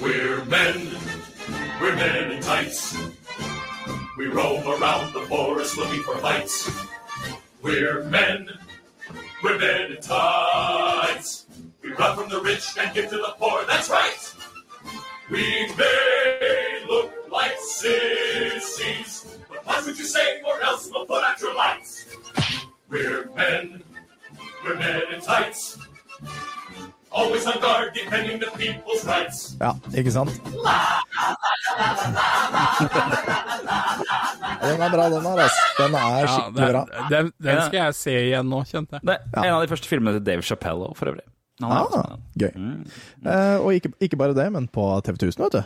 We're 0.01 0.45
men, 0.45 0.89
we're 1.81 1.95
men 1.95 2.31
in 2.33 2.41
tights. 2.41 2.95
We 4.17 4.27
roam 4.27 4.67
around 4.67 5.13
the 5.13 5.21
forest 5.21 5.77
looking 5.77 6.03
for 6.03 6.17
fights. 6.17 6.69
We're 7.63 8.03
men, 8.03 8.47
we're 9.43 9.57
men 9.57 9.93
in 9.93 10.01
tights. 10.01 11.47
We 11.81 11.93
run 11.93 12.15
from 12.15 12.29
the 12.29 12.41
rich 12.41 12.77
and 12.79 12.93
give 12.93 13.09
to 13.09 13.17
the 13.17 13.33
poor, 13.39 13.65
that's 13.65 13.89
right. 13.89 14.26
We 15.29 15.43
may 15.77 16.85
look 16.89 17.11
like 17.31 17.55
sissies, 17.59 19.25
but 19.49 19.59
why 19.65 19.81
would 19.85 19.97
you 19.99 20.05
say 20.05 20.41
or 20.47 20.61
else 20.63 20.89
we'll 20.91 21.05
put 21.05 21.23
out 21.23 21.39
your 21.41 21.53
lights. 21.55 22.05
We're 22.89 23.29
men, 23.35 23.83
we're 24.63 24.75
men 24.75 25.01
in 25.13 25.19
tights. 25.21 25.77
Always 27.11 27.45
on 27.47 27.59
guard, 27.59 27.93
defending 27.93 28.39
the 28.39 28.47
people's 28.57 29.03
rights. 29.05 29.55
Ja, 29.59 29.71
ikke 29.95 30.11
sant? 30.11 30.31
Den 34.61 34.81
er 34.81 34.89
bra, 34.91 35.09
den 35.09 35.21
her. 35.25 35.39
Altså. 35.43 35.63
Den 35.77 35.95
er 35.95 36.17
Ja, 36.19 36.27
skikkelig 36.27 36.67
den, 36.67 36.73
bra. 36.73 37.07
den, 37.09 37.31
den 37.43 37.61
skal 37.65 37.77
jeg 37.81 37.95
se 37.95 38.11
igjen 38.27 38.45
nå, 38.51 38.61
kjente 38.69 38.99
jeg. 38.99 39.01
Det 39.07 39.17
er 39.33 39.43
en 39.47 39.53
av 39.57 39.61
de 39.65 39.71
første 39.71 39.87
filmene 39.91 40.19
til 40.19 40.25
Dave 40.27 40.41
Chappelle 40.45 40.91
for 40.95 41.11
øvrig. 41.11 41.25
Ah, 41.63 42.17
gøy. 42.37 42.51
gøy. 42.53 42.85
Eh, 43.25 43.57
og 43.65 43.73
ikke, 43.73 43.91
ikke 44.01 44.17
bare 44.19 44.35
det, 44.37 44.51
men 44.53 44.67
på 44.67 44.83
TV 45.05 45.15
1000, 45.17 45.43
vet 45.43 45.55
du. 45.57 45.63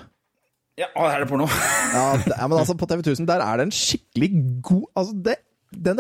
Ja, 0.80 0.86
og 0.96 1.10
her 1.12 1.18
er 1.18 1.26
det 1.26 1.30
porno. 1.30 1.48
Ja, 1.94 2.06
det, 2.18 2.38
men 2.50 2.58
altså 2.58 2.78
På 2.80 2.86
TV 2.88 3.02
1000 3.04 3.28
der 3.28 3.42
er 3.44 3.58
det 3.60 3.66
en 3.68 3.74
skikkelig 3.76 4.30
god 4.64 4.86
Altså, 4.96 5.14
det, 5.26 5.36
den, 5.76 6.00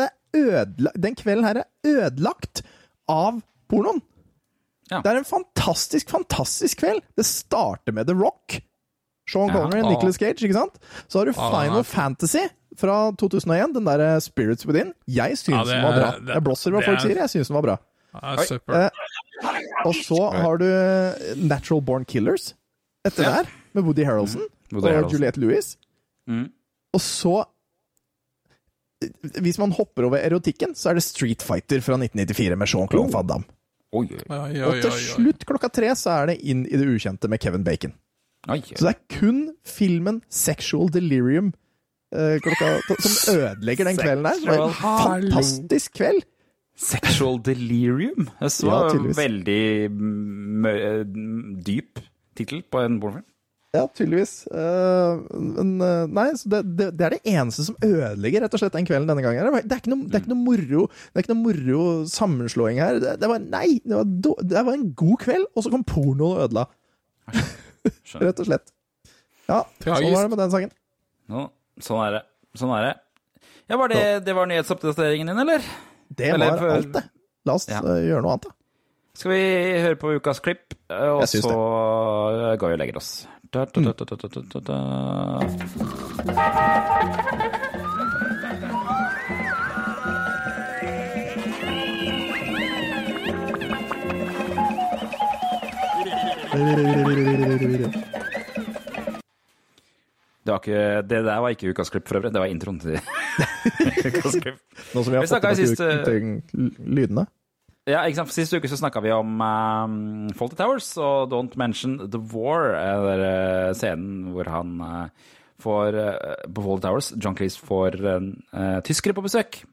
den 1.03 1.15
kvelden 1.19 1.43
her 1.45 1.59
er 1.59 1.67
ødelagt 1.85 2.63
av 3.11 3.41
pornoen. 3.69 3.99
Ja. 4.91 5.01
Det 5.03 5.11
er 5.11 5.19
en 5.21 5.27
fantastisk, 5.27 6.09
fantastisk 6.11 6.79
kveld. 6.81 7.01
Det 7.19 7.25
starter 7.27 7.91
med 7.95 8.07
The 8.07 8.15
Rock. 8.15 8.61
Sean 9.29 9.47
Ja. 9.51 9.53
Connery, 9.59 9.83
Nicholas 9.91 10.15
Cage, 10.19 10.43
ikke 10.43 10.53
sant? 10.57 10.79
Så 11.07 11.19
har 11.19 11.25
du 11.29 11.33
Final 11.35 11.83
Fantasy 11.87 12.41
fra 12.79 13.11
2001, 13.19 13.75
den 13.75 13.85
der 13.87 14.19
Spirits 14.23 14.65
Within. 14.67 14.93
Jeg 15.07 15.37
syns 15.37 15.55
Ja, 15.55 15.63
den 15.75 15.83
var 15.83 15.91
bra. 15.99 16.11
det- 16.19 16.33
Jeg 16.33 16.43
blåser 16.43 16.71
hva 16.71 16.81
folk 16.85 16.97
er- 16.97 17.01
sier, 17.05 17.15
jeg 17.21 17.29
syns 17.29 17.47
den 17.51 17.55
var 17.55 17.61
bra. 17.67 17.77
Ja, 18.13 18.43
super. 18.43 18.73
Eh, 18.73 18.89
og 19.85 19.95
så 19.95 20.19
har 20.35 20.57
du 20.61 20.67
Natural 21.41 21.81
Born 21.85 22.05
Killers 22.05 22.51
etter 23.07 23.23
der, 23.25 23.49
med 23.73 23.83
Woody 23.87 24.05
Harrelson 24.05 24.43
Woody 24.71 24.85
og 24.85 24.91
Harrelson. 24.91 25.15
Juliette 25.15 25.41
Lewis. 25.41 25.73
Mm. 26.29 26.49
Og 26.93 27.01
så 27.01 27.39
Hvis 29.41 29.57
man 29.57 29.71
hopper 29.73 30.05
over 30.05 30.21
erotikken, 30.21 30.75
så 30.77 30.91
er 30.91 30.99
det 30.99 31.03
Street 31.03 31.41
Fighter 31.41 31.81
fra 31.81 31.97
1994 31.97 32.57
med 32.59 32.69
Jean-Claude 32.69 33.13
Van 33.15 33.27
Damme. 33.27 33.47
Oi, 33.91 34.05
Oi, 34.29 34.61
Og 34.63 34.77
til 34.85 34.93
slutt 34.93 35.41
klokka 35.49 35.67
tre 35.73 35.89
så 35.99 36.13
er 36.21 36.29
det 36.31 36.37
inn 36.47 36.61
i 36.69 36.77
det 36.79 36.85
ukjente 36.87 37.27
med 37.27 37.41
Kevin 37.43 37.65
Bacon. 37.65 37.95
oi. 38.47 38.61
Så 38.61 38.85
det 38.85 38.93
er 38.93 39.17
kun 39.17 39.41
filmen 39.67 40.21
Sexual 40.29 40.87
Delirium 40.93 41.49
eh, 42.15 42.37
klokka, 42.45 42.69
som 43.01 43.35
ødelegger 43.35 43.89
den 43.89 43.97
kvelden 43.99 44.29
der. 44.29 44.39
Det 44.39 44.47
var 44.47 44.67
en 44.69 44.77
fantastisk 44.79 45.97
kveld. 45.97 46.23
Sexual 46.81 47.37
delirium. 47.45 48.29
Det 48.39 48.49
Ja, 48.65 48.79
en 48.89 49.11
veldig 49.13 49.63
dyp 51.65 52.01
tittel 52.37 52.63
på 52.63 52.81
en 52.81 52.97
pornofilm. 53.01 53.27
Ja, 53.71 53.85
tydeligvis. 53.87 54.33
Uh, 54.51 55.21
men 55.31 55.77
uh, 55.79 56.03
nei, 56.11 56.25
så 56.35 56.49
det, 56.51 56.59
det, 56.75 56.89
det 56.99 57.05
er 57.05 57.13
det 57.15 57.21
eneste 57.31 57.63
som 57.69 57.77
ødelegger 57.79 58.43
rett 58.43 58.57
og 58.57 58.59
slett 58.59 58.73
den 58.75 58.87
kvelden 58.87 59.07
denne 59.07 59.23
gangen. 59.23 59.47
Det, 59.61 59.61
er, 59.77 59.79
ikke 59.79 59.93
noe, 59.93 60.09
det 60.09 60.17
er 60.17 60.23
ikke 60.25 60.33
noe 60.33 60.43
moro 60.43 60.81
Det 60.91 61.13
er 61.13 61.23
ikke 61.23 61.31
noe 61.31 61.43
moro 61.45 61.83
sammenslåing 62.11 62.81
her. 62.83 62.99
Det, 62.99 63.13
det 63.21 63.29
var 63.31 63.45
Nei! 63.45 63.77
Det 63.85 63.95
var, 63.95 64.09
do, 64.25 64.33
det 64.43 64.65
var 64.67 64.75
en 64.75 64.89
god 64.99 65.21
kveld, 65.23 65.47
og 65.55 65.63
så 65.63 65.71
kom 65.71 65.85
pornoen 65.87 66.25
og 66.27 66.43
ødela. 66.49 66.65
rett 68.25 68.43
og 68.43 68.49
slett. 68.49 68.75
Ja, 69.47 69.61
Tragisk. 69.79 70.03
sånn 70.03 70.17
var 70.17 70.27
det 70.27 70.33
med 70.33 70.43
den 70.43 70.53
sangen. 70.57 70.75
No, 71.31 71.45
sånn 71.79 72.03
er 72.09 72.17
det. 72.17 72.21
Sånn 72.59 72.75
er 72.75 72.89
det. 72.89 72.93
Ja, 73.71 73.79
var 73.79 73.93
det, 73.93 74.03
det 74.27 74.35
var 74.35 74.51
nyhetsoppdateringen 74.51 75.31
din, 75.31 75.41
eller? 75.45 75.63
Det 76.17 76.29
Eller 76.33 76.49
var 76.51 76.57
for- 76.59 76.73
alt, 76.75 76.91
det. 76.93 77.03
La 77.45 77.53
oss 77.57 77.67
Ja. 77.69 77.79
eh, 77.79 78.01
gjøre 78.07 78.21
noe 78.21 78.31
annet, 78.35 78.43
da. 78.49 78.51
Skal 79.13 79.31
vi 79.31 79.41
høre 79.83 79.95
på 79.99 80.13
ukas 80.19 80.39
klipp, 80.43 80.73
eh, 80.89 81.09
og 81.11 81.23
så 81.27 81.37
eh, 81.39 82.55
går 82.57 82.67
vi 82.67 82.73
og 82.73 82.79
legger 82.79 82.97
oss. 83.01 83.27
Da, 83.51 83.65
da, 83.65 83.81
da, 83.81 83.91
da, 83.91 84.15
da, 84.15 84.27
da, 84.27 84.41
da, 84.53 84.59
da. 84.61 84.77
Det, 100.41 100.55
ikke, 100.57 101.01
det 101.05 101.19
der 101.27 101.41
var 101.43 101.53
ikke 101.53 101.69
ukas 101.69 101.91
klipp 101.93 102.07
for 102.09 102.17
øvrig, 102.17 102.31
det 102.33 102.41
var 102.41 102.49
introen 102.49 102.79
til 102.81 102.97
ukas 104.07 104.39
klipp. 104.41 104.57
Nå 104.95 105.03
som 105.03 105.11
vi 105.13 105.19
har 105.19 105.27
fått 105.27 105.37
tilbake 105.37 105.59
sist, 105.59 106.55
lydene. 106.81 107.27
Ja, 107.89 108.03
ikke 108.05 108.19
sant? 108.19 108.33
Sist 108.33 108.53
uke 108.53 108.69
så 108.69 108.77
snakka 108.77 109.01
vi 109.01 109.09
om 109.13 109.39
um, 109.41 110.29
Fawlty 110.37 110.57
Towers 110.59 110.91
og 111.01 111.31
Don't 111.31 111.57
Mention 111.57 111.97
The 112.03 112.21
War. 112.33 112.75
eller 112.77 113.17
Der, 113.17 113.23
eh, 113.69 113.73
scenen 113.77 114.33
hvor 114.35 114.49
han 114.53 114.75
uh, 114.81 115.31
får 115.61 115.97
uh, 115.97 116.49
På 116.53 116.61
Fawlty 116.61 116.85
Towers 116.85 117.13
John 117.17 117.37
Cleese 117.37 117.57
får 117.57 117.97
uh, 118.05 118.79
tyskere 118.85 119.17
på 119.17 119.25
besøk 119.25 119.63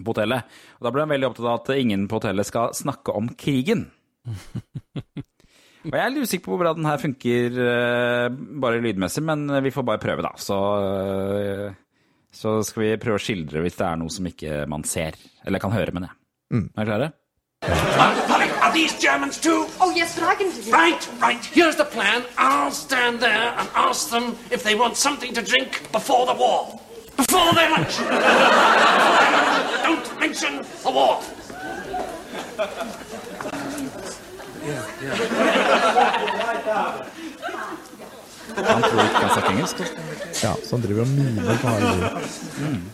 på 0.00 0.14
hotellet. 0.14 0.46
Og 0.78 0.86
Da 0.86 0.94
ble 0.94 1.02
han 1.04 1.12
veldig 1.12 1.28
opptatt 1.28 1.48
av 1.50 1.58
at 1.58 1.74
ingen 1.76 2.06
på 2.08 2.20
hotellet 2.20 2.48
skal 2.48 2.74
snakke 2.78 3.12
om 3.12 3.34
krigen. 3.34 3.90
Og 5.86 5.94
Jeg 5.96 6.02
er 6.04 6.10
litt 6.12 6.28
usikker 6.28 6.44
på 6.44 6.52
hvor 6.52 6.60
bra 6.60 6.74
den 6.76 6.88
her 6.88 6.98
funker 7.00 7.60
eh, 7.64 8.26
bare 8.60 8.82
lydmessig, 8.84 9.22
men 9.24 9.46
vi 9.64 9.72
får 9.72 9.86
bare 9.88 10.02
prøve, 10.02 10.24
da. 10.26 10.34
Så, 10.36 10.58
eh, 11.40 11.78
så 12.36 12.58
skal 12.66 12.84
vi 12.84 12.90
prøve 13.00 13.16
å 13.16 13.22
skildre 13.22 13.62
hvis 13.64 13.78
det 13.78 13.86
er 13.88 13.96
noe 14.02 14.12
som 14.12 14.28
ikke 14.28 14.66
man 14.70 14.84
ser, 14.84 15.16
eller 15.46 15.62
kan 15.62 15.72
høre, 15.72 15.94
mener 15.96 16.12
jeg. 16.12 16.16
Er 16.76 16.84
dere 16.84 16.90
klare? 16.92 17.10
Are 18.60 18.72
these 18.74 18.92
Germans 19.00 19.40
too? 19.40 19.66
Oh, 19.80 19.92
yes, 19.96 20.14
but 20.14 20.24
I 20.24 20.34
can 20.34 20.50
do 20.50 20.70
Right, 20.70 21.08
right. 21.20 21.44
Here's 21.44 21.76
the 21.76 21.84
plan. 21.84 22.24
I'll 22.38 22.70
stand 22.70 23.20
there 23.20 23.54
and 23.58 23.68
ask 23.74 24.10
them 24.10 24.36
if 24.50 24.62
they 24.62 24.74
want 24.74 24.96
something 24.96 25.32
to 25.34 25.42
drink 25.42 25.90
before 25.92 26.26
the 26.26 26.34
war. 26.34 26.78
Before 27.16 27.52
their 27.54 27.70
lunch. 27.70 27.96
Don't 29.88 30.20
mention 30.20 30.62
the 30.84 30.90
war. 30.90 31.20
Han 38.56 38.82
tror 38.82 39.02
ikke 39.02 39.16
han 39.16 39.30
snakker 39.30 39.50
engelsk. 39.50 39.76
Ja, 40.42 40.52
så 40.64 40.76
han 40.76 40.82
driver 40.86 41.00
og 41.00 41.08
mimer 41.08 41.58
på 41.62 41.68
hele 41.68 42.10
tiden. 42.56 42.92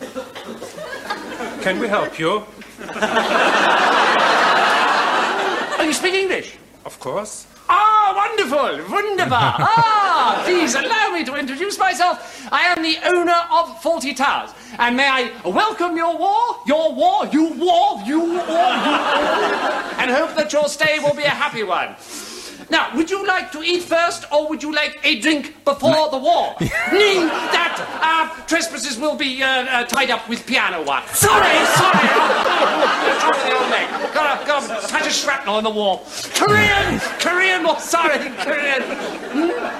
Can 1.63 1.79
we 1.81 1.87
help 1.87 2.19
you? 2.19 2.31
oh, 5.79 5.85
you 5.85 5.93
speak 5.93 6.13
English? 6.13 6.57
Of 6.85 6.99
course. 6.99 7.47
Ah, 7.69 8.13
wonderful, 8.15 8.89
wunderbar. 8.89 9.55
ah, 9.59 10.41
please 10.45 10.75
allow 10.75 11.11
me 11.11 11.23
to 11.25 11.35
introduce 11.35 11.77
myself. 11.77 12.47
I 12.51 12.63
am 12.63 12.81
the 12.81 12.97
owner 13.05 13.41
of 13.51 13.81
Faulty 13.81 14.13
Towers. 14.13 14.51
And 14.79 14.95
may 14.95 15.07
I 15.07 15.31
welcome 15.43 15.97
your 15.97 16.17
war, 16.17 16.61
your 16.65 16.93
war, 16.93 17.25
you 17.27 17.53
war, 17.53 18.01
you 18.05 18.19
war, 18.19 18.47
you 18.47 18.47
war, 18.47 18.73
and 19.99 20.11
hope 20.11 20.35
that 20.35 20.53
your 20.53 20.67
stay 20.69 20.99
will 20.99 21.15
be 21.15 21.23
a 21.23 21.29
happy 21.29 21.63
one. 21.63 21.95
Now, 22.69 22.93
would 22.95 23.09
you 23.09 23.25
like 23.25 23.51
to 23.53 23.61
eat 23.63 23.83
first, 23.83 24.25
or 24.31 24.49
would 24.49 24.61
you 24.61 24.73
like 24.73 24.99
a 25.03 25.19
drink 25.19 25.63
before 25.63 26.09
the 26.09 26.17
war? 26.17 26.55
Meaning 26.59 27.27
that 27.27 27.75
uh, 28.01 28.45
trespassers 28.45 28.99
will 28.99 29.15
be 29.15 29.41
uh, 29.41 29.47
uh, 29.47 29.83
tied 29.85 30.09
up 30.09 30.27
with 30.27 30.45
piano 30.45 30.83
wire. 30.83 31.07
Sorry, 31.13 31.43
sorry. 31.75 32.07
Oh, 32.09 33.23
oh, 33.23 33.47
the 33.47 33.55
old 33.57 33.69
leg. 33.71 34.13
Got 34.13 34.41
a, 34.41 34.45
got 34.45 34.83
a 34.83 34.87
touch 34.87 35.07
of 35.07 35.13
shrapnel 35.13 35.57
in 35.59 35.63
the 35.63 35.69
wall. 35.69 36.05
Korean, 36.35 36.99
Korean 37.19 37.63
war. 37.63 37.79
Sorry, 37.79 38.17
Korean. 38.17 38.83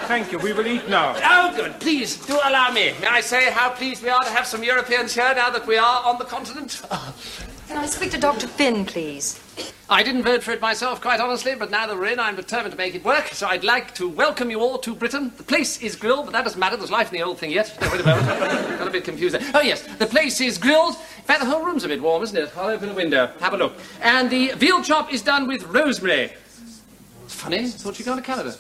Thank 0.08 0.32
you. 0.32 0.40
We 0.40 0.54
will 0.54 0.68
eat 0.68 0.88
now. 0.88 1.16
Oh, 1.24 1.54
good. 1.56 1.80
Please 1.80 2.26
do 2.26 2.40
allow 2.44 2.72
me. 2.72 2.94
May 3.02 3.08
I 3.08 3.22
say 3.22 3.52
how 3.52 3.70
pleased 3.70 4.02
we 4.02 4.10
are 4.10 4.24
to 4.24 4.30
have 4.30 4.48
some 4.48 4.64
Europeans 4.64 5.14
here 5.14 5.34
now 5.36 5.50
that 5.50 5.68
we 5.68 5.78
are 5.78 6.04
on 6.06 6.18
the 6.18 6.26
continent? 6.26 6.82
Can 7.68 7.76
I 7.76 7.86
speak 7.86 8.12
to 8.12 8.18
Dr. 8.18 8.48
Finn, 8.48 8.86
please? 8.86 9.44
I 9.90 10.02
didn't 10.02 10.24
vote 10.24 10.42
for 10.42 10.52
it 10.52 10.62
myself, 10.62 11.02
quite 11.02 11.20
honestly, 11.20 11.54
but 11.54 11.70
now 11.70 11.86
that 11.86 11.98
we're 11.98 12.06
in, 12.08 12.18
I'm 12.20 12.38
determined 12.38 12.72
to 12.72 12.78
make 12.78 12.96
it 12.96 13.04
work. 13.04 13.28
So 13.28 13.46
I'd 13.46 13.66
like 13.66 13.94
to 13.96 14.08
welcome 14.08 14.50
you 14.50 14.62
all 14.62 14.78
to 14.80 14.96
Britain. 14.96 15.34
The 15.36 15.44
place 15.44 15.82
is 15.82 15.98
grilled, 15.98 16.28
but 16.28 16.32
that 16.32 16.46
doesn't 16.46 16.60
matter. 16.60 16.78
There's 16.78 16.92
life 16.92 17.12
in 17.12 17.20
the 17.20 17.26
old 17.26 17.40
thing 17.40 17.52
yet. 17.52 17.78
No, 17.82 17.92
wait 17.92 18.00
a 18.00 18.06
moment. 18.06 18.26
Got 18.80 18.88
a 18.88 18.92
bit 18.92 19.04
confused 19.04 19.36
there. 19.36 19.52
Oh, 19.54 19.60
yes, 19.60 19.82
the 19.98 20.06
place 20.06 20.40
is 20.40 20.58
grilled. 20.58 20.96
In 20.96 21.24
fact, 21.24 21.42
the 21.42 21.46
whole 21.46 21.66
room's 21.66 21.84
a 21.84 21.90
bit 21.90 22.02
warm, 22.02 22.24
isn't 22.24 22.38
it? 22.38 22.56
I'll 22.56 22.70
open 22.70 22.88
the 22.88 22.96
window. 22.96 23.34
Have 23.42 23.54
a 23.54 23.58
look. 23.58 23.74
And 24.02 24.30
the 24.30 24.54
veal 24.54 24.82
chop 24.82 25.12
is 25.14 25.22
done 25.22 25.46
with 25.46 25.64
rosemary. 25.64 26.32
Funny. 27.38 27.68
Thought 27.68 28.00
you'd 28.00 28.06
gone 28.06 28.18
to 28.18 28.24
Canada. 28.24 28.56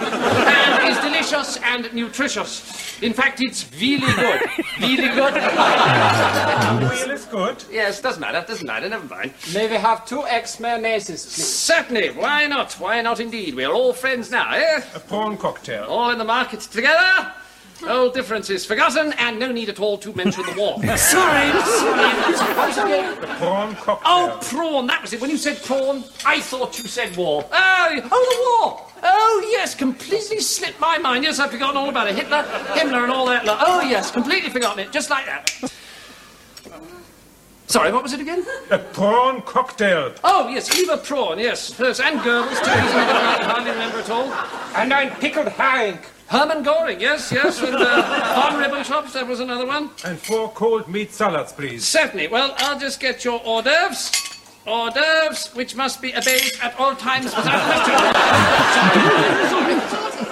and 0.00 0.88
it's 0.90 1.00
delicious 1.00 1.56
and 1.64 1.92
nutritious. 1.92 3.02
In 3.02 3.12
fact, 3.12 3.40
it's 3.40 3.70
really 3.80 4.12
good. 4.12 4.40
Really 4.80 5.08
good. 5.08 5.34
Real 6.92 7.10
is 7.10 7.24
good. 7.26 7.64
Yes, 7.70 8.00
doesn't 8.00 8.20
matter. 8.20 8.44
Doesn't 8.46 8.66
matter. 8.66 8.88
Never 8.88 9.06
mind. 9.06 9.32
May 9.54 9.68
we 9.68 9.76
have 9.76 10.04
two 10.06 10.24
eggs 10.26 10.56
mayonnaises, 10.56 11.24
please? 11.24 11.48
Certainly. 11.48 12.10
Why 12.10 12.46
not? 12.46 12.72
Why 12.74 13.00
not 13.02 13.20
indeed? 13.20 13.54
We're 13.54 13.72
all 13.72 13.92
friends 13.92 14.30
now, 14.30 14.52
eh? 14.52 14.82
A 14.94 15.00
prawn 15.00 15.36
cocktail. 15.36 15.84
All 15.84 16.10
in 16.10 16.18
the 16.18 16.24
market 16.24 16.60
together. 16.60 17.32
Old 17.86 18.12
differences 18.12 18.66
forgotten, 18.66 19.12
and 19.14 19.38
no 19.38 19.52
need 19.52 19.68
at 19.68 19.78
all 19.78 19.96
to 19.98 20.12
mention 20.14 20.44
the 20.44 20.54
war. 20.60 20.74
sorry, 20.96 21.50
sorry. 21.62 22.56
Once 22.56 22.76
again. 22.76 23.16
Prawn 23.38 23.76
cocktail. 23.76 24.02
Oh, 24.04 24.38
prawn, 24.42 24.86
that 24.88 25.00
was 25.02 25.12
it. 25.12 25.20
When 25.20 25.30
you 25.30 25.36
said 25.36 25.62
prawn, 25.62 26.04
I 26.26 26.40
thought 26.40 26.78
you 26.78 26.88
said 26.88 27.16
war. 27.16 27.44
Oh, 27.52 28.00
oh, 28.10 28.70
the 28.70 28.70
war. 28.72 28.86
Oh, 29.02 29.48
yes, 29.52 29.74
completely 29.74 30.40
slipped 30.40 30.80
my 30.80 30.98
mind. 30.98 31.22
Yes, 31.22 31.38
I've 31.38 31.52
forgotten 31.52 31.76
all 31.76 31.88
about 31.88 32.08
it. 32.08 32.16
Hitler, 32.16 32.42
Himmler, 32.42 33.04
and 33.04 33.12
all 33.12 33.26
that. 33.26 33.44
lot. 33.44 33.58
Oh, 33.64 33.80
yes, 33.80 34.10
completely 34.10 34.50
forgotten 34.50 34.80
it. 34.80 34.92
Just 34.92 35.08
like 35.08 35.26
that. 35.26 35.72
Sorry, 37.68 37.92
what 37.92 38.02
was 38.02 38.14
it 38.14 38.20
again? 38.20 38.44
A 38.70 38.78
prawn 38.78 39.42
cocktail. 39.42 40.14
Oh, 40.24 40.48
yes, 40.48 40.74
lever 40.74 40.96
prawn, 40.96 41.38
yes. 41.38 41.78
Yes, 41.78 42.00
and 42.00 42.18
Goebbels, 42.20 42.64
too. 42.64 42.70
He's 42.70 42.92
another 42.92 43.12
one 43.14 43.24
I 43.24 43.36
can 43.36 43.50
hardly 43.50 43.70
remember 43.70 43.98
at 43.98 44.10
all. 44.10 44.32
And 44.74 44.92
ein 44.92 45.10
pickled 45.20 45.48
herring. 45.48 45.98
Hermann 46.28 46.62
Goring, 46.62 47.00
yes, 47.00 47.32
yes. 47.32 47.62
And 47.62 47.74
uh, 47.74 48.02
von 48.50 48.60
Ribbentrop, 48.62 49.10
that 49.14 49.26
was 49.26 49.40
another 49.40 49.66
one. 49.66 49.88
And 50.04 50.18
four 50.18 50.50
cold 50.50 50.86
meat 50.86 51.10
salads, 51.10 51.52
please. 51.54 51.86
Certainly. 51.86 52.28
Well, 52.28 52.54
I'll 52.58 52.78
just 52.78 53.00
get 53.00 53.24
your 53.24 53.40
hors 53.40 53.62
d'oeuvres. 53.62 54.12
Hors 54.66 54.90
d'oeuvres, 54.92 55.54
which 55.54 55.74
must 55.74 56.02
be 56.02 56.14
obeyed 56.14 56.52
at 56.62 56.78
all 56.78 56.94
times 56.94 57.34
without 57.34 57.62
question. 57.64 57.94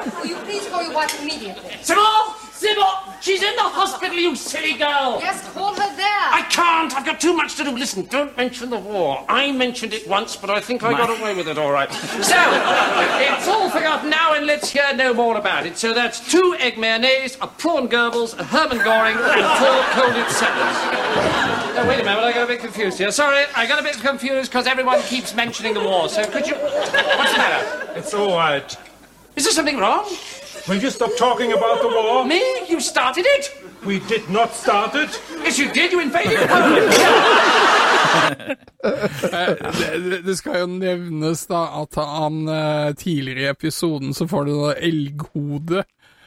Will 0.21 0.27
you 0.27 0.37
please 0.45 0.67
call 0.69 0.83
your 0.83 0.93
wife 0.93 1.19
immediately? 1.23 1.71
Sybil! 1.81 2.05
Sybil! 2.53 2.85
She's 3.27 3.43
in 3.43 3.57
the 3.57 3.63
hospital, 3.63 4.17
you 4.17 4.37
silly 4.37 4.75
girl! 4.75 5.19
Yes, 5.21 5.43
call 5.53 5.75
her 5.75 5.97
there. 5.97 6.27
I 6.31 6.47
can't. 6.49 6.95
I've 6.95 7.05
got 7.05 7.19
too 7.19 7.35
much 7.35 7.57
to 7.57 7.65
do. 7.65 7.73
Listen, 7.73 8.07
don't 8.07 8.37
mention 8.37 8.71
the 8.71 8.79
war. 8.79 9.25
I 9.29 9.51
mentioned 9.51 9.93
it 9.95 10.07
once, 10.07 10.37
but 10.37 10.49
I 10.49 10.61
think 10.61 10.85
I 10.85 10.93
got 10.93 11.11
away 11.11 11.35
with 11.35 11.49
it 11.49 11.59
all 11.59 11.73
right. 11.73 11.91
So, 11.93 12.37
it's 12.39 13.49
all 13.49 13.69
forgotten 13.69 14.11
now, 14.11 14.35
and 14.35 14.47
let's 14.47 14.71
hear 14.71 14.95
no 14.95 15.13
more 15.13 15.37
about 15.37 15.67
it. 15.67 15.77
So 15.77 15.93
that's 15.93 16.31
two 16.31 16.55
egg 16.61 16.79
mayonnaise, 16.79 17.37
a 17.41 17.49
prawn 17.49 17.89
Goebbels, 17.89 18.39
a 18.39 18.45
Hermann 18.45 18.79
Goring, 18.85 19.17
and 19.17 19.45
four 19.59 19.83
colded 20.01 20.31
salads. 20.31 20.79
Oh, 21.79 21.85
wait 21.89 21.99
a 21.99 22.05
minute. 22.05 22.23
I 22.23 22.33
got 22.33 22.45
a 22.45 22.47
bit 22.47 22.61
confused 22.61 22.99
here. 22.99 23.11
Sorry, 23.11 23.45
I 23.57 23.67
got 23.67 23.81
a 23.81 23.83
bit 23.83 23.97
confused 23.97 24.53
because 24.53 24.69
everyone 24.69 25.03
keeps 25.03 25.35
mentioning 25.35 25.75
the 25.75 25.81
war. 25.83 26.09
So 26.09 26.25
could 26.27 26.47
you... 26.47 26.55
What's 26.55 27.33
the 27.33 27.39
matter? 27.39 27.93
It's 27.97 28.15
all 28.15 28.37
right. 28.37 28.77
Is 29.35 29.43
there 29.43 29.53
something 29.53 29.79
wrong? 29.79 30.07
Will 30.69 30.83
you 30.83 30.91
stop 30.91 31.11
talking 31.19 31.53
about 31.53 31.81
the 31.83 31.89
war? 31.89 32.25
Me? 32.27 32.41
You 32.69 32.81
started 32.81 33.25
it? 33.39 33.51
We 33.87 34.01
did 34.09 34.29
not 34.31 34.53
start 34.55 34.95
it. 34.95 35.21
Yes, 35.45 35.59
you 35.59 35.69
did. 35.73 35.93
You 35.93 36.01
invaded 36.01 36.39
the 36.39 36.47
Eh, 39.33 39.55
det, 39.99 40.23
det- 40.27 40.37
skal 40.39 40.61
jo 40.61 40.67
nevnes 40.67 41.47
da 41.51 41.63
at 41.83 41.95
han 41.99 42.49
eh, 42.49 42.93
tidligere 42.95 43.41
i 43.41 43.49
episoden 43.51 44.15
så 44.15 44.27
får 44.31 44.45
du 44.47 44.53
noe 44.55 44.75
elghode 44.79 45.83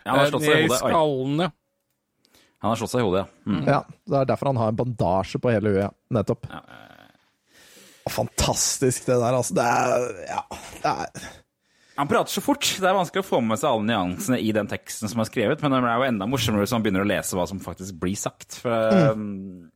Ja, 0.06 0.12
han 0.12 0.20
har 0.20 0.26
eh, 0.28 0.40
ned 0.40 0.50
i 0.50 0.62
hodet. 0.68 0.72
Oi. 0.72 0.78
skallen. 0.92 1.40
ja. 1.46 1.50
Han 2.62 2.70
har 2.74 2.76
slått 2.82 2.92
seg 2.92 3.02
i 3.02 3.08
hodet, 3.08 3.22
ja. 3.24 3.52
Mm. 3.52 3.62
Ja, 3.68 3.80
Det 4.06 4.18
er 4.20 4.26
derfor 4.34 4.50
han 4.52 4.58
har 4.60 4.68
en 4.74 4.80
bandasje 4.80 5.40
på 5.40 5.52
hele 5.54 5.70
huet. 5.74 5.84
ja. 5.88 5.90
Nettopp. 6.20 6.48
Fantastisk, 8.10 9.06
det 9.06 9.16
der, 9.22 9.36
altså. 9.38 9.54
Det 9.56 9.64
er 9.64 10.08
Ja. 10.28 10.42
Det 10.84 10.92
er 10.92 11.06
Han 12.00 12.08
prater 12.08 12.32
så 12.32 12.44
fort. 12.44 12.64
Det 12.80 12.88
er 12.88 12.96
vanskelig 12.96 13.26
å 13.26 13.28
få 13.28 13.42
med 13.44 13.60
seg 13.60 13.74
alle 13.74 13.88
nyansene 13.90 14.40
i 14.40 14.54
den 14.56 14.70
teksten 14.72 15.12
som 15.12 15.20
er 15.20 15.28
skrevet, 15.28 15.60
men 15.60 15.76
det 15.76 15.82
er 15.84 16.00
jo 16.00 16.08
enda 16.08 16.28
morsommere 16.32 16.64
hvis 16.64 16.76
man 16.78 16.86
begynner 16.86 17.04
å 17.04 17.10
lese 17.10 17.36
hva 17.36 17.44
som 17.50 17.60
faktisk 17.60 17.98
blir 18.00 18.16
sagt. 18.20 18.62
For, 18.64 19.12
mm. 19.20 19.68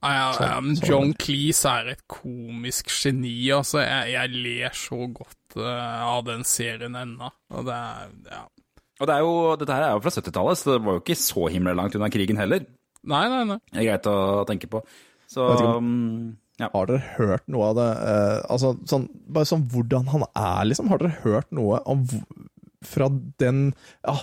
Ja, 0.00 0.10
ja, 0.16 0.28
ja, 0.40 0.54
men 0.64 0.78
John 0.80 1.12
Cleese 1.20 1.68
er 1.68 1.90
et 1.92 2.06
komisk 2.08 2.88
geni, 2.88 3.34
altså. 3.52 3.82
Jeg, 3.84 4.14
jeg 4.14 4.40
ler 4.46 4.76
så 4.76 5.04
godt 5.12 5.58
uh, 5.60 6.06
av 6.08 6.24
den 6.24 6.46
serien 6.48 6.96
ennå. 6.96 7.28
Og 7.52 7.68
det 7.68 7.76
er 7.76 8.16
Ja. 8.30 8.46
Og 9.00 9.08
det 9.08 9.14
er 9.16 9.22
jo, 9.24 9.36
dette 9.56 9.72
her 9.72 9.82
er 9.86 9.94
jo 9.96 10.00
fra 10.04 10.10
70-tallet, 10.12 10.58
så 10.60 10.74
det 10.74 10.80
var 10.84 10.96
jo 10.98 11.00
ikke 11.00 11.14
så 11.16 11.46
himla 11.48 11.72
langt 11.72 11.94
unna 11.96 12.10
krigen 12.12 12.36
heller. 12.36 12.66
Nei, 13.08 13.22
nei, 13.32 13.44
nei. 13.48 13.56
Det 13.70 13.80
er 13.80 13.86
greit 13.86 14.08
å 14.10 14.16
tenke 14.48 14.68
på. 14.68 14.82
Så 15.30 15.46
um, 15.78 16.34
ja. 16.60 16.68
Har 16.74 16.86
dere 16.90 17.02
hørt 17.16 17.46
noe 17.50 17.70
av 17.72 17.78
det 17.78 17.88
eh, 18.12 18.36
Altså, 18.52 18.74
sånn, 18.90 19.08
bare 19.32 19.48
sånn 19.48 19.64
hvordan 19.72 20.10
han 20.12 20.24
er, 20.30 20.60
liksom. 20.70 20.90
Har 20.92 21.00
dere 21.02 21.16
hørt 21.24 21.48
noe 21.56 21.80
om 21.90 22.04
fra 22.86 23.08
den 23.42 23.70
Ja, 24.06 24.14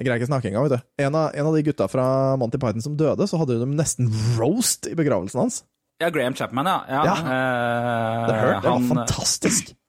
jeg 0.00 0.08
greier 0.08 0.18
ikke 0.18 0.26
snakke 0.32 0.50
engang, 0.50 0.66
vet 0.66 0.80
du. 0.82 0.88
En 1.04 1.14
av, 1.14 1.28
en 1.38 1.46
av 1.48 1.54
de 1.54 1.62
gutta 1.68 1.86
fra 1.88 2.06
Monty 2.40 2.58
Python 2.58 2.82
som 2.82 2.96
døde, 2.98 3.28
så 3.30 3.38
hadde 3.38 3.60
de 3.60 3.68
nesten 3.78 4.08
roast 4.40 4.88
i 4.90 4.96
begravelsen 4.98 5.44
hans. 5.44 5.60
ja, 6.02 6.08
Graham 6.10 6.34
Chapman, 6.34 6.66
ja. 6.66 6.80
ja. 6.90 7.04
Ja. 7.06 7.14
Uh, 7.22 8.26
Det 8.26 8.34
hørte, 8.40 8.60
det 8.60 8.68
var 8.68 8.78
han- 8.80 8.88
fantastisk. 8.96 9.70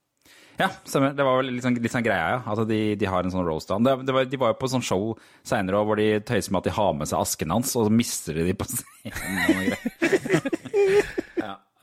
Ja, 0.56 0.70
stemmer. 0.88 1.12
Det 1.12 1.20
var 1.28 1.42
vel 1.42 1.50
litt 1.52 1.66
sånn, 1.66 1.76
litt 1.84 1.92
sånn 1.92 2.06
greia, 2.06 2.30
ja. 2.32 2.38
At 2.54 2.62
de, 2.70 2.78
de 2.96 3.08
har 3.12 3.26
en 3.28 3.34
sånn 3.34 3.44
roast 3.44 3.74
av 3.76 3.84
var, 3.84 4.24
de 4.32 4.38
var 4.40 4.54
jo 4.54 4.56
på 4.62 4.70
sånn 4.72 4.86
show 4.88 5.10
seinere 5.44 5.82
hvor 5.84 6.00
de 6.00 6.06
tøyser 6.24 6.54
med 6.56 6.62
at 6.62 6.70
de 6.70 6.76
har 6.78 6.94
med 6.96 7.10
seg 7.12 7.20
asken 7.26 7.52
hans, 7.52 7.74
og 7.76 7.90
så 7.90 7.92
mister 7.92 8.38
de 8.40 8.46
de 8.48 8.56
på 8.56 8.64
scenen. 8.72 9.76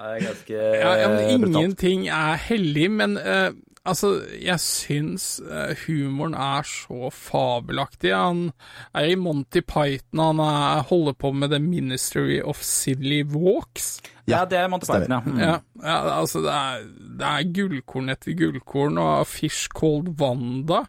det 0.02 0.14
er 0.16 0.24
ganske 0.26 0.62
Ja, 0.62 0.94
ja, 1.00 1.08
men 1.08 1.18
Eh, 1.22 1.34
ingenting 1.34 2.08
er 2.08 2.40
hellig, 2.40 2.90
men 2.90 3.16
uh, 3.16 3.52
altså, 3.84 4.12
jeg 4.42 4.60
syns 4.60 5.40
uh, 5.44 5.74
humoren 5.86 6.34
er 6.34 6.66
så 6.66 7.10
fabelaktig. 7.14 8.14
Han 8.16 8.50
er 8.94 9.12
i 9.12 9.14
Monty 9.14 9.60
Python, 9.60 10.22
han 10.22 10.42
er, 10.42 10.82
holder 10.88 11.12
på 11.12 11.32
med 11.32 11.54
The 11.54 11.60
Ministry 11.62 12.40
of 12.40 12.62
Silly 12.62 13.22
Walks. 13.22 14.00
Ja, 14.26 14.44
det 14.44 14.58
er 14.58 14.68
Monty 14.68 14.86
Python, 14.90 15.12
ja. 15.12 15.20
Mm. 15.20 15.38
Ja, 15.38 15.58
ja, 15.82 16.18
altså, 16.20 16.42
det 16.42 16.56
er, 16.56 16.88
det 17.20 17.30
er 17.30 17.52
gullkorn 17.54 18.10
etter 18.12 18.36
gullkorn, 18.38 18.98
og 18.98 19.26
Fish 19.26 19.68
Called 19.78 20.14
Wanda 20.20 20.84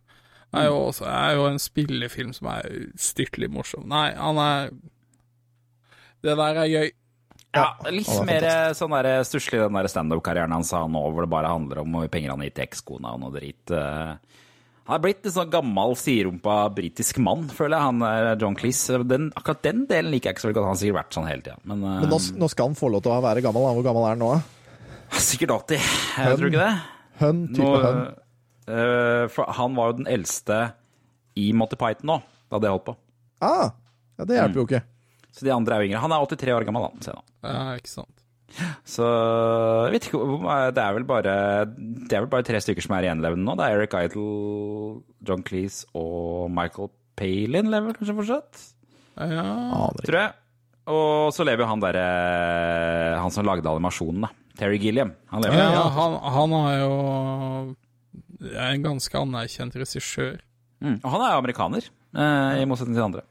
er 0.54 0.66
jo, 0.66 0.76
også, 0.88 1.06
er 1.06 1.32
jo 1.38 1.46
en 1.50 1.60
spillefilm 1.60 2.34
som 2.34 2.50
er 2.54 2.90
styrtelig 3.00 3.50
morsom. 3.52 3.88
Nei, 3.90 4.12
han 4.14 4.38
er 4.38 4.74
Det 6.24 6.38
der 6.38 6.60
er 6.62 6.68
gøy. 6.72 6.92
Ja, 7.54 7.68
litt 7.94 8.10
mer 8.26 8.46
sånn 8.74 8.96
der 8.98 9.26
stusslig 9.28 9.60
den 9.62 9.76
der 9.78 9.90
standup-karrieren 9.92 10.56
hans 10.56 10.72
har 10.74 10.88
nå, 10.90 11.04
hvor 11.14 11.26
det 11.26 11.30
bare 11.34 11.52
handler 11.54 11.84
om 11.84 12.00
penger 12.10 12.34
han 12.34 12.42
har 12.42 12.50
gitt 12.50 12.58
til 12.58 12.66
ekskona 12.66 13.12
og 13.14 13.22
noe 13.22 13.36
dritt. 13.36 13.70
eh. 13.70 14.16
Han 14.84 14.98
er 14.98 15.04
blitt 15.06 15.28
en 15.30 15.32
sånn 15.32 15.52
gammel, 15.54 15.94
siderumpa 15.96 16.56
britisk 16.76 17.22
mann, 17.24 17.46
føler 17.54 17.78
jeg, 17.78 17.86
han 17.88 18.02
er 18.04 18.42
John 18.42 18.58
Cleese. 18.60 18.98
Den, 19.08 19.30
akkurat 19.38 19.62
den 19.64 19.86
delen 19.88 20.12
liker 20.12 20.32
jeg 20.32 20.36
ikke 20.36 20.44
så 20.44 20.50
veldig 20.50 20.58
godt. 20.58 20.68
Han 20.68 20.74
har 20.76 20.82
sikkert 20.82 20.98
vært 20.98 21.16
sånn 21.16 21.30
hele 21.30 21.46
tida. 21.46 21.56
Men, 21.64 21.86
eh, 21.88 22.02
Men 22.04 22.12
nå, 22.12 22.20
nå 22.42 22.50
skal 22.52 22.68
han 22.68 22.76
få 22.76 22.90
lov 22.92 23.06
til 23.06 23.14
å 23.14 23.22
være 23.24 23.46
gammel. 23.46 23.70
Hvor 23.78 23.86
gammel 23.86 24.08
er 24.10 24.18
han 24.18 24.24
nå? 24.26 24.34
sikkert 25.24 25.54
80. 25.70 25.88
Jeg 26.18 26.38
tror 26.40 26.50
ikke 26.50 26.66
det. 26.66 26.74
Hønn, 27.22 27.42
type 27.54 27.70
Nå, 27.70 27.82
hønn. 27.86 28.04
Uh, 28.64 29.28
for 29.32 29.52
han 29.60 29.76
var 29.76 29.92
jo 29.92 29.98
den 30.00 30.10
eldste 30.10 30.58
i 31.40 31.50
Monty 31.56 31.78
Python 31.80 32.08
nå, 32.14 32.18
da 32.52 32.60
det 32.64 32.72
holdt 32.72 32.86
på. 32.88 32.96
Ah, 33.44 33.74
ja, 34.18 34.28
det 34.30 34.38
hjelper 34.38 34.62
jo 34.62 34.66
ikke. 34.70 34.82
Så 35.34 35.48
de 35.48 35.54
andre 35.54 35.76
er 35.76 35.84
jo 35.84 35.90
yngre. 35.92 36.04
Han 36.04 36.14
er 36.14 36.28
83 36.30 36.54
år 36.56 36.68
gammel, 36.68 36.86
nå. 36.94 37.16
Ja, 37.44 37.64
ikke 37.78 37.92
sant. 37.92 38.24
Så 38.86 39.06
jeg 39.88 39.96
vet 39.96 40.08
ikke 40.12 40.20
Det 40.76 40.82
er 40.84 40.92
vel 40.94 41.06
bare 41.10 41.32
Det 41.66 42.14
er 42.14 42.22
vel 42.22 42.30
bare 42.30 42.46
tre 42.46 42.60
stykker 42.62 42.86
som 42.86 42.94
er 42.94 43.08
gjenlevende 43.08 43.48
nå. 43.48 43.56
Det 43.58 43.66
er 43.66 43.80
Eric 43.80 43.96
Idle, 43.98 45.02
John 45.26 45.42
Cleese 45.48 45.88
og 45.98 46.52
Michael 46.54 46.92
Palin 47.18 47.72
lever 47.74 47.98
kanskje 47.98 48.16
fortsatt? 48.20 48.62
Ja. 49.18 49.90
Tror 50.06 50.20
jeg. 50.20 50.32
Og 50.94 51.34
så 51.34 51.46
lever 51.48 51.64
jo 51.64 51.70
han 51.70 51.82
derre 51.84 52.06
Han 53.22 53.34
som 53.34 53.46
lagde 53.48 53.70
animasjonen, 53.70 54.28
da. 54.28 54.32
Terry 54.60 54.78
Gilliam. 54.82 55.14
Han 55.34 55.46
lever. 55.46 55.58
Ja, 55.58 55.84
han, 55.96 56.18
han 56.36 56.56
er 56.60 56.76
jo 56.84 56.94
en 58.60 58.84
ganske 58.86 59.18
anerkjent 59.18 59.78
regissør. 59.80 60.42
Mm. 60.84 61.00
Og 61.00 61.10
han 61.10 61.24
er 61.24 61.32
jo 61.34 61.42
amerikaner, 61.42 61.86
eh, 62.14 62.62
i 62.62 62.68
motsetning 62.70 62.98
til 62.98 63.02
de 63.02 63.08
andre. 63.08 63.24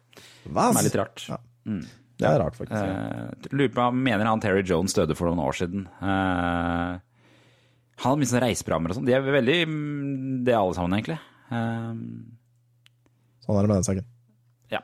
Hva? 0.48 0.70
Som 0.70 0.80
er 0.80 0.86
litt 0.88 0.98
rart. 0.98 1.26
Ja. 1.28 1.38
Mm. 1.68 1.82
Det 2.22 2.28
er 2.28 2.38
rart, 2.38 2.54
faktisk. 2.58 2.82
Uh, 2.82 3.48
lurer 3.56 3.72
på, 3.74 3.86
mener 3.96 4.28
han 4.28 4.42
Terry 4.42 4.62
Jones 4.68 4.94
døde 4.94 5.16
for 5.18 5.30
noen 5.30 5.42
år 5.42 5.56
siden. 5.58 5.88
Uh, 6.02 7.00
han 8.02 8.06
hadde 8.12 8.20
mye 8.20 8.30
sånne 8.30 8.44
reiseprogrammer 8.46 8.92
og 8.92 8.98
sånn. 8.98 9.08
De 9.08 9.14
er 9.16 9.26
veldig 9.26 9.58
det 10.46 10.54
er 10.54 10.60
alle 10.60 10.76
sammen, 10.78 10.96
egentlig. 10.98 11.18
Uh, 11.52 11.94
Sånn 13.42 13.58
er 13.58 13.66
det 13.66 13.72
med 13.72 13.78
den 13.80 13.86
saken. 13.88 14.08
ja. 14.70 14.80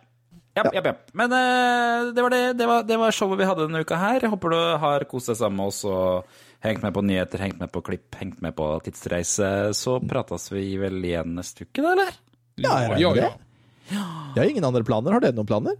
Japp, 0.58 0.72
japp, 0.74 0.86
Ja, 0.88 0.92
Men 1.14 1.30
uh, 1.30 2.10
det, 2.10 2.22
var 2.24 2.34
det, 2.34 2.42
det, 2.58 2.66
var, 2.66 2.86
det 2.88 2.96
var 2.98 3.14
showet 3.14 3.38
vi 3.38 3.46
hadde 3.46 3.68
denne 3.68 3.84
uka 3.86 3.98
her. 4.00 4.18
Jeg 4.24 4.32
håper 4.32 4.54
du 4.54 4.58
har 4.82 5.04
kost 5.10 5.30
deg 5.30 5.38
sammen 5.38 5.60
med 5.60 5.70
oss 5.70 5.84
og 5.86 6.38
hengt 6.66 6.82
med 6.82 6.96
på 6.96 7.04
nyheter, 7.06 7.38
hengt 7.44 7.60
med 7.62 7.70
på 7.70 7.84
klipp, 7.86 8.08
hengt 8.18 8.40
med 8.42 8.56
på 8.58 8.66
tidsreise. 8.82 9.70
Så 9.78 10.00
prates 10.02 10.48
vi 10.50 10.72
vel 10.82 10.98
igjen 11.06 11.36
neste 11.38 11.68
uke, 11.68 11.84
da, 11.84 11.92
eller? 11.94 12.16
Ja, 12.58 12.72
jeg 12.82 12.90
regner 12.96 13.14
med 13.14 13.22
det. 13.22 13.47
Jeg 13.88 14.36
har 14.36 14.50
ingen 14.50 14.66
andre 14.68 14.84
planer. 14.84 15.14
Har 15.16 15.22
dere 15.24 15.36
noen 15.36 15.48
planer? 15.48 15.76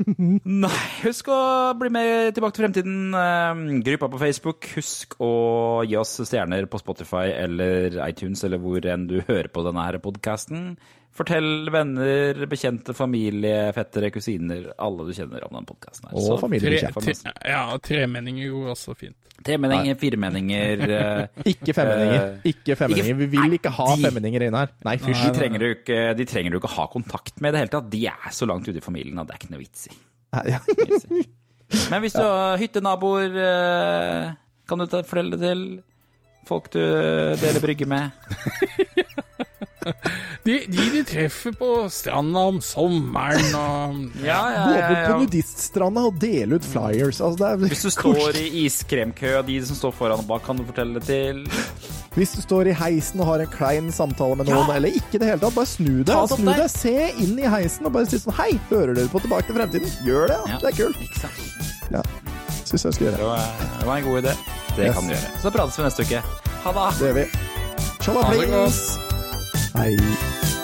Nei, 0.64 0.70
husk 1.02 1.30
å 1.32 1.38
bli 1.78 1.90
med 1.92 2.36
Tilbake 2.36 2.54
til 2.54 2.64
fremtiden. 2.64 2.98
eh, 3.18 3.62
Gruppa 3.88 4.10
på 4.12 4.20
Facebook. 4.22 4.68
Husk 4.76 5.16
å 5.24 5.32
gi 5.88 5.98
oss 5.98 6.14
stjerner 6.28 6.68
på 6.70 6.80
Spotify 6.80 7.26
eller 7.34 7.98
iTunes, 8.06 8.44
eller 8.46 8.62
hvor 8.62 8.86
enn 8.86 9.08
du 9.10 9.18
hører 9.26 9.50
på 9.50 9.66
denne 9.66 9.88
podkasten. 10.04 10.70
Fortell 11.18 11.66
venner, 11.74 12.38
bekjente, 12.46 12.94
familie, 12.94 13.72
fettere, 13.74 14.12
kusiner, 14.14 14.68
alle 14.78 15.06
du 15.08 15.12
kjenner 15.16 15.42
om 15.48 15.56
den 15.58 15.66
podkasten. 15.66 16.12
Og 16.14 16.36
familiebekjent. 16.38 16.94
Tre, 17.02 17.32
ja, 17.50 17.64
tremenninger 17.82 18.52
går 18.54 18.68
også 18.76 18.94
fint. 19.00 19.16
Tremenninger, 19.46 19.94
firemenninger 19.98 20.80
eh, 20.86 21.26
Ikke 21.52 21.74
femmenninger. 21.74 22.22
eh, 22.38 22.46
Ikke 22.52 22.76
femmenninger. 22.78 23.18
Vi 23.18 23.28
vil 23.34 23.58
ikke 23.58 23.70
ha 23.76 23.86
de- 23.96 24.02
femmenninger 24.06 24.46
inne 24.48 24.62
her. 24.64 24.72
Nei, 24.86 24.94
De 24.98 25.04
fysj. 25.10 25.26
trenger, 25.36 25.62
du 25.62 25.68
ikke, 25.76 25.98
de 26.18 26.26
trenger 26.30 26.54
du 26.54 26.58
ikke 26.60 26.70
ha 26.76 26.86
kontakt 26.94 27.38
med 27.42 27.50
i 27.50 27.56
det 27.56 27.64
hele 27.64 27.74
tatt. 27.74 27.90
De 27.92 28.04
er 28.10 28.30
så 28.34 28.46
langt 28.50 28.66
ute 28.70 28.78
i 28.78 28.84
familien 28.86 29.18
at 29.22 29.26
det 29.30 29.36
er 29.36 29.42
ikke 29.42 29.52
noe 29.54 29.62
vits 29.62 29.86
i. 29.90 29.98
Ja. 30.54 30.58
Men 31.92 32.02
hvis 32.04 32.14
du 32.16 32.22
har 32.24 32.58
hyttenaboer, 32.62 33.38
eh, 33.42 34.30
kan 34.68 34.78
du 34.82 34.86
ta 34.90 35.02
fortelle 35.06 35.34
det 35.38 35.42
til 35.46 35.64
folk 36.48 36.70
du 36.74 36.80
deler 37.42 37.60
brygge 37.64 37.86
med? 37.90 38.10
De, 40.46 40.54
de 40.70 40.84
de 40.92 41.00
treffer 41.06 41.52
på 41.58 41.68
stranda 41.92 42.42
om 42.50 42.58
sommeren 42.62 43.48
og 43.58 44.22
Ja, 44.24 44.38
ja, 44.52 44.64
Gå 44.68 44.74
ja, 44.76 44.88
bort 44.88 45.04
på 45.08 45.16
nudiststranda 45.22 46.04
og 46.08 46.18
dele 46.22 46.58
ut 46.60 46.66
flyers. 46.66 47.18
Altså, 47.24 47.38
det 47.40 47.48
er 47.48 47.62
Hvis 47.64 47.82
du 47.86 47.90
står 47.96 48.38
i 48.38 48.46
iskremkø, 48.66 49.32
og 49.40 49.46
de 49.48 49.56
som 49.66 49.78
står 49.80 49.94
foran 49.98 50.22
og 50.22 50.28
bak, 50.30 50.44
kan 50.46 50.58
du 50.60 50.64
fortelle 50.68 50.98
det 51.00 51.06
til 51.08 51.42
Hvis 52.16 52.34
du 52.36 52.42
står 52.44 52.70
i 52.72 52.76
heisen 52.78 53.20
og 53.24 53.30
har 53.32 53.44
en 53.44 53.52
klein 53.52 53.90
samtale 53.94 54.36
med 54.40 54.48
noen, 54.50 54.66
Ja. 54.70 54.76
eller 54.78 54.94
ikke 55.00 55.18
i 55.18 55.22
det 55.22 55.30
hele 55.32 55.42
tatt, 55.42 55.56
bare 55.58 55.70
snu 55.72 55.92
deg. 56.02 56.32
Snu 56.36 56.48
deg, 56.52 56.64
Se 56.72 56.94
inn 57.24 57.34
i 57.42 57.48
heisen 57.50 57.86
og 57.90 57.94
bare 57.98 58.06
si 58.10 58.20
sånn 58.22 58.36
Hei, 58.38 58.52
hører 58.70 58.94
dere 58.98 59.10
på 59.12 59.22
Tilbake 59.24 59.48
til 59.50 59.58
fremtiden? 59.58 59.90
Gjør 60.06 60.30
det, 60.32 60.38
ja. 60.38 60.54
Ja. 60.54 60.62
Det 60.62 60.72
er 60.72 60.78
kult. 60.84 61.26
Ja. 61.94 62.02
Syns 62.68 62.84
jeg 62.84 62.98
skal 62.98 63.06
gjøre 63.08 63.16
Det 63.16 63.24
det. 63.24 63.28
var, 63.32 63.68
det 63.80 63.90
var 63.90 63.96
en 64.02 64.08
god 64.10 64.22
idé. 64.24 64.36
Det 64.76 64.86
Yes. 64.86 64.94
kan 64.94 65.08
du 65.08 65.14
gjøre. 65.16 65.34
Så 65.42 65.50
prates 65.58 65.78
vi 65.78 65.86
neste 65.88 66.04
uke. 66.06 66.22
Ha 66.62 66.72
det. 66.78 66.88
Det 67.00 67.06
gjør 67.10 67.20
vi. 67.22 67.28
Ha 68.08 69.07
det 69.78 69.90
Tjallaflings! 69.90 70.48
Hei. 70.54 70.57